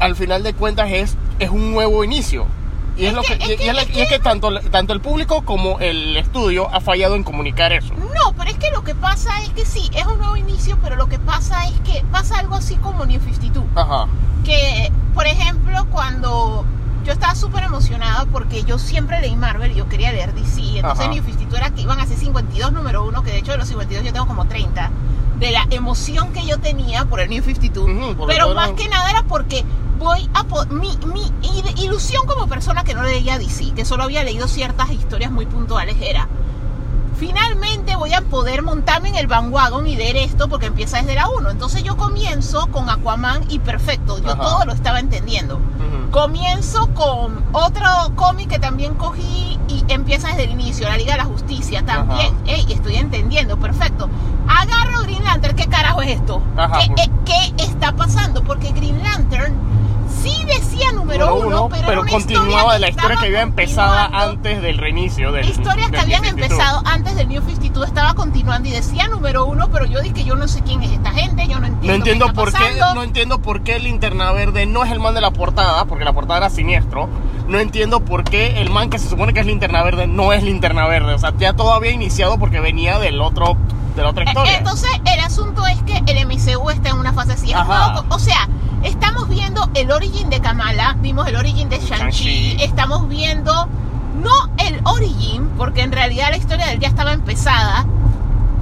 al 0.00 0.14
final 0.14 0.42
de 0.42 0.54
cuentas 0.54 0.90
es, 0.90 1.16
es 1.40 1.50
un 1.50 1.72
nuevo 1.72 2.04
inicio. 2.04 2.46
Y 2.96 3.02
es, 3.04 3.08
Es 3.10 3.14
lo 3.14 3.22
que- 3.22 3.38
que, 3.38 3.44
es 3.44 3.50
y- 3.50 3.56
que- 3.56 3.64
y 3.64 3.68
es 3.68 3.74
la- 3.74 3.82
es 3.82 3.96
y 3.96 4.00
es 4.00 4.08
que 4.08 4.18
tanto, 4.18 4.60
tanto 4.70 4.92
el 4.92 5.00
público 5.00 5.42
como 5.44 5.78
el 5.80 6.16
estudio 6.16 6.68
ha 6.72 6.80
fallado 6.80 7.14
en 7.16 7.22
comunicar 7.24 7.72
eso. 7.72 7.92
No, 7.94 8.32
pero 8.36 8.50
es 8.50 8.56
que 8.58 8.70
lo 8.70 8.82
que 8.84 8.94
pasa 8.94 9.40
es 9.42 9.50
que 9.50 9.64
sí, 9.64 9.88
es 9.94 10.04
un 10.06 10.18
nuevo 10.18 10.36
inicio, 10.36 10.78
pero 10.82 10.96
lo 10.96 11.08
que 11.08 11.18
pasa 11.18 11.66
es 11.68 11.74
que 11.80 12.04
pasa 12.12 12.38
algo 12.38 12.54
así 12.56 12.76
como 12.76 13.04
New 13.06 13.20
52. 13.20 13.64
Ajá. 13.76 14.06
Que, 14.44 14.90
por 15.14 15.26
ejemplo, 15.26 15.86
cuando 15.92 16.64
yo 17.08 17.14
estaba 17.14 17.34
súper 17.34 17.64
emocionada 17.64 18.26
porque 18.26 18.64
yo 18.64 18.78
siempre 18.78 19.18
leí 19.22 19.34
Marvel 19.34 19.72
y 19.72 19.76
yo 19.76 19.88
quería 19.88 20.12
leer 20.12 20.34
DC, 20.34 20.60
entonces 20.76 21.06
Ajá. 21.06 21.14
New 21.14 21.24
52 21.24 21.58
era 21.58 21.70
que 21.70 21.80
iban 21.80 21.98
a 21.98 22.06
ser 22.06 22.18
52 22.18 22.70
número 22.70 23.02
uno, 23.02 23.22
que 23.22 23.30
de 23.30 23.38
hecho 23.38 23.52
de 23.52 23.56
los 23.56 23.66
52 23.66 24.04
yo 24.04 24.12
tengo 24.12 24.26
como 24.26 24.46
30. 24.46 24.90
de 25.38 25.50
la 25.50 25.66
emoción 25.70 26.34
que 26.34 26.44
yo 26.44 26.58
tenía 26.58 27.06
por 27.06 27.20
el 27.20 27.30
New 27.30 27.42
52. 27.42 27.88
Ujú, 27.88 28.16
porque 28.16 28.34
pero 28.34 28.54
más 28.54 28.72
que 28.72 28.88
nada 28.88 29.08
era 29.08 29.22
porque 29.22 29.64
voy 29.98 30.28
a... 30.34 30.44
Mi, 30.66 30.98
mi 31.06 31.32
ilusión 31.82 32.26
como 32.26 32.46
persona 32.46 32.84
que 32.84 32.92
no 32.92 33.02
leía 33.02 33.38
DC, 33.38 33.72
que 33.74 33.86
solo 33.86 34.02
había 34.02 34.22
leído 34.22 34.46
ciertas 34.46 34.90
historias 34.90 35.30
muy 35.30 35.46
puntuales, 35.46 35.96
era... 36.00 36.28
Finalmente 37.18 37.96
voy 37.96 38.12
a 38.14 38.20
poder 38.22 38.62
montarme 38.62 39.08
en 39.08 39.16
el 39.16 39.26
bandwagon 39.26 39.86
y 39.88 39.96
ver 39.96 40.16
esto 40.16 40.48
porque 40.48 40.66
empieza 40.66 40.98
desde 40.98 41.14
la 41.14 41.28
1. 41.28 41.50
Entonces 41.50 41.82
yo 41.82 41.96
comienzo 41.96 42.68
con 42.68 42.88
Aquaman 42.88 43.44
y 43.48 43.58
perfecto, 43.58 44.18
yo 44.22 44.32
Ajá. 44.32 44.40
todo 44.42 44.64
lo 44.66 44.72
estaba 44.72 45.00
entendiendo. 45.00 45.60
Comienzo 46.12 46.88
con 46.94 47.44
otro 47.52 47.86
cómic 48.16 48.48
que 48.48 48.58
también 48.58 48.94
cogí 48.94 49.58
y 49.68 49.84
empieza 49.88 50.28
desde 50.28 50.44
el 50.44 50.50
inicio, 50.52 50.88
la 50.88 50.96
Liga 50.96 51.12
de 51.12 51.18
la 51.18 51.24
Justicia 51.24 51.84
también. 51.84 52.34
Ey, 52.46 52.64
estoy 52.70 52.96
entendiendo, 52.96 53.58
perfecto. 53.58 54.08
Agarro 54.48 55.02
Green 55.02 55.22
Lantern, 55.24 55.54
¿qué 55.56 55.66
carajo 55.66 56.00
es 56.02 56.12
esto? 56.12 56.40
Ajá, 56.56 56.78
¿Qué, 56.78 56.86
por- 56.88 57.00
eh, 57.00 57.10
qué 57.26 57.64
está 57.64 57.92
pasando? 57.92 58.42
Porque 58.42 58.72
Green 58.72 59.02
Lantern 59.02 59.54
sí 60.22 60.44
decía 60.46 60.92
número, 60.92 61.34
uno, 61.36 61.46
uno, 61.46 61.68
pero, 61.68 61.82
pero 61.82 61.92
era 61.92 62.00
una 62.02 62.10
continuaba 62.10 62.74
de 62.74 62.78
la 62.80 62.88
historia 62.88 63.16
que 63.18 63.26
había 63.26 63.42
empezado 63.42 63.94
antes 64.14 64.62
del 64.62 64.78
reinicio 64.78 65.32
del 65.32 65.48
Historias 65.48 65.90
que 65.90 65.98
habían 65.98 66.22
52. 66.24 66.50
empezado 66.50 66.82
antes 66.86 67.14
del 67.16 67.28
New 67.28 67.42
52 67.42 67.88
estaba 67.88 68.14
continuando 68.14 68.68
y 68.68 68.72
decía 68.72 69.08
número 69.08 69.46
uno, 69.46 69.68
pero 69.70 69.84
yo 69.86 70.00
dije 70.00 70.24
yo 70.24 70.36
no 70.36 70.48
sé 70.48 70.62
quién 70.62 70.82
es 70.82 70.92
esta 70.92 71.10
gente, 71.12 71.46
yo 71.48 71.58
no 71.58 71.66
entiendo. 71.66 71.86
No 71.88 71.94
entiendo 71.94 72.24
qué 72.26 72.30
está 72.30 72.40
por 72.40 72.52
qué, 72.52 72.80
no 72.94 73.02
entiendo 73.02 73.38
por 73.42 73.62
qué 73.62 73.76
el 73.76 73.84
linterna 73.84 74.32
verde 74.32 74.66
no 74.66 74.84
es 74.84 74.92
el 74.92 75.00
man 75.00 75.14
de 75.14 75.20
la 75.20 75.30
portada, 75.30 75.84
porque 75.86 76.04
la 76.04 76.12
portada 76.12 76.38
era 76.38 76.50
siniestro. 76.50 77.08
No 77.48 77.58
entiendo 77.58 78.00
por 78.04 78.24
qué 78.24 78.60
el 78.60 78.68
man 78.70 78.90
que 78.90 78.98
se 78.98 79.08
supone 79.08 79.32
que 79.32 79.40
es 79.40 79.46
linterna 79.46 79.82
verde 79.82 80.06
no 80.06 80.32
es 80.34 80.42
linterna 80.42 80.86
verde. 80.86 81.14
O 81.14 81.18
sea, 81.18 81.32
ya 81.38 81.54
todo 81.54 81.72
había 81.72 81.90
iniciado 81.92 82.38
porque 82.38 82.60
venía 82.60 82.98
del 82.98 83.20
otro, 83.22 83.56
de 83.96 84.02
la 84.02 84.10
otra 84.10 84.24
Eh, 84.24 84.28
historia. 84.28 84.58
Entonces, 84.58 84.90
el 85.06 85.20
asunto 85.20 85.66
es 85.66 85.80
que 85.84 85.96
el 86.06 86.26
MCU 86.26 86.68
está 86.70 86.90
en 86.90 86.96
una 86.98 87.14
fase 87.14 87.32
así. 87.32 87.52
O 88.10 88.18
sea, 88.18 88.48
estamos 88.82 89.28
viendo 89.28 89.68
el 89.74 89.90
origin 89.90 90.30
de 90.30 90.40
Kamala, 90.40 90.96
vimos 91.00 91.26
el 91.28 91.36
origin 91.36 91.68
de 91.68 91.78
Shang-Chi, 91.78 92.56
estamos 92.62 93.08
viendo 93.08 93.68
no 94.22 94.50
el 94.58 94.80
origin, 94.84 95.48
porque 95.56 95.82
en 95.82 95.92
realidad 95.92 96.28
la 96.30 96.36
historia 96.36 96.66
de 96.66 96.72
él 96.72 96.80
ya 96.80 96.88
estaba 96.88 97.12
empezada 97.12 97.86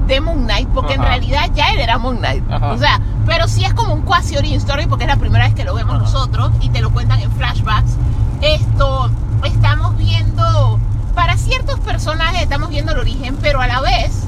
de 0.07 0.21
Moon 0.21 0.45
Knight, 0.45 0.69
porque 0.69 0.95
en 0.95 1.01
Ajá. 1.01 1.11
realidad 1.11 1.51
ya 1.55 1.71
él 1.71 1.81
era 1.81 1.99
Moon 1.99 2.19
Knight. 2.19 2.45
Ajá. 2.51 2.73
O 2.73 2.79
sea, 2.79 3.01
pero 3.25 3.49
sí 3.49 3.64
es 3.64 3.75
como 3.75 3.95
un 3.95 4.03
quasi 4.03 4.37
origin 4.37 4.59
story 4.59 4.87
porque 4.87 5.05
es 5.05 5.09
la 5.09 5.17
primera 5.17 5.47
vez 5.47 5.55
que 5.55 5.64
lo 5.64 5.75
vemos 5.75 5.95
Ajá. 5.95 6.05
nosotros 6.05 6.53
y 6.61 6.69
te 6.69 6.81
lo 6.81 6.91
cuentan 6.91 7.21
en 7.21 7.33
flashbacks. 7.33 7.97
Esto, 8.41 9.11
estamos 9.45 9.97
viendo, 9.97 10.79
para 11.14 11.37
ciertos 11.37 11.81
personajes 11.81 12.43
estamos 12.43 12.69
viendo 12.69 12.93
el 12.93 12.99
origen, 12.99 13.37
pero 13.41 13.61
a 13.61 13.67
la 13.67 13.81
vez 13.81 14.25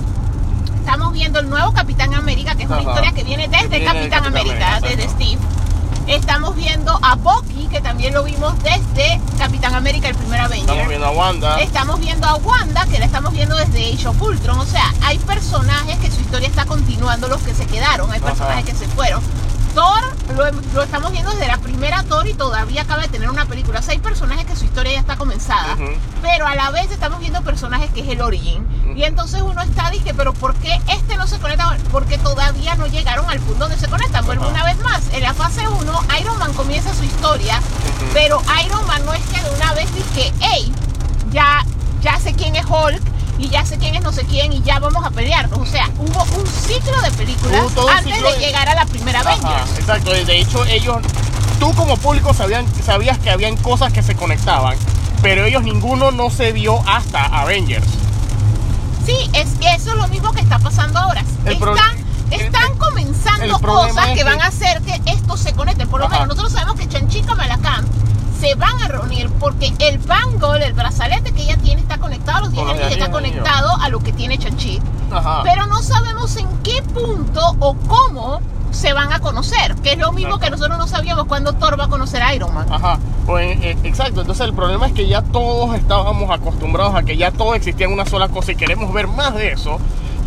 estamos 0.80 1.12
viendo 1.12 1.39
el 1.41 1.51
nuevo 1.51 1.72
Capitán 1.72 2.14
América, 2.14 2.55
que 2.55 2.62
es 2.64 2.70
una 2.70 2.80
historia 2.80 3.12
que 3.12 3.22
viene 3.22 3.47
desde 3.47 3.84
Capitán, 3.84 3.95
Capitán 3.95 4.26
América, 4.26 4.76
América, 4.76 4.80
desde. 4.80 5.09
Steve. 5.11 5.39
Estamos 6.09 6.56
viendo 6.56 6.98
a 7.02 7.16
Bucky, 7.16 7.66
que 7.68 7.82
también 7.82 8.14
lo 8.14 8.24
vimos 8.24 8.54
desde 8.62 9.20
Capitán 9.36 9.74
América, 9.74 10.09
el 10.09 10.16
primer 10.16 10.40
Avenger. 10.40 10.61
Estamos 10.70 10.88
viendo 10.88 11.06
a 11.06 11.11
Wanda. 11.11 11.61
Estamos 11.61 12.00
viendo 12.00 12.26
a 12.26 12.36
Wanda, 12.36 12.86
que 12.86 12.98
la 12.98 13.04
estamos 13.04 13.32
viendo 13.32 13.54
desde 13.56 13.92
Age 13.92 14.09
of 14.09 14.22
Ultron. 14.22 14.59
O 14.59 14.64
sea, 14.64 14.94
hay 15.02 15.18
personajes 15.18 15.98
que 15.98 16.11
su 16.11 16.20
historia 16.22 16.48
está 16.48 16.64
continuando, 16.64 17.28
los 17.28 17.42
que 17.42 17.54
se 17.54 17.66
quedaron, 17.66 18.11
hay 18.11 18.18
Ajá. 18.20 18.28
personajes 18.28 18.64
que 18.64 18.74
se 18.74 18.88
fueron. 18.88 19.20
Thor 19.79 20.03
lo, 20.35 20.51
lo 20.74 20.83
estamos 20.83 21.12
viendo 21.12 21.31
desde 21.31 21.47
la 21.47 21.59
primera 21.59 22.03
Thor 22.03 22.26
y 22.26 22.35
todavía 22.35 22.83
acaba 22.83 23.03
de 23.03 23.09
tener 23.09 23.31
una 23.31 23.47
película. 23.47 23.79
O 23.79 23.83
sea, 23.83 23.93
hay 23.93 24.01
personajes 24.01 24.45
que 24.45 24.57
su 24.57 24.64
historia 24.64 24.95
ya 24.95 24.99
está 24.99 25.16
comenzada, 25.16 25.76
pero 26.20 26.49
a 26.49 26.57
la 26.57 26.72
vez 26.72 26.91
estamos 26.91 27.20
viendo 27.20 27.41
personajes 27.43 27.89
que 27.93 28.01
es 28.01 28.09
el 28.09 28.20
origin. 28.20 28.66
Y 28.97 29.05
entonces 29.05 29.41
uno 29.41 29.62
está, 29.62 29.89
dije, 29.93 30.14
pero 30.14 30.33
¿por 30.33 30.55
qué 30.57 30.81
este 30.89 31.16
no 31.16 31.29
se 31.29 31.39
conecta? 31.39 31.76
Porque 31.93 32.18
todavía 32.18 32.74
no 32.74 32.89
llegaron 32.89 33.31
al 33.31 33.39
punto 33.39 33.68
donde 33.68 33.79
se 33.79 33.87
conectan. 33.87 34.29
Ajá. 34.29 34.49
una 34.49 34.64
vez 34.64 34.79
más, 34.83 35.03
en 35.12 35.22
la 35.22 35.33
fase 35.33 35.68
1, 35.68 36.01
Iron 36.20 36.39
Man 36.41 36.53
comienza 36.55 36.93
su 36.93 37.05
historia, 37.05 37.62
pero 38.12 38.43
Iron 38.64 38.85
Man 38.89 39.07
no 39.07 39.12
es 39.12 39.22
que 39.26 39.41
de 39.41 39.51
una 39.51 39.74
vez 39.74 39.89
dije, 39.95 40.33
hey, 40.41 40.72
ya, 41.31 41.64
ya 42.03 42.18
sé 42.18 42.35
quién 42.35 42.57
es 42.57 42.64
Hulk 42.64 43.03
y 43.39 43.49
ya 43.49 43.64
sé 43.64 43.78
quién 43.78 43.95
es 43.95 44.03
no 44.03 44.12
sé 44.12 44.24
quién 44.24 44.53
y 44.53 44.62
ya 44.62 44.78
vamos 44.80 45.05
a 45.05 45.11
pelearnos. 45.11 45.59
O 45.59 45.66
sea, 45.66 45.89
hubo 45.99 46.22
un 46.39 46.47
ciclo 46.47 47.01
de 47.03 47.11
películas 47.12 47.72
todo 47.74 47.89
antes 47.89 48.12
ciclo 48.14 48.30
de 48.30 48.39
de- 48.39 48.47
llegar 48.47 48.68
a 48.68 48.74
la 48.74 48.84
primera 48.86 49.20
Ajá, 49.20 49.30
Avengers. 49.32 49.78
exacto. 49.78 50.11
De 50.12 50.39
hecho, 50.41 50.64
ellos, 50.66 50.97
tú 51.61 51.72
como 51.74 51.97
público 51.97 52.34
sabían, 52.34 52.66
sabías 52.84 53.18
que 53.18 53.30
habían 53.30 53.57
cosas 53.57 53.93
que 53.93 54.03
se 54.03 54.14
conectaban, 54.16 54.76
pero 55.22 55.45
ellos 55.45 55.62
ninguno 55.62 56.11
no 56.11 56.30
se 56.30 56.53
vio 56.53 56.80
hasta 56.89 57.24
Avengers. 57.24 57.86
Sí, 59.07 59.16
es, 59.32 59.49
eso 59.61 59.91
es 59.93 59.97
lo 59.97 60.09
mismo 60.09 60.32
que 60.32 60.41
está 60.41 60.59
pasando 60.59 60.99
ahora. 60.99 61.24
El 61.47 61.53
están, 61.55 61.97
el- 62.30 62.41
están 62.43 62.76
comenzando 62.76 63.59
cosas 63.61 63.97
es 64.09 64.12
que 64.12 64.14
que- 64.16 64.24
van 64.24 64.43
a 64.43 64.47
hacer 64.49 64.82
que 64.82 65.01
esto 65.11 65.36
se 65.36 65.53
conecte. 65.55 65.86
Por 65.86 66.01
lo 66.01 66.07
Ajá. 66.07 66.14
menos 66.20 66.28
nosotros 66.36 66.53
sabemos 66.53 66.78
que 66.78 66.89
Chanchica 66.89 67.34
Malacán 67.34 67.86
se 68.41 68.55
van 68.55 68.80
a 68.82 68.89
reunir 68.89 69.30
porque 69.41 69.72
el 69.80 69.99
bangle, 69.99 70.64
el 70.66 70.72
brazalete 70.72 71.32
que 71.32 71.43
ella 71.43 71.57
tiene 71.57 71.80
está 71.80 71.99
conectado 71.99 72.39
a 72.39 72.41
los 72.43 72.53
10 72.53 72.59
Con 72.64 72.68
los 72.68 72.76
anillos, 72.84 72.93
está 72.93 73.07
10 73.09 73.16
anillos. 73.18 73.36
conectado 73.43 73.76
a 73.80 73.89
lo 73.89 73.99
que 74.01 74.12
tiene 74.12 74.39
Chanchi. 74.39 74.80
Ajá. 75.11 75.43
Pero 75.43 75.66
no 75.66 75.82
sabemos 75.82 76.36
en 76.36 76.47
qué 76.62 76.82
punto 76.82 77.41
o 77.59 77.74
cómo 77.74 78.41
se 78.70 78.93
van 78.93 79.12
a 79.12 79.20
conocer, 79.20 79.74
que 79.76 79.93
es 79.93 79.99
lo 79.99 80.12
mismo 80.12 80.34
Exacto. 80.34 80.45
que 80.45 80.51
nosotros 80.51 80.78
no 80.78 80.86
sabíamos 80.86 81.24
cuando 81.24 81.55
Thor 81.55 81.80
va 81.80 81.84
a 81.84 81.89
conocer 81.89 82.22
a 82.22 82.34
Iron 82.34 82.55
Man. 82.55 82.66
Ajá, 82.70 82.99
pues, 83.26 83.59
eh, 83.62 83.76
exacto. 83.82 84.20
Entonces 84.20 84.47
el 84.47 84.53
problema 84.55 84.86
es 84.86 84.93
que 84.93 85.09
ya 85.09 85.22
todos 85.22 85.74
estábamos 85.74 86.30
acostumbrados 86.30 86.95
a 86.95 87.03
que 87.03 87.16
ya 87.16 87.30
todo 87.30 87.55
existía 87.55 87.86
en 87.86 87.93
una 87.95 88.05
sola 88.05 88.28
cosa 88.28 88.53
y 88.53 88.57
queremos 88.57 88.93
ver 88.93 89.07
más 89.09 89.34
de 89.34 89.53
eso. 89.53 89.78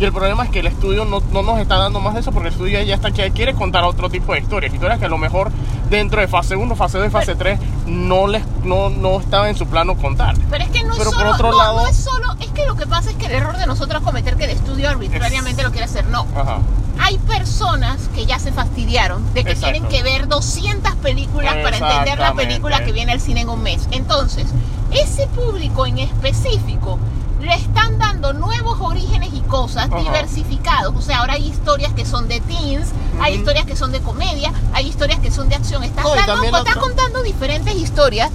Y 0.02 0.04
el 0.04 0.12
problema 0.12 0.42
es 0.42 0.50
que 0.50 0.58
el 0.58 0.66
estudio 0.66 1.04
no, 1.04 1.22
no 1.32 1.44
nos 1.44 1.60
está 1.60 1.76
dando 1.76 2.00
más 2.00 2.14
de 2.14 2.20
eso 2.22 2.32
porque 2.32 2.48
el 2.48 2.54
estudio 2.54 2.82
ya 2.82 2.96
está 2.96 3.12
que 3.12 3.30
quiere 3.30 3.54
contar 3.54 3.84
otro 3.84 4.10
tipo 4.10 4.32
de 4.32 4.40
historias. 4.40 4.74
Historias 4.74 4.98
que 4.98 5.04
a 5.04 5.08
lo 5.08 5.16
mejor 5.16 5.52
dentro 5.90 6.20
de 6.20 6.26
fase 6.26 6.56
1, 6.56 6.74
fase 6.74 6.98
2 6.98 7.06
y 7.06 7.10
fase 7.10 7.36
3 7.36 7.60
no, 7.86 8.26
les, 8.26 8.42
no, 8.64 8.90
no 8.90 9.20
estaba 9.20 9.48
en 9.48 9.54
su 9.54 9.64
plano 9.68 9.96
contar. 9.96 10.34
Pero 10.50 10.64
es 10.64 10.70
que 10.70 10.82
no 10.82 10.94
es 10.94 10.98
por 10.98 11.12
solo, 11.14 11.30
otro 11.30 11.50
no, 11.52 11.56
lado- 11.58 11.82
no 11.84 11.86
es 11.86 11.96
solo, 11.96 12.32
es 12.40 12.48
que 12.48 12.66
lo 12.66 12.74
que 12.74 12.84
pasa 12.88 13.10
es 13.10 13.16
que 13.16 13.26
el 13.26 13.32
error 13.32 13.56
de 13.56 13.64
nosotros 13.68 14.00
es 14.00 14.04
cometer 14.04 14.36
que 14.36 14.46
el 14.46 14.50
estudio 14.50 14.88
arbitrariamente 14.90 15.62
lo 15.62 15.70
quiere 15.70 15.84
hacer. 15.84 16.04
No, 16.06 16.26
Ajá. 16.34 16.58
hay 16.98 17.18
personas 17.18 18.08
que 18.12 18.26
ya 18.26 18.40
se 18.40 18.50
fastidiaron 18.50 19.22
de 19.34 19.44
que 19.44 19.52
Exacto. 19.52 19.70
tienen 19.72 19.88
que 19.88 20.02
ver 20.02 20.26
200 20.26 20.96
películas 20.96 21.54
para 21.62 21.76
entender 21.76 22.18
la 22.18 22.34
película 22.34 22.84
que 22.84 22.90
viene 22.90 23.12
al 23.12 23.20
cine 23.20 23.42
en 23.42 23.50
un 23.50 23.62
mes. 23.62 23.86
Entonces, 23.92 24.48
ese 24.90 25.28
público 25.28 25.86
en 25.86 26.00
específico 26.00 26.98
le 27.42 27.54
están 27.54 27.98
dando 27.98 28.32
nuevos 28.32 28.80
orígenes 28.80 29.30
y 29.34 29.40
cosas 29.40 29.90
diversificados. 29.96 30.94
O 30.96 31.02
sea, 31.02 31.18
ahora 31.18 31.34
hay 31.34 31.46
historias 31.48 31.92
que 31.92 32.06
son 32.06 32.28
de 32.28 32.40
teens, 32.40 32.88
hay 33.20 33.34
historias 33.34 33.66
que 33.66 33.76
son 33.76 33.92
de 33.92 34.00
comedia, 34.00 34.52
hay 34.72 34.86
historias 34.88 35.18
que 35.20 35.30
son 35.30 35.48
de 35.48 35.56
acción. 35.56 35.82
Estás, 35.82 36.04
No, 36.04 36.14
y 36.14 36.18
dando- 36.18 36.32
también 36.34 36.54
estás 36.54 36.76
otro- 36.76 36.82
contando 36.88 37.22
diferentes 37.22 37.74
historias 37.74 38.30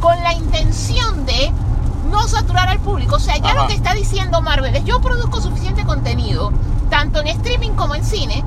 con 0.00 0.22
la 0.22 0.34
intención 0.34 1.26
de 1.26 1.50
no 2.10 2.26
saturar 2.28 2.68
al 2.68 2.80
público. 2.80 3.16
O 3.16 3.20
sea, 3.20 3.36
ya 3.38 3.54
lo 3.54 3.66
que 3.66 3.74
está 3.74 3.94
diciendo 3.94 4.40
Marvel 4.42 4.74
es 4.76 4.84
yo 4.84 5.00
produzco 5.00 5.40
suficiente 5.40 5.84
contenido, 5.84 6.52
tanto 6.90 7.20
en 7.20 7.28
streaming 7.28 7.70
como 7.72 7.94
en 7.94 8.04
cine, 8.04 8.44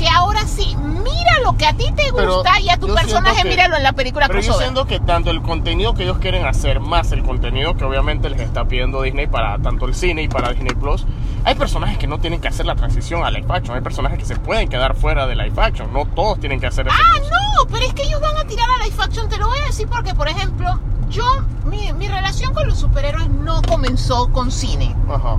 que 0.00 0.08
ahora 0.08 0.46
sí, 0.46 0.74
mira 0.78 1.40
lo 1.44 1.56
que 1.58 1.66
a 1.66 1.74
ti 1.74 1.84
te 1.94 2.10
Pero 2.14 2.36
gusta 2.36 2.58
y 2.58 2.70
a 2.70 2.78
tu 2.78 2.88
yo 2.88 2.94
personaje 2.94 3.42
que- 3.42 3.48
míralo 3.50 3.76
en 3.76 3.82
la 3.82 3.92
película 3.92 4.26
Pero 4.28 4.40
yo 4.40 4.46
crossover. 4.46 4.66
siento 4.68 4.86
que 4.86 4.98
tanto 5.00 5.30
el 5.30 5.42
contenido 5.42 5.92
que 5.94 6.04
ellos 6.04 6.16
quieren 6.18 6.46
hacer, 6.46 6.80
más 6.80 7.12
el 7.12 7.22
contenido 7.22 7.74
que 7.76 7.84
obviamente 7.84 8.30
les 8.30 8.40
está 8.40 8.64
pidiendo 8.64 9.02
Disney 9.02 9.26
para 9.26 9.58
tanto 9.58 9.84
el 9.84 9.94
cine 9.94 10.22
y 10.22 10.28
para 10.28 10.52
Disney 10.52 10.74
Plus, 10.74 11.04
hay 11.44 11.54
personajes 11.54 11.98
que 11.98 12.06
no 12.06 12.18
tienen 12.18 12.40
que 12.40 12.48
hacer 12.48 12.64
la 12.66 12.74
transición 12.76 13.24
a 13.24 13.30
live 13.30 13.46
action, 13.50 13.76
hay 13.76 13.82
personajes 13.82 14.18
que 14.18 14.24
se 14.24 14.36
pueden 14.36 14.68
quedar 14.68 14.96
fuera 14.96 15.26
de 15.26 15.36
live 15.36 15.52
action, 15.62 15.92
no 15.92 16.06
todos 16.06 16.40
tienen 16.40 16.60
que 16.60 16.66
hacer 16.66 16.86
ese 16.88 16.96
Ah, 16.98 17.16
cruce. 17.18 17.30
no, 17.30 17.66
pero 17.70 17.84
es 17.84 17.92
que 17.92 18.02
ellos 18.04 18.20
van 18.22 18.36
a 18.38 18.44
tirar 18.44 18.68
a 18.70 18.82
live 18.84 18.96
action, 19.02 19.28
te 19.28 19.36
lo 19.36 19.48
voy 19.48 19.58
a 19.58 19.64
decir 19.66 19.86
porque, 19.86 20.14
por 20.14 20.28
ejemplo, 20.28 20.80
yo, 21.10 21.24
mi, 21.66 21.92
mi 21.92 22.08
relación 22.08 22.54
con 22.54 22.66
los 22.66 22.78
superhéroes 22.78 23.28
no 23.28 23.60
comenzó 23.62 24.32
con 24.32 24.50
cine, 24.50 24.94
Ajá. 25.10 25.36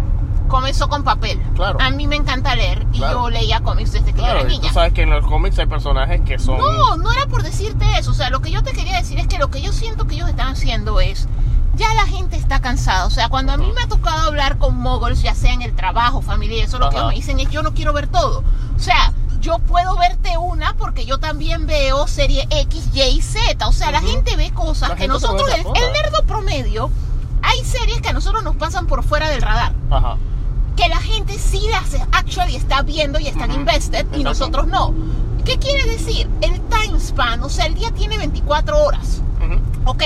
Comenzó 0.52 0.88
con 0.90 1.04
papel. 1.04 1.42
Claro. 1.56 1.80
A 1.82 1.90
mí 1.90 2.06
me 2.06 2.16
encanta 2.18 2.54
leer 2.56 2.86
y 2.94 2.98
Claro. 3.00 3.24
yo 3.24 3.30
leía 3.32 3.62
cómics 3.62 3.92
desde 3.94 4.14
que 4.14 4.20
yo 4.22 4.28
era 4.28 4.42
tú 4.42 4.48
niña. 4.48 4.72
sabes 4.72 4.94
que 4.94 5.02
en 5.02 5.10
los 5.10 5.26
cómics 5.26 5.58
hay 5.58 5.66
personajes 5.66 6.22
que 6.22 6.38
son... 6.38 6.60
No, 6.60 6.98
no 6.98 7.12
era 7.12 7.26
por 7.26 7.42
decirte 7.42 7.86
eso. 7.98 8.12
O 8.12 8.14
sea, 8.14 8.30
lo 8.30 8.42
que 8.42 8.52
yo 8.52 8.62
te 8.62 8.74
quería 8.74 8.98
decir 8.98 9.18
es 9.18 9.28
que 9.28 9.40
lo 9.40 9.50
que 9.50 9.62
yo 9.62 9.72
siento 9.72 10.06
que 10.06 10.16
ellos 10.16 10.30
están 10.30 10.50
haciendo 10.50 11.00
es. 11.00 11.28
Ya 11.76 11.92
la 11.96 12.06
gente 12.06 12.36
está 12.36 12.60
cansada. 12.62 13.06
O 13.06 13.10
sea, 13.10 13.30
cuando 13.30 13.54
a 13.54 13.58
mí 13.58 13.72
me 13.74 13.82
ha 13.82 13.88
tocado 13.88 14.28
hablar 14.28 14.58
con 14.58 14.78
moguls, 14.78 15.24
ya 15.24 15.34
sea 15.34 15.54
en 15.54 15.62
el 15.62 15.74
trabajo, 15.74 16.22
familia, 16.22 16.64
eso 16.66 16.78
lo 16.78 16.90
que 16.90 16.98
Ajá. 16.98 17.08
me 17.08 17.16
dicen 17.16 17.40
es 17.40 17.50
yo 17.50 17.64
no 17.64 17.74
quiero 17.74 17.94
ver 17.94 18.08
todo. 18.08 18.44
O 18.76 18.80
sea, 18.80 19.14
yo 19.40 19.58
puedo 19.60 19.98
verte 19.98 20.38
una 20.38 20.74
porque 20.76 21.06
yo 21.06 21.18
también 21.18 21.66
veo 21.66 22.06
serie 22.08 22.46
X, 22.52 22.90
Y 22.94 23.02
y 23.02 23.22
Z. 23.22 23.68
O 23.68 23.72
sea, 23.72 23.90
la 23.92 24.02
gente 24.02 24.36
ve 24.36 24.52
cosas 24.52 24.90
La 24.90 24.96
que 24.98 25.08
nosotros, 25.08 25.50
el, 25.54 25.62
el 25.66 25.94
nerdo 25.94 26.24
promedio, 26.28 26.92
hay 27.42 27.64
series 27.64 28.02
que 28.02 28.10
a 28.10 28.14
nosotros 28.14 28.44
nos 28.44 28.56
pasan 28.58 28.86
por 28.86 29.02
fuera 29.04 29.30
del 29.30 29.42
radar 29.42 29.74
Ajá. 29.90 30.18
Que 30.82 30.90
la 30.90 31.00
gente 31.00 31.38
sí 31.38 31.62
las 31.70 31.94
actually 32.12 32.56
está 32.56 32.82
viendo 32.82 33.20
y 33.20 33.28
están 33.28 33.52
Ujú. 33.52 33.60
invested 33.60 34.06
y 34.16 34.24
nosotros 34.24 34.66
no. 34.66 34.96
¿Qué 35.46 35.58
quiere 35.60 35.84
decir? 35.86 36.28
El 36.42 36.60
time 36.62 37.00
span, 37.00 37.44
o 37.44 37.50
sea, 37.50 37.68
el 37.68 37.76
día 37.76 37.92
tiene 37.92 38.18
24 38.18 38.84
horas, 38.84 39.22
Ujú. 39.46 39.60
¿ok? 39.92 40.04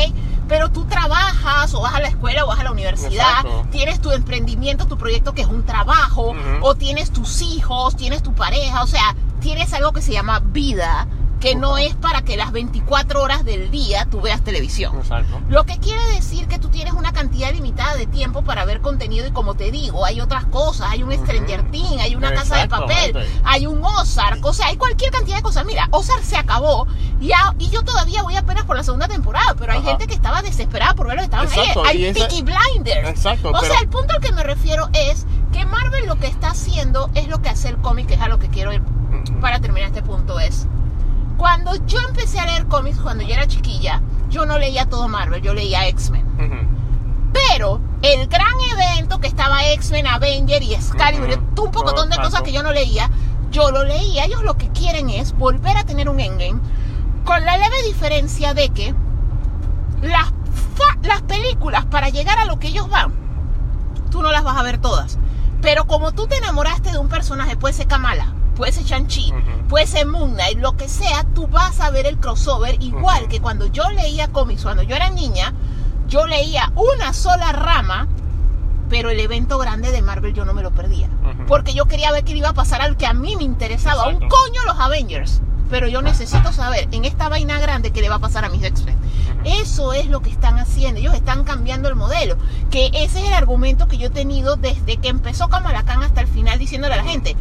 Pero 0.49 0.69
tú 0.72 0.84
trabajas 0.85 1.73
o 1.73 1.81
vas 1.81 1.93
a 1.95 1.99
la 2.02 2.10
escuela 2.10 2.43
o 2.43 2.47
vas 2.47 2.60
a 2.60 2.64
la 2.65 2.72
universidad, 2.72 3.39
Exacto. 3.45 3.68
tienes 3.72 4.02
tu 4.02 4.11
emprendimiento, 4.11 4.85
tu 4.85 4.97
proyecto 4.97 5.34
que 5.34 5.41
es 5.43 5.47
un 5.47 5.64
trabajo, 5.65 6.31
Ujú. 6.31 6.39
o 6.61 6.76
tienes 6.76 7.11
tus 7.11 7.41
hijos, 7.41 7.95
tienes 7.95 8.22
tu 8.22 8.34
pareja, 8.34 8.84
o 8.84 8.88
sea, 8.88 9.15
tienes 9.39 9.73
algo 9.73 9.93
que 9.93 10.02
se 10.02 10.11
llama 10.11 10.39
vida, 10.39 11.07
que 11.46 11.54
no 11.56 11.78
es 11.78 11.94
para 11.96 12.24
que 12.24 12.38
las 12.38 12.52
24 12.52 13.22
horas 13.22 13.46
del 13.46 13.70
día 13.70 14.08
tú 14.10 14.20
veas 14.20 14.42
televisión. 14.44 14.96
Exacto. 14.98 15.40
Lo 15.48 15.64
que 15.64 15.78
quiere 15.78 16.04
decir 16.16 16.48
que 16.48 16.58
tú 16.58 16.70
tienes 16.70 16.94
una 16.94 17.14
cantidad 17.14 17.54
limitada 17.54 17.94
de 17.96 18.08
tiempo 18.08 18.42
para 18.42 18.66
ver 18.66 18.82
contenido 18.82 19.28
y 19.28 19.32
como 19.32 19.54
te 19.54 19.70
digo, 19.70 20.06
hay 20.06 20.22
otras 20.22 20.46
cosas, 20.46 20.88
hay 20.90 21.04
un 21.04 21.12
Stranger 21.14 21.70
Things, 21.70 22.02
hay 22.02 22.16
una 22.16 22.34
casa 22.34 22.58
de 22.58 22.68
papel, 22.68 23.16
hay 23.44 23.68
un 23.68 23.84
Ozark, 23.86 24.44
o 24.44 24.54
sea, 24.54 24.66
hay 24.68 24.78
cualquier 24.78 25.12
cantidad 25.12 25.36
de 25.38 25.44
cosas. 25.44 25.66
Mira, 25.68 25.88
Ozark 25.92 26.24
se 26.24 26.36
acabó 26.36 26.88
y, 27.22 27.32
a- 27.32 27.54
y 27.60 27.70
yo 27.70 27.84
todavía 27.84 28.24
voy 28.24 28.36
apenas 28.38 28.64
por 28.64 28.76
la 28.76 28.84
segunda 28.84 29.08
temporada, 29.08 29.54
pero 29.56 29.72
hay 29.72 29.78
Ajá. 29.82 29.90
gente 29.90 30.08
que 30.08 30.16
estaba 30.16 30.42
desesperada 30.42 30.96
por 30.96 31.06
verlo, 31.06 31.22
estaban 31.22 31.46
Exacto, 31.46 31.84
ahí. 31.86 32.00
y 32.02 32.06
Hay 32.06 32.10
esa- 32.10 32.28
Peaky 32.28 32.42
Blinders. 32.42 33.08
Exacto, 33.10 33.50
O 33.50 33.52
pero- 33.62 33.72
sea, 33.72 33.82
el 33.82 33.88
punto 33.90 34.16
al 34.16 34.20
que 34.20 34.32
me 34.32 34.42
refiero 34.42 34.90
es 34.94 35.28
que 35.54 35.64
Marvel 35.66 36.08
lo 36.08 36.16
que 36.16 36.26
está 36.26 36.48
haciendo 36.50 37.12
es 37.14 37.28
lo 37.28 37.44
que 37.44 37.50
hace 37.50 37.70
el 37.70 37.78
cómic, 37.78 38.08
que 38.08 38.16
es 38.16 38.22
a 38.22 38.30
lo 38.30 38.40
que 38.40 38.48
quiero 38.50 38.74
ir 38.74 38.82
para 39.42 39.60
terminar 39.60 39.90
este 39.90 40.02
punto 40.02 40.40
es 40.40 40.66
cuando 41.38 41.76
yo 41.86 41.99
empecé 42.07 42.40
a 42.40 42.45
leer 42.45 42.66
cómics 42.68 42.99
cuando 42.99 43.24
yo 43.24 43.34
era 43.34 43.48
chiquilla, 43.48 44.02
yo 44.30 44.45
no 44.45 44.57
leía 44.57 44.86
todo 44.88 45.07
Marvel, 45.07 45.41
yo 45.41 45.53
leía 45.53 45.88
X-Men. 45.88 46.26
Pero 47.34 47.82
el 48.02 48.28
gran 48.28 48.53
evento 48.72 49.20
que 49.20 49.28
estaba 49.28 49.66
X-Men, 49.74 50.07
Avenger 50.07 50.64
y 50.64 50.74
Excalibur, 50.74 51.30
Ujú. 51.30 51.64
un 51.66 51.72
poco 51.72 51.91
de 52.06 52.16
cosas 52.18 52.41
que 52.44 52.53
yo 52.53 52.64
no 52.64 52.72
leía, 52.72 53.10
yo 53.52 53.72
lo 53.72 53.84
leía. 53.84 54.26
Ellos 54.26 54.44
lo 54.44 54.56
que 54.57 54.70
quieren 54.70 55.10
es 55.10 55.34
volver 55.38 55.76
a 55.78 55.84
tener 55.84 56.07
un 56.10 56.20
endgame 56.20 56.60
con 57.26 57.44
la 57.44 57.57
leve 57.57 57.84
diferencia 57.84 58.53
de 58.53 58.70
que 58.70 58.94
las, 60.02 60.32
las 61.02 61.22
películas 61.24 61.86
para 61.86 62.10
llegar 62.10 62.38
a 62.40 62.45
lo 62.45 62.57
que 62.60 62.68
ellos 62.68 62.90
van, 62.90 63.14
tú 64.12 64.22
no 64.22 64.32
las 64.32 64.44
vas 64.44 64.57
a 64.57 64.64
ver 64.64 64.78
todas. 64.78 65.18
Pero 65.62 65.88
como 65.88 66.14
tú 66.14 66.28
te 66.28 66.38
enamoraste 66.38 66.91
de 66.91 66.99
un 66.99 67.10
personaje, 67.10 67.57
puede 67.57 67.74
ser 67.74 67.88
Kamala, 67.88 68.34
puede 68.56 68.72
ser 68.72 68.84
Shang-Chi, 68.86 69.32
Ujú. 69.32 69.68
puede 69.68 69.88
ser 69.88 70.06
Moon 70.07 70.34
Knight, 70.34 70.60
lo 70.60 70.76
que 70.77 70.88
sea, 70.90 71.23
tú 71.36 71.48
vas 71.48 71.80
a 71.80 71.90
ver 71.91 72.06
el 72.06 72.18
crossover 72.18 72.82
igual 72.82 73.27
que 73.27 73.40
cuando 73.41 73.68
yo 73.68 73.90
leía 73.91 74.27
cómics, 74.30 74.64
cuando 74.64 74.84
yo 74.84 74.95
era 74.95 75.10
niña, 75.10 75.53
yo 76.07 76.26
leía 76.26 76.72
una 76.76 77.14
sola 77.14 77.52
rama, 77.52 78.07
pero 78.90 79.10
el 79.10 79.19
evento 79.19 79.57
grande 79.57 79.91
de 79.91 80.02
Marvel 80.02 80.34
yo 80.34 80.45
no 80.45 80.53
me 80.53 80.61
lo 80.61 80.72
perdía. 80.72 81.10
Porque 81.48 81.73
yo 81.73 81.86
quería 81.86 82.11
ver 82.11 82.23
qué 82.23 82.34
le 82.34 82.40
iba 82.40 82.49
a 82.49 82.53
pasar 82.53 82.82
al 82.82 82.98
que 82.98 83.06
a 83.07 83.14
mí 83.14 83.36
me 83.36 83.44
interesaba. 83.44 84.07
Un 84.07 84.19
coño 84.19 84.64
los 84.65 84.80
Avengers. 84.80 85.41
Pero 85.69 85.88
yo 85.88 86.03
necesito 86.03 86.53
saber 86.53 86.88
en 86.91 87.06
esta 87.06 87.27
vaina 87.27 87.57
grande 87.60 87.90
qué 87.91 88.02
le 88.02 88.10
va 88.10 88.15
a 88.15 88.19
pasar 88.19 88.45
a 88.45 88.49
mis 88.49 88.64
X-Men. 88.64 88.95
Eso 89.44 89.94
es 89.94 90.06
lo 90.07 90.22
que 90.22 90.30
están 90.30 90.60
haciendo. 90.60 90.99
Ellos 90.99 91.15
están 91.15 91.44
cambiando 91.44 91.90
el 91.90 91.95
modelo. 91.95 92.38
Que 92.69 92.88
ese 92.94 93.22
es 93.22 93.27
el 93.27 93.34
argumento 93.34 93.88
que 93.88 93.98
yo 93.98 94.07
he 94.07 94.11
tenido 94.11 94.56
desde 94.56 94.98
que 94.98 95.07
empezó 95.10 95.48
Kamala 95.49 95.84
Khan 95.84 96.03
hasta 96.03 96.22
el 96.22 96.27
final 96.27 96.60
diciéndole 96.60 96.94
a 96.94 96.98
la 96.98 97.03
gente. 97.03 97.36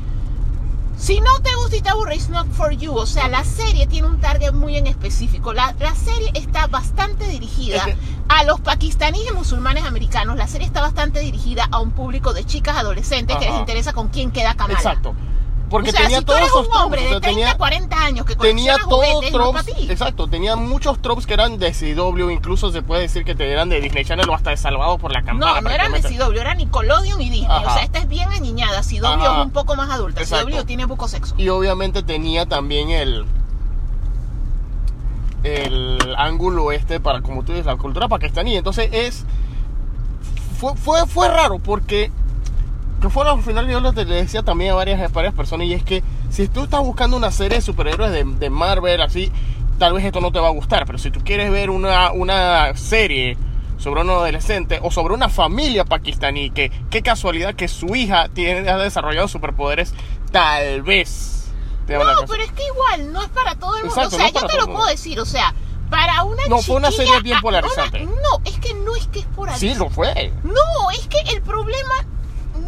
Si 0.96 1.20
no 1.20 1.40
te 1.42 1.54
gusta 1.56 1.76
y 1.76 1.82
te 1.82 1.88
aburre, 1.90 2.14
it's 2.14 2.28
not 2.28 2.46
for 2.52 2.72
you. 2.72 2.94
O 2.94 3.06
sea, 3.06 3.28
la 3.28 3.44
serie 3.44 3.86
tiene 3.86 4.06
un 4.06 4.20
target 4.20 4.52
muy 4.52 4.76
en 4.76 4.86
específico. 4.86 5.52
La, 5.52 5.74
la 5.78 5.94
serie 5.94 6.30
está 6.34 6.66
bastante 6.66 7.26
dirigida 7.28 7.84
a 8.28 8.44
los 8.44 8.60
pakistaníes 8.60 9.30
y 9.30 9.34
musulmanes 9.34 9.84
americanos. 9.84 10.36
La 10.36 10.46
serie 10.46 10.66
está 10.66 10.80
bastante 10.80 11.20
dirigida 11.20 11.68
a 11.70 11.80
un 11.80 11.90
público 11.90 12.32
de 12.32 12.44
chicas 12.44 12.76
adolescentes 12.76 13.36
que 13.36 13.46
les 13.46 13.58
interesa 13.58 13.92
con 13.92 14.08
quién 14.08 14.30
queda 14.30 14.54
Kamala. 14.54 14.78
Exacto. 14.78 15.14
Porque 15.74 15.90
o 15.90 15.92
sea, 15.92 16.02
tenía 16.02 16.20
si 16.20 16.24
todos 16.24 16.40
esos 16.40 16.68
un 16.68 16.76
hombre 16.76 17.00
tropes, 17.00 17.10
de 17.10 17.16
o 17.16 17.20
sea, 17.20 17.20
30, 17.20 17.28
tenía, 17.28 17.58
40 17.58 18.04
años 18.04 18.26
que 18.26 18.36
tenía 18.36 18.76
todos 18.78 19.04
juguetes, 19.06 19.32
tropes, 19.32 19.90
exacto, 19.90 20.28
tenía 20.28 20.54
muchos 20.54 21.02
tropes 21.02 21.26
que 21.26 21.34
eran 21.34 21.58
de 21.58 21.72
CW, 21.72 22.30
incluso 22.30 22.70
se 22.70 22.82
puede 22.82 23.02
decir 23.02 23.24
que 23.24 23.34
te 23.34 23.50
eran 23.50 23.70
de 23.70 23.80
Disney 23.80 24.04
Channel 24.04 24.30
o 24.30 24.34
hasta 24.36 24.50
de 24.50 24.56
Salvado 24.56 24.98
por 24.98 25.10
la 25.10 25.24
Campana. 25.24 25.54
No, 25.54 25.60
no 25.62 25.70
eran 25.70 25.90
de. 25.90 26.00
CW, 26.00 26.38
era 26.38 26.54
Nickelodeon 26.54 27.20
y 27.20 27.28
Disney. 27.28 27.50
Ajá. 27.50 27.70
O 27.72 27.74
sea, 27.74 27.82
esta 27.82 27.98
es 27.98 28.06
bien 28.08 28.28
aniñada. 28.30 28.82
CW 28.82 29.04
Ajá. 29.04 29.40
es 29.40 29.46
un 29.46 29.50
poco 29.50 29.74
más 29.74 29.90
adulta. 29.90 30.20
Exacto. 30.20 30.48
CW 30.48 30.62
tiene 30.62 30.86
poco 30.86 31.08
sexo. 31.08 31.34
Y 31.38 31.48
obviamente 31.48 32.04
tenía 32.04 32.46
también 32.46 32.90
el 32.90 33.26
el 35.42 35.98
ángulo 36.16 36.70
este 36.70 37.00
para, 37.00 37.20
como 37.20 37.42
tú 37.42 37.50
dices, 37.50 37.66
la 37.66 37.74
cultura 37.74 38.06
pakistaní. 38.06 38.56
Entonces 38.56 38.90
es 38.92 39.24
fue, 40.56 40.76
fue, 40.76 41.04
fue 41.08 41.28
raro 41.28 41.58
porque 41.58 42.12
que 43.04 43.10
fue 43.10 43.28
al 43.28 43.42
final 43.42 43.68
yo 43.68 43.80
le 43.80 43.92
decía 44.04 44.42
también 44.42 44.72
a 44.72 44.74
varias, 44.74 45.00
a 45.00 45.08
varias 45.12 45.34
personas 45.34 45.66
y 45.66 45.72
es 45.74 45.82
que 45.82 46.02
si 46.30 46.48
tú 46.48 46.64
estás 46.64 46.80
buscando 46.80 47.16
una 47.16 47.30
serie 47.30 47.58
de 47.58 47.62
superhéroes 47.62 48.10
de, 48.12 48.24
de 48.24 48.50
Marvel 48.50 49.00
así, 49.02 49.30
tal 49.78 49.92
vez 49.92 50.04
esto 50.04 50.20
no 50.20 50.32
te 50.32 50.38
va 50.40 50.48
a 50.48 50.52
gustar, 50.52 50.86
pero 50.86 50.98
si 50.98 51.10
tú 51.10 51.20
quieres 51.24 51.50
ver 51.50 51.70
una, 51.70 52.12
una 52.12 52.76
serie 52.76 53.36
sobre 53.76 54.00
un 54.02 54.10
adolescente 54.10 54.78
o 54.82 54.90
sobre 54.90 55.14
una 55.14 55.28
familia 55.28 55.84
pakistaní, 55.84 56.50
que 56.50 56.70
qué 56.90 57.02
casualidad 57.02 57.54
que 57.54 57.68
su 57.68 57.94
hija 57.96 58.28
tiene, 58.32 58.68
ha 58.70 58.78
desarrollado 58.78 59.28
superpoderes, 59.28 59.92
tal 60.32 60.82
vez. 60.82 61.50
te 61.86 61.94
No, 61.98 62.04
pero 62.28 62.42
es 62.42 62.52
que 62.52 62.62
igual, 62.66 63.12
no 63.12 63.20
es 63.22 63.28
para 63.28 63.56
todo 63.56 63.76
el 63.76 63.84
mundo. 63.84 63.94
Exacto, 64.00 64.16
o 64.16 64.18
no 64.18 64.24
sea, 64.24 64.28
es 64.28 64.40
yo 64.40 64.46
te 64.46 64.54
lo 64.56 64.60
el 64.60 64.64
puedo 64.66 64.78
mundo. 64.78 64.90
decir, 64.90 65.20
o 65.20 65.24
sea, 65.26 65.52
para 65.90 66.22
una 66.24 66.42
No, 66.48 66.62
fue 66.62 66.76
una 66.76 66.90
serie 66.90 67.20
bien 67.20 67.40
polarizante. 67.40 68.02
una- 68.04 68.12
no, 68.12 68.40
es 68.44 68.58
que 68.58 68.72
no 68.74 68.96
es 68.96 69.06
que 69.08 69.18
es 69.20 69.26
polarizante. 69.26 69.74
Sí, 69.74 69.78
lo 69.78 69.90
fue. 69.90 70.32
No, 70.44 70.90
es 70.92 71.06
que 71.08 71.18
el 71.34 71.42
problema 71.42 72.06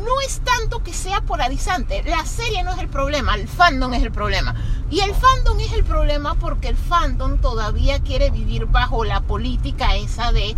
no 0.06 0.20
es 0.24 0.40
tanto 0.40 0.82
que 0.82 0.92
sea 0.92 1.20
polarizante. 1.20 2.02
La 2.04 2.24
serie 2.24 2.62
no 2.62 2.72
es 2.72 2.78
el 2.78 2.88
problema, 2.88 3.34
el 3.34 3.48
fandom 3.48 3.92
es 3.94 4.02
el 4.02 4.12
problema. 4.12 4.54
Y 4.90 5.00
el 5.00 5.12
fandom 5.14 5.58
es 5.60 5.72
el 5.72 5.84
problema 5.84 6.36
porque 6.36 6.68
el 6.68 6.76
fandom 6.76 7.38
todavía 7.38 7.98
quiere 8.00 8.30
vivir 8.30 8.66
bajo 8.66 9.04
la 9.04 9.20
política 9.20 9.96
esa 9.96 10.30
de 10.32 10.54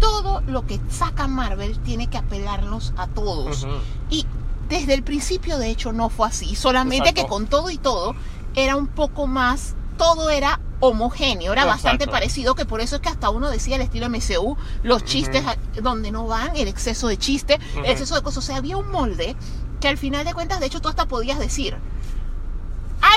todo 0.00 0.40
lo 0.46 0.66
que 0.66 0.80
saca 0.88 1.28
Marvel 1.28 1.78
tiene 1.80 2.08
que 2.08 2.16
apelarnos 2.16 2.94
a 2.96 3.06
todos. 3.08 3.66
Y 4.08 4.26
desde 4.68 4.94
el 4.94 5.02
principio, 5.02 5.58
de 5.58 5.70
hecho, 5.70 5.92
no 5.92 6.08
fue 6.08 6.28
así. 6.28 6.56
Solamente 6.56 7.10
Exacto. 7.10 7.22
que 7.22 7.28
con 7.28 7.46
todo 7.46 7.70
y 7.70 7.78
todo 7.78 8.14
era 8.54 8.76
un 8.76 8.86
poco 8.86 9.26
más, 9.26 9.74
todo 9.98 10.30
era 10.30 10.60
homogéneo, 10.80 11.52
era 11.52 11.64
bastante 11.66 12.06
parecido, 12.06 12.54
que 12.54 12.64
por 12.64 12.80
eso 12.80 12.96
es 12.96 13.02
que 13.02 13.08
hasta 13.10 13.28
uno 13.30 13.50
decía 13.50 13.76
el 13.76 13.82
estilo 13.82 14.08
MCU, 14.08 14.56
los 14.84 15.04
chistes 15.04 15.44
donde 15.82 16.10
no 16.12 16.26
van, 16.26 16.56
el 16.56 16.68
exceso 16.68 17.08
de 17.08 17.18
chiste, 17.18 17.58
Ujú. 17.74 17.84
el 17.84 17.90
exceso 17.90 18.14
de 18.14 18.22
cosas. 18.22 18.44
O 18.44 18.46
sea, 18.46 18.56
había 18.56 18.76
un 18.78 18.90
molde 18.90 19.36
que 19.80 19.88
al 19.88 19.98
final 19.98 20.24
de 20.24 20.32
cuentas, 20.34 20.60
de 20.60 20.66
hecho, 20.66 20.80
tú 20.80 20.88
hasta 20.88 21.06
podías 21.06 21.38
decir. 21.38 21.76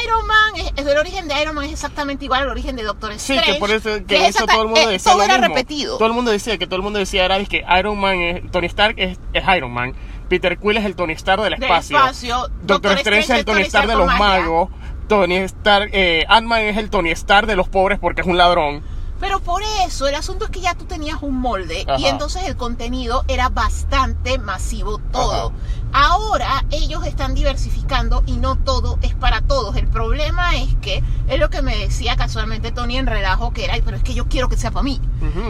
Iron 0.03 0.27
Man, 0.27 0.55
es, 0.57 0.71
es 0.75 0.85
el 0.85 0.97
origen 0.97 1.27
de 1.27 1.41
Iron 1.41 1.55
Man 1.55 1.65
es 1.65 1.71
exactamente 1.71 2.25
igual 2.25 2.43
al 2.43 2.49
origen 2.49 2.75
de 2.75 2.83
Doctor 2.83 3.11
Sí, 3.17 3.33
Strange. 3.33 3.53
que 3.53 3.59
por 3.59 3.71
eso, 3.71 3.89
que 4.05 4.27
es 4.27 4.35
eso 4.35 4.45
todo 4.45 4.61
el 4.61 4.67
mundo 4.67 4.81
eh, 4.81 4.93
decía 4.93 5.11
todo 5.11 5.17
lo 5.19 5.23
era 5.25 5.37
mismo. 5.39 5.55
repetido. 5.55 5.97
Todo 5.97 6.07
el 6.07 6.13
mundo 6.13 6.31
decía 6.31 6.57
que 6.59 6.67
todo 6.67 6.75
el 6.75 6.81
mundo 6.83 6.99
decía 6.99 7.25
era 7.25 7.37
es 7.37 7.49
que 7.49 7.65
Iron 7.79 7.99
Man 7.99 8.15
es 8.19 8.51
Tony 8.51 8.67
Stark 8.67 8.95
es, 8.97 9.17
es 9.33 9.43
Iron 9.57 9.71
Man, 9.71 9.95
Peter 10.29 10.57
Quill 10.59 10.77
es 10.77 10.85
el 10.85 10.95
Tony 10.95 11.13
Stark 11.13 11.41
del 11.41 11.53
Del 11.53 11.63
espacio, 11.63 11.97
espacio, 11.97 12.47
Doctor, 12.61 12.91
Strange 12.99 13.21
es 13.23 13.29
el 13.39 13.45
Tony 13.45 13.61
Stark 13.63 13.87
de 13.87 13.95
los 13.95 14.05
magia. 14.05 14.19
magos, 14.19 14.69
Tony 15.11 15.35
Stark, 15.39 15.89
eh, 15.91 16.23
Ant-Man 16.29 16.61
es 16.61 16.77
el 16.77 16.89
Tony 16.89 17.11
Stark 17.11 17.45
de 17.45 17.57
los 17.57 17.67
pobres 17.67 17.99
porque 17.99 18.21
es 18.21 18.27
un 18.27 18.37
ladrón. 18.37 18.81
Pero 19.19 19.41
por 19.41 19.61
eso, 19.85 20.07
el 20.07 20.15
asunto 20.15 20.45
es 20.45 20.51
que 20.51 20.61
ya 20.61 20.73
tú 20.73 20.85
tenías 20.85 21.21
un 21.21 21.35
molde 21.35 21.85
y 21.97 22.05
entonces 22.05 22.43
el 22.43 22.55
contenido 22.55 23.25
era 23.27 23.49
bastante 23.49 24.37
masivo 24.37 24.99
todo. 25.11 25.47
Ajá. 25.49 25.55
Ahora 25.93 26.63
ellos 26.71 27.05
están 27.05 27.33
diversificando 27.35 28.23
y 28.25 28.33
no 28.33 28.55
todo 28.57 28.97
es 29.01 29.13
para 29.15 29.41
todos. 29.41 29.75
El 29.75 29.87
problema 29.87 30.55
es 30.57 30.73
que 30.81 31.03
es 31.27 31.39
lo 31.39 31.49
que 31.49 31.61
me 31.61 31.75
decía 31.77 32.15
casualmente 32.15 32.71
Tony 32.71 32.97
en 32.97 33.07
relajo, 33.07 33.51
que 33.53 33.65
era, 33.65 33.73
"Ay, 33.73 33.81
pero 33.83 33.97
es 33.97 34.03
que 34.03 34.13
yo 34.13 34.27
quiero 34.27 34.49
que 34.49 34.57
sea 34.57 34.71
para 34.71 34.83
mí. 34.83 34.99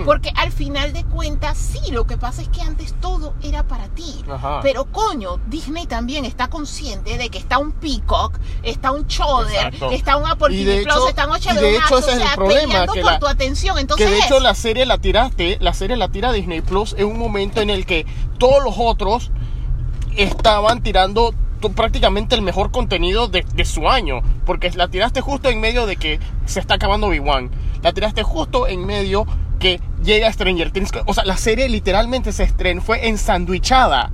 Porque 0.05 0.31
al 0.35 0.51
final 0.51 0.91
de 0.91 1.05
cuentas, 1.05 1.57
sí, 1.57 1.91
lo 1.91 2.05
que 2.05 2.18
pasa 2.18 2.41
es 2.41 2.49
que 2.49 2.61
antes 2.61 2.93
todo 2.99 3.34
era 3.41 3.63
para 3.63 3.88
ti. 3.88 4.22
Ajá. 4.30 4.59
Pero 4.61 4.85
coño, 4.91 5.39
Disney 5.47 5.85
también 5.85 6.26
está 6.26 6.49
consciente 6.49 7.18
de 7.18 7.30
que 7.30 7.38
está 7.38 7.57
un 7.57 7.72
Peacock, 7.72 8.38
está 8.63 8.91
un 8.91 9.07
Choder, 9.07 9.73
está 9.91 10.18
un 10.18 10.26
Apple 10.30 10.49
TV 10.49 10.84
Plus, 10.84 11.07
está 11.09 11.26
un 11.26 11.31
HBO 11.34 11.53
de 11.61 11.73
Max, 11.77 11.85
hecho 11.85 11.95
o 11.95 11.99
ese 11.99 12.11
es 12.11 12.18
el 12.30 12.35
problema, 12.35 12.61
peleando 12.63 12.93
que 12.93 13.01
por 13.01 13.11
la- 13.13 13.19
tu 13.19 13.27
atención. 13.27 13.77
Entonces, 13.77 14.05
que 14.07 14.11
de 14.13 14.19
hecho 14.19 14.39
la 14.41 14.53
serie 14.55 14.85
la 14.85 14.97
tiraste, 14.97 15.57
la 15.61 15.73
serie 15.73 15.95
la 15.95 16.09
tira 16.09 16.31
Disney 16.34 16.59
Plus 16.61 16.93
en 16.97 17.07
un 17.07 17.18
momento 17.18 17.61
en 17.61 17.69
el 17.69 17.85
que 17.85 18.05
todos 18.39 18.61
los 18.63 18.76
otros 18.77 19.31
estaban 20.17 20.81
tirando 20.83 21.33
prácticamente 21.75 22.33
el 22.35 22.41
mejor 22.41 22.71
contenido 22.71 23.27
de, 23.27 23.45
de 23.53 23.65
su 23.65 23.88
año, 23.89 24.21
porque 24.45 24.71
la 24.71 24.88
tiraste 24.88 25.21
justo 25.21 25.49
en 25.49 25.59
medio 25.61 25.85
de 25.85 25.95
que 25.95 26.19
se 26.45 26.59
está 26.59 26.75
acabando 26.75 27.09
Big 27.09 27.21
One, 27.27 27.49
la 27.83 27.93
tiraste 27.93 28.23
justo 28.23 28.67
en 28.67 28.85
medio 28.85 29.25
que 29.59 29.79
llega 30.03 30.31
Stranger 30.33 30.71
Things, 30.71 30.91
o 31.05 31.13
sea, 31.13 31.23
la 31.23 31.38
serie 31.38 31.69
literalmente 31.69 32.31
se 32.31 32.43
estrenó, 32.43 32.81
fue 32.81 33.07
ensandwichada 33.09 34.09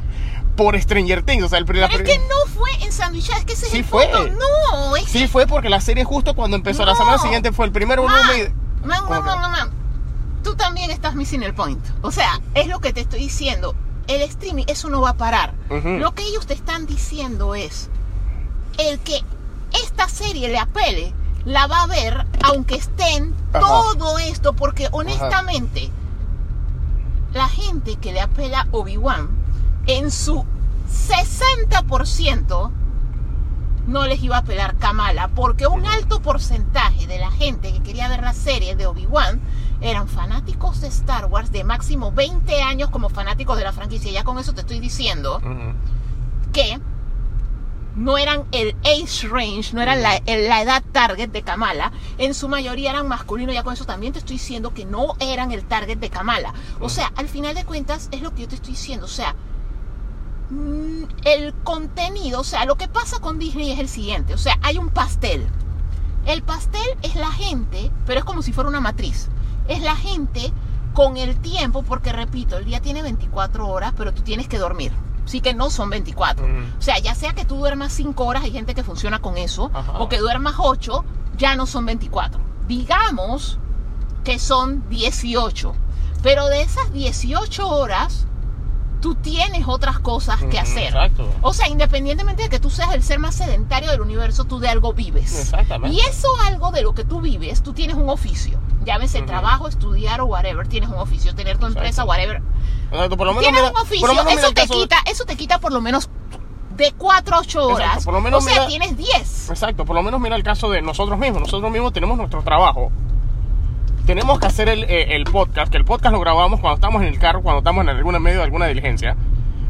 por 0.58 0.78
Stranger 0.82 1.24
Things, 1.24 1.44
o 1.44 1.50
sea, 1.50 1.60
el 1.60 1.66
la- 1.66 1.88
pero 1.88 2.04
es 2.04 2.10
que 2.10 2.18
no 2.18 2.52
fue 2.54 2.70
en 2.84 2.92
sandwichada, 2.92 3.40
es 3.40 3.46
que 3.46 3.54
ese 3.54 3.68
Sí 3.68 3.78
es 3.78 3.80
el 3.80 3.86
fue. 3.86 4.08
punto. 4.08 4.28
No, 4.34 4.96
es 4.98 5.06
Sí 5.06 5.28
fue 5.28 5.48
porque 5.48 5.70
la 5.70 5.80
serie 5.80 6.04
justo 6.04 6.34
cuando 6.36 6.58
empezó, 6.58 6.84
la 6.84 6.94
No. 6.94 6.98
semana 6.98 7.18
siguiente 7.20 7.52
fue 7.54 7.66
el 7.68 7.72
primer 7.72 8.02
Man, 8.02 8.08
volumen. 8.08 8.54
man, 8.84 9.00
¿Cómo 9.02 9.10
man, 9.12 9.22
que? 9.22 9.26
man, 9.30 9.42
man, 9.42 9.52
man. 9.52 9.70
Tú 10.44 10.56
también 10.56 10.92
estás 10.92 11.16
missing 11.16 11.44
el 11.44 11.54
point. 11.54 11.80
O 12.02 12.12
sea, 12.12 12.42
es 12.56 12.68
lo 12.68 12.80
que 12.80 12.92
te 12.92 13.02
estoy 13.02 13.20
diciendo. 13.20 13.76
El 14.08 14.22
streaming, 14.22 14.66
eso 14.68 14.90
no 14.90 15.02
va 15.02 15.12
a 15.12 15.18
parar. 15.18 15.54
Lo 15.70 16.14
que 16.14 16.24
ellos 16.24 16.48
te 16.48 16.54
están 16.54 16.86
diciendo 16.86 17.56
es, 17.56 17.90
el 18.78 19.00
que 19.00 19.22
esta 19.84 20.08
serie 20.08 20.48
le 20.48 20.60
apele, 20.60 21.14
la 21.46 21.68
va 21.68 21.84
a 21.84 21.88
ver 21.88 22.26
aunque 22.44 22.76
estén 22.76 23.34
Ajá. 23.54 23.60
todo 23.60 24.20
esto, 24.20 24.54
porque 24.54 24.88
honestamente, 24.92 25.90
la 27.34 27.50
gente 27.50 27.96
que 27.96 28.14
le 28.14 28.22
apela 28.22 28.62
a 28.62 28.68
Obi-Wan, 28.72 29.30
en 29.88 30.12
su 30.12 30.46
60% 30.90 32.72
no 33.88 34.06
les 34.06 34.22
iba 34.22 34.36
a 34.36 34.40
apelar 34.40 34.76
Kamala, 34.78 35.30
porque 35.30 35.68
un 35.68 35.86
alto 35.86 36.22
porcentaje 36.22 37.08
de 37.08 37.20
la 37.20 37.32
gente 37.32 37.72
que 37.72 37.82
quería 37.82 38.10
ver 38.10 38.22
la 38.22 38.34
serie 38.34 38.76
de 38.76 38.86
Obi-Wan 38.86 39.40
eran 39.82 40.08
fanáticos 40.08 40.82
de 40.82 40.88
Star 40.88 41.26
Wars 41.26 41.52
de 41.52 41.64
máximo 41.64 42.12
20 42.12 42.62
años 42.62 42.90
como 42.90 43.10
fanáticos 43.10 43.58
de 43.58 43.64
la 43.64 43.74
franquicia. 43.74 44.12
Ya 44.12 44.24
con 44.24 44.40
eso 44.40 44.54
te 44.54 44.62
estoy 44.62 44.80
diciendo 44.80 45.42
que 46.54 46.80
no 47.96 48.18
eran 48.18 48.46
el 48.52 48.76
age 48.84 49.28
range, 49.28 49.74
no 49.74 49.82
eran 49.82 50.02
la 50.02 50.18
edad 50.62 50.84
target 50.92 51.30
de 51.30 51.42
Kamala, 51.42 51.92
en 52.20 52.34
su 52.36 52.48
mayoría 52.48 52.92
eran 52.92 53.08
masculinos, 53.08 53.56
ya 53.56 53.64
con 53.64 53.74
eso 53.74 53.86
también 53.86 54.14
te 54.14 54.20
estoy 54.20 54.36
diciendo 54.36 54.74
que 54.74 54.86
no 54.86 55.16
eran 55.20 55.52
el 55.52 55.64
target 55.64 55.98
de 55.98 56.10
Kamala. 56.10 56.54
O 56.80 56.90
sea, 56.90 57.12
al 57.16 57.28
final 57.28 57.56
de 57.56 57.66
cuentas 57.66 58.08
es 58.12 58.22
lo 58.22 58.34
que 58.34 58.44
yo 58.44 58.48
te 58.48 58.56
estoy 58.56 58.74
diciendo, 58.74 59.06
o 59.06 59.10
sea, 59.10 59.36
mm, 60.52 61.04
el 61.26 61.56
contenido, 61.64 62.42
o 62.42 62.44
sea, 62.44 62.66
lo 62.66 62.76
que 62.76 62.88
pasa 62.88 63.20
con 63.20 63.40
Disney 63.40 63.72
es 63.72 63.80
el 63.80 63.90
siguiente, 63.90 64.36
o 64.36 64.38
sea, 64.38 64.60
hay 64.62 64.78
un 64.78 64.90
pastel. 64.90 65.48
El 66.28 66.44
pastel 66.44 66.88
es 67.02 67.16
la 67.16 67.32
gente, 67.32 67.92
pero 68.06 68.20
es 68.20 68.26
como 68.26 68.42
si 68.42 68.54
fuera 68.54 68.70
una 68.70 68.82
matriz. 68.82 69.30
Es 69.68 69.82
la 69.82 69.96
gente 69.96 70.52
con 70.94 71.18
el 71.18 71.38
tiempo, 71.38 71.84
porque 71.84 72.12
repito, 72.12 72.58
el 72.58 72.66
día 72.66 72.82
tiene 72.82 73.02
24 73.02 73.68
horas, 73.68 73.94
pero 73.96 74.14
tú 74.14 74.22
tienes 74.24 74.48
que 74.48 74.58
dormir. 74.58 74.92
Así 75.26 75.42
que 75.42 75.54
no 75.54 75.70
son 75.70 75.90
24. 75.90 76.46
Ujú. 76.46 76.54
O 76.80 76.82
sea, 76.82 76.98
ya 77.00 77.14
sea 77.14 77.34
que 77.34 77.44
tú 77.46 77.56
duermas 77.58 77.92
5 77.94 78.24
horas, 78.24 78.44
hay 78.44 78.52
gente 78.52 78.74
que 78.74 78.84
funciona 78.84 79.20
con 79.20 79.38
eso, 79.38 79.70
Ajá. 79.74 80.00
o 80.00 80.08
que 80.10 80.18
duermas 80.20 80.56
8, 80.58 81.04
ya 81.38 81.56
no 81.56 81.66
son 81.66 81.86
24. 81.86 82.40
Digamos 82.68 83.60
que 84.24 84.40
son 84.40 84.88
18. 84.90 85.76
Pero 86.24 86.48
de 86.48 86.62
esas 86.62 86.92
18 86.94 87.68
horas, 87.68 88.26
tú 89.02 89.16
tienes 89.16 89.68
otras 89.68 90.00
cosas 90.00 90.42
que 90.46 90.58
hacer. 90.60 90.86
exacto. 90.86 91.30
O 91.42 91.54
sea, 91.54 91.68
independientemente 91.68 92.44
de 92.44 92.50
que 92.50 92.60
tú 92.60 92.70
seas 92.70 92.94
el 92.94 93.04
ser 93.04 93.20
más 93.20 93.36
sedentario 93.36 93.92
del 93.92 94.02
universo, 94.02 94.46
tú 94.46 94.60
de 94.60 94.70
algo 94.70 94.94
vives. 94.94 95.38
Exactamente. 95.40 95.96
Y 95.96 96.00
eso 96.00 96.28
algo 96.46 96.72
de 96.72 96.82
lo 96.82 96.96
que 96.96 97.04
tú 97.04 97.22
vives, 97.22 97.62
tú 97.62 97.74
tienes 97.74 97.96
un 97.98 98.10
oficio. 98.10 98.60
Llámese 98.88 99.18
Ujú. 99.20 99.28
trabajo, 99.28 99.68
estudiar 99.68 100.22
o 100.22 100.26
whatever, 100.26 100.66
tienes 100.68 100.90
un 100.90 100.96
oficio, 100.96 101.36
tener 101.36 101.58
tu 101.58 101.66
empresa, 101.68 101.90
Exacto. 102.04 102.10
whatever. 102.10 102.42
Exacto, 102.92 103.18
por 103.18 103.28
lo 103.28 103.34
menos 103.34 103.44
Tienes 103.44 103.62
mira- 103.62 103.72
un 103.74 103.78
oficio, 103.82 104.00
por 104.00 104.10
lo 104.10 104.16
menos 104.16 104.26
mira 104.34 104.42
eso 104.48 104.52
te 104.54 104.62
de- 104.62 104.68
quita, 104.68 104.96
eso 105.06 105.26
te 105.26 105.36
quita 105.36 105.60
por 105.60 105.74
lo 105.74 105.82
menos 105.82 106.10
de 106.78 106.94
4 106.98 107.36
a 107.36 107.40
8 107.40 107.68
horas. 107.68 107.80
Exacto, 107.88 108.06
por 108.06 108.14
lo 108.14 108.22
menos 108.22 108.44
o 108.44 108.48
sea, 108.48 108.54
mira- 108.54 108.68
tienes 108.68 108.98
10. 108.98 109.50
Exacto, 109.50 109.84
por 109.86 109.96
lo 109.96 110.04
menos 110.04 110.20
mira 110.22 110.36
el 110.38 110.44
caso 110.44 110.70
de 110.72 110.82
nosotros 110.82 111.20
mismos. 111.20 111.42
Nosotros 111.42 111.70
mismos 111.72 111.92
tenemos 111.92 112.18
nuestro 112.18 112.42
trabajo. 112.44 112.92
Tenemos 114.06 114.40
que 114.40 114.48
hacer 114.48 114.70
el, 114.70 114.86
eh, 114.86 115.16
el 115.16 115.26
podcast, 115.26 115.70
que 115.70 115.78
el 115.78 115.84
podcast 115.84 116.14
lo 116.14 116.22
grabamos 116.22 116.62
cuando 116.62 116.76
estamos 116.76 117.02
en 117.02 117.10
el 117.10 117.20
carro, 117.20 117.42
cuando 117.42 117.60
estamos 117.60 117.82
en 117.84 117.90
algún 117.90 118.18
medio 118.22 118.38
de 118.38 118.44
alguna 118.46 118.68
diligencia. 118.68 119.18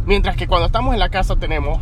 Mientras 0.05 0.35
que 0.37 0.47
cuando 0.47 0.67
estamos 0.67 0.93
en 0.93 0.99
la 0.99 1.09
casa 1.09 1.35
tenemos, 1.37 1.79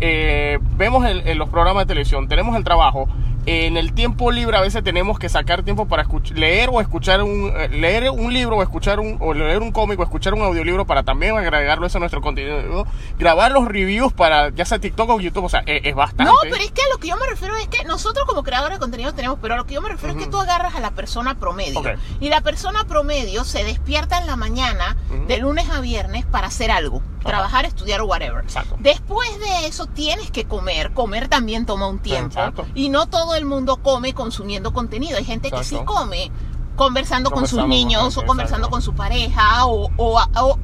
eh, 0.00 0.58
vemos 0.76 1.04
el- 1.04 1.20
el- 1.28 1.36
los 1.36 1.50
programas 1.50 1.82
de 1.82 1.88
televisión, 1.88 2.26
tenemos 2.28 2.56
el 2.56 2.64
trabajo. 2.64 3.08
En 3.50 3.78
el 3.78 3.94
tiempo 3.94 4.30
libre 4.30 4.58
a 4.58 4.60
veces 4.60 4.84
tenemos 4.84 5.18
que 5.18 5.30
sacar 5.30 5.62
tiempo 5.62 5.88
para 5.88 6.06
leer 6.34 6.68
o 6.70 6.82
escuchar 6.82 7.22
un 7.22 7.50
eh, 7.56 7.68
leer 7.70 8.10
un 8.10 8.30
libro 8.30 8.58
o 8.58 8.62
escuchar 8.62 9.00
un 9.00 9.16
o 9.20 9.32
leer 9.32 9.62
un 9.62 9.72
cómic 9.72 9.98
o 10.00 10.02
escuchar 10.02 10.34
un 10.34 10.42
audiolibro 10.42 10.86
para 10.86 11.02
también 11.02 11.34
agregarlo 11.34 11.86
eso 11.86 11.96
a 11.96 12.00
nuestro 12.00 12.20
contenido, 12.20 12.86
grabar 13.18 13.52
los 13.52 13.66
reviews 13.66 14.12
para 14.12 14.50
ya 14.50 14.66
sea 14.66 14.78
TikTok 14.78 15.08
o 15.08 15.18
YouTube, 15.18 15.44
o 15.44 15.48
sea, 15.48 15.62
es, 15.64 15.80
es 15.84 15.94
bastante. 15.94 16.30
No, 16.30 16.38
pero 16.42 16.56
es 16.56 16.70
que 16.72 16.82
a 16.82 16.88
lo 16.92 16.98
que 16.98 17.08
yo 17.08 17.16
me 17.16 17.26
refiero 17.26 17.56
es 17.56 17.68
que 17.68 17.84
nosotros 17.84 18.26
como 18.26 18.42
creadores 18.42 18.76
de 18.76 18.80
contenido 18.80 19.14
tenemos, 19.14 19.38
pero 19.40 19.54
a 19.54 19.56
lo 19.56 19.64
que 19.64 19.74
yo 19.74 19.80
me 19.80 19.88
refiero 19.88 20.14
es 20.14 20.22
que 20.22 20.30
tú 20.30 20.38
agarras 20.38 20.74
a 20.74 20.80
la 20.80 20.90
persona 20.90 21.38
promedio. 21.38 21.82
Y 22.20 22.28
la 22.28 22.42
persona 22.42 22.84
promedio 22.84 23.44
se 23.44 23.64
despierta 23.64 24.18
en 24.18 24.26
la 24.26 24.36
mañana 24.36 24.96
de 25.26 25.38
lunes 25.38 25.70
a 25.70 25.80
viernes 25.80 26.26
para 26.26 26.48
hacer 26.48 26.70
algo. 26.70 27.02
Trabajar, 27.24 27.64
estudiar 27.64 28.00
o 28.00 28.06
whatever. 28.06 28.42
Exacto. 28.42 28.76
Después 28.78 29.28
de 29.40 29.66
eso 29.66 29.86
tienes 29.86 30.30
que 30.30 30.44
comer. 30.44 30.92
Comer 30.92 31.28
también 31.28 31.66
toma 31.66 31.88
un 31.88 31.98
tiempo. 31.98 32.38
Exacto. 32.38 32.66
Y 32.74 32.88
no 32.88 33.06
todo 33.06 33.34
el 33.38 33.46
mundo 33.46 33.78
come 33.82 34.12
consumiendo 34.14 34.72
contenido. 34.72 35.16
Hay 35.18 35.24
gente 35.24 35.50
que 35.50 35.64
sí 35.64 35.76
come 35.86 36.30
conversando 36.76 37.30
con 37.30 37.48
sus 37.48 37.66
niños 37.66 38.16
o 38.16 38.26
conversando 38.26 38.68
con 38.70 38.82
su 38.82 38.94
pareja 38.94 39.66
o, 39.66 39.90
o- 39.96 40.20
o 40.42 40.58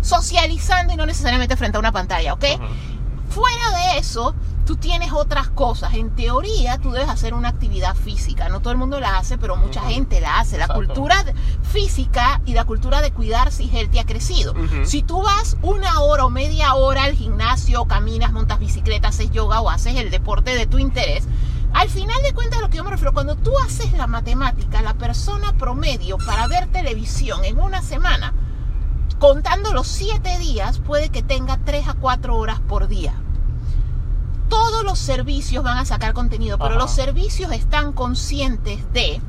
socializando 0.00 0.92
y 0.92 0.96
no 0.96 1.06
necesariamente 1.06 1.56
frente 1.56 1.76
a 1.76 1.80
una 1.80 1.92
pantalla, 1.92 2.32
¿ok? 2.34 2.44
Fuera 3.30 3.70
de 3.92 3.98
eso, 3.98 4.34
tú 4.66 4.76
tienes 4.76 5.12
otras 5.12 5.48
cosas. 5.48 5.94
En 5.94 6.10
teoría, 6.14 6.78
tú 6.78 6.90
debes 6.92 7.08
hacer 7.08 7.34
una 7.34 7.48
actividad 7.48 7.94
física. 7.96 8.48
No 8.48 8.60
todo 8.60 8.70
el 8.72 8.78
mundo 8.78 9.00
la 9.00 9.16
hace, 9.18 9.38
pero 9.38 9.56
mucha 9.56 9.80
gente 9.82 10.20
la 10.20 10.38
hace. 10.38 10.56
La 10.58 10.64
Exacto. 10.64 10.84
cultura 10.86 11.24
física 11.62 12.40
y 12.46 12.52
la 12.52 12.64
cultura 12.64 13.00
de 13.00 13.10
cuidarse 13.12 13.64
y 13.64 13.70
healthy 13.76 13.98
ha 13.98 14.04
crecido. 14.06 14.54
Si 14.84 15.02
tú 15.02 15.22
vas 15.22 15.56
una 15.62 16.00
hora 16.00 16.26
o 16.26 16.30
media 16.30 16.74
hora 16.74 17.04
al 17.04 17.14
gimnasio, 17.14 17.86
caminas, 17.86 18.32
montas 18.32 18.58
bicicleta, 18.60 19.08
haces 19.08 19.30
yoga 19.32 19.60
o 19.60 19.70
haces 19.70 19.96
el 19.96 20.10
deporte 20.10 20.54
de 20.54 20.66
tu 20.66 20.78
interés, 20.78 21.24
al 21.74 21.88
final 21.90 22.22
de 22.22 22.32
cuentas, 22.32 22.60
a 22.60 22.62
lo 22.62 22.70
que 22.70 22.76
yo 22.76 22.84
me 22.84 22.90
refiero, 22.90 23.12
cuando 23.12 23.36
tú 23.36 23.50
haces 23.58 23.92
la 23.92 24.06
matemática, 24.06 24.80
la 24.80 24.94
persona 24.94 25.52
promedio 25.56 26.16
para 26.24 26.46
ver 26.46 26.68
televisión 26.68 27.44
en 27.44 27.58
una 27.58 27.82
semana, 27.82 28.32
contando 29.18 29.72
los 29.72 29.88
siete 29.88 30.38
días, 30.38 30.78
puede 30.78 31.10
que 31.10 31.22
tenga 31.22 31.58
tres 31.58 31.88
a 31.88 31.94
cuatro 31.94 32.36
horas 32.36 32.60
por 32.60 32.86
día. 32.88 33.14
Todos 34.48 34.84
los 34.84 34.98
servicios 34.98 35.64
van 35.64 35.78
a 35.78 35.84
sacar 35.84 36.12
contenido, 36.14 36.58
pero 36.58 36.70
Ajá. 36.70 36.78
los 36.78 36.92
servicios 36.92 37.50
están 37.52 37.92
conscientes 37.92 38.92
de 38.92 39.20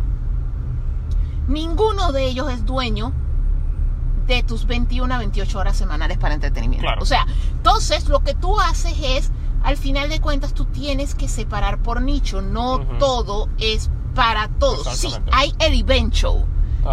ninguno 1.47 2.11
de 2.11 2.25
ellos 2.25 2.51
es 2.51 2.65
dueño 2.65 3.11
de 4.27 4.43
tus 4.43 4.65
21 4.65 5.13
a 5.13 5.17
28 5.17 5.59
horas 5.59 5.77
semanales 5.77 6.17
para 6.17 6.33
entretenimiento. 6.33 6.85
Claro. 6.85 7.01
O 7.01 7.05
sea, 7.05 7.25
entonces 7.51 8.07
lo 8.07 8.19
que 8.21 8.33
tú 8.33 8.59
haces 8.59 8.95
es, 9.01 9.31
al 9.65 9.77
final 9.77 10.09
de 10.09 10.21
cuentas, 10.21 10.53
tú 10.53 10.65
tienes 10.65 11.15
que 11.15 11.27
separar 11.27 11.81
por 11.81 11.99
nicho, 11.99 12.39
no 12.43 12.79
todo 12.99 13.49
es 13.57 13.89
para 14.13 14.47
todos. 14.47 14.87
Sí, 14.95 15.11
hay 15.31 15.53
el 15.59 15.79
event 15.79 16.13
show. 16.13 16.45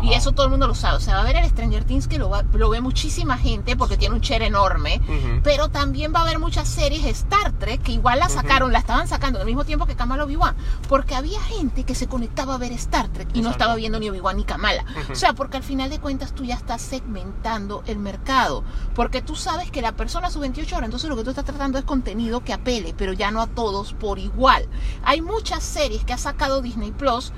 Y 0.02 0.14
eso 0.14 0.32
todo 0.32 0.44
el 0.47 0.51
mundo 0.51 0.66
lo 0.66 0.74
sabe. 0.74 0.97
O 0.97 1.01
sea, 1.01 1.14
va 1.14 1.20
a 1.20 1.23
haber 1.24 1.36
el 1.36 1.48
Stranger 1.51 1.85
Things 1.85 2.09
que 2.09 2.19
lo, 2.19 2.31
va- 2.31 2.44
lo 2.52 2.70
ve 2.70 2.81
muchísima 2.81 3.36
gente 3.36 3.77
porque 3.77 3.97
tiene 3.97 4.14
un 4.14 4.20
share 4.20 4.43
enorme. 4.43 5.01
Pero 5.43 5.69
también 5.69 6.12
va 6.14 6.20
a 6.20 6.23
haber 6.23 6.39
muchas 6.39 6.69
series 6.69 7.05
Star 7.05 7.52
Trek 7.52 7.82
que 7.82 7.93
igual 7.93 8.19
la 8.19 8.28
sacaron, 8.28 8.73
la 8.73 8.78
estaban 8.78 9.06
sacando 9.09 9.39
al 9.40 9.47
mismo 9.47 9.64
tiempo 9.64 9.86
que 9.86 9.94
Kamala 9.97 10.24
Obi-Wan. 10.24 10.55
Porque 10.89 11.14
había 11.14 11.40
gente 11.43 11.85
que 11.85 11.94
se 11.94 12.06
conectaba 12.06 12.55
a 12.55 12.59
ver 12.59 12.73
Star 12.73 13.09
Trek 13.09 13.28
y 13.35 13.40
no 13.43 13.51
estaba 13.51 13.74
viendo 13.74 13.98
ni 14.01 14.09
Obi-Wan 14.09 14.36
ni 14.36 14.44
Kamala. 14.44 14.85
O 15.10 15.14
sea, 15.14 15.32
porque 15.35 15.56
al 15.59 15.62
final 15.62 15.90
de 15.90 15.98
cuentas 16.01 16.32
tú 16.35 16.44
ya 16.44 16.55
estás 16.55 16.81
segmentando 16.82 17.82
el 17.86 17.98
mercado. 17.98 18.64
Porque 18.94 19.23
tú 19.23 19.36
sabes 19.36 19.70
que 19.70 19.82
la 19.82 19.93
persona 19.93 20.28
a 20.28 20.31
sus 20.31 20.40
28 20.40 20.77
horas, 20.77 20.86
entonces 20.86 21.09
lo 21.10 21.16
que 21.16 21.24
tú 21.24 21.31
estás 21.31 21.44
tratando 21.44 21.78
es 21.78 21.85
contenido 21.85 22.40
que 22.40 22.52
apele, 22.52 22.94
pero 22.97 23.12
ya 23.12 23.31
no 23.31 23.40
a 23.43 23.47
todos 23.47 23.93
por 23.93 24.19
igual. 24.19 24.66
Hay 25.05 25.20
muchas 25.20 25.62
series 25.62 26.05
que 26.05 26.12
ha 26.12 26.19
sacado 26.19 26.62
Disney 26.62 26.93
Plus 26.93 27.32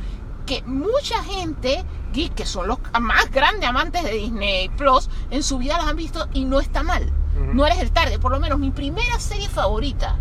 que 0.47 0.63
mucha 0.63 1.23
gente 1.25 1.85
geek, 2.13 2.35
que 2.35 2.47
son 2.47 2.69
los 2.69 2.79
más 3.01 3.31
grandes 3.31 3.69
amantes 3.69 4.03
de 4.05 4.13
Disney 4.13 4.69
Plus, 4.71 5.09
en 5.31 5.43
su 5.43 5.59
vida 5.59 5.79
las 5.79 5.89
han 5.89 5.97
visto 5.97 6.29
y 6.33 6.45
no 6.45 6.61
está 6.61 6.83
mal. 6.83 7.13
No 7.53 7.67
eres 7.67 7.81
el 7.81 7.91
target. 7.91 8.21
Por 8.21 8.31
lo 8.31 8.39
menos 8.39 8.59
mi 8.59 8.71
primera 8.71 9.19
serie 9.19 9.49
favorita 9.49 10.17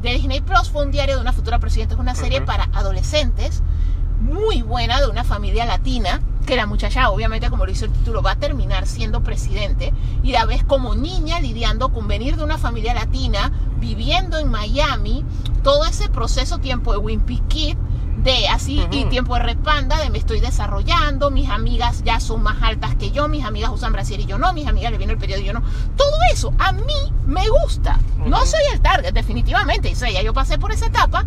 de 0.00 0.14
Disney 0.14 0.40
Plus 0.40 0.70
fue 0.70 0.84
Un 0.84 0.90
diario 0.90 1.16
de 1.16 1.20
una 1.20 1.32
futura 1.32 1.58
presidenta. 1.58 1.94
Es 1.94 2.00
una 2.00 2.14
serie 2.14 2.40
para 2.40 2.64
adolescentes 2.72 3.62
muy 4.20 4.62
buena 4.62 5.00
de 5.00 5.08
una 5.08 5.24
familia 5.24 5.64
latina 5.64 6.20
que 6.46 6.56
la 6.56 6.66
muchacha 6.66 7.10
obviamente 7.10 7.48
como 7.48 7.64
lo 7.64 7.72
hizo 7.72 7.86
el 7.86 7.92
título 7.92 8.22
va 8.22 8.32
a 8.32 8.36
terminar 8.36 8.86
siendo 8.86 9.22
presidente 9.22 9.94
y 10.22 10.32
la 10.32 10.44
ves 10.44 10.62
como 10.62 10.94
niña 10.94 11.40
lidiando 11.40 11.90
con 11.90 12.06
venir 12.06 12.36
de 12.36 12.44
una 12.44 12.58
familia 12.58 12.92
latina 12.92 13.50
viviendo 13.78 14.38
en 14.38 14.50
Miami 14.50 15.24
todo 15.62 15.86
ese 15.86 16.08
proceso 16.10 16.58
tiempo 16.58 16.92
de 16.92 16.98
Wimpy 16.98 17.40
Kid 17.48 17.76
de 18.22 18.48
así 18.48 18.86
y 18.90 19.04
tiempo 19.06 19.34
de 19.34 19.42
Red 19.42 19.58
Panda 19.58 19.98
de 19.98 20.10
me 20.10 20.18
estoy 20.18 20.40
desarrollando 20.40 21.30
mis 21.30 21.48
amigas 21.48 22.02
ya 22.04 22.20
son 22.20 22.42
más 22.42 22.62
altas 22.62 22.94
que 22.96 23.10
yo 23.10 23.28
mis 23.28 23.44
amigas 23.44 23.70
usan 23.70 23.92
brasier 23.92 24.20
y 24.20 24.26
yo 24.26 24.38
no 24.38 24.52
mis 24.52 24.66
amigas 24.66 24.92
le 24.92 24.98
viene 24.98 25.14
el 25.14 25.18
periodo 25.18 25.40
y 25.40 25.44
yo 25.44 25.52
no 25.52 25.62
todo 25.96 26.16
eso 26.32 26.52
a 26.58 26.72
mí 26.72 27.12
me 27.26 27.48
gusta 27.48 27.98
no 28.26 28.44
soy 28.44 28.62
el 28.72 28.80
target 28.80 29.12
definitivamente 29.12 29.92
o 29.92 29.96
sea, 29.96 30.10
ya 30.10 30.22
yo 30.22 30.32
pasé 30.34 30.58
por 30.58 30.72
esa 30.72 30.86
etapa 30.86 31.24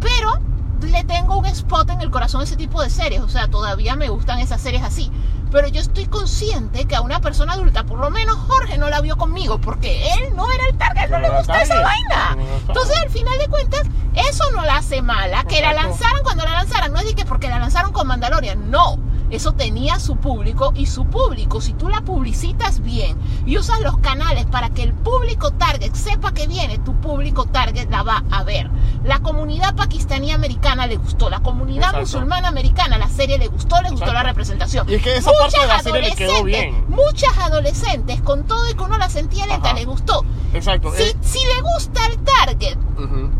pero 0.00 0.40
le 0.86 1.04
tengo 1.04 1.36
un 1.36 1.46
spot 1.46 1.90
en 1.90 2.00
el 2.00 2.10
corazón 2.10 2.40
a 2.40 2.44
ese 2.44 2.56
tipo 2.56 2.82
de 2.82 2.90
series. 2.90 3.20
O 3.20 3.28
sea, 3.28 3.48
todavía 3.48 3.96
me 3.96 4.08
gustan 4.08 4.38
esas 4.38 4.60
series 4.60 4.82
así. 4.82 5.10
Pero 5.50 5.68
yo 5.68 5.80
estoy 5.80 6.06
consciente 6.06 6.84
que 6.86 6.94
a 6.96 7.00
una 7.00 7.20
persona 7.20 7.54
adulta, 7.54 7.84
por 7.84 7.98
lo 7.98 8.10
menos 8.10 8.36
Jorge 8.36 8.76
no 8.78 8.90
la 8.90 9.00
vio 9.00 9.16
conmigo, 9.16 9.60
porque 9.60 10.12
él 10.14 10.36
no 10.36 10.50
era 10.50 10.64
el 10.68 10.76
target, 10.76 11.08
no 11.10 11.18
No 11.18 11.28
le 11.28 11.30
gusta 11.36 11.62
esa 11.62 11.80
vaina. 11.80 12.36
No. 12.36 12.42
Entonces, 12.68 12.98
al 12.98 13.10
final 13.10 13.38
de 13.38 13.48
cuentas, 13.48 13.82
eso 14.14 14.44
no 14.52 14.62
la 14.64 14.76
hace 14.76 15.00
mala. 15.02 15.44
Que 15.44 15.60
la 15.60 15.70
Exacto. 15.70 15.88
lanzaron 15.88 16.22
cuando 16.22 16.44
la 16.44 16.52
lanzaron, 16.52 16.92
no 16.92 16.98
es 16.98 17.06
de 17.06 17.14
que 17.14 17.24
porque 17.24 17.48
la 17.48 17.58
lanzaron 17.58 17.92
con 17.92 18.06
Mandalorian, 18.06 18.70
no. 18.70 18.98
Eso 19.30 19.52
tenía 19.52 19.98
su 20.00 20.16
público 20.16 20.72
y 20.74 20.86
su 20.86 21.04
público, 21.06 21.60
si 21.60 21.72
tú 21.74 21.88
la 21.88 22.00
publicitas 22.00 22.80
bien 22.80 23.16
y 23.44 23.58
usas 23.58 23.80
los 23.80 23.98
canales 23.98 24.46
para 24.46 24.70
que 24.70 24.82
el 24.82 24.94
público 24.94 25.50
target 25.52 25.92
sepa 25.94 26.32
que 26.32 26.46
viene, 26.46 26.78
tu 26.78 26.94
público 27.00 27.44
target 27.44 27.90
la 27.90 28.02
va 28.02 28.24
a 28.30 28.42
ver. 28.44 28.70
La 29.04 29.20
comunidad 29.20 29.74
pakistaní 29.76 30.32
americana 30.32 30.86
le 30.86 30.96
gustó, 30.96 31.30
la 31.30 31.40
comunidad 31.40 31.90
Exacto. 31.90 32.00
musulmana 32.00 32.48
americana, 32.48 32.98
la 32.98 33.08
serie 33.08 33.38
le 33.38 33.48
gustó, 33.48 33.76
le 33.82 33.90
gustó 33.90 34.06
Exacto. 34.06 34.12
la 34.14 34.22
representación. 34.22 34.88
Y 34.90 34.94
es 34.94 35.02
que 35.02 35.16
esa 35.16 35.30
parte 35.38 35.60
de 35.60 35.66
la 35.66 35.82
serie 35.82 36.02
le 36.02 36.14
quedó 36.16 36.42
bien. 36.44 36.84
Muchas 36.88 37.36
adolescentes, 37.38 38.20
con 38.22 38.44
todo 38.46 38.68
y 38.68 38.74
que 38.74 38.82
uno 38.82 38.98
la 38.98 39.08
sentía 39.08 39.46
lenta, 39.46 39.70
Ajá. 39.70 39.78
le 39.78 39.84
gustó. 39.84 40.24
Exacto. 40.54 40.92
Si, 40.96 41.02
eh, 41.02 41.16
si 41.20 41.38
le 41.38 41.60
gusta 41.60 42.06
el 42.06 42.18
target. 42.24 42.78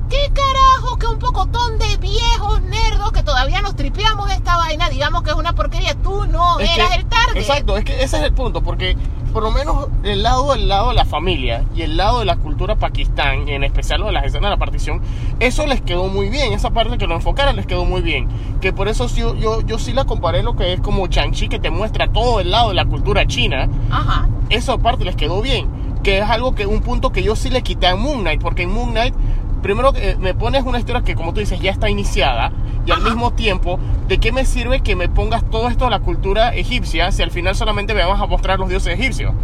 ¿Qué 0.08 0.32
carajo 0.32 0.96
que 0.98 1.06
un 1.06 1.18
pocotón 1.18 1.78
de 1.78 1.96
viejos 1.96 2.62
nerdos 2.62 3.10
que 3.12 3.22
todavía 3.24 3.60
nos 3.60 3.74
tripeamos 3.74 4.30
esta 4.30 4.56
vaina, 4.56 4.88
digamos 4.88 5.22
que 5.22 5.30
es 5.30 5.36
una 5.36 5.54
porquería? 5.54 5.77
Tú 6.02 6.26
no 6.26 6.58
Es 6.60 6.70
eras 6.76 6.90
que- 6.90 6.96
el 6.96 7.06
target. 7.06 7.36
Exacto, 7.36 7.76
es 7.76 7.84
que 7.84 8.02
ese 8.02 8.16
es 8.18 8.22
el 8.22 8.32
punto, 8.32 8.62
porque 8.62 8.96
por 9.32 9.42
lo 9.42 9.50
menos 9.50 9.88
el 10.04 10.22
lado 10.22 10.52
del 10.52 10.68
lado 10.68 10.88
de 10.88 10.94
la 10.94 11.04
familia 11.04 11.64
y 11.76 11.82
el 11.82 11.96
lado 11.96 12.20
de 12.20 12.24
la 12.24 12.36
cultura 12.36 12.76
pakistán, 12.76 13.48
en 13.48 13.62
especial 13.64 14.00
lo 14.00 14.06
de 14.06 14.12
las 14.12 14.24
escenas 14.24 14.44
de 14.50 14.50
la 14.50 14.56
partición, 14.58 15.02
eso 15.38 15.66
les 15.66 15.80
quedó 15.82 16.08
muy 16.08 16.28
bien, 16.30 16.52
esa 16.52 16.70
parte 16.70 16.96
que 16.98 17.06
lo 17.06 17.14
enfocaran 17.14 17.56
les 17.56 17.66
quedó 17.66 17.84
muy 17.84 18.00
bien. 18.00 18.28
Que 18.60 18.72
por 18.72 18.88
eso 18.88 19.06
yo, 19.08 19.34
yo, 19.36 19.60
yo 19.62 19.78
sí 19.78 19.92
la 19.92 20.04
comparé 20.04 20.42
lo 20.42 20.56
que 20.56 20.72
es 20.72 20.80
como 20.80 21.06
Chang-Chi, 21.08 21.48
que 21.48 21.58
te 21.58 21.70
muestra 21.70 22.08
todo 22.08 22.40
el 22.40 22.50
lado 22.50 22.68
de 22.70 22.74
la 22.74 22.84
cultura 22.86 23.26
china, 23.26 23.68
Ajá. 23.90 24.28
esa 24.50 24.78
parte 24.78 25.04
les 25.04 25.16
quedó 25.16 25.42
bien. 25.42 25.68
Que 26.02 26.18
es 26.18 26.24
algo 26.30 26.54
que, 26.54 26.64
un 26.66 26.80
punto 26.80 27.10
que 27.10 27.22
yo 27.22 27.34
sí 27.36 27.50
le 27.50 27.62
quité 27.62 27.88
a 27.88 27.96
Moon 27.96 28.20
Knight, 28.20 28.40
porque 28.40 28.62
en 28.62 28.72
Moon 28.72 28.90
Knight, 28.92 29.14
primero 29.62 29.92
que 29.92 30.16
me 30.16 30.34
pones 30.34 30.64
una 30.64 30.78
historia 30.78 31.02
que, 31.02 31.14
como 31.14 31.32
tú 31.32 31.40
dices, 31.40 31.60
ya 31.60 31.70
está 31.70 31.88
iniciada, 31.88 32.52
y 32.86 32.90
al 32.90 33.02
mismo 33.02 33.32
tiempo, 33.32 33.78
¿de 34.08 34.18
qué 34.18 34.32
me 34.32 34.44
sirve 34.44 34.80
que 34.80 34.96
me 34.96 35.08
pongas 35.08 35.44
todo 35.50 35.68
esto 35.68 35.84
de 35.84 35.90
la 35.90 36.00
cultura 36.00 36.54
egipcia 36.54 37.12
si 37.12 37.22
al 37.22 37.30
final 37.30 37.54
solamente 37.54 37.92
me 37.94 38.04
vas 38.04 38.20
a 38.20 38.26
mostrar 38.26 38.58
los 38.58 38.68
dioses 38.68 38.98
egipcios? 38.98 39.34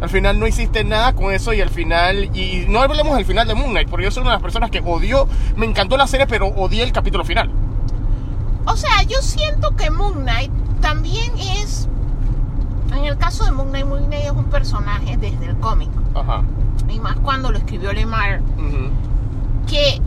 Al 0.00 0.08
final 0.10 0.38
no 0.38 0.46
hiciste 0.46 0.84
nada 0.84 1.14
con 1.14 1.32
eso 1.32 1.52
y 1.52 1.60
al 1.60 1.70
final, 1.70 2.36
y 2.36 2.66
no 2.68 2.80
hablemos 2.80 3.16
del 3.16 3.24
final 3.24 3.48
de 3.48 3.54
Moon 3.54 3.70
Knight, 3.70 3.88
porque 3.88 4.04
yo 4.04 4.10
soy 4.10 4.20
una 4.22 4.30
de 4.32 4.36
las 4.36 4.42
personas 4.42 4.70
que 4.70 4.80
odió, 4.84 5.26
me 5.56 5.66
encantó 5.66 5.96
la 5.96 6.06
serie, 6.06 6.26
pero 6.26 6.48
odié 6.48 6.82
el 6.82 6.92
capítulo 6.92 7.24
final. 7.24 7.50
O 8.66 8.76
sea, 8.76 9.02
yo 9.02 9.20
siento 9.22 9.74
que 9.76 9.90
Moon 9.90 10.22
Knight 10.22 10.50
también 10.80 11.32
es. 11.38 11.88
En 12.92 13.04
el 13.04 13.16
caso 13.18 13.44
de 13.44 13.50
Moon 13.52 13.68
Knight, 13.70 13.86
Moon 13.86 14.04
Knight 14.06 14.24
es 14.26 14.30
un 14.30 14.44
personaje 14.44 15.16
desde 15.16 15.46
el 15.46 15.56
cómic. 15.56 15.88
Ajá. 16.14 16.42
Y 16.88 17.00
más 17.00 17.16
cuando 17.16 17.50
lo 17.50 17.58
escribió 17.58 17.92
Lemar, 17.92 18.40
Ujú. 18.58 18.90
Que 19.66 20.00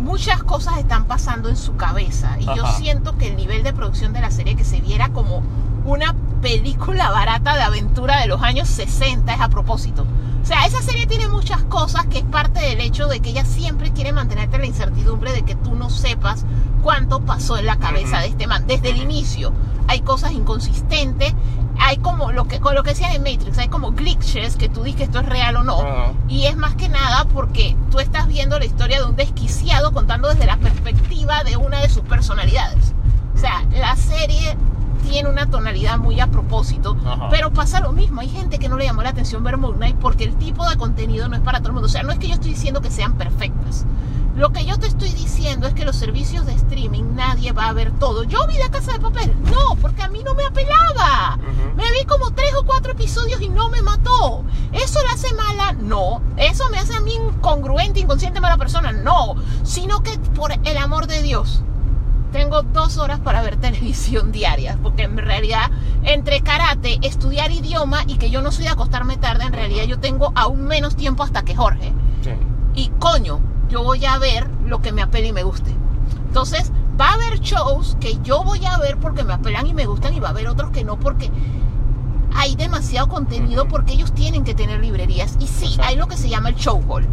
muchas 0.00 0.42
cosas 0.42 0.78
están 0.78 1.04
pasando 1.04 1.48
en 1.48 1.56
su 1.56 1.76
cabeza. 1.76 2.36
Y 2.38 2.44
yo 2.44 2.66
siento 2.78 3.16
que 3.18 3.28
el 3.28 3.36
nivel 3.36 3.62
de 3.62 3.72
producción 3.72 4.12
de 4.12 4.20
la 4.20 4.30
serie 4.30 4.56
que 4.56 4.64
se 4.64 4.80
viera 4.80 5.08
como 5.10 5.42
una 5.84 6.14
película 6.42 7.10
barata 7.10 7.54
de 7.56 7.62
aventura 7.62 8.20
de 8.20 8.28
los 8.28 8.42
años 8.42 8.68
60 8.68 9.34
es 9.34 9.40
a 9.40 9.48
propósito. 9.48 10.06
O 10.46 10.48
sea, 10.48 10.64
esa 10.64 10.80
serie 10.80 11.08
tiene 11.08 11.26
muchas 11.26 11.64
cosas 11.64 12.06
que 12.06 12.18
es 12.18 12.24
parte 12.24 12.60
del 12.60 12.78
hecho 12.78 13.08
de 13.08 13.18
que 13.18 13.30
ella 13.30 13.44
siempre 13.44 13.90
quiere 13.90 14.12
mantenerte 14.12 14.54
en 14.54 14.62
la 14.62 14.68
incertidumbre 14.68 15.32
de 15.32 15.42
que 15.42 15.56
tú 15.56 15.74
no 15.74 15.90
sepas 15.90 16.44
cuánto 16.84 17.18
pasó 17.18 17.58
en 17.58 17.66
la 17.66 17.80
cabeza 17.80 18.20
de 18.20 18.28
este 18.28 18.46
man 18.46 18.64
desde 18.64 18.90
el 18.90 18.98
inicio. 18.98 19.52
Hay 19.88 20.02
cosas 20.02 20.30
inconsistentes, 20.30 21.34
hay 21.80 21.96
como 21.96 22.30
lo 22.30 22.46
que 22.46 22.60
con 22.60 22.76
lo 22.76 22.84
que 22.84 22.90
decían 22.90 23.10
en 23.10 23.24
Matrix, 23.24 23.58
hay 23.58 23.66
como 23.66 23.90
glitches 23.90 24.54
que 24.54 24.68
tú 24.68 24.84
dices 24.84 24.98
que 24.98 25.04
esto 25.06 25.18
es 25.18 25.26
real 25.26 25.56
o 25.56 25.64
no. 25.64 26.14
Y 26.28 26.44
es 26.44 26.56
más 26.56 26.76
que 26.76 26.88
nada 26.88 27.24
porque 27.24 27.76
tú 27.90 27.98
estás 27.98 28.28
viendo 28.28 28.56
la 28.60 28.66
historia 28.66 29.00
de 29.00 29.06
un 29.06 29.16
desquiciado 29.16 29.90
contando 29.90 30.28
desde 30.28 30.46
la 30.46 30.58
perspectiva 30.58 31.42
de 31.42 31.56
una 31.56 31.80
de 31.80 31.88
sus 31.88 32.04
personalidades. 32.04 32.94
O 33.34 33.38
sea, 33.38 33.64
la 33.72 33.96
serie 33.96 34.56
tiene 35.08 35.28
una 35.28 35.48
tonalidad 35.50 35.98
muy 35.98 36.20
a 36.20 36.26
propósito, 36.28 36.96
Ajá. 37.04 37.28
pero 37.30 37.52
pasa 37.52 37.80
lo 37.80 37.92
mismo. 37.92 38.20
Hay 38.20 38.28
gente 38.28 38.58
que 38.58 38.68
no 38.68 38.76
le 38.76 38.84
llamó 38.84 39.02
la 39.02 39.10
atención 39.10 39.42
ver 39.44 39.56
Moon 39.56 39.76
Knight 39.76 39.96
porque 39.96 40.24
el 40.24 40.34
tipo 40.36 40.68
de 40.68 40.76
contenido 40.76 41.28
no 41.28 41.36
es 41.36 41.42
para 41.42 41.58
todo 41.58 41.68
el 41.68 41.74
mundo. 41.74 41.86
O 41.86 41.90
sea, 41.90 42.02
no 42.02 42.12
es 42.12 42.18
que 42.18 42.28
yo 42.28 42.34
estoy 42.34 42.50
diciendo 42.50 42.80
que 42.80 42.90
sean 42.90 43.14
perfectas. 43.14 43.84
Lo 44.36 44.50
que 44.52 44.66
yo 44.66 44.78
te 44.78 44.86
estoy 44.86 45.08
diciendo 45.12 45.66
es 45.66 45.72
que 45.72 45.86
los 45.86 45.96
servicios 45.96 46.44
de 46.44 46.52
streaming 46.52 47.14
nadie 47.14 47.52
va 47.52 47.68
a 47.68 47.72
ver 47.72 47.90
todo. 47.98 48.22
Yo 48.24 48.46
vi 48.46 48.58
la 48.58 48.68
casa 48.70 48.92
de 48.92 49.00
papel. 49.00 49.32
No, 49.44 49.76
porque 49.80 50.02
a 50.02 50.08
mí 50.08 50.22
no 50.22 50.34
me 50.34 50.44
apelaba. 50.44 51.36
Ujú. 51.38 51.74
Me 51.76 51.90
vi 51.92 52.04
como 52.06 52.30
tres 52.32 52.52
o 52.60 52.64
cuatro 52.66 52.92
episodios 52.92 53.40
y 53.40 53.48
no 53.48 53.70
me 53.70 53.80
mató. 53.80 54.44
¿Eso 54.72 55.02
la 55.04 55.12
hace 55.14 55.32
mala? 55.32 55.72
No. 55.72 56.20
¿Eso 56.36 56.68
me 56.70 56.78
hace 56.78 56.94
a 56.94 57.00
mí 57.00 57.14
incongruente, 57.14 58.00
inconsciente, 58.00 58.40
mala 58.40 58.58
persona? 58.58 58.92
No. 58.92 59.36
Sino 59.62 60.02
que 60.02 60.18
por 60.34 60.52
el 60.52 60.76
amor 60.76 61.06
de 61.06 61.22
Dios, 61.22 61.62
tengo 62.32 62.62
dos 62.62 62.98
horas 62.98 63.20
para 63.20 63.42
ver 63.42 63.56
televisión 63.56 64.32
diaria. 64.32 64.78
Porque 64.82 65.04
en 65.04 65.16
realidad, 65.16 65.70
entre 66.04 66.40
karate, 66.40 66.98
estudiar 67.02 67.50
idioma 67.50 68.02
y 68.06 68.16
que 68.16 68.30
yo 68.30 68.42
no 68.42 68.52
soy 68.52 68.64
de 68.64 68.70
acostarme 68.70 69.16
tarde, 69.16 69.44
en 69.44 69.52
realidad 69.52 69.84
yo 69.84 69.98
tengo 69.98 70.32
aún 70.34 70.66
menos 70.66 70.96
tiempo 70.96 71.22
hasta 71.22 71.44
que 71.44 71.54
Jorge. 71.54 71.92
Sí. 72.22 72.30
Y 72.74 72.88
coño, 72.98 73.40
yo 73.68 73.82
voy 73.82 74.04
a 74.04 74.18
ver 74.18 74.48
lo 74.64 74.80
que 74.80 74.92
me 74.92 75.02
apele 75.02 75.28
y 75.28 75.32
me 75.32 75.42
guste. 75.42 75.74
Entonces, 76.26 76.70
va 77.00 77.10
a 77.10 77.14
haber 77.14 77.40
shows 77.40 77.96
que 78.00 78.18
yo 78.22 78.42
voy 78.44 78.64
a 78.64 78.78
ver 78.78 78.98
porque 78.98 79.24
me 79.24 79.32
apelan 79.32 79.66
y 79.66 79.74
me 79.74 79.86
gustan 79.86 80.14
y 80.14 80.20
va 80.20 80.28
a 80.28 80.30
haber 80.32 80.48
otros 80.48 80.70
que 80.70 80.84
no 80.84 80.98
porque 80.98 81.30
hay 82.34 82.54
demasiado 82.54 83.08
contenido 83.08 83.66
porque 83.66 83.94
ellos 83.94 84.12
tienen 84.12 84.44
que 84.44 84.54
tener 84.54 84.80
librerías. 84.80 85.36
Y 85.40 85.46
sí, 85.46 85.64
Exacto. 85.64 85.84
hay 85.84 85.96
lo 85.96 86.06
que 86.06 86.16
se 86.16 86.28
llama 86.28 86.50
el 86.50 86.56
show 86.56 86.82
hall. 86.88 87.06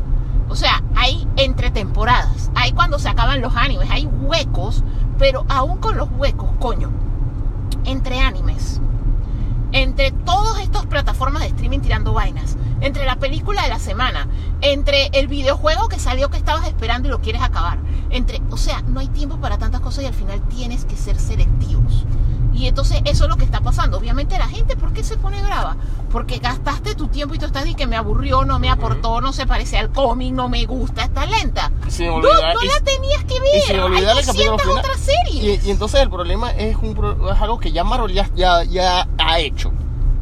O 0.49 0.56
sea, 0.56 0.84
hay 0.95 1.27
entre 1.38 1.72
temporadas, 1.72 2.52
hay 2.53 2.73
cuando 2.73 2.99
se 2.99 3.10
acaban 3.10 3.41
los 3.41 3.56
animes, 3.56 3.90
hay 3.90 4.06
huecos, 4.06 4.84
pero 5.18 5.45
aún 5.49 5.77
con 5.77 5.98
los 5.98 6.10
huecos, 6.18 6.49
coño, 6.60 6.91
entre 7.85 8.19
animes, 8.19 8.81
entre 9.72 10.11
todas 10.11 10.60
estas 10.60 10.85
plataformas 10.85 11.41
de 11.41 11.49
streaming 11.49 11.80
tirando 11.80 12.14
vainas, 12.14 12.57
entre 12.81 13.06
la 13.06 13.15
película 13.15 13.64
de 13.64 13.69
la 13.69 13.80
semana, 13.80 14.27
entre 14.61 15.07
el 15.14 15.27
videojuego 15.27 15.90
que 15.90 15.99
salió 15.99 16.30
que 16.30 16.38
estabas 16.38 16.68
esperando 16.68 17.07
y 17.07 17.11
lo 17.11 17.22
quieres 17.22 17.41
acabar, 17.41 17.80
entre, 18.10 18.41
o 18.52 18.57
sea, 18.57 18.81
no 18.84 18.99
hay 18.99 19.07
tiempo 19.07 19.38
para 19.38 19.57
tantas 19.57 19.81
cosas 19.81 20.03
y 20.03 20.07
al 20.07 20.14
final 20.14 20.41
tienes 20.49 20.85
que 20.85 20.95
ser 20.95 21.19
selectivos. 21.19 22.06
Y 22.54 22.68
entonces 22.68 23.02
eso 23.06 23.24
es 23.24 23.30
lo 23.30 23.36
que 23.38 23.46
está 23.46 23.62
pasando. 23.62 23.98
Obviamente 23.98 24.38
la 24.38 24.48
gente, 24.48 24.76
¿por 24.76 24.94
qué 24.94 25.04
se 25.04 25.18
pone 25.18 25.42
brava? 25.42 25.76
Porque 26.12 26.38
gastaste 26.38 26.94
tu 26.96 27.08
tiempo 27.08 27.34
y 27.34 27.40
tú 27.40 27.46
estás 27.48 27.66
y 27.68 27.74
que 27.74 27.88
me 27.88 27.96
aburrió, 27.96 28.46
no 28.46 28.60
me 28.60 28.70
aportó, 28.70 29.22
no 29.22 29.34
se 29.34 29.48
parece 29.48 29.78
al 29.80 29.90
cómic, 29.92 30.32
no 30.34 30.50
me 30.50 30.64
gusta, 30.66 31.04
está 31.04 31.26
lenta. 31.26 31.72
Sin 31.88 32.08
No, 32.08 32.16
olvidar- 32.16 32.54
no 32.54 32.64
y- 32.64 32.68
la 32.68 32.80
tenías 32.82 33.24
que 33.24 33.36
y 33.36 33.40
ver. 33.40 33.62
sin 33.66 33.76
Hay 33.78 33.82
olvidar 33.82 34.18
el 34.18 34.26
capítulo 34.26 34.52
200 34.52 34.62
final. 34.62 34.78
otras 34.80 35.00
series. 35.00 35.64
Y, 35.64 35.68
y 35.68 35.72
entonces 35.72 36.02
el 36.02 36.10
problema 36.10 36.52
es, 36.52 36.76
un, 36.78 37.18
es 37.34 37.42
algo 37.42 37.60
que 37.60 37.72
ya 37.72 37.84
Marvel 37.84 38.14
ya, 38.14 38.30
ya, 38.36 38.64
ya 38.64 39.08
ha 39.18 39.40
hecho. 39.40 39.72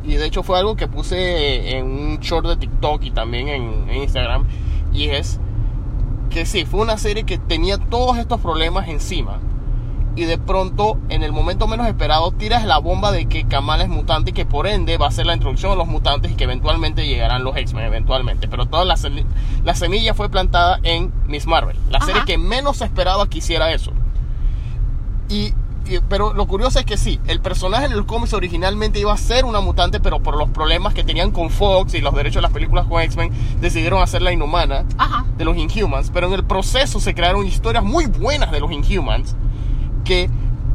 Y 0.03 0.15
de 0.15 0.25
hecho 0.25 0.41
fue 0.41 0.57
algo 0.57 0.75
que 0.77 0.87
puse 0.87 1.77
en 1.77 1.85
un 1.85 2.19
short 2.21 2.47
de 2.47 2.55
TikTok 2.55 3.03
y 3.03 3.11
también 3.11 3.49
en, 3.49 3.89
en 3.89 3.97
Instagram. 4.03 4.45
Y 4.93 5.09
es 5.09 5.39
que 6.29 6.45
sí, 6.45 6.65
fue 6.65 6.79
una 6.79 6.97
serie 6.97 7.23
que 7.25 7.37
tenía 7.37 7.77
todos 7.77 8.17
estos 8.17 8.39
problemas 8.39 8.87
encima. 8.87 9.39
Y 10.13 10.25
de 10.25 10.37
pronto, 10.37 10.97
en 11.07 11.23
el 11.23 11.31
momento 11.31 11.67
menos 11.67 11.87
esperado, 11.87 12.31
tiras 12.31 12.65
la 12.65 12.79
bomba 12.79 13.11
de 13.13 13.27
que 13.27 13.45
Kamala 13.47 13.83
es 13.83 13.89
mutante 13.89 14.31
y 14.31 14.33
que 14.33 14.45
por 14.45 14.67
ende 14.67 14.97
va 14.97 15.07
a 15.07 15.11
ser 15.11 15.25
la 15.25 15.33
introducción 15.33 15.71
de 15.71 15.77
los 15.77 15.87
mutantes 15.87 16.31
y 16.31 16.35
que 16.35 16.43
eventualmente 16.43 17.07
llegarán 17.07 17.45
los 17.45 17.55
X-Men, 17.55 17.85
eventualmente. 17.85 18.49
Pero 18.49 18.65
toda 18.65 18.83
la, 18.83 18.95
semi- 18.97 19.25
la 19.63 19.73
semilla 19.73 20.13
fue 20.13 20.29
plantada 20.29 20.79
en 20.83 21.13
Miss 21.27 21.47
Marvel, 21.47 21.77
la 21.89 21.99
Ajá. 21.99 22.07
serie 22.07 22.23
que 22.25 22.37
menos 22.37 22.81
esperaba 22.81 23.29
que 23.29 23.37
hiciera 23.37 23.71
eso. 23.71 23.93
Y, 25.29 25.53
y- 25.85 25.99
pero 26.09 26.33
lo 26.33 26.45
curioso 26.45 26.77
es 26.79 26.85
que 26.85 26.97
sí, 26.97 27.21
el 27.27 27.39
personaje 27.39 27.85
en 27.85 27.93
el 27.93 28.05
cómics 28.05 28.33
originalmente 28.33 28.99
iba 28.99 29.13
a 29.13 29.17
ser 29.17 29.45
una 29.45 29.61
mutante, 29.61 30.01
pero 30.01 30.21
por 30.21 30.35
los 30.37 30.49
problemas 30.49 30.93
que 30.93 31.05
tenían 31.05 31.31
con 31.31 31.49
Fox 31.49 31.93
y 31.93 32.01
los 32.01 32.13
derechos 32.13 32.35
de 32.35 32.41
las 32.41 32.51
películas 32.51 32.85
con 32.85 33.01
X-Men, 33.01 33.31
decidieron 33.61 34.01
hacerla 34.03 34.33
inhumana 34.33 34.83
Ajá. 34.97 35.25
de 35.37 35.45
los 35.45 35.55
Inhumans. 35.55 36.11
Pero 36.13 36.27
en 36.27 36.33
el 36.33 36.43
proceso 36.43 36.99
se 36.99 37.13
crearon 37.15 37.47
historias 37.47 37.83
muy 37.85 38.07
buenas 38.07 38.51
de 38.51 38.59
los 38.59 38.71
Inhumans 38.73 39.37
que 40.03 40.29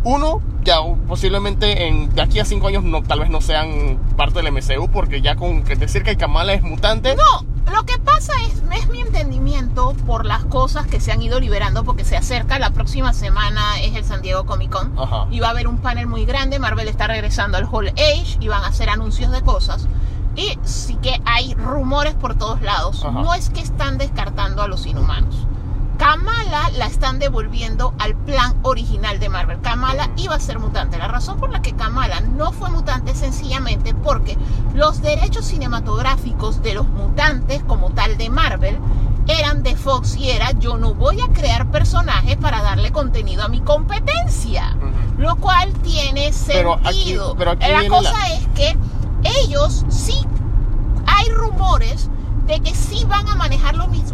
uno 0.04 0.40
ya 0.62 0.76
posiblemente 1.06 1.86
en, 1.86 2.14
de 2.14 2.22
aquí 2.22 2.40
a 2.40 2.44
cinco 2.44 2.66
años 2.68 2.82
no, 2.82 3.02
tal 3.02 3.20
vez 3.20 3.30
no 3.30 3.40
sean 3.40 3.98
parte 4.16 4.42
del 4.42 4.52
MCU 4.52 4.88
porque 4.90 5.20
ya 5.20 5.36
con 5.36 5.62
que 5.62 5.76
decir 5.76 6.02
que 6.02 6.16
Kamala 6.16 6.52
es 6.54 6.62
mutante 6.62 7.14
No, 7.14 7.72
lo 7.72 7.84
que 7.84 7.98
pasa 7.98 8.32
es, 8.48 8.62
es 8.76 8.88
mi 8.88 9.00
entendimiento 9.00 9.94
por 10.06 10.26
las 10.26 10.44
cosas 10.44 10.86
que 10.86 11.00
se 11.00 11.12
han 11.12 11.22
ido 11.22 11.38
liberando 11.38 11.84
porque 11.84 12.04
se 12.04 12.16
acerca 12.16 12.58
la 12.58 12.70
próxima 12.70 13.12
semana 13.12 13.80
es 13.80 13.94
el 13.94 14.04
San 14.04 14.22
Diego 14.22 14.44
Comic 14.44 14.70
Con 14.70 14.98
Ajá. 14.98 15.26
y 15.30 15.38
va 15.40 15.48
a 15.48 15.50
haber 15.50 15.68
un 15.68 15.78
panel 15.78 16.06
muy 16.08 16.24
grande, 16.24 16.58
Marvel 16.58 16.88
está 16.88 17.06
regresando 17.06 17.58
al 17.58 17.66
Hall 17.70 17.88
Age 17.88 18.38
y 18.40 18.48
van 18.48 18.64
a 18.64 18.68
hacer 18.68 18.90
anuncios 18.90 19.30
de 19.30 19.42
cosas 19.42 19.86
y 20.34 20.58
sí 20.64 20.96
que 21.00 21.20
hay 21.24 21.54
rumores 21.54 22.14
por 22.14 22.34
todos 22.36 22.60
lados, 22.60 23.04
Ajá. 23.04 23.22
no 23.22 23.34
es 23.34 23.50
que 23.50 23.60
están 23.60 23.98
descartando 23.98 24.62
a 24.62 24.68
los 24.68 24.84
inhumanos. 24.86 25.46
Kamala 26.06 26.70
la 26.78 26.86
están 26.86 27.18
devolviendo 27.18 27.92
al 27.98 28.14
plan 28.14 28.54
original 28.62 29.18
de 29.18 29.28
Marvel. 29.28 29.60
Kamala 29.60 30.08
iba 30.16 30.36
a 30.36 30.38
ser 30.38 30.60
mutante. 30.60 30.98
La 30.98 31.08
razón 31.08 31.40
por 31.40 31.50
la 31.50 31.62
que 31.62 31.72
Kamala 31.74 32.20
no 32.20 32.52
fue 32.52 32.70
mutante 32.70 33.10
es 33.10 33.18
sencillamente 33.18 33.92
porque 33.92 34.38
los 34.72 35.02
derechos 35.02 35.46
cinematográficos 35.46 36.62
de 36.62 36.74
los 36.74 36.86
mutantes 36.86 37.60
como 37.64 37.90
tal 37.90 38.16
de 38.18 38.30
Marvel 38.30 38.78
eran 39.26 39.64
de 39.64 39.74
Fox 39.74 40.14
y 40.16 40.30
era 40.30 40.52
yo 40.52 40.78
no 40.78 40.94
voy 40.94 41.20
a 41.20 41.26
crear 41.32 41.72
personajes 41.72 42.36
para 42.36 42.62
darle 42.62 42.92
contenido 42.92 43.42
a 43.42 43.48
mi 43.48 43.60
competencia. 43.60 44.76
Lo 45.18 45.34
cual 45.34 45.72
tiene 45.82 46.30
Pero 46.46 46.74
aquí- 46.84 46.98
sentido. 46.98 47.34
pero 47.36 47.50
aquí 47.50 47.66
la 47.68 47.88
cosa 47.88 48.12
la- 48.12 48.28
es 48.32 48.46
que 48.54 48.76
ellos 49.42 49.84
sí 49.88 50.24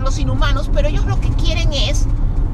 los 0.03 0.19
inhumanos, 0.19 0.69
pero 0.75 0.89
ellos 0.89 1.07
lo 1.07 1.19
que 1.21 1.31
quieren 1.31 1.73
es 1.73 2.07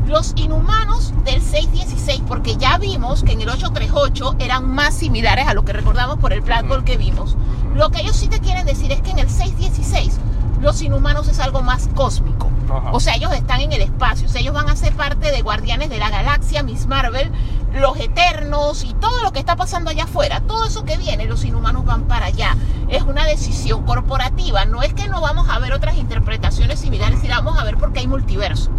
los 0.06 0.32
inhumanos 0.36 1.12
del 1.24 1.42
616, 1.42 2.22
porque 2.26 2.56
ya 2.56 2.78
vimos 2.78 3.22
que 3.22 3.32
en 3.32 3.40
el 3.40 3.48
838 3.48 4.36
eran 4.38 4.70
más 4.70 4.94
similares 4.94 5.46
a 5.48 5.54
lo 5.54 5.64
que 5.64 5.72
recordamos 5.72 6.18
por 6.18 6.32
el 6.32 6.40
Black 6.40 6.68
Ball 6.68 6.84
que 6.84 6.96
vimos. 6.96 7.36
Lo 7.74 7.90
que 7.90 8.02
ellos 8.02 8.16
sí 8.16 8.28
te 8.28 8.40
quieren 8.40 8.64
decir 8.64 8.92
es 8.92 9.00
que 9.02 9.10
en 9.10 9.18
el 9.18 9.28
616 9.28 10.18
los 10.60 10.80
inhumanos 10.82 11.28
es 11.28 11.40
algo 11.40 11.62
más 11.62 11.88
cósmico. 11.94 12.50
Ajá. 12.70 12.90
O 12.92 13.00
sea, 13.00 13.14
ellos 13.16 13.32
están 13.32 13.60
en 13.60 13.72
el 13.72 13.82
espacio, 13.82 14.26
o 14.26 14.30
sea, 14.30 14.40
ellos 14.40 14.54
van 14.54 14.68
a 14.68 14.76
ser 14.76 14.94
parte 14.94 15.32
de 15.32 15.42
Guardianes 15.42 15.90
de 15.90 15.98
la 15.98 16.10
Galaxia, 16.10 16.62
Miss 16.62 16.86
Marvel, 16.86 17.30
los 17.72 17.98
Eternos 17.98 18.84
y 18.84 18.94
todo 18.94 19.22
lo 19.22 19.32
que 19.32 19.38
está 19.38 19.56
pasando 19.56 19.90
allá 19.90 20.04
afuera. 20.04 20.40
Todo 20.40 20.64
eso 20.64 20.84
que 20.84 20.96
viene, 20.96 21.26
los 21.26 21.44
inhumanos 21.44 21.84
van 21.84 22.04
para 22.04 22.26
allá. 22.26 22.56
Es 22.88 23.02
una 23.02 23.24
decisión 23.24 23.84
corporativa, 23.84 24.64
no 24.64 24.82
es 24.82 24.94
que 24.94 25.08
no 25.08 25.20
vamos 25.20 25.48
a 25.48 25.58
ver 25.58 25.72
otras 25.72 25.96
interpretaciones 25.96 26.80
similares, 26.80 27.22
la 27.28 27.40
vamos 27.40 27.58
a 27.58 27.64
ver 27.64 27.76
porque 27.76 28.00
hay 28.00 28.06
multiverso. 28.06 28.70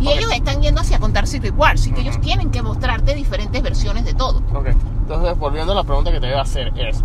Y 0.00 0.08
ellos 0.08 0.32
están 0.32 0.62
yendo 0.62 0.80
hacia 0.80 0.98
contar 1.00 1.26
Civil 1.26 1.52
War, 1.52 1.74
así 1.74 1.92
que 1.92 2.02
ellos 2.02 2.20
tienen 2.20 2.50
que 2.50 2.62
mostrarte 2.62 3.14
diferentes 3.14 3.62
versiones 3.62 4.04
de 4.04 4.14
todo. 4.14 4.42
Ok, 4.54 4.68
entonces 5.00 5.38
volviendo 5.38 5.72
a 5.72 5.74
la 5.74 5.84
pregunta 5.84 6.12
que 6.12 6.20
te 6.20 6.28
iba 6.28 6.38
a 6.38 6.42
hacer 6.42 6.72
es, 6.76 7.02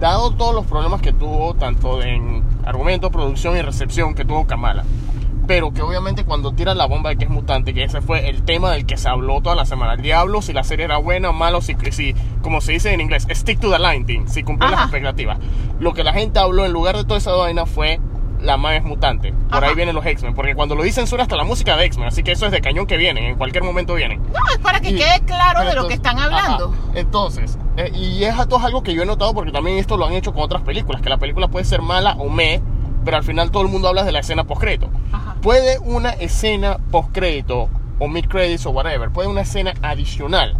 dado 0.00 0.30
todos 0.32 0.54
los 0.54 0.66
problemas 0.66 1.00
que 1.00 1.12
tuvo, 1.12 1.54
tanto 1.54 2.02
en 2.02 2.42
argumento, 2.64 3.10
producción 3.10 3.56
y 3.56 3.62
recepción 3.62 4.14
que 4.14 4.24
tuvo 4.24 4.46
Kamala, 4.46 4.84
pero 5.46 5.72
que 5.72 5.82
obviamente 5.82 6.24
cuando 6.24 6.52
tiran 6.52 6.76
la 6.78 6.86
bomba 6.86 7.10
de 7.10 7.16
que 7.16 7.24
es 7.24 7.30
mutante, 7.30 7.72
que 7.74 7.84
ese 7.84 8.00
fue 8.00 8.28
el 8.28 8.42
tema 8.42 8.70
del 8.72 8.86
que 8.86 8.96
se 8.96 9.08
habló 9.08 9.40
toda 9.40 9.54
la 9.56 9.64
semana, 9.66 9.94
el 9.94 10.02
diablo, 10.02 10.42
si 10.42 10.52
la 10.52 10.64
serie 10.64 10.84
era 10.86 10.98
buena 10.98 11.30
o 11.30 11.32
mala, 11.32 11.58
o 11.58 11.60
si, 11.62 11.76
si, 11.90 12.14
como 12.42 12.60
se 12.60 12.72
dice 12.72 12.92
en 12.92 13.00
inglés, 13.00 13.26
stick 13.30 13.60
to 13.60 13.70
the 13.70 13.78
line, 13.78 14.04
team, 14.04 14.26
si 14.28 14.42
cumplió 14.42 14.70
las 14.70 14.82
expectativas. 14.82 15.38
Lo 15.80 15.94
que 15.94 16.04
la 16.04 16.12
gente 16.12 16.38
habló 16.38 16.64
en 16.64 16.72
lugar 16.72 16.96
de 16.96 17.04
toda 17.04 17.18
esa 17.18 17.32
vaina 17.32 17.66
fue 17.66 18.00
la 18.40 18.58
man 18.58 18.74
es 18.74 18.84
mutante. 18.84 19.32
Por 19.48 19.58
Ajá. 19.58 19.68
ahí 19.68 19.74
vienen 19.74 19.94
los 19.94 20.04
X-Men, 20.04 20.34
porque 20.34 20.54
cuando 20.54 20.74
lo 20.74 20.82
dicen 20.82 21.06
suena 21.06 21.22
hasta 21.22 21.36
la 21.36 21.44
música 21.44 21.74
de 21.76 21.86
X-Men, 21.86 22.08
así 22.08 22.22
que 22.22 22.32
eso 22.32 22.44
es 22.46 22.52
de 22.52 22.60
cañón 22.60 22.86
que 22.86 22.96
vienen, 22.98 23.24
en 23.24 23.36
cualquier 23.36 23.64
momento 23.64 23.94
vienen. 23.94 24.20
No, 24.24 24.40
es 24.52 24.58
para 24.58 24.80
que 24.80 24.90
Y- 24.90 24.96
quede 24.96 25.20
claro 25.26 25.64
de 25.64 25.74
lo 25.74 25.88
que 25.88 25.94
están 25.94 26.18
hablando. 26.18 26.66
ajá. 26.66 26.92
Entonces, 27.00 27.56
eh, 27.76 27.90
y 27.94 28.24
es 28.24 28.38
esto 28.38 28.58
es 28.58 28.64
algo 28.64 28.82
que 28.82 28.92
yo 28.94 29.02
he 29.02 29.06
notado 29.06 29.32
porque 29.32 29.52
también 29.52 29.78
esto 29.78 29.96
lo 29.96 30.04
han 30.06 30.12
hecho 30.12 30.32
con 30.34 30.42
otras 30.42 30.62
películas, 30.62 31.00
que 31.00 31.08
la 31.08 31.16
película 31.18 31.48
puede 31.48 31.64
ser 31.64 31.80
mala 31.82 32.14
o 32.18 32.28
me, 32.28 32.60
pero 33.06 33.18
al 33.18 33.22
final 33.22 33.52
todo 33.52 33.62
el 33.62 33.68
mundo 33.68 33.86
habla 33.86 34.02
de 34.02 34.10
la 34.10 34.18
escena 34.18 34.44
post-crédito. 34.44 34.90
Puede 35.40 35.78
una 35.78 36.10
escena 36.10 36.78
post-crédito 36.90 37.70
o 38.00 38.08
mid-credits 38.08 38.66
o 38.66 38.70
whatever, 38.70 39.10
puede 39.10 39.28
una 39.28 39.42
escena 39.42 39.74
adicional 39.80 40.56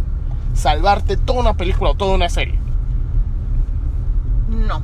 salvarte 0.53 1.17
toda 1.17 1.41
una 1.41 1.53
película 1.55 1.91
o 1.91 1.95
toda 1.95 2.15
una 2.15 2.29
serie. 2.29 2.57
No. 4.47 4.81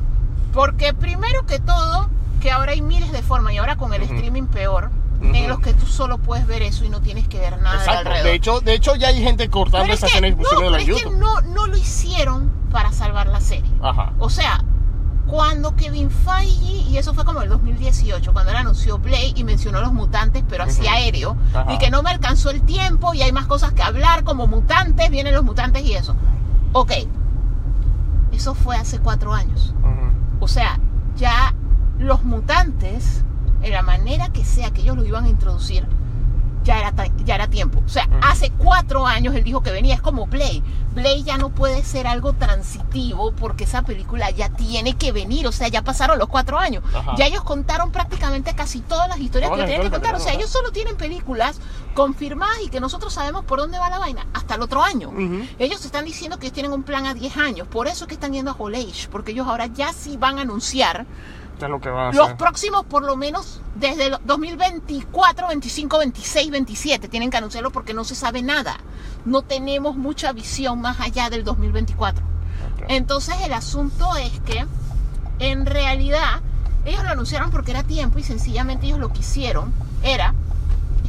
Porque 0.52 0.94
primero 0.94 1.46
que 1.46 1.60
todo, 1.60 2.10
que 2.42 2.52
ahora 2.52 2.74
hay 2.74 2.82
miles 2.82 3.14
de 3.14 3.24
formas 3.24 3.54
y 3.54 3.58
ahora 3.58 3.78
con 3.78 3.94
el 3.94 4.04
streaming 4.04 4.44
peor, 4.44 4.92
en 5.22 5.48
los 5.48 5.62
que 5.62 5.74
tú 5.74 5.86
solo 5.86 6.18
puedes 6.18 6.46
ver 6.46 6.64
eso 6.64 6.84
y 6.84 6.90
no 6.90 7.00
tienes 7.00 7.30
que 7.30 7.40
ver 7.40 7.62
nada 7.62 7.78
de 7.78 7.78
Exacto. 7.78 8.00
alrededor. 8.10 8.24
De 8.26 8.34
hecho, 8.36 8.60
de 8.60 8.74
hecho 8.74 8.96
ya 8.96 9.08
hay 9.08 9.24
gente 9.24 9.50
cortando 9.50 9.84
pero 9.84 9.94
esa 9.94 10.08
escena 10.08 10.28
y 10.28 10.32
no, 10.32 10.44
pero 10.58 10.76
es 10.76 10.84
que 10.84 10.92
YouTube. 10.92 11.18
no, 11.18 11.40
no 11.42 11.68
lo 11.68 11.78
hicieron 11.78 12.52
para 12.72 12.92
salvar 12.92 13.28
la 13.28 13.40
serie. 13.40 13.72
Ajá. 13.82 14.12
O 14.20 14.30
sea, 14.30 14.62
cuando 15.28 15.76
Kevin 15.76 16.10
Feige, 16.12 16.90
y 16.90 16.98
eso 16.98 17.14
fue 17.14 17.24
como 17.26 17.42
el 17.42 17.50
2018, 17.50 18.34
cuando 18.34 18.52
él 18.52 18.58
anunció 18.58 18.98
Blade 19.00 19.34
y 19.36 19.44
mencionó 19.44 19.82
los 19.82 19.94
mutantes, 19.94 20.44
pero 20.50 20.64
así 20.64 20.86
aéreo, 20.88 21.38
Ajá. 21.54 21.74
y 21.74 21.78
que 21.78 21.90
no 21.90 22.04
me 22.04 22.10
alcanzó 22.10 22.50
el 22.50 22.62
tiempo 22.64 23.14
y 23.14 23.22
hay 23.22 23.32
más 23.32 23.48
cosas 23.48 23.74
que 23.74 23.82
hablar 23.82 24.24
como 24.24 24.48
mutantes, 24.48 25.10
vienen 25.10 25.34
los 25.34 25.44
mutantes 25.44 25.84
y 25.86 25.94
eso. 25.94 26.16
Ok, 26.74 26.92
eso 28.32 28.54
fue 28.56 28.76
hace 28.76 29.00
cuatro 29.00 29.34
años. 29.34 29.74
O 30.40 30.48
sea, 30.48 30.80
ya 31.16 31.54
los 32.00 32.24
mutantes, 32.24 33.24
en 33.62 33.72
la 33.72 33.82
manera 33.82 34.30
que 34.30 34.44
sea 34.44 34.72
que 34.72 34.82
ellos 34.82 34.98
lo 34.98 35.06
iban 35.06 35.24
a 35.26 35.30
introducir, 35.30 35.88
ya 36.64 36.80
era, 36.80 36.94
ya 37.26 37.36
era 37.36 37.48
tiempo. 37.48 37.82
O 37.86 37.90
sea, 37.90 38.08
hace 38.22 38.52
cuatro 38.52 39.06
años 39.06 39.36
él 39.36 39.44
dijo 39.44 39.62
que 39.62 39.72
venía, 39.72 39.96
es 39.96 40.02
como 40.02 40.28
Blade. 40.28 40.64
Blade 40.94 41.24
ya 41.24 41.38
no 41.38 41.50
puede 41.50 41.84
ser 41.84 42.06
algo 42.08 42.34
transitivo 42.34 43.32
porque 43.34 43.64
esa 43.64 43.82
película 43.82 44.30
ya 44.30 44.50
tiene 44.50 44.96
que 44.96 45.12
venir. 45.12 45.48
O 45.48 45.52
sea, 45.52 45.68
ya 45.68 45.82
pasaron 45.82 46.20
los 46.20 46.30
cuatro 46.30 46.60
años. 46.60 46.84
Ajá. 46.94 47.16
Ya 47.18 47.26
ellos 47.26 47.44
contaron 47.44 47.92
prácticamente 47.92 48.54
casi 48.56 48.80
todas 48.82 49.08
las 49.08 49.20
historias 49.20 49.52
que 49.52 49.58
tenían 49.58 49.82
que 49.82 49.90
contar. 49.92 50.16
O 50.16 50.20
sea, 50.20 50.34
ellos 50.34 50.50
solo 50.50 50.72
tienen 50.72 50.96
películas 50.96 51.60
confirmadas 51.94 52.58
y 52.66 52.70
que 52.70 52.80
nosotros 52.80 53.14
sabemos 53.14 53.46
por 53.46 53.60
dónde 53.60 53.78
va 53.78 53.90
la 53.90 54.00
vaina 54.00 54.26
hasta 54.34 54.56
el 54.56 54.62
otro 54.62 54.84
año. 54.84 55.12
Ellos 55.60 55.84
están 55.86 56.06
diciendo 56.06 56.38
que 56.38 56.48
ellos 56.48 56.54
tienen 56.54 56.74
un 56.74 56.84
plan 56.84 57.06
a 57.06 57.14
10 57.14 57.38
años. 57.38 57.68
Por 57.68 57.88
eso 57.88 58.06
es 58.06 58.08
que 58.08 58.16
están 58.16 58.34
yendo 58.34 58.52
a 58.52 58.56
Hall 58.56 58.76
Age, 58.76 59.08
porque 59.12 59.32
ellos 59.32 59.48
ahora 59.48 59.68
ya 59.68 59.94
sí 59.94 60.18
van 60.18 60.38
a 60.38 60.42
anunciar 60.42 61.06
Ya 61.60 61.68
es 61.68 61.72
lo 61.72 61.80
que 61.80 61.90
van 61.90 62.14
a 62.14 62.18
los 62.18 62.34
próximos, 62.34 62.86
por 62.86 63.04
lo 63.04 63.16
menos 63.16 63.62
desde 63.76 64.08
el 64.08 64.18
2024, 64.26 65.48
25, 65.48 65.98
26, 66.00 66.52
27. 66.52 67.08
Tienen 67.08 67.30
que 67.30 67.38
anunciarlo 67.38 67.72
porque 67.72 67.94
no 67.94 68.04
se 68.04 68.16
sabe 68.16 68.42
nada. 68.42 68.78
No 69.26 69.42
tenemos 69.42 69.96
mucha 69.96 70.34
visión 70.34 70.82
más 70.82 71.00
allá 71.00 71.30
del 71.30 71.44
2024. 71.44 72.24
Ok. 72.24 72.86
Entonces 72.90 73.36
el 73.46 73.54
asunto 73.54 74.16
es 74.18 74.40
que 74.42 74.66
en 75.40 75.66
realidad 75.66 76.42
ellos 76.86 77.04
lo 77.04 77.10
anunciaron 77.10 77.50
porque 77.52 77.72
era 77.72 77.84
tiempo 77.84 78.20
y 78.20 78.24
sencillamente 78.24 78.88
ellos 78.88 79.00
lo 79.00 79.14
que 79.14 79.20
hicieron 79.20 79.74
era 80.04 80.34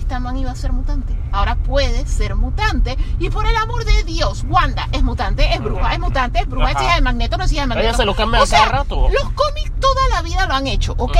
esta 0.04 0.20
man 0.20 0.36
iba 0.36 0.50
a 0.50 0.54
ser 0.54 0.72
mutante. 0.72 1.16
Ahora 1.32 1.56
puede 1.56 2.06
ser 2.06 2.36
mutante. 2.36 2.96
Y 3.18 3.30
por 3.30 3.46
el 3.46 3.56
amor 3.56 3.84
de 3.84 4.04
Dios, 4.04 4.44
Wanda 4.48 4.88
es 4.92 5.02
mutante, 5.02 5.52
es 5.52 5.60
bruja, 5.62 5.94
es 5.94 5.98
mutante, 5.98 6.40
es 6.40 6.48
bruja, 6.48 6.70
es 6.70 6.76
Ajá. 6.76 6.84
hija 6.84 6.94
de 6.96 7.00
Magneto, 7.00 7.36
no 7.38 7.44
es 7.44 7.52
hija 7.52 7.62
de 7.62 7.68
Magneto. 7.68 7.88
Ella 7.88 7.96
se 7.96 8.04
lo 8.04 8.14
cambia 8.14 8.42
O 8.42 8.46
cada 8.46 8.66
rato. 8.66 9.08
Los 9.08 9.32
cómics 9.32 9.72
toda 9.80 10.08
la 10.10 10.22
vida 10.22 10.46
lo 10.46 10.54
han 10.54 10.66
hecho, 10.66 10.94
¿ok? 10.98 11.16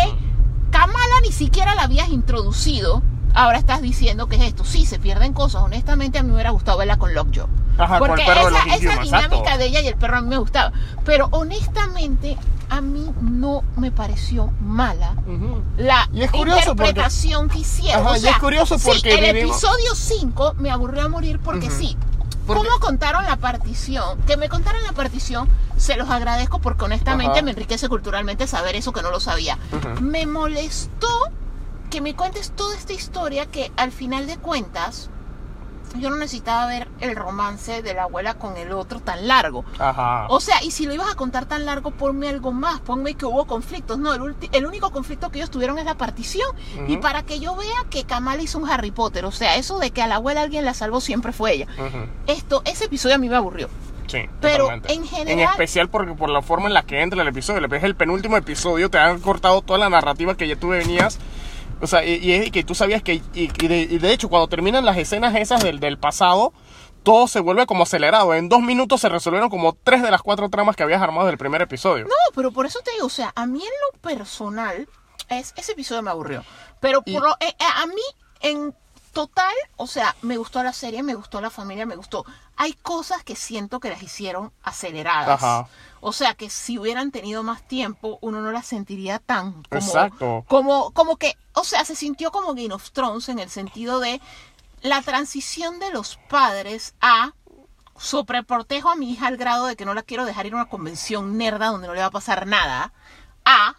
Kamala 0.70 1.20
ni 1.23 1.32
siquiera 1.32 1.74
la 1.74 1.85
habías 1.85 2.09
introducido. 2.11 3.02
Ahora 3.32 3.59
estás 3.59 3.81
diciendo 3.81 4.28
que 4.28 4.36
es 4.36 4.43
esto. 4.43 4.65
Sí, 4.65 4.86
se 4.86 4.98
pierden 4.98 5.32
cosas. 5.32 5.62
Honestamente, 5.62 6.19
a 6.19 6.23
mí 6.23 6.28
me 6.28 6.35
hubiera 6.35 6.51
gustado 6.51 6.78
verla 6.78 6.98
con 6.98 7.15
Lockjaw. 7.15 7.48
Ajá, 7.78 7.98
Porque 7.98 8.23
perro 8.24 8.51
de 8.51 8.59
esa, 8.59 8.77
esa 8.77 9.01
dinámica 9.01 9.59
de 9.59 9.66
ella 9.66 9.81
y 9.81 9.89
el 9.89 9.97
perro 9.97 10.19
a 10.19 10.20
mí 10.20 10.28
me 10.28 10.39
gustaba. 10.39 10.73
Pero 11.05 11.28
honestamente, 11.32 12.36
a 12.70 12.81
mí 12.81 13.11
no 13.20 13.62
me 13.77 13.91
pareció 13.91 14.53
mala 14.61 15.15
la 15.77 16.09
Y 16.12 16.23
es 16.23 16.31
curioso 16.31 16.70
interpretación 16.73 17.49
que 17.49 17.59
hicieron. 17.59 18.03
Ajá, 18.07 18.12
o 18.12 18.16
y 18.16 18.27
es 18.28 18.39
curioso 18.39 18.78
sí, 18.78 18.85
porque 18.86 19.15
el 19.15 19.35
vivimos- 19.35 19.57
episodio 19.59 19.95
5 19.95 20.55
me 20.59 20.70
aburrió 20.70 21.05
a 21.05 21.09
morir 21.09 21.39
porque 21.41 21.70
sí. 21.70 21.97
¿Cómo 22.47 22.69
contaron 22.81 23.24
la 23.24 23.36
partición? 23.36 24.19
Que 24.27 24.36
me 24.36 24.51
contaron 24.51 24.82
la 24.82 24.93
partición, 24.93 25.49
se 25.78 25.97
los 25.97 26.11
agradezco 26.11 26.59
porque 26.61 26.85
honestamente 26.85 27.32
Ajá. 27.39 27.43
me 27.43 27.53
enriquece 27.53 27.89
culturalmente 27.89 28.47
saber 28.47 28.77
eso 28.77 28.93
que 28.93 29.01
no 29.01 29.11
lo 29.11 29.19
sabía. 29.19 29.57
Me 30.03 30.27
molestó 30.27 31.09
que 31.89 32.01
me 32.03 32.15
cuentes 32.15 32.51
toda 32.55 32.77
esta 32.77 32.93
historia 32.93 33.47
que 33.47 33.73
al 33.78 33.93
final 33.93 34.27
de 34.27 34.36
cuentas 34.36 35.09
yo 35.99 36.11
no 36.11 36.16
necesitaba 36.16 36.66
ver 36.66 36.89
el 37.01 37.15
romance 37.16 37.83
de 37.83 37.95
la 37.95 38.05
abuela 38.05 38.35
con 38.35 38.57
el 38.57 38.73
otro 38.73 39.01
tan 39.01 39.27
largo. 39.29 39.65
Ajá. 39.79 40.27
O 40.29 40.41
sea, 40.41 40.62
y 40.62 40.71
si 40.71 40.87
lo 40.87 40.95
ibas 40.95 41.11
a 41.11 41.15
contar 41.15 41.47
tan 41.47 41.65
largo, 41.66 41.91
ponme 41.91 42.29
algo 42.29 42.53
más, 42.53 42.81
ponme 42.81 43.15
que 43.15 43.27
hubo 43.27 43.47
conflictos. 43.47 43.99
No, 43.99 44.12
el, 44.15 44.21
ulti- 44.23 44.49
el 44.53 44.66
único 44.66 44.91
conflicto 44.91 45.31
que 45.31 45.39
ellos 45.39 45.51
tuvieron 45.51 45.79
es 45.79 45.85
la 45.85 45.95
partición. 45.97 46.49
Y 46.89 46.97
para 46.99 47.23
que 47.23 47.41
yo 47.41 47.55
vea 47.57 47.85
que 47.91 48.05
Kamala 48.05 48.43
hizo 48.43 48.59
un 48.59 48.69
Harry 48.69 48.91
Potter, 48.91 49.25
o 49.25 49.33
sea, 49.33 49.57
eso 49.57 49.79
de 49.79 49.91
que 49.91 50.03
a 50.03 50.07
la 50.07 50.16
abuela 50.16 50.43
alguien 50.43 50.65
la 50.65 50.75
salvó 50.75 51.01
siempre 51.01 51.33
fue 51.33 51.53
ella. 51.55 51.66
Esto, 52.27 52.62
ese 52.65 52.85
episodio 52.87 53.15
a 53.16 53.19
mí 53.19 53.29
me 53.29 53.37
aburrió. 53.37 53.69
Sí, 54.07 54.19
Pero 54.41 54.65
totalmente. 54.65 54.93
en 54.93 55.07
general- 55.07 55.31
En 55.45 55.49
especial 55.49 55.89
porque 55.89 56.12
por 56.12 56.29
la 56.29 56.43
forma 56.43 56.66
en 56.69 56.75
la 56.75 56.83
que 56.83 57.01
entra 57.01 57.23
el 57.23 57.29
episodio. 57.29 57.65
Es 57.75 57.83
el 57.85 57.95
penúltimo 57.97 58.37
episodio, 58.37 58.91
te 58.91 58.99
han 58.99 59.19
cortado 59.21 59.62
toda 59.62 59.79
la 59.79 59.89
narrativa 59.89 60.37
que 60.37 60.47
ya 60.47 60.57
tú 60.57 60.69
venías. 60.69 61.19
O 61.85 61.86
sea, 61.86 62.05
y, 62.05 62.15
y 62.16 62.32
es 62.32 62.51
que 62.51 62.65
tú 62.65 62.74
sabías 62.74 63.02
que. 63.02 63.15
Y, 63.15 63.23
y 63.35 63.69
de, 63.69 63.78
y 63.82 63.98
de 63.98 64.12
hecho, 64.12 64.28
cuando 64.28 64.48
terminan 64.48 64.85
las 64.85 64.97
escenas 64.97 65.35
esas 65.36 65.62
del, 65.62 65.78
del 65.81 65.98
pasado, 65.98 66.52
todo 67.02 67.28
se 67.28 67.40
vuelve 67.40 67.66
como 67.66 67.82
acelerado. 67.85 68.35
En 68.35 68.48
dos 68.48 68.61
minutos 68.62 69.01
se 69.02 69.09
resolvieron 69.09 69.51
como 69.51 69.74
tres 69.74 70.02
de 70.02 70.11
las 70.11 70.23
cuatro 70.23 70.48
tramas 70.48 70.74
que 70.77 70.82
habías 70.82 71.02
armado 71.02 71.27
del 71.27 71.39
primer 71.39 71.62
episodio. 71.62 72.05
No, 72.06 72.15
pero 72.35 72.51
por 72.51 72.66
eso 72.66 72.81
te 72.85 72.90
digo, 72.93 73.06
o 73.06 73.11
sea, 73.11 73.32
a 73.36 73.47
mí 73.47 73.61
en 73.61 73.73
lo 73.93 74.01
personal, 74.01 74.89
es, 75.28 75.52
ese 75.56 75.73
episodio 75.73 76.02
me 76.02 76.11
aburrió. 76.11 76.44
Pero 76.81 77.02
por 77.02 77.23
lo- 77.23 77.35
eh, 77.40 77.55
eh, 77.59 77.65
a 77.77 77.86
mí, 77.86 78.02
en 78.40 78.74
total, 79.12 79.55
o 79.77 79.86
sea, 79.86 80.16
me 80.23 80.36
gustó 80.39 80.62
la 80.62 80.73
serie, 80.73 81.02
me 81.02 81.15
gustó 81.15 81.40
la 81.40 81.51
familia, 81.51 81.86
me 81.86 81.94
gustó. 81.97 82.24
Hay 82.56 82.73
cosas 82.73 83.23
que 83.23 83.36
siento 83.36 83.78
que 83.81 83.90
las 83.90 84.02
hicieron 84.02 84.52
aceleradas. 84.62 85.43
Ajá. 85.43 85.69
O 86.06 86.12
sea, 86.12 86.35
que 86.35 86.51
si 86.51 86.78
hubieran 86.78 87.10
tenido 87.10 87.43
más 87.43 87.66
tiempo, 87.66 88.18
uno 88.20 88.43
no 88.43 88.52
las 88.52 88.66
sentiría 88.66 89.20
tan 89.20 89.62
como... 89.62 89.81
Exacto. 89.81 90.44
Como, 90.48 90.90
como 90.90 91.16
que, 91.16 91.35
o 91.55 91.64
sea, 91.64 91.82
se 91.86 91.97
sintió 91.97 92.31
como 92.31 92.48
Game 92.55 92.74
of 92.74 92.90
Thrones 92.90 93.31
en 93.31 93.39
el 93.39 93.48
sentido 93.48 94.01
de 94.01 94.20
la 94.82 95.01
transición 95.01 95.78
de 95.78 95.90
los 95.90 96.18
padres 96.28 96.94
a 97.01 97.32
sobreprotejo 97.97 98.90
a 98.90 98.97
mi 98.97 99.12
hija 99.12 99.28
al 99.28 99.39
grado 99.39 99.64
de 99.64 99.76
que 99.76 99.86
no 99.86 99.94
la 99.94 100.02
quiero 100.02 100.26
dejar 100.26 100.44
ir 100.44 100.52
a 100.52 100.56
una 100.56 100.68
convención 100.68 101.39
nerda 101.39 101.68
donde 101.68 101.86
no 101.86 101.94
le 101.94 102.01
va 102.01 102.09
a 102.09 102.10
pasar 102.10 102.47
nada, 102.47 102.93
a 103.47 103.74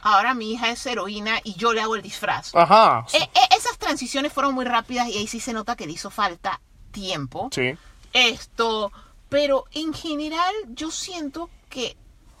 ahora 0.00 0.34
mi 0.34 0.50
hija 0.50 0.70
es 0.70 0.84
heroína 0.84 1.38
y 1.44 1.54
yo 1.54 1.72
le 1.72 1.80
hago 1.80 1.94
el 1.94 2.02
disfraz. 2.02 2.52
Ajá. 2.52 3.06
Eh, 3.12 3.18
eh, 3.22 3.56
esas 3.56 3.78
transiciones 3.78 4.32
fueron 4.32 4.54
muy 4.54 4.64
rápidas 4.64 5.06
y 5.06 5.18
ahí 5.18 5.28
sí 5.28 5.38
se 5.38 5.52
nota 5.52 5.76
que 5.76 5.86
le 5.86 5.92
hizo 5.92 6.10
falta 6.10 6.60
tiempo. 6.90 7.48
Sí. 7.52 7.76
Esto, 8.12 8.90
pero 9.34 9.64
en 9.72 9.92
general 9.92 10.54
yo 10.68 10.92
siento 10.92 11.50
que 11.68 11.96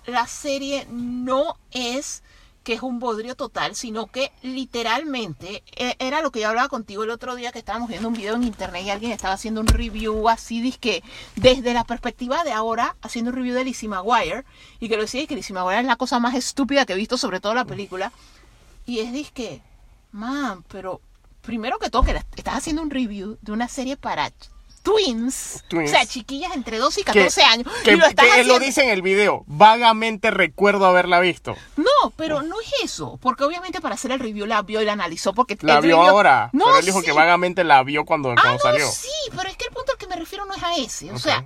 la 0.06 0.28
serie 0.28 0.86
no 0.92 1.58
es 1.72 2.22
que 2.62 2.74
es 2.74 2.82
un 2.82 3.00
bodrio 3.00 3.34
total, 3.34 3.74
sino 3.74 4.06
que 4.06 4.30
literalmente 4.42 5.64
eh, 5.74 5.96
era 5.98 6.22
lo 6.22 6.30
que 6.30 6.38
yo 6.38 6.48
hablaba 6.50 6.68
contigo 6.68 7.02
el 7.02 7.10
otro 7.10 7.34
día 7.34 7.50
que 7.50 7.58
estábamos 7.58 7.88
viendo 7.88 8.06
un 8.06 8.14
video 8.14 8.36
en 8.36 8.44
internet 8.44 8.84
y 8.84 8.90
alguien 8.90 9.10
estaba 9.10 9.34
haciendo 9.34 9.60
un 9.60 9.66
review 9.66 10.28
así, 10.28 10.60
dizque 10.60 11.02
desde 11.34 11.74
la 11.74 11.82
perspectiva 11.82 12.44
de 12.44 12.52
ahora, 12.52 12.94
haciendo 13.02 13.32
un 13.32 13.38
review 13.38 13.56
de 13.56 13.64
Lizzie 13.64 13.88
McGuire, 13.88 14.44
y 14.78 14.88
que 14.88 14.94
lo 14.94 15.02
decía 15.02 15.26
que 15.26 15.34
Lizzie 15.34 15.52
McGuire 15.52 15.80
es 15.80 15.86
la 15.86 15.96
cosa 15.96 16.20
más 16.20 16.36
estúpida 16.36 16.86
que 16.86 16.92
he 16.92 16.96
visto 16.96 17.18
sobre 17.18 17.40
toda 17.40 17.56
la 17.56 17.64
película, 17.64 18.12
y 18.86 19.00
es 19.00 19.12
disque, 19.12 19.62
man, 20.12 20.64
pero 20.68 21.00
primero 21.42 21.80
que 21.80 21.90
todo 21.90 22.04
que 22.04 22.22
estás 22.36 22.54
haciendo 22.54 22.82
un 22.82 22.90
review 22.90 23.36
de 23.42 23.50
una 23.50 23.66
serie 23.66 23.96
para 23.96 24.30
twins, 24.84 25.64
Twins. 25.66 25.90
o 25.90 25.94
sea, 25.94 26.06
chiquillas 26.06 26.54
entre 26.54 26.78
12 26.78 27.00
y 27.00 27.04
Que- 27.04 27.12
14 27.12 27.42
años, 27.42 27.66
Que, 27.82 27.92
y 27.92 27.96
lo 27.96 28.06
estás 28.06 28.26
que 28.26 28.40
él 28.42 28.46
lo 28.46 28.58
dice 28.60 28.84
en 28.84 28.90
el 28.90 29.02
video. 29.02 29.42
Vagamente 29.46 30.30
recuerdo 30.30 30.86
haberla 30.86 31.18
visto. 31.20 31.56
No, 31.76 32.10
pero 32.16 32.42
no 32.42 32.60
es 32.60 32.70
eso, 32.84 33.18
porque 33.20 33.42
obviamente 33.44 33.80
para 33.80 33.94
hacer 33.96 34.12
el 34.12 34.20
review 34.20 34.46
la 34.46 34.62
vio 34.62 34.80
y 34.80 34.84
la 34.84 34.92
analizó 34.92 35.32
porque 35.34 35.56
La 35.62 35.80
vio 35.80 35.96
review- 35.96 36.08
ahora. 36.08 36.50
No, 36.52 36.66
pero 36.66 36.78
él 36.78 36.86
dijo 36.86 37.00
sí. 37.00 37.06
que 37.06 37.12
vagamente 37.12 37.64
la 37.64 37.82
vio 37.82 38.04
cuando, 38.04 38.30
Ah, 38.30 38.34
cuando 38.34 38.52
no, 38.52 38.58
salió. 38.58 38.86
sí, 38.86 39.08
pero 39.34 39.48
es 39.48 39.56
que 39.56 39.64
el 39.64 39.72
punto 39.72 39.90
al 39.92 39.98
que 39.98 40.06
me 40.06 40.16
refiero 40.16 40.44
no 40.44 40.54
es 40.54 40.62
a 40.62 40.76
ese. 40.76 41.10
O 41.12 41.18
sea, 41.18 41.44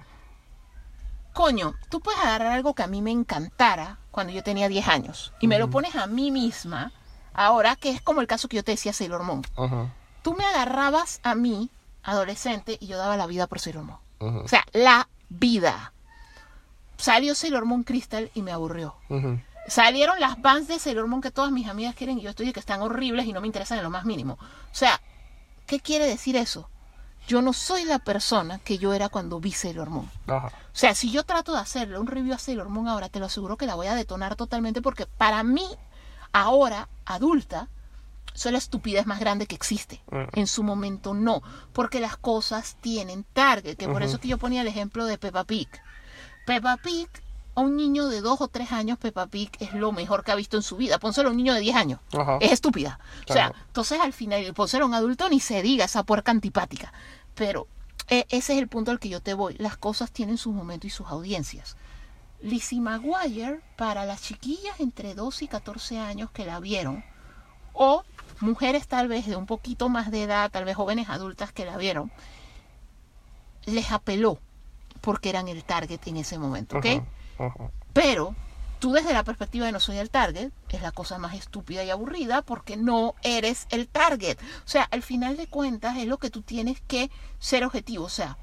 coño, 1.33 1.75
tú 1.91 2.01
puedes 2.01 2.21
agarrar 2.21 2.53
algo 2.53 2.75
que 2.75 2.83
a 2.83 2.87
mí 2.89 3.01
me 3.03 3.13
encantara 3.13 3.99
cuando 4.11 4.33
yo 4.33 4.43
tenía 4.43 4.69
10 4.69 4.89
años 4.89 5.33
y 5.41 5.47
me 5.47 5.59
lo 5.59 5.71
pones 5.71 5.95
a 5.95 6.07
mí 6.07 6.31
misma 6.31 6.93
ahora, 7.35 7.77
que 7.77 7.91
es 7.91 8.03
como 8.03 8.21
el 8.21 8.27
caso 8.27 8.49
que 8.49 8.57
yo 8.57 8.65
te 8.65 8.73
decía 8.73 8.93
Sailor 8.93 9.23
Moon. 9.23 9.43
Ajá, 9.57 9.95
Tú 10.23 10.35
me 10.35 10.45
agarrabas 10.45 11.21
a 11.23 11.37
mí, 11.37 11.71
adolescente, 12.09 12.79
y 12.81 12.87
yo 12.87 12.97
daba 12.97 13.17
la 13.17 13.27
vida 13.27 13.47
por 13.47 13.61
Sailor 13.61 13.85
Moon. 13.85 13.99
O 14.45 14.49
sea, 14.49 14.65
la 14.73 15.09
vida. 15.29 15.93
Salió 16.97 17.35
Sailor 17.35 17.65
Moon 17.65 17.85
Crystal 17.85 18.31
y 18.35 18.43
me 18.43 18.53
aburrió. 18.53 18.97
Salieron 19.69 20.19
las 20.19 20.41
bands 20.41 20.69
de 20.69 20.79
Sailor 20.79 21.07
Moon 21.07 21.21
que 21.21 21.31
todas 21.31 21.53
mis 21.53 21.69
amigas 21.69 21.95
quieren 21.95 22.19
y 22.19 22.23
yo 22.23 22.31
estoy 22.31 22.47
de 22.47 22.53
que 22.53 22.61
están 22.61 22.81
horribles 22.81 23.27
y 23.27 23.33
no 23.33 23.41
me 23.41 23.47
interesan 23.47 23.79
en 23.79 23.85
lo 23.85 23.91
más 23.91 24.05
mínimo. 24.05 24.39
O 24.41 24.75
sea, 24.75 25.01
¿qué 25.67 25.81
quiere 25.81 26.07
decir 26.07 26.37
eso? 26.37 26.69
Yo 27.29 27.43
no 27.43 27.53
soy 27.53 27.85
la 27.85 27.99
persona 27.99 28.59
que 28.59 28.79
yo 28.79 28.95
era 28.95 29.11
cuando 29.11 29.39
vi 29.39 29.53
Sailor 29.53 29.91
Moon. 29.91 30.11
Ajá. 30.27 30.47
O 30.49 30.77
sea, 30.77 30.95
si 30.95 31.11
yo 31.11 31.25
trato 31.25 31.53
de 31.53 31.59
hacerle 31.59 31.99
un 31.99 32.07
review 32.07 32.35
a 32.35 32.39
Sailor 32.39 32.71
Moon 32.71 32.89
ahora, 32.89 33.11
te 33.11 33.21
lo 33.21 33.27
aseguro 33.27 33.59
que 33.59 33.67
la 33.67 33.75
voy 33.75 33.87
a 33.87 33.95
detonar 33.95 34.35
totalmente 34.35 34.81
porque 34.81 35.05
para 35.07 35.43
mí, 35.43 35.67
ahora, 36.33 36.89
adulta, 37.05 37.69
soy 38.39 38.53
la 38.53 38.59
estupidez 38.59 39.07
más 39.07 39.21
grande 39.21 39.47
que 39.47 39.55
existe. 39.55 40.03
En 40.33 40.47
su 40.47 40.63
momento 40.63 41.15
no, 41.15 41.43
porque 41.73 42.01
las 42.01 42.17
cosas 42.17 42.77
tienen 42.81 43.25
target, 43.33 43.77
que 43.77 43.89
por 43.89 44.03
eso 44.03 44.17
es 44.17 44.21
que 44.21 44.29
yo 44.29 44.39
ponía 44.39 44.63
el 44.63 44.69
ejemplo 44.69 45.05
de 45.07 45.19
Peppa 45.19 45.45
Pig. 45.45 45.69
Peppa 46.47 46.77
Pig, 46.77 47.09
a 47.55 47.61
un 47.61 47.77
niño 47.77 48.09
de 48.09 48.21
dos 48.21 48.41
o 48.41 48.49
tres 48.49 48.71
años, 48.73 48.99
Peppa 48.99 49.27
Pig 49.27 49.51
es 49.59 49.75
lo 49.75 49.93
mejor 49.93 50.25
que 50.25 50.33
ha 50.33 50.37
visto 50.37 50.57
en 50.57 50.63
su 50.63 50.77
vida. 50.77 50.99
Pónselo 50.99 51.29
a 51.29 51.33
un 51.33 51.37
niño 51.37 51.53
de 51.53 51.61
10 51.61 51.77
años. 51.77 52.01
Es 52.41 52.53
estúpida. 52.53 53.01
O 53.29 53.33
sea, 53.33 53.53
entonces 53.67 54.01
al 54.01 54.13
final, 54.13 54.55
pónselo 54.55 54.85
a 54.85 54.89
un 54.89 54.95
adulto, 54.95 55.29
ni 55.29 55.41
se 55.41 55.61
diga 55.61 55.85
esa 55.85 56.05
puerca 56.05 56.31
antipática. 56.31 56.93
Pero 57.35 57.67
eh, 58.09 58.25
ese 58.29 58.55
es 58.55 58.59
el 58.61 58.69
punto 58.69 58.91
al 58.93 59.01
que 59.01 59.09
yo 59.09 59.21
te 59.21 59.35
voy. 59.35 59.57
Las 59.59 59.77
cosas 59.77 60.13
tienen 60.13 60.39
sus 60.39 60.55
momentos 60.55 60.87
y 60.87 60.91
sus 60.91 61.09
audiencias. 61.09 61.77
Lizzie 62.41 62.81
McGuire, 62.81 63.61
para 63.77 64.07
las 64.07 64.23
chiquillas 64.23 64.79
entre 64.79 65.15
12 65.15 65.47
y 65.47 65.49
14 65.49 65.99
años 65.99 66.31
que 66.31 66.47
la 66.47 66.61
vieron, 66.61 67.05
o 67.73 68.05
mujeres 68.41 68.87
tal 68.89 69.09
vez 69.09 69.27
de 69.27 69.37
un 69.37 69.47
poquito 69.47 69.89
más 69.89 70.11
de 70.11 70.23
edad, 70.25 70.51
tal 70.51 70.65
vez 70.65 70.77
jóvenes 70.77 71.09
adultas 71.09 71.53
que 71.53 71.65
la 71.65 71.77
vieron, 71.77 72.11
les 73.67 73.91
apeló 73.93 74.39
porque 75.01 75.29
eran 75.31 75.49
el 75.49 75.65
target 75.65 76.01
en 76.07 76.17
ese 76.17 76.39
momento, 76.39 76.79
¿ok? 76.79 76.87
Pero 77.93 78.35
tú 78.79 78.93
desde 78.93 79.13
la 79.13 79.25
perspectiva 79.25 79.67
de 79.67 79.73
no 79.73 79.81
soy 79.81 79.99
el 79.99 80.11
target, 80.11 80.51
es 80.69 80.83
la 80.83 80.93
cosa 80.93 81.19
más 81.19 81.35
estúpida 81.35 81.85
y 81.85 81.91
aburrida 81.91 82.43
porque 82.43 82.77
no 82.77 83.15
eres 83.23 83.67
el 83.71 83.89
target. 83.89 84.39
O 84.65 84.69
sea, 84.69 84.85
al 84.85 85.03
final 85.03 85.37
de 85.37 85.47
cuentas 85.47 85.97
es 85.97 86.07
lo 86.07 86.19
que 86.19 86.31
tú 86.31 86.43
tienes 86.43 86.81
que 86.87 87.11
ser 87.39 87.65
objetivo. 87.65 88.05
O 88.05 88.09
sea, 88.11 88.37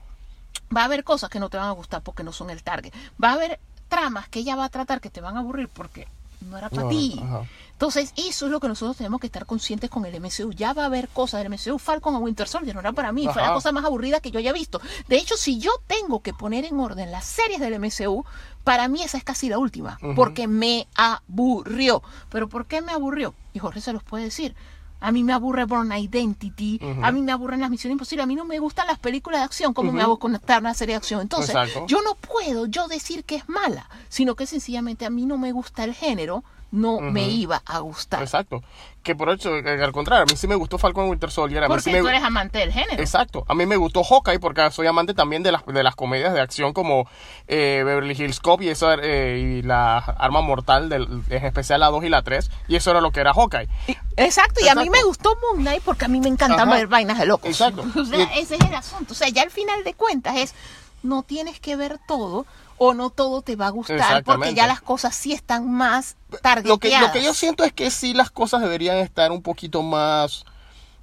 va 0.75 0.81
a 0.81 0.85
haber 0.85 1.03
cosas 1.03 1.29
que 1.29 1.39
no 1.39 1.49
te 1.49 1.57
van 1.57 1.67
a 1.67 1.71
gustar 1.71 2.01
porque 2.01 2.23
no 2.23 2.31
son 2.31 2.49
el 2.49 2.63
target. 2.63 2.93
Va 3.21 3.29
a 3.29 3.33
haber 3.33 3.59
tramas 3.87 4.27
que 4.29 4.39
ella 4.39 4.55
va 4.55 4.65
a 4.65 4.69
tratar 4.69 4.99
que 5.01 5.09
te 5.09 5.21
van 5.21 5.37
a 5.37 5.39
aburrir 5.39 5.69
porque 5.69 6.07
no 6.41 6.57
era 6.57 6.69
para 6.69 6.83
No, 6.83 6.89
ti. 6.89 7.19
ajá. 7.23 7.41
Entonces, 7.75 8.13
eso 8.15 8.45
es 8.45 8.51
lo 8.53 8.61
que 8.61 8.69
nosotros 8.69 8.95
tenemos 8.95 9.19
que 9.19 9.27
estar 9.27 9.45
conscientes 9.45 9.89
con 9.89 10.05
el 10.05 10.17
MCU. 10.21 10.53
Ya 10.53 10.71
va 10.71 10.83
a 10.83 10.85
haber 10.85 11.09
cosas 11.09 11.43
del 11.43 11.51
MCU. 11.51 11.77
Falcon 11.77 12.15
o 12.15 12.19
Winter 12.19 12.47
Soldier 12.47 12.73
no 12.73 12.79
era 12.79 12.93
para 12.93 13.11
mí. 13.11 13.27
Fue 13.33 13.41
la 13.41 13.53
cosa 13.53 13.73
más 13.73 13.83
aburrida 13.83 14.21
que 14.21 14.31
yo 14.31 14.39
haya 14.39 14.53
visto. 14.53 14.79
De 15.09 15.17
hecho, 15.17 15.35
si 15.35 15.59
yo 15.59 15.71
tengo 15.85 16.21
que 16.21 16.33
poner 16.33 16.63
en 16.63 16.79
orden 16.79 17.11
las 17.11 17.25
series 17.25 17.59
del 17.59 17.77
MCU, 17.77 18.23
para 18.63 18.87
mí 18.87 19.03
esa 19.03 19.17
es 19.17 19.25
casi 19.25 19.49
la 19.49 19.57
última. 19.59 19.97
Porque 20.15 20.47
me 20.47 20.87
aburrió. 20.95 22.01
¿Pero 22.29 22.47
por 22.47 22.65
qué 22.65 22.81
me 22.81 22.93
aburrió? 22.93 23.33
Y 23.53 23.59
Jorge 23.59 23.81
se 23.81 23.91
los 23.93 24.03
puede 24.03 24.23
decir. 24.23 24.55
A 25.01 25.11
mí 25.11 25.23
me 25.25 25.33
aburre 25.33 25.65
Born 25.65 25.91
Identity, 25.91 26.79
a 27.03 27.11
mí 27.11 27.21
me 27.21 27.33
aburren 27.33 27.59
las 27.59 27.69
misiones 27.69 27.95
imposibles, 27.95 28.23
a 28.23 28.27
mí 28.27 28.33
no 28.33 28.45
me 28.45 28.57
gustan 28.59 28.87
las 28.87 28.97
películas 28.97 29.41
de 29.41 29.45
acción, 29.45 29.73
como 29.73 29.91
me 29.91 29.99
Ujú. 29.99 30.05
hago 30.05 30.19
conectar 30.19 30.61
una 30.61 30.73
serie 30.73 30.93
de 30.93 30.97
acción. 30.97 31.21
Entonces, 31.21 31.49
Exacto. 31.53 31.85
yo 31.87 32.01
no 32.01 32.15
puedo 32.15 32.65
yo 32.65 32.87
decir 32.87 33.23
que 33.25 33.35
es 33.35 33.47
mala, 33.49 33.87
sino 34.09 34.35
que 34.35 34.47
sencillamente 34.47 35.05
a 35.05 35.09
mí 35.09 35.25
no 35.25 35.37
me 35.37 35.51
gusta 35.51 35.83
el 35.83 35.93
género, 35.93 36.43
no 36.75 36.99
me 36.99 37.27
iba 37.27 37.61
a 37.65 37.79
gustar. 37.79 38.21
Exacto. 38.21 38.61
Que 39.01 39.15
por 39.15 39.29
hecho, 39.29 39.55
eh, 39.57 39.83
al 39.83 39.91
contrario, 39.91 40.23
a 40.23 40.25
mí 40.25 40.35
sí 40.35 40.47
me 40.47 40.55
gustó 40.55 40.77
Falcon 40.77 41.07
Winter 41.09 41.29
Soldier. 41.31 41.63
A 41.63 41.67
mí 41.67 41.69
Porque 41.69 41.83
sí 41.83 41.91
me... 41.91 41.99
tú 42.01 42.07
eres 42.07 42.23
amante 42.23 42.59
del 42.59 42.71
género. 42.71 43.01
Exacto. 43.01 43.45
A 43.47 43.53
mí 43.53 43.65
me 43.65 43.75
gustó 43.77 44.03
Hawkeye 44.03 44.39
porque 44.39 44.69
soy 44.71 44.87
amante 44.87 45.13
también 45.13 45.43
de 45.43 45.51
las, 45.51 45.65
de 45.65 45.83
las 45.83 45.95
comedias 45.95 46.33
de 46.33 46.41
acción 46.41 46.73
como 46.73 47.07
eh, 47.47 47.83
Beverly 47.85 48.13
Hills 48.13 48.39
Cop 48.39 48.61
y, 48.63 48.69
eso, 48.69 48.91
eh, 48.91 49.59
y 49.59 49.61
la 49.61 49.97
Arma 49.97 50.41
Mortal, 50.41 50.89
del, 50.89 51.21
en 51.29 51.45
especial 51.45 51.79
la 51.81 51.87
2 51.87 52.03
y 52.03 52.09
la 52.09 52.23
3. 52.23 52.49
Y 52.67 52.75
eso 52.75 52.91
era 52.91 52.99
lo 53.01 53.11
que 53.11 53.19
era 53.21 53.33
Hawkeye. 53.33 53.69
Y- 53.87 53.97
Exacto, 54.17 54.61
y 54.63 54.67
a 54.69 54.75
mí 54.75 54.89
me 54.89 55.03
gustó 55.03 55.37
Moon 55.41 55.61
Knight 55.61 55.83
porque 55.83 56.05
a 56.05 56.07
mí 56.07 56.19
me 56.19 56.29
encanta 56.29 56.63
Ajá. 56.63 56.73
ver 56.73 56.87
vainas 56.87 57.19
de 57.19 57.25
locos. 57.27 57.49
Exacto. 57.49 57.83
O 57.95 58.05
sea, 58.05 58.19
Y- 58.35 58.39
ese 58.39 58.55
es 58.55 58.61
el 58.61 58.73
asunto. 58.75 59.13
O 59.13 59.15
sea, 59.15 59.29
ya 59.29 59.43
al 59.43 59.51
final 59.51 59.83
de 59.83 59.93
cuentas 59.93 60.35
es, 60.37 60.55
no 61.03 61.21
tienes 61.23 61.59
que 61.59 61.75
ver 61.75 61.99
todo 62.07 62.45
o 62.77 62.93
no 62.93 63.09
todo 63.09 63.41
te 63.41 63.55
va 63.55 63.67
a 63.67 63.71
gustar 63.71 64.23
porque 64.23 64.53
ya 64.53 64.67
las 64.67 64.81
cosas 64.81 65.15
sí 65.15 65.33
están 65.33 65.71
más 65.71 66.17
Lo 66.29 66.37
que, 66.37 66.41
targeteadas. 66.41 67.01
lo 67.01 67.11
que 67.13 67.23
yo 67.23 67.33
siento 67.33 67.63
es 67.63 67.73
que 67.73 67.89
sí 67.91 68.13
las 68.13 68.31
cosas 68.31 68.61
deberían 68.61 68.97
estar 68.97 69.31
un 69.31 69.41
poquito 69.41 69.81
más 69.81 70.45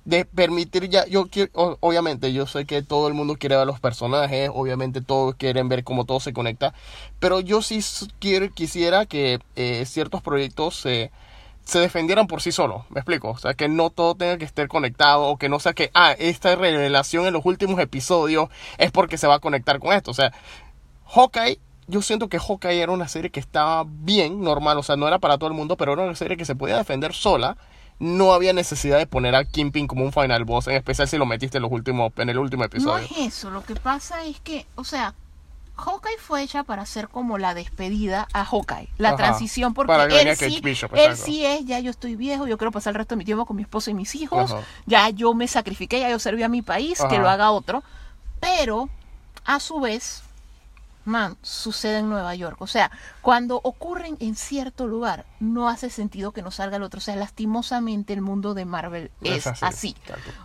de 0.04 0.24
permitir 0.24 0.88
ya 0.88 1.06
yo 1.06 1.28
quiero 1.28 1.78
obviamente 1.80 2.32
yo 2.32 2.46
sé 2.46 2.64
que 2.64 2.82
todo 2.82 3.06
el 3.06 3.14
mundo 3.14 3.36
quiere 3.36 3.56
ver 3.56 3.66
los 3.66 3.78
personajes 3.78 4.50
obviamente 4.52 5.00
todos 5.00 5.36
quieren 5.36 5.68
ver 5.68 5.84
cómo 5.84 6.04
todo 6.04 6.18
se 6.18 6.32
conecta 6.32 6.74
pero 7.20 7.40
yo 7.40 7.62
sí 7.62 7.80
quiero 8.18 8.50
quisiera 8.50 9.06
que 9.06 9.38
eh, 9.54 9.84
ciertos 9.86 10.20
proyectos 10.20 10.76
se 10.76 11.12
se 11.64 11.78
defendieran 11.78 12.26
por 12.26 12.42
sí 12.42 12.50
solos, 12.50 12.84
me 12.90 12.98
explico, 13.00 13.30
o 13.30 13.38
sea, 13.38 13.54
que 13.54 13.68
no 13.68 13.90
todo 13.90 14.14
tenga 14.16 14.36
que 14.36 14.44
estar 14.44 14.66
conectado 14.68 15.22
o 15.28 15.36
que 15.36 15.48
no 15.48 15.60
sea 15.60 15.72
que, 15.74 15.90
ah, 15.94 16.12
esta 16.18 16.56
revelación 16.56 17.26
en 17.26 17.32
los 17.32 17.44
últimos 17.46 17.78
episodios 17.78 18.48
es 18.78 18.90
porque 18.90 19.16
se 19.16 19.26
va 19.28 19.36
a 19.36 19.38
conectar 19.38 19.78
con 19.78 19.92
esto, 19.92 20.10
o 20.10 20.14
sea, 20.14 20.32
Hawkeye, 21.14 21.58
yo 21.88 22.00
siento 22.00 22.28
que 22.28 22.38
Hawkeye 22.38 22.80
era 22.80 22.92
una 22.92 23.08
serie 23.08 23.30
que 23.30 23.40
estaba 23.40 23.84
bien, 23.86 24.40
normal, 24.40 24.78
o 24.78 24.82
sea, 24.82 24.96
no 24.96 25.06
era 25.06 25.18
para 25.18 25.36
todo 25.36 25.48
el 25.48 25.54
mundo, 25.54 25.76
pero 25.76 25.92
era 25.92 26.02
una 26.02 26.14
serie 26.14 26.36
que 26.36 26.44
se 26.44 26.54
podía 26.54 26.76
defender 26.78 27.12
sola. 27.12 27.56
No 27.98 28.32
había 28.32 28.52
necesidad 28.52 28.98
de 28.98 29.06
poner 29.06 29.34
a 29.34 29.44
Kingpin 29.44 29.86
como 29.86 30.04
un 30.04 30.12
final 30.12 30.44
boss, 30.44 30.66
en 30.66 30.74
especial 30.74 31.06
si 31.06 31.18
lo 31.18 31.26
metiste 31.26 31.58
en, 31.58 31.62
los 31.62 31.70
últimos, 31.70 32.12
en 32.16 32.30
el 32.30 32.38
último 32.38 32.62
No 32.62 32.66
episodio. 32.68 33.04
es 33.04 33.34
eso, 33.34 33.50
lo 33.50 33.62
que 33.62 33.76
pasa 33.76 34.24
es 34.24 34.40
que, 34.40 34.66
o 34.74 34.84
sea, 34.84 35.14
Hawkeye 35.76 36.18
fue 36.18 36.42
hecha 36.42 36.64
para 36.64 36.84
ser 36.86 37.08
como 37.08 37.38
la 37.38 37.54
despedida 37.54 38.26
a 38.32 38.44
Hawkeye, 38.44 38.88
la 38.98 39.10
Ajá. 39.10 39.18
transición, 39.18 39.74
porque 39.74 39.92
él, 39.92 40.36
sí, 40.36 40.60
Bishop, 40.62 40.94
él 40.96 41.16
sí 41.16 41.44
es, 41.44 41.64
ya 41.66 41.78
yo 41.78 41.90
estoy 41.90 42.16
viejo, 42.16 42.46
yo 42.46 42.56
quiero 42.58 42.72
pasar 42.72 42.92
el 42.92 42.98
resto 42.98 43.14
de 43.14 43.18
mi 43.18 43.24
tiempo 43.24 43.46
con 43.46 43.56
mi 43.56 43.62
esposa 43.62 43.90
y 43.90 43.94
mis 43.94 44.14
hijos, 44.14 44.50
Ajá. 44.50 44.62
ya 44.86 45.10
yo 45.10 45.34
me 45.34 45.46
sacrifiqué, 45.46 46.00
ya 46.00 46.10
yo 46.10 46.18
serví 46.18 46.42
a 46.42 46.48
mi 46.48 46.62
país, 46.62 46.98
que 47.08 47.18
lo 47.18 47.28
haga 47.28 47.50
otro, 47.50 47.82
pero 48.40 48.88
a 49.44 49.60
su 49.60 49.78
vez, 49.80 50.22
man, 51.04 51.36
sucede 51.42 51.98
en 51.98 52.08
Nueva 52.08 52.34
York, 52.34 52.60
o 52.60 52.66
sea, 52.66 52.90
cuando 53.20 53.60
ocurren 53.62 54.16
en 54.20 54.34
cierto 54.34 54.86
lugar, 54.86 55.26
no 55.40 55.68
hace 55.68 55.90
sentido 55.90 56.32
que 56.32 56.42
no 56.42 56.50
salga 56.50 56.76
el 56.76 56.82
otro, 56.82 56.98
o 56.98 57.00
sea, 57.00 57.16
lastimosamente 57.16 58.12
el 58.12 58.20
mundo 58.20 58.54
de 58.54 58.64
Marvel 58.64 59.10
es, 59.22 59.46
así. 59.46 59.96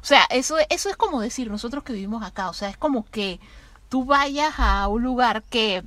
O 0.01 0.05
sea, 0.05 0.25
eso, 0.29 0.57
eso 0.69 0.89
es 0.89 0.97
como 0.97 1.21
decir, 1.21 1.51
nosotros 1.51 1.83
que 1.83 1.93
vivimos 1.93 2.23
acá, 2.23 2.49
o 2.49 2.53
sea, 2.53 2.69
es 2.69 2.77
como 2.77 3.05
que 3.05 3.39
tú 3.89 4.05
vayas 4.05 4.55
a 4.57 4.87
un 4.87 5.03
lugar 5.03 5.43
que, 5.43 5.83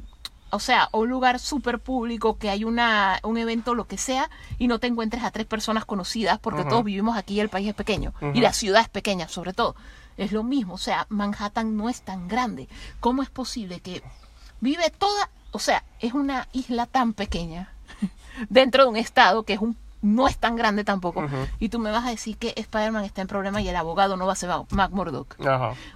o 0.51 0.61
sea, 0.61 0.89
un 0.93 1.09
lugar 1.09 1.39
súper 1.39 1.79
público, 1.79 2.39
que 2.39 2.51
hay 2.51 2.65
una, 2.65 3.19
un 3.23 3.39
evento, 3.39 3.75
lo 3.75 3.87
que 3.87 3.99
sea, 3.99 4.31
y 4.59 4.69
no 4.69 4.79
te 4.79 4.87
encuentres 4.87 5.25
a 5.25 5.31
tres 5.31 5.47
personas 5.47 5.85
conocidas, 5.85 6.39
porque 6.39 6.65
todos 6.65 6.85
vivimos 6.85 7.17
aquí 7.17 7.35
y 7.35 7.41
el 7.41 7.49
país 7.49 7.69
es 7.69 7.75
pequeño, 7.75 8.13
y 8.35 8.41
la 8.41 8.53
ciudad 8.53 8.83
es 8.83 8.89
pequeña, 8.89 9.29
sobre 9.29 9.53
todo. 9.53 9.75
Es 10.17 10.33
lo 10.33 10.43
mismo, 10.43 10.75
o 10.75 10.79
sea, 10.79 11.07
Manhattan 11.09 11.79
no 11.79 11.89
es 11.89 12.03
tan 12.03 12.29
grande. 12.29 12.69
¿Cómo 12.99 13.23
es 13.23 13.31
posible 13.31 13.81
que 13.81 14.03
vive 14.61 14.91
toda, 14.91 15.31
o 15.53 15.59
sea, 15.59 15.85
es 16.01 16.15
una 16.15 16.49
isla 16.53 16.87
tan 16.87 17.13
pequeña 17.13 17.73
dentro 18.49 18.85
de 18.85 18.91
un 18.91 18.97
estado 18.97 19.45
que 19.45 19.55
es 19.55 19.61
un 19.61 19.77
no 20.03 20.29
es 20.29 20.39
tan 20.39 20.57
grande 20.57 20.85
tampoco. 20.85 21.27
Y 21.59 21.69
tú 21.69 21.79
me 21.79 21.91
vas 21.91 22.07
a 22.07 22.11
decir 22.11 22.37
que 22.37 22.55
Spider-Man 22.57 23.05
está 23.05 23.21
en 23.23 23.29
problema 23.29 23.61
y 23.61 23.69
el 23.69 23.77
abogado 23.77 24.17
no 24.17 24.27
va 24.27 24.33
a 24.33 24.37
ser 24.37 24.51
Mac 24.71 24.91
Murdock. 24.91 25.37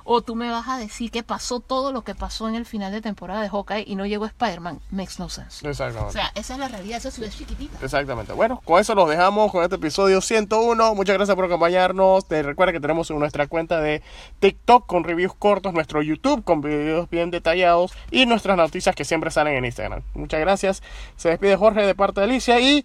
O 0.05 0.23
tú 0.23 0.35
me 0.35 0.51
vas 0.51 0.69
a 0.69 0.77
decir 0.77 1.11
que 1.11 1.23
pasó 1.23 1.61
todo 1.61 1.93
lo 1.93 2.03
que 2.03 2.15
pasó 2.15 2.49
en 2.49 2.55
el 2.55 2.67
final 2.67 2.93
de 2.93 3.01
temporada 3.01 3.43
de 3.43 3.49
Hawkeye 3.49 3.85
y 3.87 3.97
no 3.97 4.07
llegó 4.07 4.27
Spider-Man. 4.27 4.81
Makes 4.91 5.15
no 5.19 5.29
sense. 5.29 5.67
Exactamente. 5.69 6.09
O 6.09 6.13
sea, 6.13 6.33
esa 6.35 6.55
es 6.55 6.61
la 6.61 6.69
realidad, 6.69 6.99
esa 6.99 7.11
ciudad 7.11 7.29
es 7.29 7.37
chiquitita. 7.37 7.79
Exactamente. 7.83 8.33
Bueno, 8.33 8.61
con 8.65 8.81
eso 8.81 8.95
los 8.95 9.09
dejamos 9.09 9.51
con 9.51 9.63
este 9.63 9.77
episodio 9.77 10.21
101. 10.21 10.95
Muchas 10.95 11.17
gracias 11.17 11.35
por 11.35 11.45
acompañarnos. 11.47 12.27
Te 12.27 12.43
recuerda 12.43 12.73
que 12.73 12.81
tenemos 12.81 13.11
nuestra 13.11 13.47
cuenta 13.47 13.81
de 13.81 14.03
TikTok 14.41 14.87
con 14.87 15.05
reviews 15.05 15.35
cortos, 15.35 15.73
nuestro 15.73 16.03
YouTube 16.03 16.45
con 16.45 16.61
videos 16.61 17.09
bien 17.11 17.31
detallados 17.31 17.93
y 18.11 18.27
nuestras 18.27 18.57
noticias 18.57 18.95
que 18.95 19.05
siempre 19.05 19.31
salen 19.31 19.57
en 19.57 19.65
Instagram. 19.65 20.03
Muchas 20.15 20.41
gracias. 20.41 20.83
Se 21.17 21.29
despide 21.29 21.57
Jorge 21.57 21.87
de 21.87 21.95
parte 21.95 22.21
de 22.21 22.27
Alicia 22.27 22.61
y 22.61 22.85